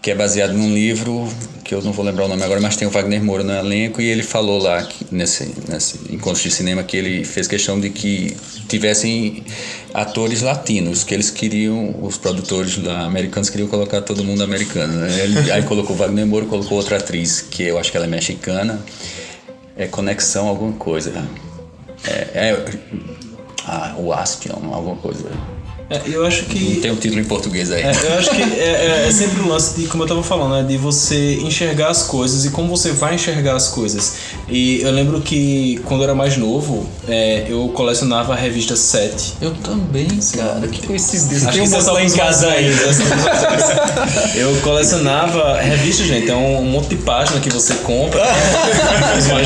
que 0.00 0.10
é 0.10 0.14
baseado 0.14 0.52
num 0.52 0.72
livro 0.72 1.28
que 1.64 1.74
eu 1.74 1.82
não 1.82 1.92
vou 1.92 2.02
lembrar 2.02 2.24
o 2.24 2.28
nome 2.28 2.42
agora, 2.42 2.60
mas 2.60 2.76
tem 2.76 2.88
o 2.88 2.90
Wagner 2.90 3.22
Moura 3.22 3.44
no 3.44 3.52
elenco 3.52 4.00
e 4.00 4.06
ele 4.06 4.22
falou 4.22 4.58
lá 4.58 4.82
que, 4.82 5.06
nesse, 5.10 5.52
nesse 5.68 5.98
encontro 6.10 6.42
de 6.42 6.50
cinema 6.50 6.82
que 6.82 6.96
ele 6.96 7.24
fez 7.24 7.46
questão 7.46 7.78
de 7.78 7.90
que 7.90 8.34
tivessem 8.68 9.44
atores 9.92 10.40
latinos, 10.40 11.04
que 11.04 11.12
eles 11.12 11.30
queriam, 11.30 11.94
os 12.00 12.16
produtores 12.16 12.82
lá, 12.82 13.04
americanos 13.04 13.50
queriam 13.50 13.68
colocar 13.68 14.00
todo 14.00 14.24
mundo 14.24 14.42
americano. 14.42 14.94
Né? 14.94 15.20
Ele, 15.20 15.52
aí 15.52 15.62
colocou 15.64 15.94
Wagner 15.94 16.26
Moura, 16.26 16.46
colocou 16.46 16.78
outra 16.78 16.96
atriz, 16.96 17.42
que 17.42 17.64
eu 17.64 17.78
acho 17.78 17.90
que 17.90 17.98
ela 17.98 18.06
é 18.06 18.08
mexicana, 18.08 18.80
é 19.76 19.86
Conexão 19.86 20.48
alguma 20.48 20.72
coisa. 20.72 21.22
É, 22.06 22.48
é 22.48 22.64
ah, 23.66 23.94
o 23.98 24.10
Aspion, 24.10 24.72
alguma 24.72 24.96
coisa. 24.96 25.30
É, 25.90 26.02
eu 26.06 26.26
acho 26.26 26.42
Não 26.42 26.48
que. 26.50 26.80
tem 26.82 26.90
o 26.90 26.96
título 26.96 27.18
em 27.20 27.24
português 27.24 27.70
aí. 27.70 27.82
É, 27.82 27.90
eu 27.90 28.18
acho 28.18 28.30
que 28.30 28.42
é, 28.42 29.04
é- 29.04 29.08
é 29.08 29.10
sempre 29.10 29.40
o 29.40 29.48
lance 29.48 29.74
de, 29.80 29.86
como 29.86 30.02
eu 30.02 30.06
tava 30.06 30.22
falando, 30.22 30.52
né? 30.52 30.62
De 30.68 30.76
você 30.76 31.36
enxergar 31.36 31.88
as 31.88 32.02
coisas 32.02 32.44
e 32.44 32.50
como 32.50 32.68
você 32.68 32.92
vai 32.92 33.14
enxergar 33.14 33.56
as 33.56 33.68
coisas. 33.68 34.12
E 34.50 34.82
eu 34.82 34.90
lembro 34.90 35.18
que 35.22 35.80
quando 35.86 36.00
eu 36.00 36.04
era 36.04 36.14
mais 36.14 36.36
novo, 36.36 36.86
é, 37.08 37.46
eu 37.48 37.68
colecionava 37.74 38.34
a 38.34 38.36
revista 38.36 38.76
7. 38.76 39.34
Eu 39.40 39.52
também, 39.54 40.06
cara. 40.36 40.68
Que 40.68 40.86
coincidência. 40.86 41.48
Acho 41.48 41.58
que 41.58 41.68
um 41.68 41.76
é 41.76 41.80
só 41.80 41.92
lá 41.92 42.02
em 42.04 42.10
casa 42.10 42.48
aí. 42.48 42.66
é 42.66 42.74
mais 42.74 42.98
velhos. 42.98 44.36
Eu 44.36 44.54
colecionava 44.60 45.58
revista, 45.60 46.04
gente. 46.04 46.30
É 46.30 46.34
um, 46.36 46.58
um 46.60 46.64
monte 46.70 46.88
de 46.90 46.96
página 46.96 47.40
que 47.40 47.48
você 47.48 47.72
compra. 47.76 48.20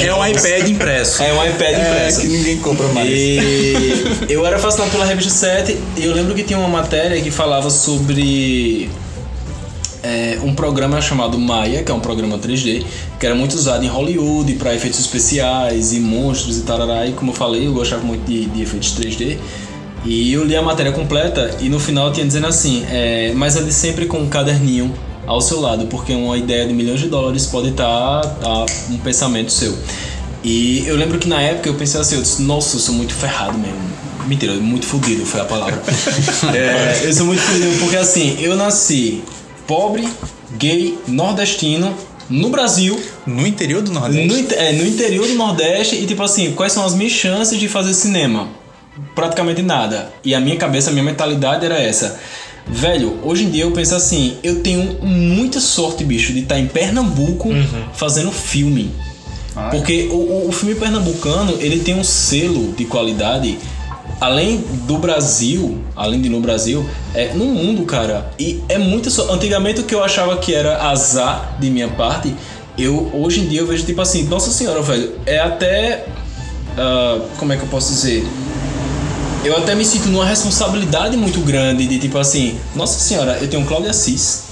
É 0.04 0.12
um 0.14 0.26
iPad 0.26 0.68
impresso. 0.68 1.22
É 1.22 1.32
um 1.32 1.44
iPad 1.46 1.74
É, 1.74 1.80
impresso. 1.88 2.20
que 2.22 2.26
ninguém 2.26 2.58
compra 2.58 2.88
mais. 2.88 3.08
E 3.08 4.26
eu 4.28 4.44
era 4.44 4.58
fascinado 4.58 4.90
pela 4.90 5.04
revista 5.04 5.30
7 5.30 5.78
e 5.96 6.04
eu 6.04 6.12
lembro 6.14 6.31
que 6.34 6.42
tinha 6.42 6.58
uma 6.58 6.68
matéria 6.68 7.20
que 7.20 7.30
falava 7.30 7.70
sobre 7.70 8.90
é, 10.02 10.38
um 10.42 10.54
programa 10.54 11.00
chamado 11.00 11.38
Maya, 11.38 11.82
que 11.82 11.90
é 11.90 11.94
um 11.94 12.00
programa 12.00 12.38
3D, 12.38 12.84
que 13.18 13.26
era 13.26 13.34
muito 13.34 13.54
usado 13.54 13.84
em 13.84 13.88
Hollywood 13.88 14.54
para 14.54 14.74
efeitos 14.74 14.98
especiais 15.00 15.92
e 15.92 16.00
monstros 16.00 16.58
e 16.58 16.62
tarará. 16.62 17.06
E 17.06 17.12
como 17.12 17.30
eu 17.30 17.34
falei, 17.34 17.66
eu 17.66 17.72
gostava 17.72 18.02
muito 18.02 18.24
de, 18.24 18.46
de 18.46 18.62
efeitos 18.62 18.94
3D. 18.98 19.38
E 20.04 20.32
eu 20.32 20.44
li 20.44 20.56
a 20.56 20.62
matéria 20.62 20.90
completa 20.90 21.56
e 21.60 21.68
no 21.68 21.78
final 21.78 22.12
tinha 22.12 22.26
dizendo 22.26 22.48
assim, 22.48 22.84
é, 22.90 23.32
mas 23.36 23.54
ele 23.54 23.72
sempre 23.72 24.06
com 24.06 24.18
um 24.18 24.28
caderninho 24.28 24.92
ao 25.24 25.40
seu 25.40 25.60
lado, 25.60 25.86
porque 25.86 26.12
uma 26.12 26.36
ideia 26.36 26.66
de 26.66 26.74
milhões 26.74 26.98
de 26.98 27.08
dólares 27.08 27.46
pode 27.46 27.68
estar 27.68 27.86
a 28.42 28.66
um 28.90 28.98
pensamento 28.98 29.52
seu. 29.52 29.78
E 30.42 30.84
eu 30.86 30.96
lembro 30.96 31.20
que 31.20 31.28
na 31.28 31.40
época 31.40 31.68
eu 31.68 31.74
pensei 31.74 32.00
assim, 32.00 32.16
eu 32.16 32.22
disse, 32.22 32.42
nossa, 32.42 32.74
eu 32.76 32.80
sou 32.80 32.94
muito 32.94 33.14
ferrado 33.14 33.56
mesmo. 33.56 33.91
Mentira, 34.26 34.54
muito 34.54 34.86
fudido 34.86 35.24
foi 35.26 35.40
a 35.40 35.44
palavra. 35.44 35.82
é, 36.54 37.00
eu 37.06 37.12
sou 37.12 37.26
muito 37.26 37.40
fudido 37.42 37.76
porque 37.80 37.96
assim, 37.96 38.36
eu 38.40 38.56
nasci 38.56 39.22
pobre, 39.66 40.06
gay, 40.56 40.96
nordestino, 41.08 41.94
no 42.30 42.48
Brasil, 42.50 42.98
No 43.26 43.46
interior 43.46 43.82
do 43.82 43.92
Nordeste. 43.92 44.26
no, 44.28 44.52
é, 44.54 44.72
no 44.72 44.86
interior 44.86 45.26
do 45.26 45.34
Nordeste 45.34 45.96
e 45.96 46.06
tipo 46.06 46.22
assim, 46.22 46.52
quais 46.52 46.72
são 46.72 46.84
as 46.84 46.94
minhas 46.94 47.12
chances 47.12 47.58
de 47.58 47.68
fazer 47.68 47.92
cinema? 47.94 48.48
Praticamente 49.14 49.60
nada. 49.62 50.12
E 50.24 50.34
a 50.34 50.40
minha 50.40 50.56
cabeça, 50.56 50.90
a 50.90 50.92
minha 50.92 51.04
mentalidade 51.04 51.64
era 51.64 51.78
essa. 51.78 52.18
Velho, 52.66 53.18
hoje 53.24 53.44
em 53.44 53.50
dia 53.50 53.64
eu 53.64 53.72
penso 53.72 53.94
assim, 53.94 54.36
eu 54.42 54.60
tenho 54.62 54.98
muita 55.02 55.58
sorte, 55.60 56.04
bicho, 56.04 56.32
de 56.32 56.40
estar 56.40 56.58
em 56.58 56.66
Pernambuco 56.68 57.48
fazendo 57.94 58.30
filme. 58.30 58.90
Porque 59.70 60.08
o, 60.10 60.14
o- 60.14 60.48
o 60.48 60.52
filme 60.52 60.74
pernambucano, 60.74 61.56
ele 61.60 61.80
tem 61.80 61.94
um 61.94 62.04
selo 62.04 62.72
de 62.72 62.84
qualidade 62.86 63.58
além 64.20 64.58
do 64.86 64.98
Brasil, 64.98 65.78
além 65.96 66.20
de 66.22 66.28
no 66.28 66.40
Brasil, 66.40 66.84
é 67.14 67.32
no 67.34 67.44
mundo, 67.46 67.84
cara. 67.84 68.30
E 68.38 68.62
é 68.68 68.78
muito 68.78 69.10
só. 69.10 69.32
Antigamente 69.32 69.80
o 69.80 69.84
que 69.84 69.94
eu 69.94 70.02
achava 70.02 70.36
que 70.36 70.54
era 70.54 70.82
azar 70.90 71.56
de 71.60 71.70
minha 71.70 71.88
parte, 71.88 72.34
eu 72.78 73.10
hoje 73.14 73.40
em 73.40 73.46
dia 73.48 73.60
eu 73.60 73.66
vejo 73.66 73.84
tipo 73.84 74.00
assim, 74.00 74.24
nossa 74.24 74.50
senhora, 74.50 74.80
velho, 74.82 75.12
é 75.26 75.38
até 75.38 76.06
ah, 76.78 77.20
como 77.38 77.52
é 77.52 77.56
que 77.56 77.62
eu 77.62 77.68
posso 77.68 77.92
dizer? 77.92 78.24
Eu 79.44 79.56
até 79.56 79.74
me 79.74 79.84
sinto 79.84 80.08
numa 80.08 80.24
responsabilidade 80.24 81.16
muito 81.16 81.40
grande 81.40 81.86
de 81.86 81.98
tipo 81.98 82.16
assim, 82.16 82.56
nossa 82.76 82.98
senhora, 83.00 83.38
eu 83.40 83.48
tenho 83.48 83.64
Cláudia 83.66 83.90
Assis, 83.90 84.44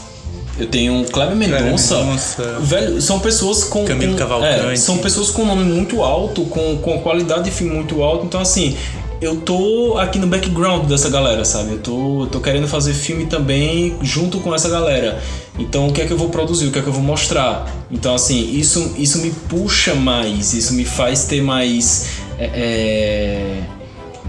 eu 0.59 0.67
tenho 0.67 1.05
Kleber 1.05 1.37
Mendonça, 1.37 1.97
Mendonça. 1.99 2.57
velho, 2.61 3.01
são 3.01 3.21
pessoas 3.21 3.63
com 3.63 3.85
Camilo 3.85 4.15
com- 4.15 4.19
Cavalcante. 4.19 4.73
é, 4.73 4.77
são 4.77 4.99
pessoas 4.99 5.31
com 5.31 5.45
nome 5.45 5.63
muito 5.63 6.03
alto, 6.03 6.43
com, 6.47 6.77
com 6.79 6.99
qualidade 6.99 7.45
de 7.45 7.51
filme 7.53 7.73
muito 7.73 8.03
alto, 8.03 8.27
então 8.27 8.41
assim, 8.41 8.77
eu 9.21 9.37
tô 9.37 9.99
aqui 9.99 10.19
no 10.19 10.27
background 10.27 10.87
dessa 10.87 11.11
galera, 11.11 11.45
sabe? 11.45 11.73
Eu 11.73 11.79
tô, 11.79 12.23
eu 12.23 12.27
tô 12.27 12.41
querendo 12.41 12.67
fazer 12.67 12.95
filme 12.95 13.27
também 13.27 13.95
junto 14.01 14.41
com 14.41 14.55
essa 14.55 14.69
galera. 14.69 15.23
Então, 15.59 15.89
o 15.89 15.93
que 15.93 16.01
é 16.01 16.07
que 16.07 16.13
eu 16.13 16.17
vou 16.17 16.31
produzir? 16.31 16.67
O 16.67 16.73
que 16.73 16.79
é 16.79 16.83
que 16.83 16.89
eu 16.89 16.93
vou 16.93 17.03
mostrar? 17.03 17.71
Então, 17.91 18.15
assim, 18.15 18.57
isso, 18.57 18.95
isso 18.97 19.19
me 19.19 19.31
puxa 19.31 19.95
mais, 19.95 20.55
isso 20.55 20.73
me 20.73 20.85
faz 20.85 21.25
ter 21.25 21.43
mais. 21.43 22.07
é, 22.39 22.45
é, 22.45 23.63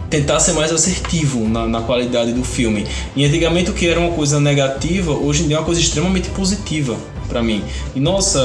tentar 0.10 0.42
ser 0.42 0.52
mais 0.52 0.74
assertivo 0.74 1.48
na, 1.48 1.66
na 1.66 1.82
qualidade 1.82 2.34
do 2.34 2.44
filme. 2.44 2.86
E 3.16 3.24
antigamente 3.24 3.72
o 3.72 3.74
que 3.74 3.88
era 3.88 3.98
uma 3.98 4.12
coisa 4.12 4.42
negativa, 4.42 5.14
hoje 5.14 5.44
em 5.44 5.48
dia 5.48 5.56
é 5.56 5.60
uma 5.60 5.66
coisa 5.66 5.80
extremamente 5.80 6.28
positiva 6.32 6.98
pra 7.32 7.42
mim. 7.42 7.64
E 7.96 8.00
nossa, 8.00 8.42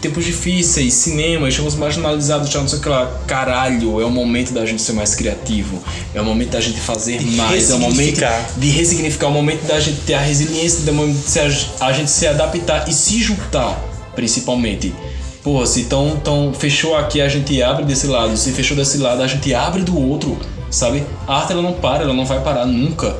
tempos 0.00 0.24
difíceis, 0.24 0.94
cinema, 0.94 1.46
estamos 1.46 1.74
marginalizados, 1.74 2.48
já 2.48 2.60
não 2.60 2.66
sei 2.66 2.78
o 2.78 2.82
que 2.82 2.88
lá. 2.88 3.20
Caralho, 3.26 4.00
é 4.00 4.04
o 4.04 4.10
momento 4.10 4.52
da 4.52 4.64
gente 4.64 4.80
ser 4.80 4.94
mais 4.94 5.14
criativo. 5.14 5.82
É 6.14 6.20
o 6.20 6.24
momento 6.24 6.50
da 6.50 6.60
gente 6.60 6.80
fazer 6.80 7.18
De 7.18 7.36
mais. 7.36 7.70
É 7.70 7.74
o 7.74 7.78
momento 7.78 8.22
de 8.56 8.70
ressignificar. 8.70 9.26
É 9.26 9.28
o 9.28 9.32
momento 9.32 9.66
da 9.66 9.78
gente 9.78 10.00
ter 10.00 10.14
a 10.14 10.20
resiliência, 10.20 10.88
é 10.88 10.90
o 10.90 10.94
momento 10.94 11.30
de 11.30 11.38
a, 11.38 11.86
a 11.86 11.92
gente 11.92 12.10
se 12.10 12.26
adaptar 12.26 12.88
e 12.88 12.92
se 12.92 13.20
juntar, 13.20 13.78
principalmente. 14.14 14.94
Pô, 15.42 15.66
se 15.66 15.84
tão, 15.84 16.16
tão 16.16 16.54
fechou 16.54 16.96
aqui, 16.96 17.20
a 17.20 17.28
gente 17.28 17.62
abre 17.62 17.84
desse 17.84 18.06
lado. 18.06 18.36
Se 18.36 18.52
fechou 18.52 18.76
desse 18.76 18.96
lado, 18.98 19.22
a 19.22 19.26
gente 19.26 19.52
abre 19.52 19.82
do 19.82 19.98
outro, 19.98 20.38
sabe? 20.70 21.04
A 21.26 21.40
arte 21.40 21.52
ela 21.52 21.62
não 21.62 21.74
para, 21.74 22.04
ela 22.04 22.14
não 22.14 22.24
vai 22.24 22.40
parar 22.40 22.64
nunca. 22.64 23.14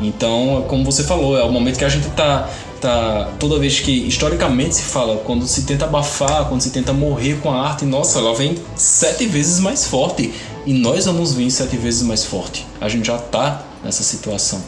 Então, 0.00 0.64
como 0.68 0.84
você 0.84 1.02
falou, 1.02 1.38
é 1.38 1.42
o 1.42 1.50
momento 1.50 1.78
que 1.78 1.84
a 1.84 1.88
gente 1.88 2.08
tá 2.10 2.48
tá 2.80 3.30
toda 3.38 3.58
vez 3.58 3.80
que 3.80 3.90
historicamente 3.90 4.76
se 4.76 4.82
fala, 4.82 5.18
quando 5.18 5.46
se 5.46 5.62
tenta 5.62 5.84
abafar, 5.84 6.48
quando 6.48 6.60
se 6.60 6.70
tenta 6.70 6.92
morrer 6.92 7.38
com 7.40 7.50
a 7.50 7.68
arte, 7.68 7.84
nossa, 7.84 8.18
ela 8.18 8.34
vem 8.34 8.56
sete 8.76 9.26
vezes 9.26 9.60
mais 9.60 9.86
forte 9.86 10.32
e 10.66 10.72
nós 10.72 11.06
vamos 11.06 11.34
vir 11.34 11.50
sete 11.50 11.76
vezes 11.76 12.02
mais 12.02 12.24
forte. 12.24 12.66
A 12.80 12.88
gente 12.88 13.06
já 13.06 13.18
tá 13.18 13.62
nessa 13.82 14.02
situação 14.02 14.62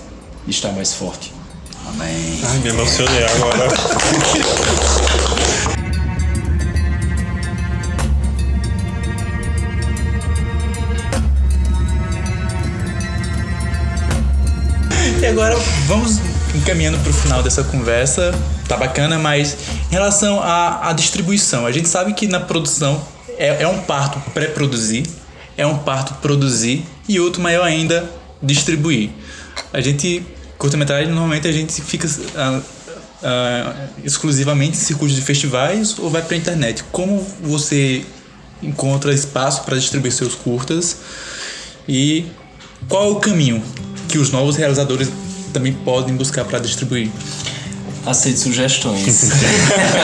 de 0.44 0.50
estar 0.50 0.72
mais 0.72 0.94
forte. 0.94 1.32
Amém. 1.86 2.40
Ai, 2.44 2.58
me 2.58 2.68
emocionei 2.68 3.24
agora. 3.24 3.68
E 15.20 15.26
agora 15.26 15.54
vamos 15.86 16.29
encaminhando 16.60 16.98
para 16.98 17.10
o 17.10 17.12
final 17.12 17.42
dessa 17.42 17.64
conversa. 17.64 18.32
Tá 18.68 18.76
bacana, 18.76 19.18
mas 19.18 19.56
em 19.90 19.94
relação 19.94 20.40
à, 20.40 20.90
à 20.90 20.92
distribuição, 20.92 21.66
a 21.66 21.72
gente 21.72 21.88
sabe 21.88 22.12
que 22.12 22.28
na 22.28 22.38
produção 22.38 23.02
é, 23.38 23.62
é 23.62 23.66
um 23.66 23.80
parto 23.80 24.20
pré-produzir, 24.30 25.04
é 25.56 25.66
um 25.66 25.78
parto 25.78 26.14
produzir 26.14 26.84
e 27.08 27.18
outro 27.18 27.42
maior 27.42 27.64
ainda 27.64 28.08
distribuir. 28.42 29.10
A 29.72 29.80
gente, 29.80 30.22
curta-metragem, 30.58 31.08
normalmente 31.08 31.48
a 31.48 31.52
gente 31.52 31.80
fica 31.82 32.08
ah, 32.36 32.60
ah, 33.22 33.74
exclusivamente 34.04 34.76
em 34.76 34.80
circuitos 34.80 35.16
de 35.16 35.22
festivais 35.22 35.98
ou 35.98 36.10
vai 36.10 36.22
para 36.22 36.36
internet. 36.36 36.84
Como 36.92 37.26
você 37.42 38.04
encontra 38.62 39.12
espaço 39.12 39.64
para 39.64 39.76
distribuir 39.76 40.12
seus 40.12 40.34
curtas 40.34 40.98
e 41.88 42.26
qual 42.88 43.08
é 43.08 43.10
o 43.10 43.16
caminho 43.16 43.62
que 44.06 44.18
os 44.18 44.30
novos 44.30 44.56
realizadores 44.56 45.08
também 45.50 45.72
podem 45.72 46.16
buscar 46.16 46.44
para 46.44 46.58
distribuir? 46.58 47.10
Aceito 48.06 48.40
sugestões. 48.40 49.30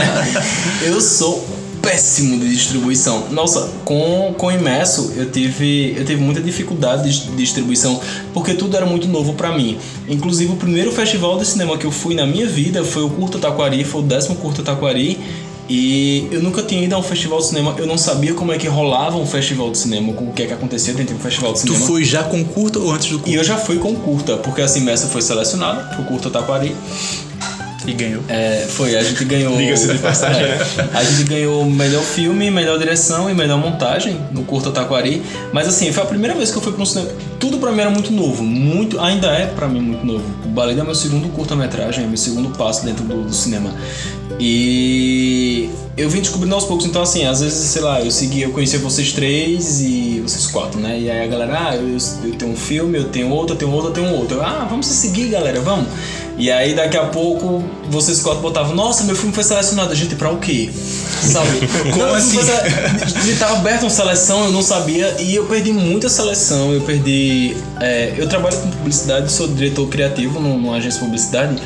eu 0.85 1.01
sou 1.01 1.47
péssimo 1.87 2.41
de 2.41 2.49
distribuição. 2.49 3.29
Nossa, 3.31 3.71
com, 3.85 4.35
com 4.37 4.51
Imerso 4.51 5.13
eu 5.17 5.31
tive, 5.31 5.95
eu 5.97 6.05
tive 6.05 6.21
muita 6.21 6.41
dificuldade 6.41 7.09
de 7.09 7.37
distribuição 7.37 8.01
porque 8.35 8.55
tudo 8.55 8.77
era 8.77 8.85
muito 8.85 9.07
novo 9.07 9.35
pra 9.35 9.57
mim. 9.57 9.79
Inclusive, 10.09 10.53
o 10.53 10.57
primeiro 10.57 10.91
festival 10.91 11.39
de 11.39 11.47
cinema 11.47 11.79
que 11.79 11.87
eu 11.87 11.93
fui 11.93 12.17
na 12.17 12.27
minha 12.27 12.47
vida 12.47 12.85
foi 12.85 13.05
o 13.05 13.11
Curta 13.11 13.39
Taquari, 13.39 13.85
foi 13.85 14.01
o 14.01 14.05
décimo 14.05 14.35
Curta 14.35 14.65
Taquari. 14.65 15.17
E 15.69 16.29
eu 16.31 16.41
nunca 16.43 16.63
tinha 16.63 16.83
ido 16.85 16.95
a 16.95 16.99
um 16.99 17.03
festival 17.03 17.39
de 17.41 17.47
cinema, 17.47 17.75
eu 17.79 17.87
não 17.87 17.99
sabia 17.99 18.33
como 18.35 18.53
é 18.53 18.59
que 18.59 18.69
rolava 18.69 19.17
um 19.17 19.27
festival 19.27 19.71
de 19.71 19.79
cinema, 19.79 20.13
o 20.13 20.33
que 20.33 20.43
é 20.43 20.47
que 20.47 20.53
acontecia 20.53 20.95
dentro 20.95 21.15
de 21.15 21.21
um 21.21 21.23
festival 21.23 21.53
de 21.53 21.61
Tu 21.63 21.67
cinema. 21.73 21.87
foi 21.87 22.05
já 22.05 22.23
com 22.23 22.45
curta 22.45 22.79
ou 22.79 22.93
antes 22.93 23.09
do 23.09 23.17
E 23.17 23.19
curta? 23.19 23.31
eu 23.33 23.45
já 23.45 23.57
fui 23.57 23.79
com 23.79 23.95
curta, 23.97 24.37
porque 24.37 24.63
assim, 24.63 24.81
Imerso 24.81 25.09
foi 25.09 25.23
selecionado 25.23 25.95
pro 25.97 26.05
Curta 26.05 26.31
Taquari. 26.31 26.75
E 27.87 27.93
ganhou. 27.93 28.23
É, 28.29 28.67
foi, 28.69 28.97
a 28.97 29.03
gente 29.03 29.25
ganhou. 29.25 29.57
Diga-se 29.59 29.93
de 29.93 29.99
passagem, 29.99 30.43
É, 30.43 30.49
né? 30.57 30.89
a 30.93 31.05
gente 31.05 31.25
ganhou 31.25 31.65
melhor 31.65 32.03
filme, 32.03 32.51
melhor 32.51 32.79
direção 32.79 33.31
e 33.31 33.35
melhor 33.35 33.59
montagem 33.59 34.19
no 34.33 34.43
Curta 34.43 34.71
Taquari. 34.71 35.23
Mas 35.53 35.69
assim, 35.69 35.93
foi 35.93 36.03
a 36.03 36.07
primeira 36.07 36.35
vez 36.35 36.51
que 36.51 36.57
eu 36.59 36.63
fui 36.63 36.73
para 36.73 36.83
um 36.83 36.87
cinema. 36.87 37.11
Tudo 37.39 37.59
pra 37.59 37.71
mim 37.71 37.81
era 37.81 37.91
muito 37.91 38.13
novo, 38.13 38.43
muito, 38.43 38.99
ainda 39.01 39.29
é 39.29 39.47
pra 39.47 39.69
mim 39.69 39.81
muito 39.81 40.05
novo. 40.05 40.25
O 40.45 40.49
Ballet 40.49 40.79
é 40.81 40.83
meu 40.83 40.95
segundo 40.95 41.29
curta-metragem, 41.29 42.05
é 42.05 42.07
meu 42.07 42.17
segundo 42.17 42.51
passo 42.57 42.85
dentro 42.85 43.05
do, 43.05 43.23
do 43.23 43.33
cinema. 43.35 43.71
E 44.39 45.71
eu 45.97 46.11
vim 46.11 46.21
descobrindo 46.21 46.55
aos 46.55 46.65
poucos, 46.65 46.85
então 46.85 47.01
assim, 47.03 47.25
às 47.25 47.41
vezes, 47.41 47.59
sei 47.71 47.83
lá, 47.83 48.03
eu 48.03 48.11
segui, 48.11 48.43
eu 48.43 48.51
conhecia 48.51 48.79
vocês 48.79 49.13
três 49.13 49.81
e 49.81 50.21
vocês 50.23 50.47
quatro, 50.47 50.79
né? 50.79 50.99
E 50.99 51.11
aí 51.11 51.25
a 51.25 51.27
galera, 51.27 51.69
ah, 51.71 51.77
eu, 51.77 51.97
eu 52.25 52.35
tenho 52.37 52.53
um 52.53 52.57
filme, 52.57 52.99
eu 52.99 53.05
tenho 53.05 53.31
outro, 53.31 53.55
eu 53.55 53.59
tenho 53.59 53.71
outro, 53.73 53.91
eu 53.91 53.95
tenho 53.95 54.15
outro. 54.15 54.37
Eu, 54.37 54.43
ah, 54.43 54.67
vamos 54.69 54.87
se 54.87 54.95
seguir, 54.95 55.29
galera, 55.29 55.61
vamos. 55.61 55.89
E 56.39 56.51
aí 56.51 56.75
daqui 56.75 56.97
a 56.99 57.07
pouco 57.07 57.65
vocês 57.89 58.21
quatro 58.21 58.43
botavam, 58.43 58.75
nossa, 58.75 59.05
meu 59.05 59.17
filme 59.17 59.33
foi 59.35 59.43
selecionado. 59.43 59.95
Gente, 59.95 60.15
pra 60.17 60.31
o 60.31 60.37
quê? 60.39 60.69
Sabe? 60.73 61.49
Como 61.93 62.05
Não, 62.07 62.15
assim? 62.15 62.39
Ele 63.25 63.37
tava 63.39 63.55
aberto 63.57 63.83
uma 63.83 63.91
seleção, 63.91 64.45
eu 64.45 64.53
não 64.53 64.63
sabia, 64.63 65.17
e 65.21 65.35
eu 65.35 65.47
perdi 65.47 65.73
muita 65.73 66.09
seleção, 66.11 66.73
eu 66.73 66.83
perdi. 66.83 67.57
é, 67.81 68.13
eu 68.19 68.29
trabalho 68.29 68.57
com 68.59 68.71
publicidade, 68.71 69.33
sou 69.33 69.49
diretor 69.49 69.89
criativo 69.89 70.39
num- 70.39 70.59
numa 70.59 70.77
agência 70.77 70.99
de 71.01 71.05
publicidade. 71.07 71.57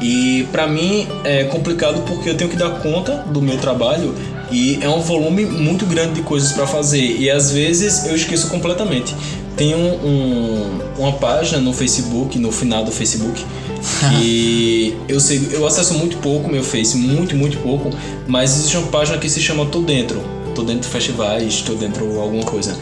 E 0.00 0.46
pra 0.52 0.66
mim 0.66 1.08
é 1.24 1.44
complicado 1.44 2.02
porque 2.06 2.28
eu 2.30 2.36
tenho 2.36 2.50
que 2.50 2.56
dar 2.56 2.70
conta 2.80 3.24
do 3.32 3.40
meu 3.40 3.56
trabalho 3.58 4.14
e 4.50 4.78
é 4.82 4.88
um 4.88 5.00
volume 5.00 5.44
muito 5.46 5.86
grande 5.86 6.14
de 6.14 6.22
coisas 6.22 6.52
pra 6.52 6.66
fazer 6.66 7.00
e 7.18 7.30
às 7.30 7.50
vezes 7.50 8.04
eu 8.06 8.14
esqueço 8.14 8.48
completamente. 8.48 9.14
Tem 9.56 9.74
um, 9.74 9.78
um- 10.04 10.80
uma 10.98 11.12
página 11.12 11.58
no 11.60 11.72
Facebook, 11.72 12.38
no 12.38 12.52
final 12.52 12.84
do 12.84 12.90
Facebook, 12.92 13.44
que 14.10 14.96
eu 15.08 15.20
sei, 15.20 15.48
eu 15.52 15.66
acesso 15.66 15.94
muito 15.94 16.16
pouco 16.18 16.50
meu 16.50 16.62
Face, 16.62 16.96
muito, 16.96 17.36
muito 17.36 17.58
pouco, 17.58 17.90
mas 18.26 18.56
existe 18.56 18.76
uma 18.76 18.86
página 18.88 19.18
que 19.18 19.28
se 19.28 19.40
chama 19.40 19.66
Tô 19.66 19.80
Dentro. 19.80 20.22
Tô 20.54 20.62
dentro 20.62 20.82
de 20.82 20.88
festivais, 20.88 21.62
tô 21.62 21.74
dentro 21.74 22.08
de 22.08 22.16
alguma 22.16 22.44
coisa. 22.44 22.76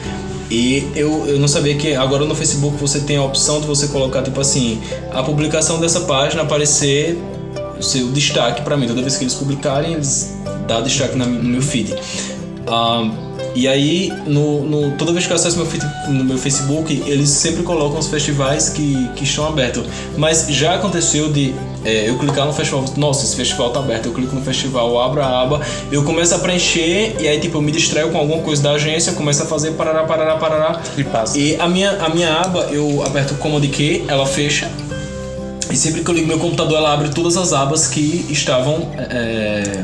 E 0.50 0.86
eu, 0.94 1.26
eu 1.26 1.38
não 1.38 1.48
sabia 1.48 1.74
que 1.74 1.94
agora 1.94 2.26
no 2.26 2.34
Facebook 2.34 2.76
você 2.76 3.00
tem 3.00 3.16
a 3.16 3.24
opção 3.24 3.60
de 3.60 3.66
você 3.66 3.88
colocar, 3.88 4.22
tipo 4.22 4.38
assim, 4.38 4.78
a 5.10 5.22
publicação 5.22 5.80
dessa 5.80 6.00
página 6.00 6.42
aparecer 6.42 7.18
o 7.78 7.82
seu 7.82 8.08
destaque 8.08 8.60
pra 8.60 8.76
mim. 8.76 8.86
Toda 8.86 9.00
vez 9.00 9.16
que 9.16 9.24
eles 9.24 9.34
publicarem, 9.34 9.94
eles 9.94 10.36
dão 10.68 10.82
destaque 10.82 11.16
no 11.16 11.26
meu 11.26 11.62
feed. 11.62 11.94
Ah, 12.66 13.31
E 13.54 13.68
aí, 13.68 14.10
no, 14.26 14.62
no- 14.64 14.90
toda 14.92 15.12
vez 15.12 15.26
que 15.26 15.32
eu 15.32 15.36
acesso 15.36 15.58
meu, 15.58 15.66
no 16.08 16.24
meu 16.24 16.38
Facebook, 16.38 17.02
eles 17.06 17.28
sempre 17.28 17.62
colocam 17.62 17.98
os 17.98 18.08
festivais 18.08 18.70
que, 18.70 19.08
que 19.14 19.24
estão 19.24 19.46
abertos. 19.46 19.84
Mas 20.16 20.46
já 20.48 20.74
aconteceu 20.76 21.30
de 21.30 21.54
é, 21.84 22.08
eu 22.08 22.16
clicar 22.18 22.46
no 22.46 22.52
festival, 22.54 22.84
nossa, 22.96 23.24
esse 23.26 23.36
festival 23.36 23.70
tá 23.70 23.80
aberto, 23.80 24.06
eu 24.06 24.12
clico 24.14 24.34
no 24.34 24.40
festival, 24.42 24.98
abro 25.02 25.20
a 25.22 25.42
aba, 25.42 25.60
eu 25.90 26.02
começo 26.02 26.34
a 26.34 26.38
preencher 26.38 27.16
e 27.20 27.28
aí 27.28 27.38
tipo 27.40 27.58
eu 27.58 27.62
me 27.62 27.70
distraio 27.72 28.10
com 28.10 28.16
alguma 28.18 28.42
coisa 28.42 28.62
da 28.62 28.72
agência, 28.72 29.12
começo 29.12 29.42
a 29.42 29.46
fazer 29.46 29.72
parará, 29.72 30.04
parará, 30.04 30.36
parará. 30.36 30.80
E 30.96 31.04
passa. 31.04 31.38
E 31.38 31.56
a 31.56 31.68
minha, 31.68 31.90
a 32.00 32.08
minha 32.08 32.32
aba, 32.34 32.68
eu 32.70 33.02
aperto 33.04 33.34
o 33.34 33.36
Command 33.36 33.66
Q, 33.68 34.04
ela 34.08 34.24
fecha. 34.26 34.70
E 35.70 35.76
sempre 35.76 36.02
que 36.02 36.10
eu 36.10 36.14
ligo 36.14 36.26
meu 36.26 36.38
computador, 36.38 36.78
ela 36.78 36.92
abre 36.94 37.10
todas 37.10 37.36
as 37.36 37.52
abas 37.52 37.86
que 37.88 38.24
estavam 38.30 38.88
é, 38.96 39.82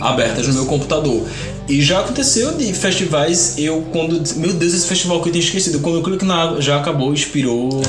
abertas 0.00 0.46
no 0.48 0.54
meu 0.54 0.66
computador. 0.66 1.22
E 1.68 1.80
já 1.80 2.00
aconteceu 2.00 2.56
de 2.56 2.72
festivais, 2.74 3.56
eu 3.58 3.82
quando. 3.92 4.22
Meu 4.36 4.52
Deus, 4.52 4.74
esse 4.74 4.86
festival 4.86 5.22
que 5.22 5.28
eu 5.28 5.32
tinha 5.32 5.44
esquecido. 5.44 5.80
Quando 5.80 5.98
eu 5.98 6.02
clico 6.02 6.24
na 6.24 6.34
água, 6.34 6.60
já 6.60 6.78
acabou, 6.78 7.14
expirou. 7.14 7.82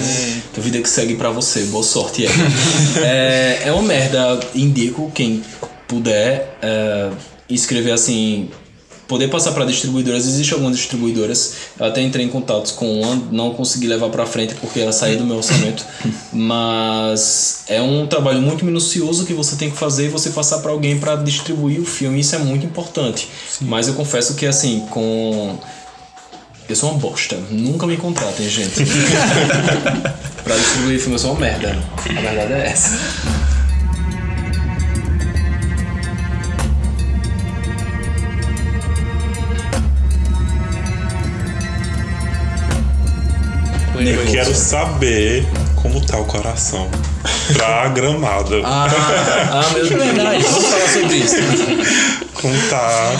A 0.55 0.59
vida 0.61 0.79
que 0.81 0.89
segue 0.89 1.15
pra 1.15 1.29
você. 1.29 1.63
Boa 1.65 1.83
sorte. 1.83 2.25
É, 2.25 3.59
é, 3.65 3.69
é 3.69 3.71
uma 3.71 3.81
merda. 3.81 4.39
Indico 4.55 5.11
quem 5.13 5.43
puder 5.87 6.57
é, 6.61 7.09
escrever 7.49 7.91
assim. 7.91 8.49
Poder 9.13 9.27
passar 9.27 9.51
para 9.51 9.63
distribuidoras, 9.63 10.25
existem 10.25 10.55
algumas 10.55 10.75
distribuidoras. 10.75 11.53
Eu 11.79 11.85
até 11.85 12.01
entrei 12.01 12.25
em 12.25 12.29
contato 12.29 12.73
com 12.73 12.99
uma, 12.99 13.15
não 13.31 13.53
consegui 13.53 13.85
levar 13.85 14.09
para 14.09 14.25
frente 14.25 14.55
porque 14.55 14.79
ela 14.79 14.91
saiu 14.91 15.19
do 15.19 15.23
meu 15.23 15.37
orçamento. 15.37 15.85
Mas 16.33 17.63
é 17.67 17.79
um 17.79 18.07
trabalho 18.07 18.41
muito 18.41 18.65
minucioso 18.65 19.23
que 19.23 19.33
você 19.35 19.55
tem 19.55 19.69
que 19.69 19.77
fazer 19.77 20.05
e 20.05 20.09
você 20.09 20.31
passar 20.31 20.61
para 20.61 20.71
alguém 20.71 20.97
para 20.97 21.15
distribuir 21.17 21.79
o 21.79 21.85
filme. 21.85 22.21
Isso 22.21 22.33
é 22.33 22.39
muito 22.39 22.65
importante. 22.65 23.29
Mas 23.61 23.87
eu 23.87 23.93
confesso 23.93 24.33
que 24.33 24.47
assim, 24.47 24.83
com 24.89 25.59
eu 26.67 26.75
sou 26.75 26.89
uma 26.89 26.97
bosta. 26.97 27.37
Nunca 27.51 27.85
me 27.85 27.97
contratem, 27.97 28.49
gente. 28.49 28.83
pra 30.43 30.55
distribuir 30.55 30.99
filme 30.99 31.13
eu 31.13 31.19
sou 31.19 31.33
uma 31.33 31.39
merda. 31.39 31.77
A 31.97 32.19
verdade 32.19 32.53
é 32.53 32.65
essa. 32.65 33.52
Eu 43.95 44.25
quero 44.25 44.55
saber 44.55 45.47
como 45.81 46.01
tá 46.01 46.17
o 46.17 46.25
coração 46.25 46.89
pra 47.53 47.87
gramada. 47.93 48.61
Ah, 48.63 48.87
ah 49.51 49.69
meu 49.73 49.87
Deus. 49.87 50.01
Verdade, 50.03 50.43
vamos 50.43 50.65
falar 50.65 50.87
sobre 50.89 51.15
isso. 51.17 51.35
Como 52.33 52.69
tá. 52.69 53.11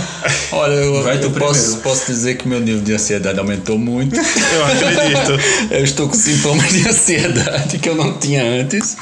Olha, 0.51 0.74
eu, 0.74 1.07
eu 1.07 1.32
posso, 1.32 1.78
posso 1.78 2.07
dizer 2.07 2.38
que 2.38 2.47
meu 2.47 2.59
nível 2.59 2.82
de 2.82 2.93
ansiedade 2.93 3.38
aumentou 3.38 3.78
muito. 3.78 4.15
Eu 4.15 4.65
acredito. 4.65 5.39
eu 5.71 5.84
estou 5.84 6.09
com 6.09 6.15
sintomas 6.15 6.69
de 6.69 6.88
ansiedade 6.88 7.78
que 7.78 7.88
eu 7.88 7.95
não 7.95 8.17
tinha 8.17 8.43
antes. 8.43 8.97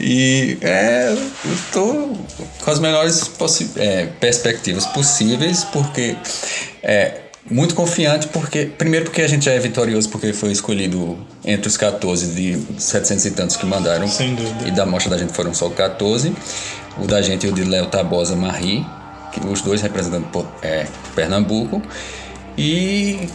E 0.00 0.58
é, 0.60 1.14
eu 1.44 1.54
estou 1.54 2.18
com 2.64 2.70
as 2.70 2.80
melhores 2.80 3.30
é, 3.76 4.06
perspectivas 4.18 4.86
possíveis, 4.86 5.64
porque 5.64 6.16
é 6.82 7.25
muito 7.50 7.74
confiante, 7.74 8.28
porque 8.28 8.66
primeiro 8.66 9.06
porque 9.06 9.22
a 9.22 9.28
gente 9.28 9.44
já 9.44 9.52
é 9.52 9.58
vitorioso, 9.58 10.08
porque 10.08 10.32
foi 10.32 10.50
escolhido 10.50 11.18
entre 11.44 11.68
os 11.68 11.76
14 11.76 12.34
de 12.34 12.80
700 12.80 13.24
e 13.24 13.30
tantos 13.30 13.56
que 13.56 13.66
mandaram. 13.66 14.08
Sem 14.08 14.34
dúvida. 14.34 14.68
E 14.68 14.70
da 14.70 14.84
mostra 14.84 15.10
da 15.10 15.18
gente 15.18 15.32
foram 15.32 15.54
só 15.54 15.68
14. 15.68 16.32
O 16.98 17.06
da 17.06 17.20
gente 17.22 17.46
e 17.46 17.50
o 17.50 17.52
de 17.52 17.64
Léo 17.64 17.86
Tabosa 17.86 18.34
Marri, 18.34 18.84
que 19.32 19.40
os 19.46 19.60
dois 19.60 19.82
representando 19.82 20.26
é, 20.62 20.86
Pernambuco. 21.14 21.82
E 22.56 23.28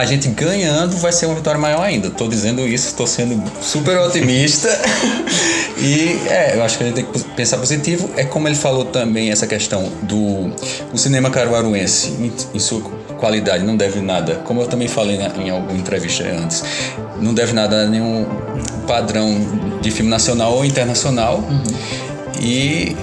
a 0.00 0.06
gente 0.06 0.28
ganhando 0.28 0.96
vai 0.96 1.12
ser 1.12 1.26
uma 1.26 1.34
vitória 1.34 1.60
maior 1.60 1.82
ainda. 1.82 2.08
Tô 2.08 2.26
dizendo 2.26 2.66
isso, 2.66 2.94
tô 2.94 3.06
sendo 3.06 3.42
super 3.60 3.98
otimista. 3.98 4.68
e 5.78 6.18
é, 6.26 6.56
eu 6.56 6.62
acho 6.64 6.78
que 6.78 6.84
a 6.84 6.86
gente 6.86 6.96
tem 6.96 7.04
que 7.04 7.18
pensar 7.36 7.58
positivo. 7.58 8.08
É 8.16 8.24
como 8.24 8.48
ele 8.48 8.54
falou 8.56 8.86
também 8.86 9.30
essa 9.30 9.46
questão 9.46 9.82
do 10.02 10.50
o 10.90 10.96
cinema 10.96 11.28
caruaruense 11.30 12.08
em, 12.18 12.32
em 12.54 12.58
sua 12.58 12.80
qualidade 13.18 13.62
não 13.62 13.76
deve 13.76 14.00
nada. 14.00 14.36
Como 14.36 14.62
eu 14.62 14.66
também 14.66 14.88
falei 14.88 15.18
na- 15.18 15.28
em 15.36 15.50
alguma 15.50 15.78
entrevista 15.78 16.24
antes, 16.24 16.64
não 17.20 17.34
deve 17.34 17.52
nada 17.52 17.82
a 17.82 17.86
nenhum 17.86 18.24
padrão 18.86 19.36
de 19.82 19.90
filme 19.90 20.10
nacional 20.10 20.54
ou 20.54 20.64
internacional. 20.64 21.44
E 22.40 22.96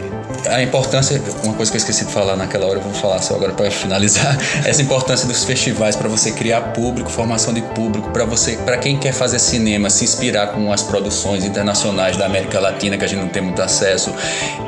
a 0.45 0.61
importância, 0.61 1.21
uma 1.43 1.53
coisa 1.53 1.71
que 1.71 1.77
eu 1.77 1.79
esqueci 1.79 2.05
de 2.05 2.11
falar 2.11 2.35
naquela 2.35 2.65
hora, 2.65 2.79
vou 2.79 2.93
falar 2.93 3.21
só 3.21 3.35
agora 3.35 3.53
para 3.53 3.69
finalizar, 3.71 4.37
essa 4.65 4.81
importância 4.81 5.27
dos 5.27 5.43
festivais 5.43 5.95
para 5.95 6.07
você 6.07 6.31
criar 6.31 6.73
público, 6.73 7.09
formação 7.09 7.53
de 7.53 7.61
público, 7.61 8.09
para 8.11 8.25
você, 8.25 8.57
para 8.57 8.77
quem 8.77 8.97
quer 8.97 9.13
fazer 9.13 9.39
cinema, 9.39 9.89
se 9.89 10.03
inspirar 10.03 10.47
com 10.47 10.71
as 10.71 10.83
produções 10.83 11.43
internacionais 11.43 12.17
da 12.17 12.25
América 12.25 12.59
Latina 12.59 12.97
que 12.97 13.05
a 13.05 13.07
gente 13.07 13.19
não 13.19 13.29
tem 13.29 13.41
muito 13.41 13.61
acesso 13.61 14.13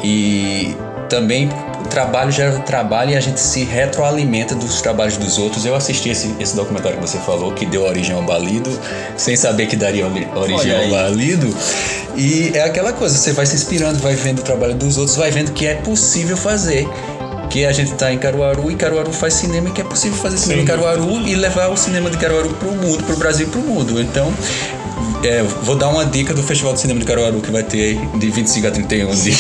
e 0.03 0.75
também 1.09 1.49
o 1.83 1.87
trabalho 1.89 2.31
gera 2.31 2.59
trabalho 2.59 3.11
e 3.11 3.15
a 3.17 3.19
gente 3.19 3.39
se 3.39 3.63
retroalimenta 3.63 4.53
dos 4.55 4.81
trabalhos 4.81 5.17
dos 5.17 5.37
outros. 5.37 5.65
Eu 5.65 5.75
assisti 5.75 6.09
esse, 6.09 6.33
esse 6.39 6.55
documentário 6.55 6.97
que 6.99 7.07
você 7.07 7.17
falou, 7.17 7.51
que 7.53 7.65
deu 7.65 7.83
origem 7.83 8.15
ao 8.15 8.21
Balido, 8.21 8.69
sem 9.17 9.35
saber 9.35 9.65
que 9.67 9.75
daria 9.75 10.05
ori- 10.05 10.27
origem 10.35 10.75
ao. 10.75 10.89
Balido. 10.89 11.53
E 12.15 12.51
é 12.53 12.61
aquela 12.63 12.93
coisa, 12.93 13.17
você 13.17 13.31
vai 13.33 13.45
se 13.45 13.55
inspirando, 13.55 13.97
vai 13.99 14.13
vendo 14.13 14.39
o 14.39 14.43
trabalho 14.43 14.75
dos 14.75 14.97
outros, 14.97 15.15
vai 15.17 15.31
vendo 15.31 15.51
que 15.51 15.65
é 15.65 15.75
possível 15.75 16.37
fazer. 16.37 16.87
Que 17.49 17.65
a 17.65 17.71
gente 17.71 17.93
tá 17.93 18.13
em 18.13 18.17
Caruaru 18.19 18.69
e 18.69 18.75
Caruaru 18.75 19.11
faz 19.11 19.33
cinema 19.33 19.69
e 19.69 19.71
que 19.71 19.81
é 19.81 19.83
possível 19.83 20.15
fazer 20.19 20.37
cinema 20.37 20.61
em 20.61 20.65
Caruaru 20.65 21.19
e 21.27 21.33
levar 21.33 21.69
o 21.69 21.75
cinema 21.77 22.07
de 22.11 22.17
Caruaru 22.17 22.49
pro 22.49 22.71
mundo, 22.71 23.03
pro 23.03 23.15
Brasil 23.17 23.47
e 23.47 23.49
pro 23.49 23.59
mundo. 23.61 23.99
Então, 23.99 24.31
é, 25.23 25.43
vou 25.63 25.75
dar 25.75 25.89
uma 25.89 26.05
dica 26.05 26.33
do 26.33 26.41
Festival 26.43 26.73
de 26.73 26.81
Cinema 26.81 26.99
de 26.99 27.05
Caruaru 27.05 27.41
que 27.41 27.51
vai 27.51 27.63
ter 27.63 27.99
de 28.17 28.29
25 28.29 28.67
a 28.67 28.71
31 28.71 29.15
de, 29.15 29.31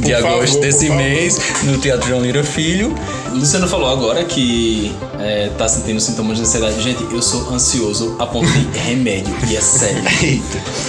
de 0.00 0.14
agosto 0.14 0.46
favor, 0.46 0.60
desse 0.60 0.86
por 0.86 0.96
favor. 0.96 1.02
mês 1.02 1.38
no 1.64 1.78
Teatro 1.78 2.08
João 2.08 2.22
Lira 2.22 2.42
Filho. 2.44 2.94
Luciano 3.32 3.68
falou 3.68 3.90
agora 3.90 4.24
que 4.24 4.94
é, 5.18 5.50
tá 5.58 5.68
sentindo 5.68 6.00
sintomas 6.00 6.36
de 6.36 6.42
ansiedade. 6.44 6.82
Gente, 6.82 7.02
eu 7.12 7.20
sou 7.20 7.52
ansioso 7.52 8.16
a 8.18 8.26
ponto 8.26 8.46
de 8.50 8.66
remédio. 8.78 9.34
E 9.48 9.56
é 9.56 9.60
sério. 9.60 10.02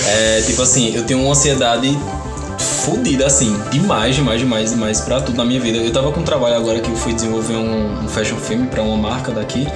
É, 0.07 0.41
tipo 0.45 0.61
assim, 0.61 0.95
eu 0.95 1.03
tenho 1.03 1.21
uma 1.21 1.31
ansiedade 1.31 1.97
fodida, 2.57 3.25
assim, 3.27 3.55
demais, 3.69 4.15
demais, 4.15 4.39
demais, 4.39 4.69
demais 4.71 5.01
pra 5.01 5.19
tudo 5.19 5.37
na 5.37 5.45
minha 5.45 5.59
vida. 5.59 5.77
Eu 5.77 5.91
tava 5.91 6.11
com 6.11 6.21
um 6.21 6.23
trabalho 6.23 6.55
agora 6.55 6.79
que 6.79 6.89
eu 6.89 6.95
fui 6.95 7.13
desenvolver 7.13 7.55
um, 7.55 8.03
um 8.03 8.07
fashion 8.07 8.37
film 8.37 8.65
pra 8.65 8.81
uma 8.81 8.95
marca 8.95 9.31
daqui. 9.31 9.67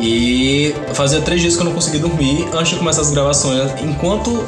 E 0.00 0.74
fazia 0.92 1.20
três 1.20 1.40
dias 1.40 1.54
que 1.54 1.62
eu 1.62 1.64
não 1.64 1.72
conseguia 1.72 2.00
dormir 2.00 2.46
antes 2.52 2.72
de 2.72 2.76
começar 2.76 3.02
as 3.02 3.10
gravações. 3.10 3.70
Enquanto 3.82 4.44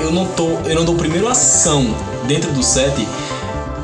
eu 0.00 0.10
não 0.10 0.26
tô. 0.26 0.48
Eu 0.66 0.74
não 0.74 0.84
dou 0.84 0.94
primeiro 0.94 1.28
ação 1.28 1.94
dentro 2.26 2.52
do 2.52 2.62
set. 2.62 3.06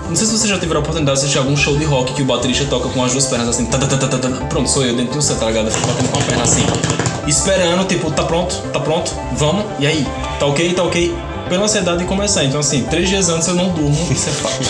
Não 0.09 0.17
sei 0.17 0.27
se 0.27 0.39
você 0.39 0.49
já 0.49 0.59
teve 0.59 0.75
a 0.75 0.79
oportunidade 0.81 1.19
de 1.19 1.25
assistir 1.25 1.39
algum 1.39 1.57
show 1.57 1.77
de 1.77 1.85
rock 1.85 2.13
que 2.15 2.23
o 2.23 2.25
baterista 2.25 2.65
toca 2.65 2.89
com 2.89 3.05
as 3.05 3.13
duas 3.13 3.27
pernas 3.27 3.49
assim. 3.49 3.67
tá, 3.67 3.79
tá, 3.79 3.97
tá. 3.97 4.29
Pronto, 4.47 4.69
sou 4.69 4.85
eu 4.85 4.97
dentro 4.97 5.13
de 5.13 5.19
um 5.19 5.23
set, 5.23 5.39
tá 5.39 5.47
ligado? 5.47 5.71
Fico 5.71 5.87
batendo 5.87 6.09
com 6.09 6.19
a 6.19 6.23
perna 6.23 6.43
assim. 6.43 6.65
Esperando, 7.29 7.87
tipo, 7.87 8.11
tá 8.11 8.25
pronto, 8.25 8.57
tá 8.73 8.81
pronto, 8.81 9.13
vamos, 9.35 9.65
e 9.79 9.87
aí? 9.87 10.05
Tá 10.41 10.47
ok, 10.47 10.73
tá 10.73 10.83
ok? 10.83 11.15
Pela 11.51 11.65
ansiedade 11.65 11.99
de 11.99 12.05
começar. 12.05 12.45
Então, 12.45 12.61
assim, 12.61 12.85
três 12.85 13.09
dias 13.09 13.29
antes 13.29 13.47
eu 13.49 13.55
não 13.57 13.69
durmo, 13.71 14.09
isso 14.11 14.29
é 14.29 14.33
fato. 14.33 14.61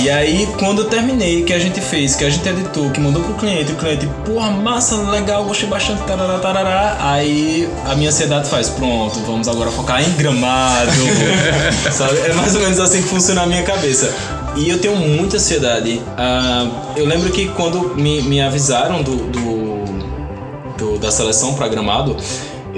e 0.00 0.08
aí, 0.08 0.48
quando 0.58 0.82
eu 0.82 0.84
terminei, 0.86 1.42
que 1.42 1.52
a 1.52 1.58
gente 1.58 1.80
fez, 1.80 2.14
que 2.14 2.24
a 2.24 2.30
gente 2.30 2.48
editou, 2.48 2.88
que 2.90 3.00
mandou 3.00 3.22
pro 3.22 3.34
cliente, 3.34 3.72
o 3.72 3.74
cliente, 3.74 4.08
porra, 4.24 4.50
massa, 4.50 4.94
legal, 5.10 5.44
gostei 5.44 5.68
bastante, 5.68 6.00
tarará, 6.04 6.38
tarará. 6.38 6.96
Aí 7.00 7.68
a 7.84 7.94
minha 7.96 8.08
ansiedade 8.10 8.48
faz, 8.48 8.68
pronto, 8.68 9.18
vamos 9.26 9.48
agora 9.48 9.70
focar 9.72 10.00
em 10.02 10.10
gramado. 10.12 10.90
sabe? 11.92 12.16
É 12.20 12.32
mais 12.32 12.54
ou 12.54 12.62
menos 12.62 12.78
assim 12.78 13.02
que 13.02 13.08
funciona 13.08 13.42
a 13.42 13.46
minha 13.46 13.64
cabeça. 13.64 14.14
E 14.56 14.68
eu 14.70 14.78
tenho 14.78 14.94
muita 14.96 15.36
ansiedade. 15.36 16.00
Ah, 16.16 16.64
eu 16.96 17.04
lembro 17.06 17.30
que 17.30 17.48
quando 17.48 17.96
me, 17.96 18.22
me 18.22 18.40
avisaram 18.40 19.02
do, 19.02 19.16
do, 19.16 19.84
do- 20.78 20.98
da 20.98 21.10
seleção 21.10 21.54
pra 21.54 21.66
gramado, 21.68 22.16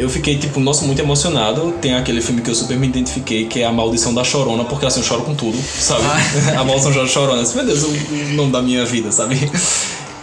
eu 0.01 0.09
fiquei, 0.09 0.39
tipo, 0.39 0.59
nossa, 0.61 0.85
muito 0.85 1.01
emocionado. 1.01 1.73
Tem 1.81 1.95
aquele 1.95 2.21
filme 2.21 2.41
que 2.41 2.51
eu 2.51 2.55
super 2.55 2.77
me 2.77 2.87
identifiquei, 2.89 3.47
que 3.47 3.61
é 3.61 3.65
A 3.67 3.73
Maldição 3.73 4.15
da 4.15 4.25
Chorona, 4.25 4.65
porque 4.65 4.87
assim, 4.87 5.01
eu 5.01 5.05
choro 5.07 5.23
com 5.23 5.35
tudo, 5.35 5.57
sabe? 5.63 6.05
a 6.57 6.65
Maldição 6.65 6.93
da 6.93 7.07
Chorona. 7.07 7.43
Meu 7.55 7.67
Deus, 7.67 7.83
o 7.83 7.91
nome 8.35 8.53
da 8.53 8.63
minha 8.63 8.85
vida, 8.85 9.13
sabe? 9.13 9.37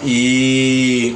E. 0.03 1.15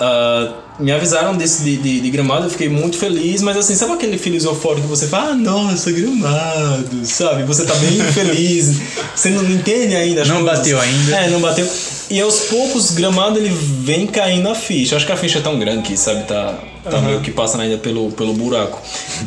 ah, 0.00 0.52
me 0.78 0.90
avisaram 0.90 1.36
desse 1.36 1.62
de, 1.62 1.76
de, 1.76 2.00
de 2.00 2.10
gramado, 2.10 2.46
eu 2.46 2.50
fiquei 2.50 2.68
muito 2.68 2.96
feliz, 2.96 3.42
mas 3.42 3.56
assim, 3.56 3.74
sabe 3.74 3.92
aquele 3.92 4.16
feliz 4.18 4.44
eufórico 4.44 4.82
que 4.82 4.88
você 4.88 5.06
fala, 5.06 5.30
ah, 5.30 5.34
nossa, 5.34 5.92
gramado, 5.92 7.04
sabe? 7.04 7.44
Você 7.44 7.64
tá 7.64 7.74
bem 7.74 8.00
feliz, 8.12 8.80
você 9.14 9.30
não 9.30 9.44
entende 9.44 9.94
ainda 9.94 10.24
Não 10.24 10.42
coisas. 10.42 10.58
bateu 10.58 10.80
ainda. 10.80 11.16
É, 11.16 11.30
não 11.30 11.40
bateu. 11.40 11.68
E 12.12 12.20
aos 12.20 12.40
poucos, 12.40 12.90
gramado 12.90 13.38
ele 13.38 13.48
vem 13.48 14.06
caindo 14.06 14.46
a 14.46 14.54
ficha. 14.54 14.96
Acho 14.96 15.06
que 15.06 15.12
a 15.12 15.16
ficha 15.16 15.38
é 15.38 15.40
tão 15.40 15.58
grande 15.58 15.80
que, 15.88 15.96
sabe, 15.96 16.24
tá, 16.24 16.58
tá 16.84 17.00
meio 17.00 17.22
que 17.22 17.30
passando 17.30 17.62
ainda 17.62 17.78
pelo, 17.78 18.12
pelo 18.12 18.34
buraco. 18.34 18.78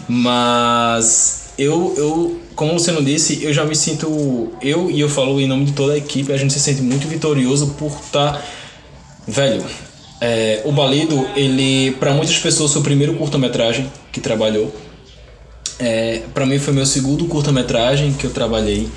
Mas 0.08 1.46
eu, 1.58 1.96
eu, 1.98 2.40
como 2.56 2.74
você 2.74 2.92
não 2.92 3.04
disse, 3.04 3.44
eu 3.44 3.52
já 3.52 3.66
me 3.66 3.76
sinto. 3.76 4.52
Eu 4.62 4.92
e 4.92 5.00
eu 5.00 5.10
falo 5.10 5.42
em 5.42 5.48
nome 5.48 5.66
de 5.66 5.72
toda 5.72 5.94
a 5.94 5.98
equipe, 5.98 6.32
a 6.32 6.38
gente 6.38 6.54
se 6.54 6.60
sente 6.60 6.84
muito 6.84 7.08
vitorioso 7.08 7.74
por 7.76 7.92
estar. 8.06 8.46
velho, 9.28 9.64
É, 10.22 10.62
o 10.64 10.72
Balido, 10.72 11.28
ele, 11.36 11.90
para 12.00 12.14
muitas 12.14 12.38
pessoas, 12.38 12.72
foi 12.72 12.82
o 12.82 12.84
primeiro 12.84 13.16
curta-metragem 13.16 13.92
que 14.12 14.22
trabalhou. 14.22 14.72
É, 15.80 16.22
para 16.36 16.46
mim 16.46 16.60
foi 16.60 16.72
meu 16.72 16.86
segundo 16.86 17.26
curta-metragem 17.26 18.14
que 18.14 18.28
eu 18.28 18.32
trabalhei. 18.32 18.88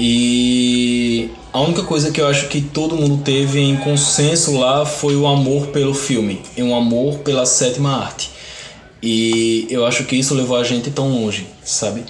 E 0.00 1.30
a 1.52 1.60
única 1.60 1.82
coisa 1.82 2.10
que 2.10 2.20
eu 2.20 2.26
acho 2.26 2.48
que 2.48 2.60
todo 2.60 2.94
mundo 2.94 3.22
teve 3.22 3.60
em 3.60 3.76
consenso 3.76 4.58
lá 4.58 4.84
foi 4.84 5.16
o 5.16 5.26
amor 5.26 5.68
pelo 5.68 5.94
filme, 5.94 6.40
e 6.56 6.62
um 6.62 6.74
amor 6.76 7.18
pela 7.18 7.46
sétima 7.46 7.96
arte. 7.96 8.30
E 9.02 9.66
eu 9.70 9.86
acho 9.86 10.04
que 10.04 10.16
isso 10.16 10.34
levou 10.34 10.56
a 10.56 10.64
gente 10.64 10.90
tão 10.90 11.08
longe, 11.10 11.46
sabe? 11.64 12.04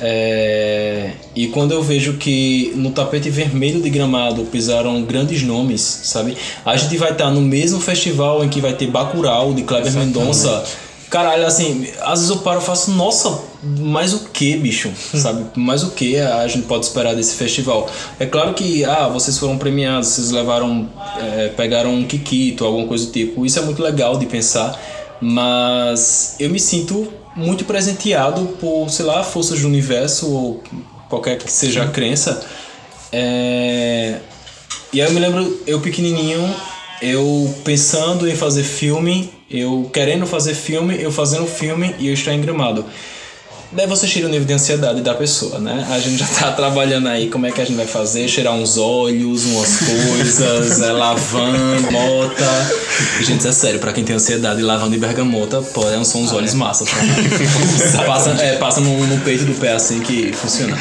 É... 0.00 1.10
E 1.34 1.48
quando 1.48 1.72
eu 1.72 1.82
vejo 1.82 2.14
que 2.14 2.72
no 2.76 2.92
tapete 2.92 3.28
vermelho 3.28 3.82
de 3.82 3.90
Gramado 3.90 4.44
pisaram 4.44 5.02
grandes 5.02 5.42
nomes, 5.42 5.80
sabe? 5.80 6.36
A 6.64 6.76
gente 6.76 6.96
vai 6.96 7.12
estar 7.12 7.30
no 7.30 7.40
mesmo 7.40 7.80
festival 7.80 8.44
em 8.44 8.48
que 8.48 8.60
vai 8.60 8.72
ter 8.72 8.86
Bacurau, 8.86 9.52
de 9.52 9.62
Kleber 9.64 9.92
Mendonça. 9.92 10.64
Caralho, 11.10 11.46
assim, 11.46 11.88
às 12.02 12.20
vezes 12.20 12.28
eu 12.28 12.38
paro 12.38 12.60
e 12.60 12.64
faço, 12.64 12.90
nossa, 12.92 13.40
mais 13.62 14.14
o 14.14 14.28
que, 14.28 14.56
bicho? 14.56 14.92
Sabe? 15.14 15.46
Mais 15.56 15.82
o 15.82 15.90
que 15.90 16.16
a 16.18 16.46
gente 16.46 16.66
pode 16.66 16.86
esperar 16.86 17.14
desse 17.14 17.34
festival? 17.34 17.90
É 18.18 18.26
claro 18.26 18.54
que, 18.54 18.84
ah, 18.84 19.08
vocês 19.08 19.36
foram 19.38 19.58
premiados, 19.58 20.08
vocês 20.08 20.30
levaram, 20.30 20.88
é, 21.20 21.48
pegaram 21.48 21.94
um 21.94 22.04
Kikito, 22.04 22.64
alguma 22.64 22.86
coisa 22.86 23.06
do 23.06 23.12
tipo. 23.12 23.44
Isso 23.44 23.58
é 23.58 23.62
muito 23.62 23.82
legal 23.82 24.16
de 24.18 24.26
pensar, 24.26 24.80
mas 25.20 26.36
eu 26.38 26.50
me 26.50 26.60
sinto 26.60 27.12
muito 27.34 27.64
presenteado 27.64 28.46
por, 28.60 28.88
sei 28.90 29.04
lá, 29.04 29.22
forças 29.22 29.60
do 29.60 29.66
universo 29.66 30.30
ou 30.30 30.62
qualquer 31.08 31.38
que 31.38 31.50
seja 31.50 31.82
a 31.82 31.88
crença. 31.88 32.44
É... 33.12 34.18
E 34.92 35.00
aí 35.00 35.08
eu 35.08 35.12
me 35.12 35.20
lembro, 35.20 35.62
eu 35.66 35.80
pequenininho, 35.80 36.54
eu 37.02 37.54
pensando 37.64 38.28
em 38.28 38.34
fazer 38.34 38.62
filme, 38.62 39.30
eu 39.50 39.90
querendo 39.92 40.26
fazer 40.26 40.54
filme, 40.54 40.96
eu 41.00 41.12
fazendo 41.12 41.46
filme 41.46 41.94
e 41.98 42.08
eu 42.08 42.14
estar 42.14 42.32
em 42.32 42.40
Gramado. 42.40 42.84
Daí 43.70 43.86
você 43.86 44.06
tira 44.06 44.26
o 44.26 44.30
nível 44.30 44.46
de 44.46 44.54
ansiedade 44.54 45.02
da 45.02 45.14
pessoa, 45.14 45.58
né? 45.58 45.86
A 45.90 45.98
gente 45.98 46.16
já 46.16 46.26
tá 46.26 46.52
trabalhando 46.52 47.06
aí 47.06 47.28
como 47.28 47.44
é 47.44 47.52
que 47.52 47.60
a 47.60 47.64
gente 47.66 47.76
vai 47.76 47.86
fazer, 47.86 48.26
cheirar 48.26 48.54
uns 48.54 48.78
olhos, 48.78 49.44
umas 49.44 49.76
coisas, 49.80 50.80
é, 50.80 50.90
lavando, 50.90 51.92
mota. 51.92 52.70
Gente, 53.20 53.46
é 53.46 53.52
sério, 53.52 53.78
pra 53.78 53.92
quem 53.92 54.04
tem 54.04 54.16
ansiedade, 54.16 54.62
lavando 54.62 54.92
de 54.92 54.98
bergamota, 54.98 55.60
pô, 55.60 55.86
é, 55.86 56.02
são 56.02 56.22
uns 56.22 56.32
olhos 56.32 56.54
massa, 56.54 56.86
tá? 56.86 58.04
passa 58.04 58.30
é, 58.42 58.56
passa 58.56 58.80
no, 58.80 59.06
no, 59.06 59.20
peito 59.20 59.44
do 59.44 59.52
pé 59.60 59.72
assim 59.72 60.00
que 60.00 60.32
funciona. 60.32 60.76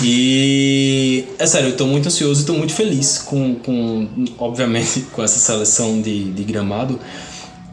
E 0.00 1.24
é 1.36 1.46
sério, 1.46 1.70
eu 1.70 1.76
tô 1.76 1.86
muito 1.88 2.06
ansioso 2.06 2.42
e 2.42 2.44
tô 2.44 2.52
muito 2.52 2.72
feliz 2.72 3.18
com, 3.18 3.56
com 3.56 4.08
obviamente, 4.38 5.00
com 5.10 5.24
essa 5.24 5.40
seleção 5.40 6.00
de, 6.00 6.30
de 6.30 6.44
gramado. 6.44 7.00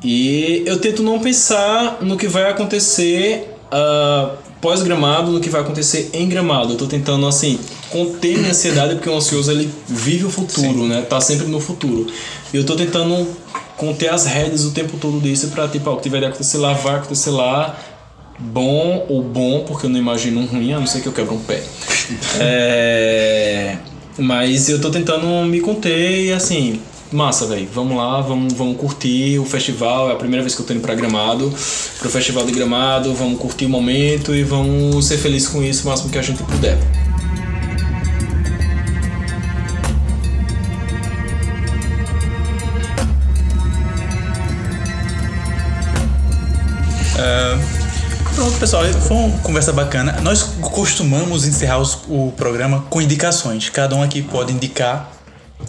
E 0.04 0.64
eu 0.66 0.80
tento 0.80 1.04
não 1.04 1.20
pensar 1.20 2.00
no 2.02 2.18
que 2.18 2.28
vai 2.28 2.50
acontecer. 2.50 3.54
Uh, 3.68 4.47
pós-gramado 4.62 5.32
no 5.32 5.40
que 5.40 5.50
vai 5.50 5.62
acontecer 5.62 6.10
em 6.14 6.28
gramado. 6.28 6.74
Eu 6.74 6.78
tô 6.78 6.88
tentando, 6.88 7.26
assim, 7.28 7.60
conter 7.90 8.38
minha 8.38 8.52
ansiedade, 8.52 8.96
porque 8.96 9.10
o 9.10 9.16
ansioso 9.16 9.52
ele 9.52 9.72
vive 9.88 10.26
o 10.26 10.30
futuro, 10.30 10.80
Sim. 10.80 10.88
né? 10.88 11.02
Tá 11.02 11.22
sempre 11.22 11.48
no 11.48 11.60
futuro. 11.60 12.08
E 12.54 12.58
eu 12.58 12.66
tô 12.66 12.76
tentando 12.76 13.28
conter 13.76 14.10
as 14.10 14.26
rédeas 14.26 14.66
o 14.66 14.72
tempo 14.72 14.98
todo 14.98 15.20
disso 15.20 15.50
pra, 15.50 15.68
tipo, 15.68 15.90
o 15.90 15.98
que 15.98 16.04
tiver 16.04 16.20
de 16.20 16.26
acontecer 16.26 16.58
lá, 16.58 16.74
vai 16.74 16.96
acontecer 16.96 17.32
lá. 17.32 17.78
Bom 18.40 19.06
ou 19.10 19.24
bom, 19.24 19.64
porque 19.66 19.88
eu 19.88 19.90
não 19.90 19.98
imagino 19.98 20.42
um 20.42 20.46
ruim, 20.46 20.74
a 20.74 20.80
não 20.80 20.86
ser 20.86 21.02
que 21.02 21.08
eu 21.08 21.14
quebre 21.14 21.34
um 21.34 21.40
pé. 21.40 21.64
é... 22.40 23.78
Mas 24.18 24.70
eu 24.70 24.82
tô 24.82 24.90
tentando 24.90 25.28
me 25.46 25.60
conter 25.60 26.26
e, 26.26 26.34
assim, 26.34 26.80
massa, 27.12 27.46
velho. 27.46 27.68
Vamos 27.74 27.98
lá, 27.98 28.22
vamos, 28.22 28.54
vamos 28.54 28.78
curtir 28.78 29.40
o 29.40 29.46
festival. 29.46 30.10
É 30.10 30.14
a 30.14 30.16
primeira 30.16 30.44
vez 30.44 30.56
que 30.56 30.62
eu 30.62 30.66
tô 30.66 30.74
indo 30.74 30.82
pra 30.82 30.96
Gramado, 30.96 31.54
pro 32.00 32.10
Festival 32.10 32.46
de 32.46 32.52
Gramado. 32.52 33.14
Vamos 33.14 33.40
curtir 33.40 33.66
o 33.66 33.70
momento 33.70 34.34
e 34.36 34.44
vamos 34.44 35.06
ser 35.06 35.18
felizes 35.18 35.48
com 35.48 35.64
isso 35.64 35.88
o 35.88 35.90
máximo 35.90 36.10
que 36.10 36.18
a 36.18 36.22
gente 36.22 36.42
puder. 36.44 36.78
Uh, 47.16 47.78
Pronto, 48.38 48.60
pessoal, 48.60 48.84
foi 48.86 49.18
uma 49.18 49.40
conversa 49.40 49.74
bacana. 49.74 50.22
Nós 50.22 50.44
costumamos 50.44 51.48
encerrar 51.48 51.80
os, 51.80 51.98
o 52.08 52.32
programa 52.38 52.86
com 52.88 53.02
indicações. 53.02 53.68
Cada 53.68 53.96
um 53.96 54.04
aqui 54.04 54.22
pode 54.22 54.54
indicar 54.54 55.17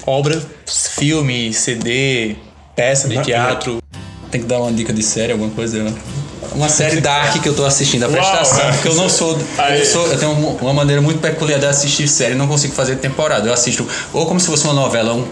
obra, 0.06 0.40
filme, 0.66 1.52
CD, 1.52 2.36
peça 2.74 3.08
de 3.08 3.22
teatro. 3.22 3.78
Tem 4.30 4.40
que 4.40 4.46
dar 4.46 4.60
uma 4.60 4.72
dica 4.72 4.92
de 4.92 5.02
série, 5.02 5.32
alguma 5.32 5.50
coisa. 5.50 5.82
Né? 5.82 5.94
Uma 6.52 6.68
série 6.68 7.00
Dark 7.00 7.40
que 7.40 7.48
eu 7.48 7.54
tô 7.54 7.64
assistindo, 7.64 8.04
a 8.04 8.08
prestação. 8.08 8.64
Uau, 8.64 8.72
porque 8.72 8.88
eu 8.88 8.94
não 8.94 9.08
sou. 9.08 9.38
Eu, 9.76 9.86
sou, 9.86 10.06
eu 10.06 10.18
tenho 10.18 10.32
uma 10.32 10.72
maneira 10.72 11.00
muito 11.00 11.20
peculiar 11.20 11.58
de 11.58 11.66
assistir 11.66 12.08
série, 12.08 12.34
não 12.34 12.46
consigo 12.46 12.74
fazer 12.74 12.96
temporada. 12.96 13.48
Eu 13.48 13.52
assisto 13.52 13.86
ou 14.12 14.26
como 14.26 14.40
se 14.40 14.46
fosse 14.46 14.64
uma 14.64 14.74
novela, 14.74 15.14
um, 15.14 15.24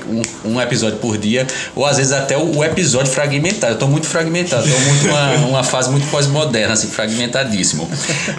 um, 0.45 0.53
um 0.53 0.61
episódio 0.61 0.99
por 0.99 1.17
dia, 1.19 1.47
ou 1.75 1.87
às 1.87 1.97
vezes 1.97 2.13
até 2.13 2.37
o, 2.37 2.59
o, 2.59 2.65
episódio 2.65 3.11
fragmentado. 3.11 3.75
Eu 3.75 3.79
tô 3.79 3.87
muito 3.87 4.07
fragmentado, 4.07 4.63
tô 4.63 4.79
muito 4.79 5.07
uma, 5.07 5.33
uma 5.49 5.65
fase 5.65 5.91
muito 5.91 6.07
pós-moderna, 6.09 6.75
assim, 6.75 6.89
fragmentadíssimo. 6.89 7.89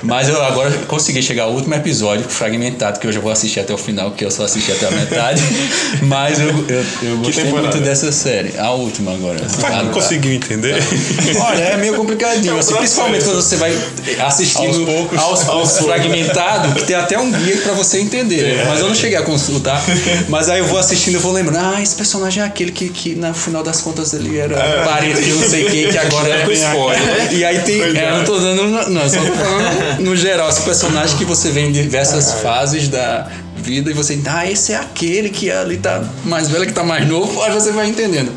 Mas 0.03 0.29
eu 0.29 0.41
agora 0.43 0.71
consegui 0.87 1.21
chegar 1.21 1.43
ao 1.43 1.51
último 1.51 1.73
episódio 1.75 2.25
fragmentado, 2.27 2.99
que 2.99 3.07
eu 3.07 3.11
já 3.11 3.19
vou 3.19 3.31
assistir 3.31 3.59
até 3.59 3.73
o 3.73 3.77
final, 3.77 4.11
que 4.11 4.25
eu 4.25 4.31
só 4.31 4.43
assisti 4.43 4.71
até 4.71 4.87
a 4.87 4.91
metade. 4.91 5.41
Mas 6.03 6.39
eu, 6.39 6.49
eu, 6.49 6.85
eu 7.03 7.17
gostei 7.17 7.45
muito 7.45 7.77
dessa 7.79 8.11
série. 8.11 8.57
A 8.57 8.71
última 8.71 9.13
agora. 9.13 9.39
Tá, 9.59 9.83
não 9.83 9.91
conseguiu 9.91 10.33
entender? 10.33 10.75
Olha, 11.41 11.63
é 11.63 11.77
meio 11.77 11.95
complicadinho. 11.95 12.55
Principalmente 12.75 13.23
quando 13.23 13.41
você 13.41 13.55
vai 13.55 13.77
assistindo 14.25 14.67
aos 14.67 14.77
poucos, 14.77 15.49
aos 15.49 15.77
fragmentado, 15.79 16.73
que 16.75 16.85
tem 16.85 16.95
até 16.95 17.17
um 17.17 17.31
guia 17.31 17.57
para 17.57 17.73
você 17.73 17.99
entender. 17.99 18.57
É. 18.57 18.65
Mas 18.65 18.79
eu 18.79 18.87
não 18.87 18.95
cheguei 18.95 19.17
a 19.17 19.21
consultar. 19.21 19.81
Mas 20.27 20.49
aí 20.49 20.59
eu 20.59 20.65
vou 20.65 20.77
assistindo 20.77 21.15
e 21.15 21.17
vou 21.17 21.31
lembrando, 21.31 21.59
ah, 21.59 21.81
esse 21.81 21.95
personagem 21.95 22.43
é 22.43 22.45
aquele 22.45 22.71
que, 22.71 22.89
que 22.89 23.15
no 23.15 23.33
final 23.33 23.63
das 23.63 23.81
contas 23.81 24.13
ele 24.13 24.37
era 24.37 24.55
é. 24.55 24.83
parente 24.83 25.21
de 25.21 25.31
não 25.33 25.47
sei 25.47 25.65
quem, 25.65 25.89
que 25.89 25.97
agora 25.97 26.29
é 26.29 26.45
com 26.45 26.51
spoiler. 26.51 27.33
E 27.33 27.45
aí 27.45 27.59
tem. 27.59 27.81
É, 27.81 28.11
não 28.11 28.23
tô 28.23 28.37
dando. 28.39 28.89
Não, 28.89 29.09
só 29.09 29.19
tô 29.19 29.33
falando 29.33 30.01
no 30.01 30.15
geral, 30.15 30.49
esse 30.49 30.61
personagem 30.61 31.17
que 31.17 31.25
você 31.25 31.49
vê 31.49 31.61
em 31.61 31.71
diversas 31.71 32.33
fases 32.41 32.87
da, 32.87 33.27
vida 33.67 33.91
e 33.91 33.93
você, 33.93 34.17
ah, 34.25 34.49
esse 34.49 34.71
é 34.71 34.77
aquele 34.77 35.29
que 35.29 35.51
ali 35.51 35.77
tá 35.77 36.01
mais 36.23 36.49
velho, 36.49 36.65
que 36.65 36.71
tá 36.71 36.83
mais 36.83 37.05
novo, 37.05 37.41
aí 37.43 37.51
você 37.51 37.71
vai 37.73 37.89
entendendo. 37.89 38.31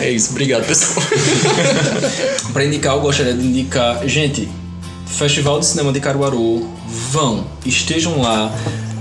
É 0.00 0.08
isso, 0.08 0.30
obrigado 0.30 0.64
pessoal. 0.64 1.04
para 2.52 2.64
indicar, 2.64 2.94
eu 2.94 3.00
gostaria 3.00 3.34
de 3.34 3.44
indicar, 3.44 4.06
gente, 4.06 4.48
Festival 5.04 5.58
de 5.58 5.66
Cinema 5.66 5.92
de 5.92 5.98
Caruaru, 5.98 6.68
vão, 7.10 7.44
estejam 7.66 8.22
lá. 8.22 8.54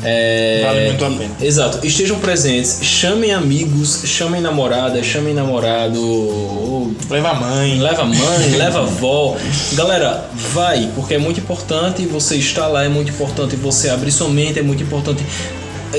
É, 0.04 0.62
vale 0.64 0.86
muito 0.88 1.06
a 1.06 1.10
pena. 1.10 1.36
Exato. 1.41 1.86
Estejam 1.86 2.20
presentes, 2.20 2.80
chamem 2.84 3.32
amigos, 3.34 4.02
chamem 4.06 4.41
namorada, 4.41 5.04
chamem 5.04 5.34
namorado. 5.34 6.95
Leva 7.10 7.30
a 7.30 7.34
mãe. 7.36 7.80
Leva 7.80 8.02
a 8.04 8.06
mãe, 8.06 8.49
leva 8.58 8.80
a 8.80 8.84
avó. 8.84 9.36
Galera, 9.74 10.30
vai, 10.54 10.90
porque 10.95 11.16
é 11.16 11.18
muito 11.18 11.40
importante 11.40 12.06
você 12.06 12.36
estar 12.36 12.68
lá, 12.68 12.84
é 12.84 12.90
muito 12.90 13.12
importante 13.12 13.56
você 13.56 13.90
abrir 13.90 14.12
sua 14.12 14.30
mente, 14.30 14.60
é 14.60 14.64
muito 14.64 14.84
importante 14.84 15.24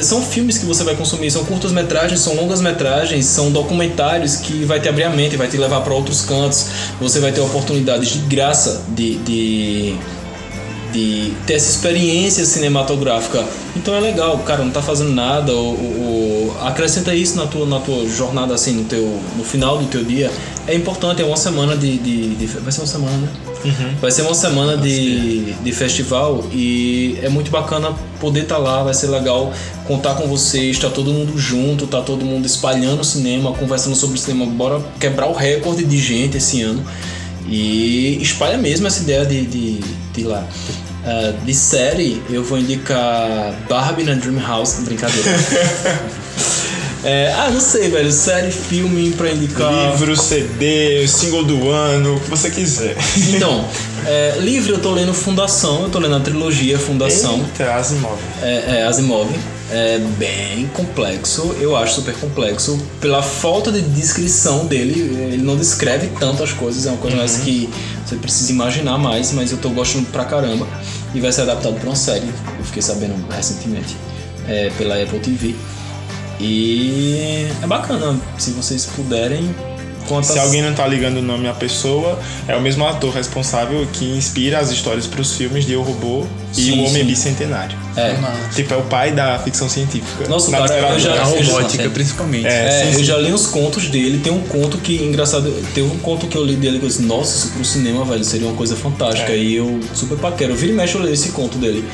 são 0.03 0.23
filmes 0.23 0.59
que 0.59 0.67
você 0.67 0.85
vai 0.85 0.95
consumir, 0.95 1.31
são 1.31 1.45
curtas 1.45 1.73
metragens, 1.73 2.21
são 2.21 2.35
longas 2.35 2.61
metragens, 2.61 3.27
são 3.27 3.51
documentários 3.51 4.37
que 4.37 4.65
vai 4.65 4.81
te 4.81 4.89
abrir 4.89 5.05
a 5.05 5.11
mente, 5.11 5.37
vai 5.37 5.49
te 5.49 5.57
levar 5.57 5.81
para 5.81 5.95
outros 5.95 6.23
cantos. 6.23 6.67
Você 7.01 7.21
vai 7.21 7.33
ter 7.33 7.41
oportunidades 7.41 8.09
de 8.09 8.19
graça 8.21 8.83
de, 8.89 9.17
de, 9.19 9.97
de 10.93 11.33
ter 11.47 11.55
essa 11.55 11.71
experiência 11.71 12.45
cinematográfica. 12.45 13.45
Então 13.77 13.95
é 13.95 14.01
legal, 14.01 14.39
cara, 14.41 14.65
não 14.65 14.71
tá 14.71 14.83
fazendo 14.83 15.13
nada, 15.13 15.53
ou, 15.53 15.75
ou, 15.75 16.57
acrescenta 16.63 17.15
isso 17.15 17.37
na 17.37 17.47
tua, 17.47 17.67
na 17.67 17.81
tua 17.81 18.09
jornada 18.09 18.55
assim, 18.55 18.73
no 18.73 18.85
teu 18.85 19.21
no 19.37 19.45
final 19.45 19.79
do 19.79 19.87
teu 19.87 20.05
dia. 20.05 20.31
É 20.67 20.75
importante, 20.75 21.23
é 21.23 21.25
uma 21.25 21.37
semana 21.37 21.77
de, 21.77 21.99
de, 21.99 22.35
de 22.35 22.47
vai 22.47 22.73
ser 22.73 22.81
uma 22.81 22.87
semana, 22.87 23.17
né? 23.17 23.29
Uhum. 23.65 23.97
Vai 24.01 24.11
ser 24.11 24.23
uma 24.23 24.35
semana 24.35 24.77
de, 24.77 25.53
de 25.53 25.73
festival 25.73 26.45
e 26.53 27.19
é 27.23 27.29
muito 27.29 27.51
bacana 27.51 27.93
poder 28.21 28.43
estar 28.43 28.57
tá 28.57 28.61
lá, 28.61 28.83
vai 28.83 28.95
ser 28.95 29.09
legal 29.09 29.53
contar 29.87 30.15
com 30.15 30.27
vocês, 30.29 30.77
estar 30.77 30.89
tá 30.89 30.95
todo 30.95 31.11
mundo 31.13 31.37
junto, 31.39 31.87
tá 31.87 32.01
todo 32.01 32.25
mundo 32.25 32.47
espalhando 32.47 33.01
o 33.01 33.05
cinema, 33.05 33.53
conversando 33.53 33.97
sobre 33.97 34.17
o 34.17 34.21
cinema, 34.21 34.47
bora 34.47 34.81
quebrar 35.01 35.29
o 35.29 35.33
recorde 35.33 35.85
de 35.85 35.99
gente 35.99 36.37
esse 36.37 36.63
ano. 36.63 36.85
E 37.49 38.19
espalha 38.21 38.59
mesmo 38.59 38.87
essa 38.87 39.03
ideia 39.03 39.25
de, 39.25 39.47
de, 39.47 39.81
de 40.13 40.21
ir 40.21 40.25
lá. 40.25 40.47
Uh, 41.05 41.45
de 41.45 41.55
série, 41.55 42.23
eu 42.29 42.45
vou 42.45 42.59
indicar 42.59 43.55
Barbie 43.69 44.05
na 44.05 44.15
Dream 44.15 44.39
House, 44.39 44.81
brincadeira. 44.85 45.29
É, 47.05 47.33
ah, 47.37 47.51
não 47.51 47.61
sei, 47.61 47.89
velho. 47.89 48.11
Série, 48.11 48.51
filme 48.51 49.11
pra 49.13 49.31
indicar. 49.31 49.93
Livro, 49.93 50.17
CD, 50.17 51.07
single 51.07 51.45
do 51.45 51.71
ano, 51.71 52.17
o 52.17 52.21
que 52.21 52.29
você 52.29 52.51
quiser. 52.51 52.97
Então, 53.35 53.65
é, 54.07 54.37
livro 54.41 54.75
eu 54.75 54.79
tô 54.79 54.91
lendo 54.93 55.13
Fundação, 55.15 55.83
eu 55.83 55.91
tô 55.91 55.99
lendo 55.99 56.17
a 56.17 56.21
trilogia 56.21 56.79
Fundação. 56.79 57.37
Eita, 57.37 57.75
Asimov. 57.75 58.19
É, 58.43 58.79
é 58.79 58.87
Asimov. 58.87 59.29
É 59.71 59.99
bem 60.17 60.67
complexo, 60.73 61.55
eu 61.61 61.77
acho 61.77 61.97
super 61.97 62.15
complexo. 62.15 62.81
Pela 63.03 63.23
falta 63.23 63.71
de 63.71 63.83
descrição 63.83 64.65
dele, 64.65 64.99
ele 65.31 65.43
não 65.43 65.59
descreve 65.59 66.09
tanto 66.19 66.43
as 66.43 66.53
coisas, 66.53 66.87
é 66.87 66.89
uma 66.89 66.97
coisa 66.97 67.19
mais 67.19 67.37
que 67.37 67.69
você 68.07 68.17
precisa 68.17 68.51
imaginar 68.51 68.97
mais, 68.97 69.31
mas 69.33 69.53
eu 69.53 69.59
tô 69.59 69.69
gostando 69.69 70.07
pra 70.07 70.25
caramba. 70.25 70.67
E 71.15 71.21
vai 71.21 71.31
ser 71.31 71.43
adaptado 71.43 71.79
pra 71.79 71.91
uma 71.91 71.97
série, 71.97 72.27
eu 72.59 72.65
fiquei 72.65 72.81
sabendo 72.81 73.15
recentemente, 73.31 73.95
é, 74.49 74.71
pela 74.79 75.01
Apple 75.03 75.21
TV. 75.21 75.55
E 76.41 77.49
é 77.63 77.67
bacana, 77.67 78.19
se 78.39 78.51
vocês 78.53 78.87
puderem. 78.87 79.55
Quantas... 80.07 80.31
Se 80.31 80.39
alguém 80.39 80.63
não 80.63 80.73
tá 80.73 80.87
ligando 80.87 81.19
o 81.19 81.23
nome 81.23 81.47
à 81.49 81.53
pessoa, 81.53 82.19
é 82.47 82.57
o 82.57 82.63
mesmo 82.63 82.87
ator 82.87 83.13
responsável 83.13 83.87
que 83.93 84.07
inspira 84.07 84.59
as 84.59 84.71
histórias 84.71 85.07
pros 85.07 85.35
filmes 85.35 85.67
de 85.67 85.75
Eu 85.75 85.83
Robô 85.83 86.25
e 86.57 86.63
Sim, 86.63 86.71
O 86.81 86.85
Homem 86.87 87.03
sim. 87.03 87.05
Bicentenário. 87.05 87.77
É. 87.95 88.17
Tipo, 88.55 88.73
é 88.73 88.77
o 88.79 88.83
pai 88.85 89.13
da 89.13 89.39
ficção 89.41 89.69
científica. 89.69 90.27
Nossa, 90.27 90.51
Na 90.51 90.61
cara, 90.67 90.79
eu 90.79 90.97
literatura. 90.97 91.01
já- 91.27 91.31
eu 91.37 91.43
já- 91.45 91.53
robótica, 91.53 91.91
principalmente. 91.91 92.47
É, 92.47 92.69
É, 92.69 92.83
sim, 92.85 92.93
eu 92.93 92.99
sim. 93.01 93.05
já 93.05 93.19
li 93.19 93.31
uns 93.35 93.47
contos 93.49 93.89
dele. 93.89 94.19
Tem 94.21 94.33
um 94.33 94.41
conto 94.41 94.79
que, 94.79 94.95
engraçado, 94.97 95.51
tem 95.75 95.85
um 95.85 95.99
conto 95.99 96.27
que 96.27 96.39
eu 96.39 96.45
li 96.45 96.57
dele 96.57 96.79
que 96.79 96.87
eu 96.87 96.89
disse, 96.89 97.03
nossa, 97.03 97.37
isso 97.37 97.49
pro 97.53 97.63
cinema, 97.63 98.03
velho, 98.07 98.25
seria 98.25 98.47
uma 98.47 98.57
coisa 98.57 98.75
fantástica. 98.77 99.31
É. 99.33 99.37
E 99.37 99.57
eu 99.57 99.79
super 99.95 100.17
paquero. 100.17 100.55
Vira 100.57 100.73
e 100.73 100.75
mexe 100.75 100.95
eu 100.95 101.03
leio 101.03 101.13
esse 101.13 101.33
conto 101.33 101.59
dele, 101.59 101.85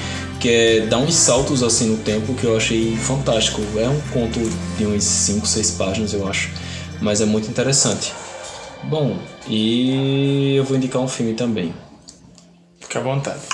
que 0.44 0.50
é 0.50 0.80
dá 0.80 0.98
uns 0.98 1.14
saltos 1.14 1.62
assim 1.62 1.88
no 1.88 1.96
tempo 1.96 2.34
que 2.34 2.44
eu 2.44 2.54
achei 2.54 2.94
fantástico. 2.98 3.62
É 3.78 3.88
um 3.88 3.98
conto 4.12 4.38
de 4.76 4.84
uns 4.84 5.02
5, 5.02 5.46
6 5.46 5.70
páginas, 5.70 6.12
eu 6.12 6.28
acho. 6.28 6.50
Mas 7.00 7.22
é 7.22 7.24
muito 7.24 7.48
interessante. 7.48 8.12
Bom, 8.82 9.16
e 9.48 10.54
eu 10.54 10.64
vou 10.64 10.76
indicar 10.76 11.00
um 11.00 11.08
filme 11.08 11.32
também. 11.32 11.74
Fica 12.78 12.98
à 12.98 13.02
vontade. 13.02 13.40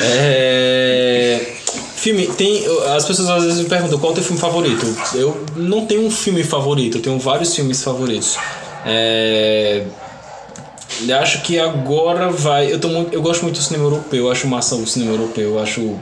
É... 0.00 1.54
Filme, 1.96 2.28
tem. 2.28 2.64
As 2.94 3.04
pessoas 3.04 3.28
às 3.28 3.42
vezes 3.42 3.60
me 3.60 3.68
perguntam 3.68 3.98
qual 3.98 4.10
é 4.10 4.12
o 4.12 4.14
teu 4.14 4.22
filme 4.22 4.40
favorito. 4.40 4.86
Eu 5.12 5.44
não 5.56 5.86
tenho 5.86 6.06
um 6.06 6.10
filme 6.10 6.44
favorito, 6.44 6.98
eu 6.98 7.02
tenho 7.02 7.18
vários 7.18 7.52
filmes 7.52 7.82
favoritos. 7.82 8.36
É... 8.86 9.84
eu 11.06 11.18
Acho 11.18 11.42
que 11.42 11.58
agora 11.58 12.30
vai. 12.30 12.72
Eu, 12.72 12.78
tô 12.78 12.88
muito, 12.88 13.12
eu 13.14 13.22
gosto 13.22 13.42
muito 13.42 13.56
do 13.56 13.62
cinema 13.62 13.84
europeu, 13.84 14.26
eu 14.26 14.30
acho 14.32 14.46
massa 14.46 14.74
o 14.74 14.86
cinema 14.86 15.12
europeu, 15.12 15.54
eu 15.54 15.58
acho. 15.60 15.96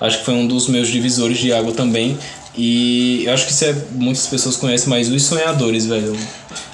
Acho 0.00 0.18
que 0.18 0.24
foi 0.24 0.34
um 0.34 0.46
dos 0.46 0.68
meus 0.68 0.88
divisores 0.88 1.38
de 1.38 1.52
água 1.52 1.72
também. 1.72 2.18
E 2.56 3.24
eu 3.26 3.32
acho 3.32 3.46
que 3.46 3.52
isso 3.52 3.64
é, 3.64 3.74
muitas 3.92 4.26
pessoas 4.26 4.56
conhecem, 4.56 4.88
mas 4.88 5.08
Os 5.08 5.22
Sonhadores, 5.22 5.86
velho. 5.86 6.16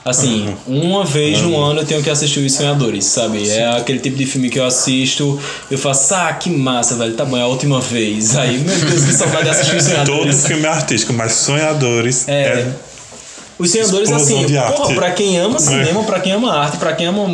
Assim, 0.04 0.54
uma 0.66 1.04
vez 1.04 1.42
no 1.42 1.60
ano 1.60 1.80
eu 1.80 1.84
tenho 1.86 2.02
que 2.02 2.08
assistir 2.08 2.38
Os 2.40 2.52
Sonhadores, 2.54 3.04
sabe? 3.04 3.48
É 3.50 3.66
aquele 3.76 3.98
tipo 3.98 4.16
de 4.16 4.24
filme 4.24 4.48
que 4.48 4.58
eu 4.58 4.64
assisto, 4.64 5.38
eu 5.70 5.76
faço, 5.76 6.14
ah, 6.14 6.32
que 6.32 6.48
massa, 6.48 6.94
velho, 6.94 7.12
tá 7.14 7.24
bom, 7.24 7.36
é 7.36 7.42
a 7.42 7.46
última 7.46 7.80
vez. 7.80 8.36
Aí, 8.36 8.56
meu 8.58 8.74
Deus, 8.78 9.04
que 9.04 9.12
saudade 9.12 9.44
de 9.44 9.50
assistir 9.50 9.76
Os 9.76 9.84
Todo 10.06 10.06
Sonhadores. 10.06 10.46
filme 10.46 10.64
é 10.64 10.68
artístico, 10.68 11.12
mas 11.12 11.32
Sonhadores 11.32 12.26
É. 12.28 12.32
é, 12.42 12.72
Os 13.58 13.74
Explosão 13.74 14.16
assim, 14.16 14.44
porra, 14.76 14.94
pra 14.94 15.10
quem 15.12 15.38
ama 15.38 15.58
cinema, 15.58 16.04
pra 16.04 16.20
quem 16.20 16.32
ama 16.32 16.52
arte, 16.52 16.76
pra 16.76 16.92
quem 16.92 17.06
ama 17.06 17.26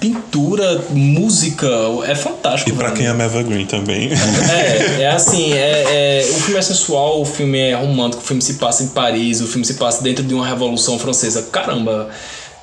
pintura, 0.00 0.82
música, 0.90 1.68
é 2.06 2.14
fantástico. 2.14 2.70
E 2.70 2.72
pra 2.72 2.86
velho. 2.86 2.96
quem 2.98 3.06
ama 3.06 3.24
Evergreen 3.24 3.66
também. 3.66 4.08
É, 4.10 5.02
é 5.04 5.08
assim, 5.08 5.52
é, 5.52 6.22
é- 6.22 6.30
o 6.30 6.40
filme 6.40 6.58
é 6.58 6.62
sensual, 6.62 7.20
o 7.20 7.26
filme 7.26 7.58
é 7.58 7.74
romântico, 7.74 8.22
o 8.22 8.26
filme 8.26 8.40
se 8.40 8.54
passa 8.54 8.84
em 8.84 8.88
Paris, 8.88 9.42
o 9.42 9.46
filme 9.46 9.66
se 9.66 9.74
passa 9.74 10.02
dentro 10.02 10.24
de 10.24 10.32
uma 10.32 10.46
revolução 10.46 10.98
francesa. 10.98 11.42
Caramba, 11.52 12.08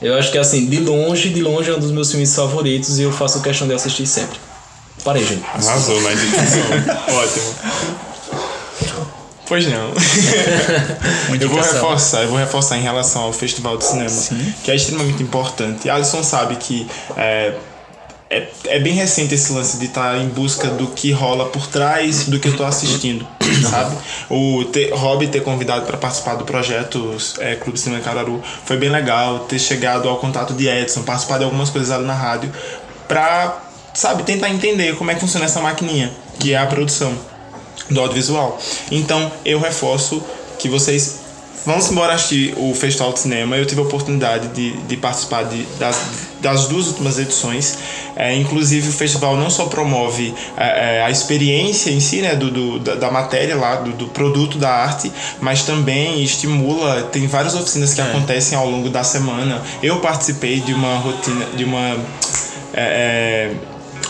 eu 0.01 0.17
acho 0.17 0.31
que 0.31 0.37
assim, 0.39 0.65
de 0.65 0.79
longe, 0.79 1.29
de 1.29 1.41
longe 1.41 1.69
é 1.69 1.75
um 1.75 1.79
dos 1.79 1.91
meus 1.91 2.09
filmes 2.09 2.35
favoritos 2.35 2.97
e 2.97 3.03
eu 3.03 3.11
faço 3.11 3.41
questão 3.41 3.67
de 3.67 3.75
assistir 3.75 4.07
sempre. 4.07 4.39
Parei, 5.03 5.23
gente. 5.23 5.43
Arrasou 5.53 6.01
na 6.01 6.13
indicação. 6.13 6.61
Ótimo. 7.15 8.12
Pois 9.45 9.67
não. 9.67 9.91
eu 11.39 11.49
vou 11.49 11.59
reforçar, 11.59 12.23
eu 12.23 12.29
vou 12.29 12.37
reforçar 12.37 12.77
em 12.77 12.81
relação 12.81 13.23
ao 13.23 13.33
Festival 13.33 13.77
de 13.77 13.85
Cinema, 13.85 14.49
que 14.63 14.71
é 14.71 14.75
extremamente 14.75 15.21
importante. 15.21 15.89
Alisson 15.89 16.23
sabe 16.23 16.55
que 16.55 16.87
é, 17.17 17.53
é, 18.29 18.47
é 18.65 18.79
bem 18.79 18.93
recente 18.93 19.35
esse 19.35 19.51
lance 19.51 19.77
de 19.77 19.85
estar 19.85 20.17
em 20.17 20.27
busca 20.27 20.69
do 20.69 20.87
que 20.87 21.11
rola 21.11 21.45
por 21.49 21.67
trás 21.67 22.25
do 22.25 22.39
que 22.39 22.47
eu 22.47 22.57
tô 22.57 22.63
assistindo, 22.63 23.27
sabe? 23.69 23.95
O 24.29 24.63
ter, 24.65 24.91
Rob 24.93 25.27
ter 25.27 25.43
convidado 25.43 25.85
para 25.85 25.97
participar 25.97 26.35
do 26.35 26.45
projeto 26.45 27.15
é, 27.39 27.55
Clube 27.55 27.77
Cinema 27.77 28.01
Cararu 28.01 28.41
foi 28.65 28.77
bem 28.77 28.89
legal, 28.89 29.39
ter 29.39 29.59
chegado 29.59 30.07
ao 30.07 30.17
contato 30.17 30.53
de 30.53 30.67
Edson, 30.67 31.03
participar 31.03 31.37
de 31.37 31.43
algumas 31.43 31.69
coisas 31.69 31.91
ali 31.91 32.05
na 32.05 32.15
rádio, 32.15 32.51
pra, 33.07 33.61
sabe, 33.93 34.23
tentar 34.23 34.49
entender 34.49 34.95
como 34.95 35.11
é 35.11 35.15
que 35.15 35.19
funciona 35.19 35.45
essa 35.45 35.59
maquininha, 35.59 36.11
que 36.39 36.53
é 36.53 36.57
a 36.57 36.65
produção 36.65 37.13
do 37.89 37.99
audiovisual. 37.99 38.59
Então, 38.91 39.31
eu 39.45 39.59
reforço 39.59 40.21
que 40.59 40.69
vocês 40.69 41.19
vão 41.65 41.77
embora 41.79 42.13
assistir 42.13 42.53
o 42.57 42.73
Festival 42.73 43.13
de 43.13 43.19
Cinema. 43.21 43.55
Eu 43.55 43.65
tive 43.65 43.79
a 43.79 43.83
oportunidade 43.85 44.49
de, 44.49 44.73
de 44.83 44.97
participar 44.97 45.43
de, 45.43 45.63
das, 45.79 45.97
das 46.41 46.67
duas 46.67 46.87
últimas 46.87 47.17
edições. 47.17 47.77
É, 48.17 48.35
inclusive, 48.35 48.89
o 48.89 48.91
festival 48.91 49.37
não 49.37 49.49
só 49.49 49.65
promove 49.65 50.33
é, 50.57 50.97
é, 50.97 51.03
a 51.03 51.09
experiência 51.09 51.89
em 51.89 51.99
si, 52.01 52.21
né, 52.21 52.35
do, 52.35 52.51
do- 52.51 52.79
da, 52.79 52.95
da 52.95 53.09
matéria 53.11 53.55
lá, 53.55 53.77
do, 53.77 53.91
do 53.93 54.07
produto 54.09 54.57
da 54.57 54.69
arte, 54.69 55.09
mas 55.39 55.63
também 55.63 56.21
estimula. 56.21 57.03
Tem 57.03 57.25
várias 57.27 57.55
oficinas 57.55 57.93
que 57.93 58.01
acontecem 58.01 58.57
ao 58.57 58.69
longo 58.69 58.89
da 58.89 59.03
semana. 59.03 59.61
Eu 59.81 59.99
participei 59.99 60.59
de 60.59 60.73
uma 60.73 60.97
rotina, 60.97 61.45
de 61.55 61.63
uma. 61.63 61.97
é, 62.73 62.75
é, 62.75 63.51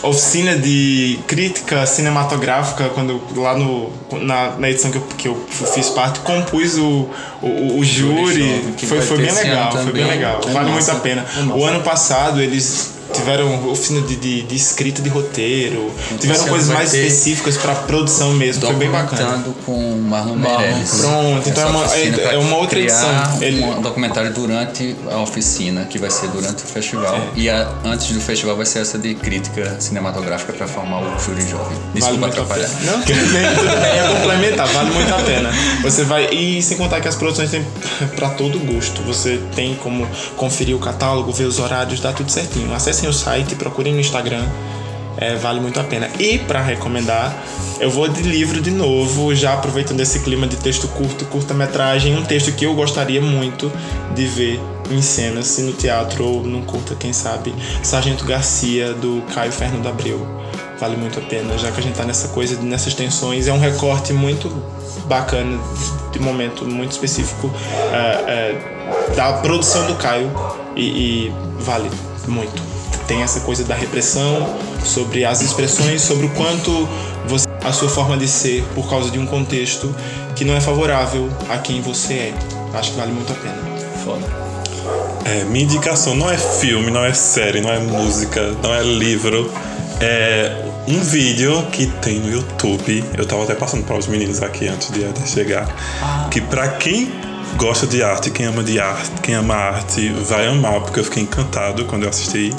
oficina 0.02 0.56
de 0.56 1.18
crítica 1.26 1.86
cinematográfica 1.86 2.88
quando 2.90 3.20
lá 3.36 3.56
no 3.56 3.90
na, 4.20 4.56
na 4.56 4.70
edição 4.70 4.90
que 4.90 4.98
eu, 4.98 5.02
que 5.16 5.28
eu 5.28 5.46
fiz 5.74 5.90
parte 5.90 6.20
compus 6.20 6.76
o, 6.76 7.08
o, 7.42 7.78
o 7.78 7.84
júri 7.84 8.40
jovem, 8.40 8.72
que 8.76 8.86
foi, 8.86 8.98
vai 8.98 9.06
foi 9.06 9.16
ter 9.18 9.22
bem 9.24 9.34
legal 9.34 9.72
foi 9.72 9.92
bem 9.92 10.06
legal. 10.06 10.40
Vale 10.52 10.70
muito 10.70 10.90
a 10.90 10.94
pena. 10.96 11.24
é 11.36 11.42
o 11.52 11.64
ano 11.64 11.82
passado 11.82 12.40
eles 12.40 12.94
tiveram 13.14 13.68
oficina 13.70 14.00
de, 14.02 14.16
de, 14.16 14.42
de 14.42 14.56
escrita 14.56 15.00
de 15.02 15.08
roteiro 15.08 15.90
tiveram 16.20 16.46
coisas 16.48 16.68
mais 16.68 16.92
específicas 16.92 17.56
para 17.56 17.74
produção 17.74 18.32
mesmo 18.34 18.66
foi 18.66 18.74
bem 18.76 18.90
bacana 18.90 19.44
com 19.64 19.98
Marlon 20.08 20.34
Marlon, 20.36 20.58
Meirelles. 20.58 20.90
pronto, 21.00 21.48
então 21.48 21.62
é 21.62 21.66
uma- 21.70 21.94
é- 21.96 22.34
é 22.34 22.38
uma 22.38 22.56
outra 22.56 22.78
edição. 22.78 23.08
Ele- 23.40 23.62
Um 23.64 23.80
documentário 23.80 24.32
durante 24.32 24.96
a 25.10 25.18
oficina, 25.18 25.84
que 25.84 25.98
vai 25.98 26.10
ser 26.10 26.28
durante 26.28 26.62
o 26.64 26.66
festival. 26.66 27.14
É. 27.14 27.22
E 27.36 27.48
a- 27.50 27.68
antes 27.84 28.08
do 28.12 28.20
festival 28.20 28.56
vai 28.56 28.66
ser 28.66 28.80
essa 28.80 28.98
de 28.98 29.14
crítica 29.14 29.76
cinematográfica 29.80 30.52
para 30.52 30.66
formar 30.66 31.00
o 31.00 31.18
júri 31.18 31.42
jovem. 31.48 31.76
Vale 31.76 31.90
Desculpa 31.94 32.20
muito 32.20 32.38
a 32.40 32.42
atrapalhar. 32.42 32.70
Não, 32.84 33.00
tudo 33.02 33.32
bem. 33.32 33.44
É 33.44 34.08
complementar, 34.14 34.66
vale 34.68 34.90
muito 34.90 35.14
a 35.14 35.18
pena. 35.18 35.50
Você 35.82 36.04
vai. 36.04 36.26
E 36.32 36.62
sem 36.62 36.76
contar 36.76 37.00
que 37.00 37.08
as 37.08 37.14
produções 37.14 37.50
têm 37.50 37.64
pra 38.16 38.30
todo 38.30 38.58
gosto. 38.60 39.02
Você 39.02 39.40
tem 39.54 39.74
como 39.76 40.06
conferir 40.36 40.74
o 40.76 40.78
catálogo, 40.78 41.32
ver 41.32 41.44
os 41.44 41.58
horários, 41.58 42.00
dá 42.00 42.12
tudo 42.12 42.30
certinho. 42.30 42.74
Acessem 43.04 43.08
o 43.08 43.12
site, 43.12 43.54
procurem 43.54 43.92
no 43.92 44.00
Instagram. 44.00 44.44
É, 45.16 45.36
vale 45.36 45.60
muito 45.60 45.78
a 45.78 45.84
pena. 45.84 46.08
E 46.18 46.38
pra 46.38 46.60
recomendar, 46.60 47.36
eu 47.78 47.90
vou 47.90 48.08
de 48.08 48.22
livro 48.22 48.60
de 48.60 48.70
novo, 48.70 49.34
já 49.34 49.54
aproveitando 49.54 50.00
esse 50.00 50.20
clima 50.20 50.46
de 50.46 50.56
texto 50.56 50.88
curto, 50.88 51.24
curta-metragem, 51.26 52.16
um 52.16 52.24
texto 52.24 52.52
que 52.52 52.66
eu 52.66 52.74
gostaria 52.74 53.20
muito 53.20 53.70
de 54.14 54.26
ver 54.26 54.60
em 54.90 55.00
cena, 55.00 55.42
se 55.42 55.62
no 55.62 55.72
teatro 55.72 56.24
ou 56.24 56.42
num 56.42 56.62
curta, 56.62 56.94
quem 56.94 57.12
sabe. 57.12 57.54
Sargento 57.82 58.24
Garcia, 58.24 58.92
do 58.92 59.22
Caio 59.34 59.52
Fernando 59.52 59.86
Abreu. 59.86 60.26
Vale 60.80 60.96
muito 60.96 61.20
a 61.20 61.22
pena, 61.22 61.56
já 61.56 61.70
que 61.70 61.78
a 61.78 61.82
gente 61.82 61.94
tá 61.94 62.04
nessa 62.04 62.28
coisa, 62.28 62.60
nessas 62.60 62.94
tensões. 62.94 63.46
É 63.46 63.52
um 63.52 63.60
recorte 63.60 64.12
muito 64.12 64.48
bacana, 65.06 65.60
de 66.10 66.18
momento 66.18 66.64
muito 66.64 66.92
específico 66.92 67.50
é, 67.92 67.96
é, 67.96 69.14
da 69.14 69.34
produção 69.34 69.86
do 69.86 69.94
Caio 69.94 70.30
e, 70.74 71.28
e 71.28 71.34
vale 71.60 71.88
muito. 72.26 72.73
Tem 73.06 73.22
essa 73.22 73.40
coisa 73.40 73.64
da 73.64 73.74
repressão, 73.74 74.56
sobre 74.84 75.24
as 75.24 75.42
expressões, 75.42 76.02
sobre 76.02 76.26
o 76.26 76.30
quanto 76.30 76.88
você, 77.26 77.46
a 77.62 77.72
sua 77.72 77.88
forma 77.88 78.16
de 78.16 78.28
ser 78.28 78.64
por 78.74 78.88
causa 78.88 79.10
de 79.10 79.18
um 79.18 79.26
contexto 79.26 79.94
que 80.34 80.44
não 80.44 80.54
é 80.54 80.60
favorável 80.60 81.28
a 81.48 81.58
quem 81.58 81.80
você 81.80 82.14
é. 82.14 82.34
Acho 82.74 82.92
que 82.92 82.98
vale 82.98 83.12
muito 83.12 83.32
a 83.32 83.36
pena. 83.36 83.58
Foda. 84.04 84.44
É, 85.24 85.44
minha 85.44 85.64
indicação 85.64 86.14
não 86.14 86.30
é 86.30 86.36
filme, 86.36 86.90
não 86.90 87.04
é 87.04 87.14
série, 87.14 87.60
não 87.60 87.70
é 87.70 87.78
música, 87.78 88.54
não 88.62 88.74
é 88.74 88.82
livro. 88.82 89.50
É 90.00 90.64
um 90.86 91.00
vídeo 91.00 91.66
que 91.72 91.86
tem 91.86 92.18
no 92.18 92.30
YouTube. 92.30 93.04
Eu 93.16 93.26
tava 93.26 93.44
até 93.44 93.54
passando 93.54 93.84
para 93.84 93.96
os 93.96 94.06
meninos 94.06 94.42
aqui 94.42 94.68
antes 94.68 94.90
de 94.90 95.04
de 95.04 95.28
chegar. 95.28 95.66
Que 96.30 96.40
pra 96.40 96.68
quem 96.68 97.10
gosta 97.56 97.86
de 97.86 98.02
arte, 98.02 98.30
quem 98.30 98.46
ama 98.46 98.62
de 98.62 98.78
arte, 98.78 99.10
quem 99.22 99.34
ama 99.34 99.54
arte, 99.54 100.10
vai 100.28 100.46
amar, 100.46 100.80
porque 100.80 101.00
eu 101.00 101.04
fiquei 101.04 101.22
encantado 101.22 101.84
quando 101.86 102.02
eu 102.02 102.10
assisti. 102.10 102.52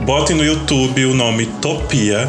Botem 0.00 0.34
no 0.34 0.42
YouTube 0.42 1.04
o 1.04 1.14
nome 1.14 1.46
Topia, 1.60 2.26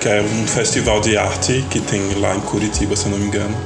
que 0.00 0.08
é 0.08 0.20
um 0.20 0.46
festival 0.46 1.00
de 1.00 1.16
arte 1.16 1.64
que 1.70 1.80
tem 1.80 2.14
lá 2.20 2.36
em 2.36 2.40
Curitiba, 2.40 2.94
se 2.94 3.06
eu 3.06 3.12
não 3.12 3.18
me 3.18 3.26
engano. 3.26 3.56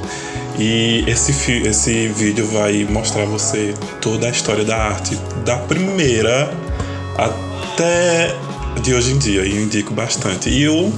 E 0.57 1.03
esse, 1.05 1.31
esse 1.67 2.07
vídeo 2.07 2.45
vai 2.47 2.85
mostrar 2.85 3.25
você 3.25 3.73
toda 3.99 4.27
a 4.27 4.29
história 4.29 4.63
da 4.63 4.77
arte, 4.77 5.15
da 5.43 5.57
primeira 5.57 6.53
até 7.17 8.33
de 8.81 8.93
hoje 8.93 9.11
em 9.11 9.17
dia, 9.17 9.45
e 9.45 9.55
eu 9.55 9.63
indico 9.63 9.93
bastante. 9.93 10.49
E 10.49 10.69
o 10.69 10.91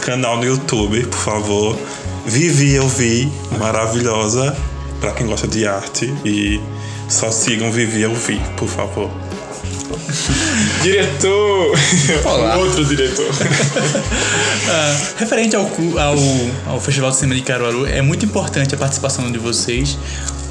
canal 0.00 0.38
no 0.38 0.44
YouTube, 0.44 1.04
por 1.06 1.18
favor. 1.18 1.78
Vivi 2.24 2.74
Eu 2.74 2.88
Vi, 2.88 3.30
maravilhosa, 3.58 4.56
pra 5.00 5.12
quem 5.12 5.26
gosta 5.26 5.46
de 5.46 5.66
arte. 5.66 6.12
E 6.24 6.58
só 7.08 7.30
sigam 7.30 7.70
Vivi 7.70 8.00
Eu 8.00 8.14
Vi, 8.14 8.40
por 8.56 8.68
favor. 8.68 9.10
Diretor! 10.82 11.78
Olá. 12.24 12.56
Outro 12.56 12.84
diretor. 12.84 13.26
Ah, 14.64 14.96
referente 15.18 15.56
ao, 15.56 15.64
ao, 15.64 16.16
ao 16.66 16.80
Festival 16.80 17.10
de 17.10 17.16
Cinema 17.16 17.34
de 17.34 17.42
Caruaru, 17.42 17.84
é 17.84 18.00
muito 18.00 18.24
importante 18.24 18.74
a 18.74 18.78
participação 18.78 19.30
de 19.30 19.38
vocês. 19.38 19.98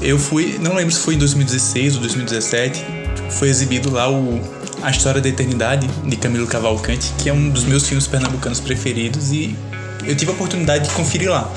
Eu 0.00 0.18
fui, 0.18 0.58
não 0.60 0.74
lembro 0.74 0.92
se 0.92 1.00
foi 1.00 1.14
em 1.14 1.18
2016 1.18 1.94
ou 1.94 2.00
2017, 2.02 2.84
foi 3.30 3.48
exibido 3.48 3.90
lá 3.90 4.10
o 4.10 4.40
A 4.82 4.90
História 4.90 5.20
da 5.20 5.28
Eternidade, 5.28 5.88
de 6.04 6.16
Camilo 6.16 6.46
Cavalcante, 6.46 7.10
que 7.18 7.28
é 7.28 7.32
um 7.32 7.48
dos 7.48 7.64
meus 7.64 7.88
filmes 7.88 8.06
pernambucanos 8.06 8.60
preferidos 8.60 9.32
e 9.32 9.56
eu 10.04 10.14
tive 10.14 10.30
a 10.30 10.34
oportunidade 10.34 10.88
de 10.88 10.94
conferir 10.94 11.30
lá. 11.30 11.50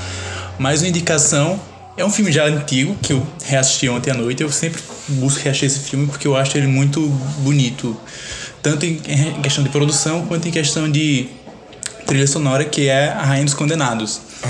Mais 0.57 0.81
uma 0.81 0.87
indicação, 0.87 1.59
é 1.97 2.03
um 2.03 2.09
filme 2.09 2.31
já 2.31 2.45
antigo, 2.45 2.95
que 3.01 3.13
eu 3.13 3.27
reassisti 3.43 3.89
ontem 3.89 4.11
à 4.11 4.13
noite, 4.13 4.41
eu 4.41 4.51
sempre 4.51 4.81
busco 5.07 5.41
reassistir 5.43 5.67
esse 5.67 5.79
filme 5.79 6.07
porque 6.07 6.27
eu 6.27 6.35
acho 6.35 6.57
ele 6.57 6.67
muito 6.67 7.01
bonito, 7.39 7.95
tanto 8.65 8.83
em 8.83 8.95
questão 9.43 9.63
de 9.63 9.69
produção 9.69 10.25
quanto 10.25 10.47
em 10.47 10.51
questão 10.51 10.89
de 10.91 11.27
trilha 12.07 12.25
sonora 12.25 12.65
que 12.65 12.87
é 12.89 13.09
A 13.09 13.21
Rainha 13.21 13.45
dos 13.45 13.53
Condenados. 13.53 14.19
Ah, 14.41 14.47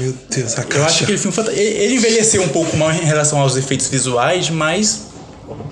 meu 0.00 0.14
Deus, 0.30 0.58
a 0.58 0.62
caixa. 0.64 0.78
Eu 0.78 0.84
acho 0.86 0.98
que 0.98 1.04
aquele 1.04 1.18
filme 1.18 1.36
fanta- 1.36 1.52
ele 1.52 1.82
ele 1.84 1.94
envelheceu 1.96 2.42
um 2.42 2.48
pouco 2.48 2.74
mal 2.78 2.90
em 2.90 3.04
relação 3.04 3.38
aos 3.40 3.56
efeitos 3.56 3.88
visuais, 3.88 4.48
mas 4.48 5.02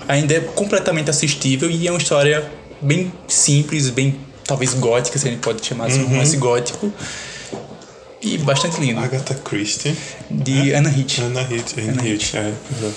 ainda 0.07 0.35
é 0.35 0.39
completamente 0.39 1.09
assistível 1.09 1.71
e 1.71 1.87
é 1.87 1.91
uma 1.91 1.97
história 1.99 2.47
bem 2.79 3.11
simples, 3.27 3.89
bem 3.89 4.15
talvez 4.45 4.75
gótica, 4.75 5.17
se 5.17 5.27
a 5.27 5.31
gente 5.31 5.41
pode 5.41 5.65
chamar 5.65 5.87
assim, 5.87 6.03
um 6.03 6.07
romance 6.07 6.37
gótico. 6.37 6.93
E 8.21 8.37
bastante 8.37 8.79
lindo. 8.79 8.99
Agatha 8.99 9.33
Christie. 9.35 9.95
De 10.29 10.71
Anna 10.73 10.89
Hitch. 10.89 11.19
Anna 11.19 11.41
Hitch. 11.41 11.73
Anna 11.77 12.07
Hitch, 12.07 12.33
é. 12.35 12.51
verdade. 12.71 12.95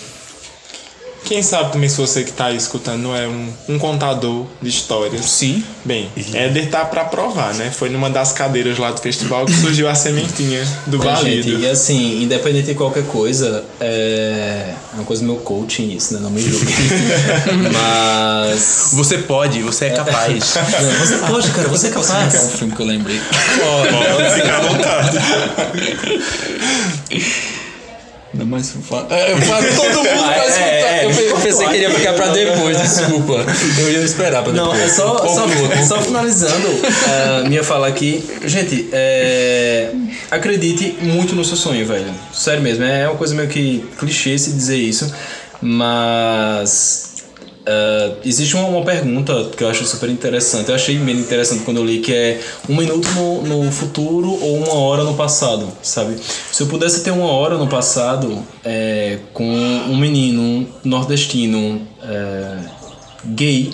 Quem 1.25 1.43
sabe 1.43 1.73
também 1.73 1.89
se 1.89 1.97
você 1.97 2.25
que 2.25 2.33
tá 2.33 2.47
aí 2.47 2.57
escutando 2.57 3.03
não 3.03 3.17
é 3.17 3.29
um, 3.29 3.49
um 3.69 3.79
contador 3.79 4.47
de 4.61 4.69
histórias. 4.69 5.25
Sim. 5.27 5.63
Bem, 5.85 6.11
Éder 6.35 6.69
tá 6.71 6.85
pra 6.85 7.05
provar, 7.05 7.55
né? 7.55 7.71
Foi 7.71 7.89
numa 7.89 8.11
das 8.11 8.33
cadeiras 8.33 8.79
lá 8.79 8.91
do 8.91 9.01
festival 9.01 9.47
que 9.47 9.53
surgiu 9.53 9.89
a 9.89 9.95
sementinha 9.95 10.67
do 10.87 10.99
Bem, 10.99 11.17
gente, 11.17 11.43
Valido. 11.43 11.61
e 11.61 11.69
assim, 11.71 12.23
independente 12.23 12.67
de 12.67 12.75
qualquer 12.75 13.05
coisa, 13.05 13.65
é 13.81 14.75
é 14.93 14.97
uma 14.97 15.05
coisa 15.05 15.23
do 15.23 15.27
meu 15.27 15.37
coaching 15.37 15.91
isso, 15.95 16.15
né? 16.15 16.21
Não 16.21 16.31
me 16.31 16.41
julgue. 16.43 16.67
Mas. 17.73 18.91
Você 18.93 19.19
pode, 19.19 19.63
você 19.63 19.87
é 19.87 19.91
capaz. 19.91 20.55
Não, 20.83 20.99
você 21.07 21.17
pode, 21.19 21.51
cara, 21.51 21.69
você 21.69 21.87
é 21.87 21.91
É 21.91 21.99
um 21.99 22.03
capaz. 22.03 22.51
filme 22.59 22.75
que 22.75 22.83
eu 22.83 22.87
lembrei. 22.87 23.21
Pode 23.21 24.35
ficar 24.35 24.57
à 24.57 24.61
vontade. 24.61 25.19
Não, 28.41 28.47
mas 28.47 28.73
fala- 28.89 29.07
é, 29.11 29.35
todo 29.35 29.97
mundo 29.99 30.09
pra 30.09 30.45
é, 30.45 30.49
escutar. 30.49 30.67
é, 30.67 31.05
eu, 31.05 31.11
pe- 31.11 31.23
eu 31.31 31.37
pensei 31.37 31.69
que 31.69 31.75
iria 31.75 31.91
ficar 31.91 32.13
pra 32.15 32.29
depois, 32.29 32.81
desculpa. 32.81 33.45
Eu 33.79 33.91
ia 33.93 33.99
esperar 33.99 34.43
pra 34.43 34.53
Não, 34.53 34.71
depois. 34.73 34.91
é 34.91 34.95
só, 34.95 35.19
só, 35.29 35.47
só 35.87 36.01
finalizando 36.01 36.69
a 37.45 37.49
minha 37.49 37.63
fala 37.63 37.87
aqui. 37.87 38.25
Gente, 38.47 38.89
é, 38.93 39.91
acredite 40.31 40.97
muito 41.03 41.35
no 41.35 41.45
seu 41.45 41.57
sonho, 41.57 41.87
velho. 41.87 42.07
Sério 42.33 42.63
mesmo, 42.63 42.83
é 42.85 43.07
uma 43.09 43.17
coisa 43.17 43.35
meio 43.35 43.49
que 43.49 43.85
clichê 43.99 44.39
se 44.39 44.51
dizer 44.53 44.77
isso, 44.79 45.13
mas. 45.63 47.10
É, 47.73 48.13
existe 48.25 48.57
uma, 48.57 48.67
uma 48.67 48.85
pergunta 48.85 49.49
que 49.57 49.63
eu 49.63 49.69
acho 49.69 49.85
super 49.85 50.11
interessante. 50.11 50.71
Eu 50.71 50.75
achei 50.75 50.99
bem 50.99 51.17
interessante 51.17 51.63
quando 51.63 51.77
eu 51.77 51.85
li 51.85 52.01
que 52.01 52.13
é 52.13 52.41
um 52.69 52.75
minuto 52.75 53.09
no, 53.11 53.43
no 53.43 53.71
futuro 53.71 54.29
ou 54.29 54.57
uma 54.57 54.75
hora 54.75 55.05
no 55.05 55.15
passado, 55.15 55.69
sabe? 55.81 56.17
Se 56.51 56.65
eu 56.65 56.67
pudesse 56.67 57.05
ter 57.05 57.13
uma 57.13 57.31
hora 57.31 57.57
no 57.57 57.69
passado 57.69 58.45
é, 58.65 59.21
com 59.33 59.45
um 59.45 59.97
menino 59.97 60.67
nordestino 60.83 61.87
é, 62.03 62.59
gay 63.25 63.73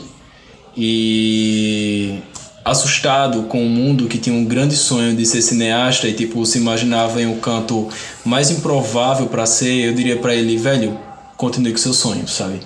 e 0.76 2.18
assustado 2.62 3.44
com 3.44 3.64
o 3.64 3.68
mundo 3.68 4.08
que 4.08 4.18
tinha 4.18 4.36
um 4.36 4.44
grande 4.44 4.76
sonho 4.76 5.16
de 5.16 5.24
ser 5.24 5.40
cineasta 5.40 6.06
e 6.06 6.12
tipo 6.12 6.44
se 6.44 6.58
imaginava 6.58 7.22
em 7.22 7.26
um 7.26 7.38
canto 7.38 7.88
mais 8.26 8.50
improvável 8.50 9.26
para 9.28 9.46
ser, 9.46 9.86
eu 9.86 9.94
diria 9.94 10.18
para 10.18 10.34
ele, 10.34 10.58
velho, 10.58 10.98
continue 11.38 11.72
com 11.72 11.78
seu 11.78 11.94
sonho, 11.94 12.28
sabe? 12.28 12.60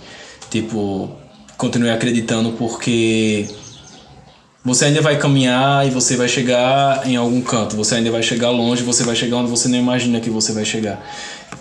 Tipo, 0.51 1.20
continue 1.61 1.91
acreditando 1.91 2.53
porque 2.53 3.47
você 4.65 4.87
ainda 4.87 5.03
vai 5.03 5.19
caminhar 5.19 5.87
e 5.87 5.91
você 5.91 6.17
vai 6.17 6.27
chegar 6.27 7.07
em 7.07 7.17
algum 7.17 7.43
canto, 7.43 7.77
você 7.77 7.97
ainda 7.97 8.11
vai 8.11 8.23
chegar 8.23 8.51
longe, 8.51 8.83
você 8.83 9.05
vai 9.05 9.15
chegar 9.15 9.37
onde 9.37 9.51
você 9.51 9.69
não 9.69 9.79
imagina 9.79 10.21
que 10.21 10.31
você 10.31 10.53
vai 10.53 10.65
chegar. 10.65 10.99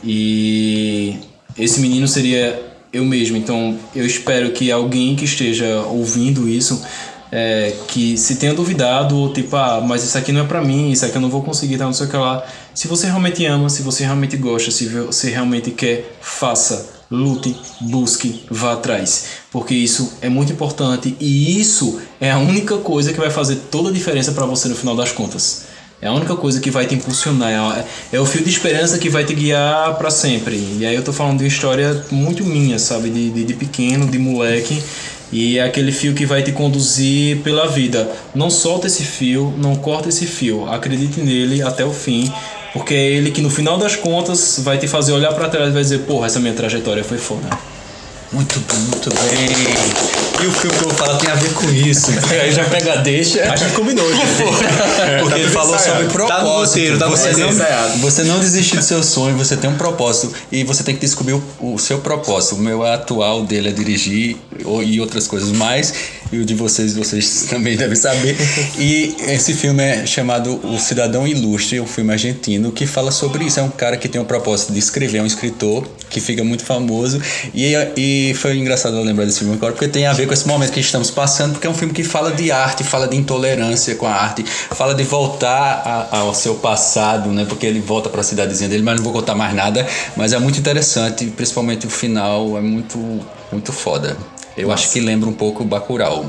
E 0.02 1.18
esse 1.58 1.82
menino 1.82 2.08
seria 2.08 2.62
eu 2.94 3.04
mesmo, 3.04 3.36
então 3.36 3.78
eu 3.94 4.06
espero 4.06 4.52
que 4.52 4.72
alguém 4.72 5.18
que 5.18 5.26
esteja 5.26 5.82
ouvindo 5.82 6.48
isso, 6.48 6.82
é, 7.30 7.76
que 7.90 8.18
se 8.18 8.38
tenha 8.38 8.54
duvidado, 8.54 9.32
tipo, 9.34 9.56
ah, 9.58 9.84
mas 9.86 10.04
isso 10.04 10.18
aqui 10.18 10.32
não 10.32 10.42
é 10.42 10.48
pra 10.48 10.62
mim, 10.62 10.92
isso 10.92 11.06
aqui 11.06 11.16
eu 11.16 11.22
não 11.22 11.30
vou 11.30 11.44
conseguir, 11.44 11.78
tá, 11.78 11.84
não 11.86 11.94
sei 11.94 12.08
o 12.08 12.10
que 12.10 12.18
lá. 12.18 12.44
Se 12.74 12.88
você 12.88 13.08
realmente 13.08 13.46
ama, 13.46 13.70
se 13.70 13.82
você 13.82 14.04
realmente 14.04 14.38
gosta, 14.38 14.72
se 14.72 14.88
você 14.88 15.30
realmente 15.30 15.72
quer, 15.72 16.18
faça 16.22 17.00
lute, 17.12 17.56
busque, 17.82 18.46
vá 18.50 18.74
atrás. 18.74 19.39
Porque 19.52 19.74
isso 19.74 20.14
é 20.22 20.30
muito 20.30 20.54
importante 20.54 21.16
e 21.20 21.60
isso 21.60 22.00
é 22.22 22.30
a 22.32 22.38
única 22.38 22.78
coisa 22.78 23.12
que 23.12 23.20
vai 23.20 23.32
fazer 23.32 23.56
toda 23.72 23.90
a 23.90 23.92
diferença 23.92 24.32
para 24.32 24.46
você 24.46 24.68
no 24.68 24.76
final 24.76 24.96
das 24.96 25.12
contas. 25.12 25.66
É 26.02 26.08
a 26.08 26.14
única 26.14 26.36
coisa 26.36 26.62
que 26.62 26.72
vai 26.72 26.86
te 26.86 26.96
impulsionar, 26.96 27.52
é 27.52 28.16
é 28.16 28.20
o 28.20 28.26
fio 28.26 28.42
de 28.42 28.50
esperança 28.50 28.98
que 28.98 29.10
vai 29.10 29.26
te 29.26 29.34
guiar 29.34 29.98
para 29.98 30.10
sempre. 30.10 30.56
E 30.80 30.86
aí 30.86 30.96
eu 30.96 31.04
tô 31.04 31.12
falando 31.12 31.40
de 31.40 31.44
uma 31.44 31.48
história 31.48 32.06
muito 32.10 32.46
minha, 32.46 32.80
sabe? 32.80 33.10
De, 33.10 33.30
de, 33.32 33.44
de 33.44 33.54
pequeno, 33.54 34.08
de 34.08 34.18
moleque. 34.18 34.82
E 35.32 35.58
é 35.58 35.64
aquele 35.64 35.92
fio 35.92 36.14
que 36.14 36.26
vai 36.26 36.42
te 36.42 36.52
conduzir 36.52 37.42
pela 37.42 37.68
vida. 37.68 38.10
Não 38.34 38.50
solta 38.50 38.88
esse 38.88 39.04
fio, 39.04 39.54
não 39.58 39.76
corta 39.76 40.10
esse 40.10 40.26
fio. 40.26 40.70
Acredite 40.72 41.20
nele 41.20 41.62
até 41.62 41.84
o 41.84 41.92
fim. 41.92 42.32
Porque 42.72 42.94
é 42.94 43.12
ele 43.12 43.32
que 43.32 43.42
no 43.42 43.50
final 43.50 43.78
das 43.78 43.96
contas 43.96 44.60
vai 44.64 44.78
te 44.78 44.88
fazer 44.88 45.12
olhar 45.12 45.34
para 45.34 45.50
trás 45.50 45.70
e 45.70 45.72
vai 45.72 45.82
dizer, 45.82 46.00
porra, 46.00 46.28
essa 46.28 46.40
minha 46.40 46.54
trajetória 46.54 47.04
foi 47.04 47.18
foda. 47.18 47.50
Muito 48.32 48.60
bem, 48.60 48.80
muito 48.82 49.10
bem. 49.10 50.44
E 50.44 50.48
o 50.48 50.52
filme 50.52 50.78
que 50.78 50.84
eu 50.84 50.90
vou 50.90 50.98
falar 50.98 51.18
tem 51.18 51.32
a 51.32 51.36
ver 51.36 51.52
com 51.54 51.68
isso. 51.72 52.12
Aí 52.30 52.52
já 52.52 52.64
pega 52.66 52.94
a 52.94 52.96
deixa. 52.98 53.42
A 53.52 53.56
gente 53.56 53.74
combinou, 53.74 54.08
gente. 54.14 54.26
Porque 55.20 55.34
ele 55.34 55.44
tudo 55.46 55.54
falou 55.54 55.76
ensaiado. 55.76 56.00
sobre 56.00 56.14
propósito. 56.14 56.38
Tá 56.38 56.44
no 56.44 56.60
roteiro, 56.60 57.00
tá 57.00 57.08
você, 57.08 57.32
não, 57.32 58.00
você 58.00 58.24
não 58.24 58.40
desistir 58.40 58.78
do 58.78 58.84
seu 58.84 59.02
sonho, 59.02 59.36
você 59.36 59.58
tem 59.58 59.68
um 59.68 59.76
propósito. 59.76 60.32
E 60.52 60.64
você 60.64 60.84
tem 60.84 60.94
que 60.94 61.02
descobrir 61.02 61.34
o, 61.34 61.44
o 61.60 61.80
seu 61.80 62.00
propósito. 62.00 62.56
O 62.56 62.60
meu 62.60 62.86
atual 62.86 63.44
dele 63.44 63.70
é 63.70 63.72
dirigir 63.72 64.38
e 64.86 65.02
outras 65.02 65.26
coisas 65.28 65.52
mais. 65.52 65.94
E 66.32 66.38
o 66.38 66.46
de 66.46 66.54
vocês, 66.54 66.94
vocês 66.96 67.46
também 67.50 67.76
devem 67.76 67.96
saber. 67.96 68.38
E 68.78 69.16
esse 69.28 69.54
filme 69.54 69.82
é 69.84 70.06
chamado 70.06 70.60
O 70.64 70.78
Cidadão 70.78 71.28
Ilustre, 71.28 71.80
um 71.80 71.88
filme 71.88 72.12
argentino, 72.14 72.72
que 72.72 72.86
fala 72.86 73.12
sobre 73.12 73.46
isso. 73.46 73.60
É 73.60 73.64
um 73.64 73.70
cara 73.70 73.98
que 73.98 74.08
tem 74.08 74.22
o 74.22 74.26
propósito 74.26 74.72
de 74.72 74.78
escrever, 74.80 75.18
é 75.18 75.22
um 75.24 75.26
escritor 75.26 75.88
que 76.10 76.20
fica 76.22 76.44
muito 76.44 76.64
famoso. 76.64 77.20
E, 77.54 77.74
e 77.98 78.34
foi 78.36 78.58
engraçado 78.58 78.96
eu 78.98 79.04
lembrar 79.04 79.26
desse 79.26 79.40
filme 79.40 79.54
agora, 79.56 79.74
porque 79.74 79.88
tem 79.88 80.06
a 80.06 80.14
ver 80.14 80.28
com 80.28 80.34
esse 80.34 80.48
momento 80.48 80.72
que 80.72 80.80
estamos 80.80 81.10
passando, 81.10 81.54
porque 81.54 81.66
é 81.66 81.70
um 81.70 81.74
filme 81.74 81.94
que 81.94 82.04
fala 82.04 82.32
de 82.32 82.52
arte, 82.52 82.84
fala 82.84 83.08
de 83.08 83.16
intolerância 83.18 83.96
com 83.96 84.06
a 84.06 84.14
arte, 84.14 84.44
fala 84.44 84.94
de 84.94 85.04
voltar 85.04 85.82
a- 86.12 86.18
ao 86.20 86.34
seu 86.36 86.56
passado, 86.56 87.30
né? 87.32 87.46
Porque 87.50 87.66
ele 87.66 87.80
volta 87.80 88.08
para 88.10 88.22
a 88.22 88.24
cidadezinha 88.24 88.70
dele, 88.70 88.84
mas 88.84 88.96
não 88.98 89.04
vou 89.04 89.14
contar 89.14 89.34
mais 89.36 89.54
nada. 89.56 89.86
Mas 90.16 90.32
é 90.34 90.38
muito 90.40 90.60
interessante, 90.60 91.26
principalmente 91.26 91.88
o 91.88 91.90
final, 91.90 92.58
é 92.58 92.62
muito, 92.62 93.00
muito 93.52 93.72
foda. 93.74 94.16
Eu 94.60 94.74
acho 94.74 94.92
que 94.92 95.00
lembra 95.00 95.30
um 95.30 95.34
pouco 95.34 95.64
o 95.64 95.66
Bacurau, 95.66 96.26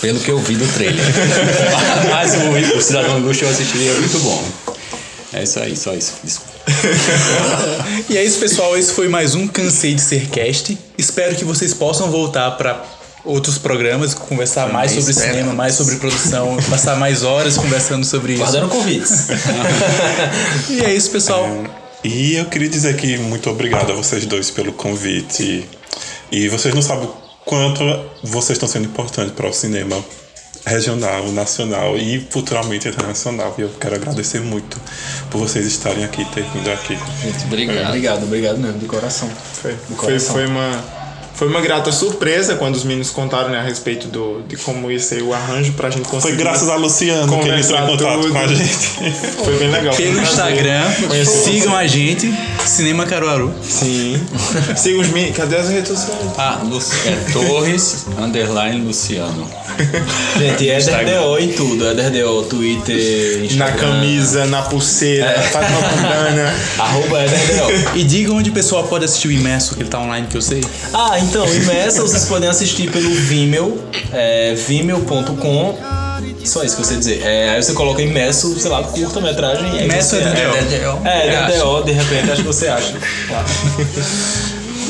pelo 0.00 0.18
que 0.18 0.30
eu 0.30 0.38
vi 0.38 0.54
do 0.56 0.66
trailer. 0.72 1.04
mas 2.10 2.32
o, 2.34 2.78
o 2.78 2.80
Cidadão 2.80 3.18
Ilustre 3.18 3.44
eu 3.44 3.52
assisti, 3.52 3.86
é 3.86 3.92
muito 3.92 4.18
bom. 4.20 4.42
É 5.34 5.42
isso 5.42 5.60
aí, 5.60 5.76
só 5.76 5.92
isso. 5.92 6.14
Desculpa. 6.24 6.54
E 8.08 8.16
é 8.16 8.24
isso, 8.24 8.38
pessoal. 8.38 8.78
Esse 8.78 8.94
foi 8.94 9.10
mais 9.10 9.34
um 9.34 9.46
Cansei 9.46 9.92
de 9.92 10.00
Ser 10.00 10.30
Cast. 10.30 10.78
Espero 10.96 11.36
que 11.36 11.44
vocês 11.44 11.74
possam 11.74 12.10
voltar 12.10 12.52
para 12.52 12.82
outros 13.26 13.58
programas, 13.58 14.14
conversar 14.14 14.72
mais 14.72 14.92
sobre 14.92 15.10
esperamos. 15.10 15.36
cinema, 15.36 15.54
mais 15.54 15.74
sobre 15.74 15.96
produção, 15.96 16.56
passar 16.70 16.96
mais 16.96 17.22
horas 17.24 17.58
conversando 17.58 18.06
sobre 18.06 18.32
isso. 18.32 18.42
Guardando 18.42 18.70
convites. 18.70 19.26
E 20.70 20.80
é 20.80 20.94
isso, 20.94 21.10
pessoal. 21.10 21.46
E 22.02 22.36
eu 22.36 22.46
queria 22.46 22.70
dizer 22.70 22.96
que 22.96 23.18
muito 23.18 23.50
obrigado 23.50 23.92
a 23.92 23.94
vocês 23.94 24.24
dois 24.24 24.50
pelo 24.50 24.72
convite. 24.72 25.68
E 26.32 26.48
vocês 26.48 26.74
não 26.74 26.80
sabem 26.80 27.06
quanto 27.50 27.82
vocês 28.22 28.50
estão 28.50 28.68
sendo 28.68 28.84
importantes 28.84 29.32
para 29.34 29.48
o 29.48 29.52
cinema 29.52 30.00
regional, 30.64 31.32
nacional 31.32 31.96
e 31.96 32.20
futuramente 32.30 32.86
internacional. 32.86 33.52
E 33.58 33.62
eu 33.62 33.70
quero 33.70 33.96
agradecer 33.96 34.40
muito 34.40 34.80
por 35.28 35.38
vocês 35.38 35.66
estarem 35.66 36.04
aqui, 36.04 36.24
ter 36.26 36.44
vindo 36.44 36.70
aqui. 36.70 36.96
Gente, 37.20 37.44
obrigado. 37.46 37.88
obrigado, 37.88 38.22
obrigado 38.22 38.58
mesmo, 38.58 38.78
de 38.78 38.86
coração. 38.86 39.28
Foi, 39.28 39.72
Do 39.72 39.78
foi, 39.78 39.96
coração. 39.96 40.32
foi 40.32 40.46
uma, 40.46 40.84
Foi 41.34 41.48
uma 41.48 41.60
grata 41.60 41.90
surpresa 41.90 42.56
quando 42.56 42.74
os 42.74 42.84
meninos 42.84 43.10
contaram 43.10 43.48
né, 43.48 43.58
a 43.58 43.62
respeito 43.62 44.08
do, 44.08 44.42
de 44.46 44.56
como 44.58 44.90
ia 44.90 44.98
ser 44.98 45.22
o 45.22 45.32
arranjo 45.32 45.72
pra 45.72 45.88
gente 45.88 46.06
conseguir. 46.08 46.34
Foi 46.34 46.44
graças 46.44 46.68
a 46.68 46.76
Luciano 46.76 47.40
que 47.40 47.48
ele 47.48 47.60
entrou 47.60 47.78
em 47.78 47.86
contato 47.86 48.20
tudo. 48.20 48.32
com 48.32 48.38
a 48.38 48.46
gente. 48.46 48.72
Foi 49.44 49.58
bem 49.58 49.70
legal. 49.70 49.94
um 49.94 49.96
Pelo 49.96 50.20
Instagram, 50.20 50.82
conhecer 51.08 51.44
sigam 51.44 51.74
a 51.74 51.86
gente, 51.86 52.32
Cinema 52.66 53.06
Caruaru. 53.06 53.52
Sim. 53.62 54.20
Sigam 54.76 55.00
os 55.00 55.08
meninos. 55.08 55.36
Cadê 55.36 55.56
as 55.56 55.68
redes 55.68 55.88
sociais? 55.88 56.20
Ah, 56.36 56.60
Lu- 56.62 56.78
é 57.06 57.32
Torres, 57.32 58.06
underline 58.18 58.80
Luciano. 58.84 59.48
Gente, 60.38 60.68
é. 60.68 60.78
DRDO 60.78 61.38
em 61.38 61.52
tudo. 61.52 61.88
É 61.88 61.94
DRDO, 61.94 62.42
Twitter, 62.44 63.38
Na 63.38 63.44
Instagram. 63.46 63.78
camisa, 63.78 64.44
na 64.46 64.62
pulseira, 64.62 65.40
faz 65.50 65.66
uma 65.70 65.80
bandana. 65.80 66.54
Arroba 66.78 67.18
é 67.20 67.26
DRDO. 67.28 67.98
E 67.98 68.04
diga 68.04 68.32
onde 68.32 68.50
o 68.50 68.52
pessoal 68.52 68.84
pode 68.84 69.04
assistir 69.06 69.28
o 69.28 69.32
Imerso, 69.32 69.74
que 69.74 69.82
ele 69.82 69.88
tá 69.88 69.98
online, 69.98 70.26
que 70.28 70.36
eu 70.36 70.42
sei. 70.42 70.62
Ah, 70.92 71.18
então, 71.22 71.46
Imersa 71.54 72.02
vocês 72.02 72.24
podem 72.24 72.48
assistir 72.48 72.90
pelo 72.90 73.10
Vimeo, 73.10 73.82
é, 74.12 74.54
vimeo.com. 74.54 75.78
Só 76.44 76.62
isso 76.64 76.76
que 76.76 76.82
eu 76.82 76.86
sei 76.86 76.96
dizer. 76.96 77.22
É, 77.22 77.50
aí 77.50 77.62
você 77.62 77.72
coloca 77.74 78.00
Imerso, 78.00 78.58
sei 78.58 78.70
lá, 78.70 78.82
curta-metragem. 78.82 79.76
e 79.76 79.84
Imerso 79.84 80.16
é. 80.16 80.20
DRDO. 80.20 81.06
É, 81.06 81.46
DRDO, 81.46 81.84
de 81.84 81.92
repente, 81.92 82.30
acho 82.30 82.42
que 82.42 82.46
você 82.46 82.68
acha. 82.68 82.94
Claro. 83.28 83.46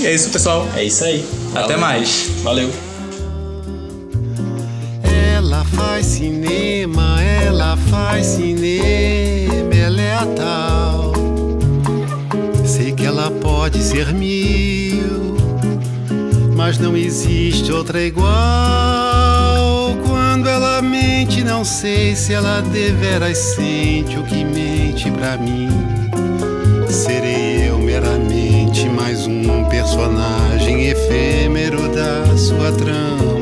E 0.01 0.07
é 0.07 0.15
isso, 0.15 0.31
pessoal. 0.31 0.67
É 0.77 0.85
isso 0.85 1.05
aí. 1.05 1.23
Até 1.55 1.77
mais. 1.77 2.31
Valeu. 2.43 2.71
Ela 5.37 5.63
faz 5.77 6.07
cinema, 6.07 7.21
ela 7.23 7.77
faz 7.91 8.27
cinema, 8.27 9.75
ela 9.75 10.01
é 10.01 10.15
a 10.15 10.27
tal. 10.27 11.13
Sei 12.65 12.93
que 12.93 13.05
ela 13.05 13.31
pode 13.31 13.83
ser 13.83 14.15
mil, 14.15 15.30
mas 16.61 16.79
não 16.79 16.95
existe 16.95 17.73
outra 17.73 18.03
igual. 18.03 18.29
Quando 20.07 20.47
ela 20.47 20.83
mente, 20.83 21.43
não 21.43 21.65
sei 21.65 22.15
se 22.15 22.35
ela 22.35 22.61
deveras 22.61 23.39
sente 23.39 24.19
o 24.19 24.23
que 24.25 24.45
mente 24.45 25.11
pra 25.11 25.39
mim. 25.39 25.71
Serei 26.87 27.71
eu 27.71 27.79
meramente 27.79 28.87
mais 28.91 29.27
um 29.27 29.65
personagem 29.71 30.89
efêmero 30.89 31.89
da 31.95 32.37
sua 32.37 32.71
trama. 32.73 33.40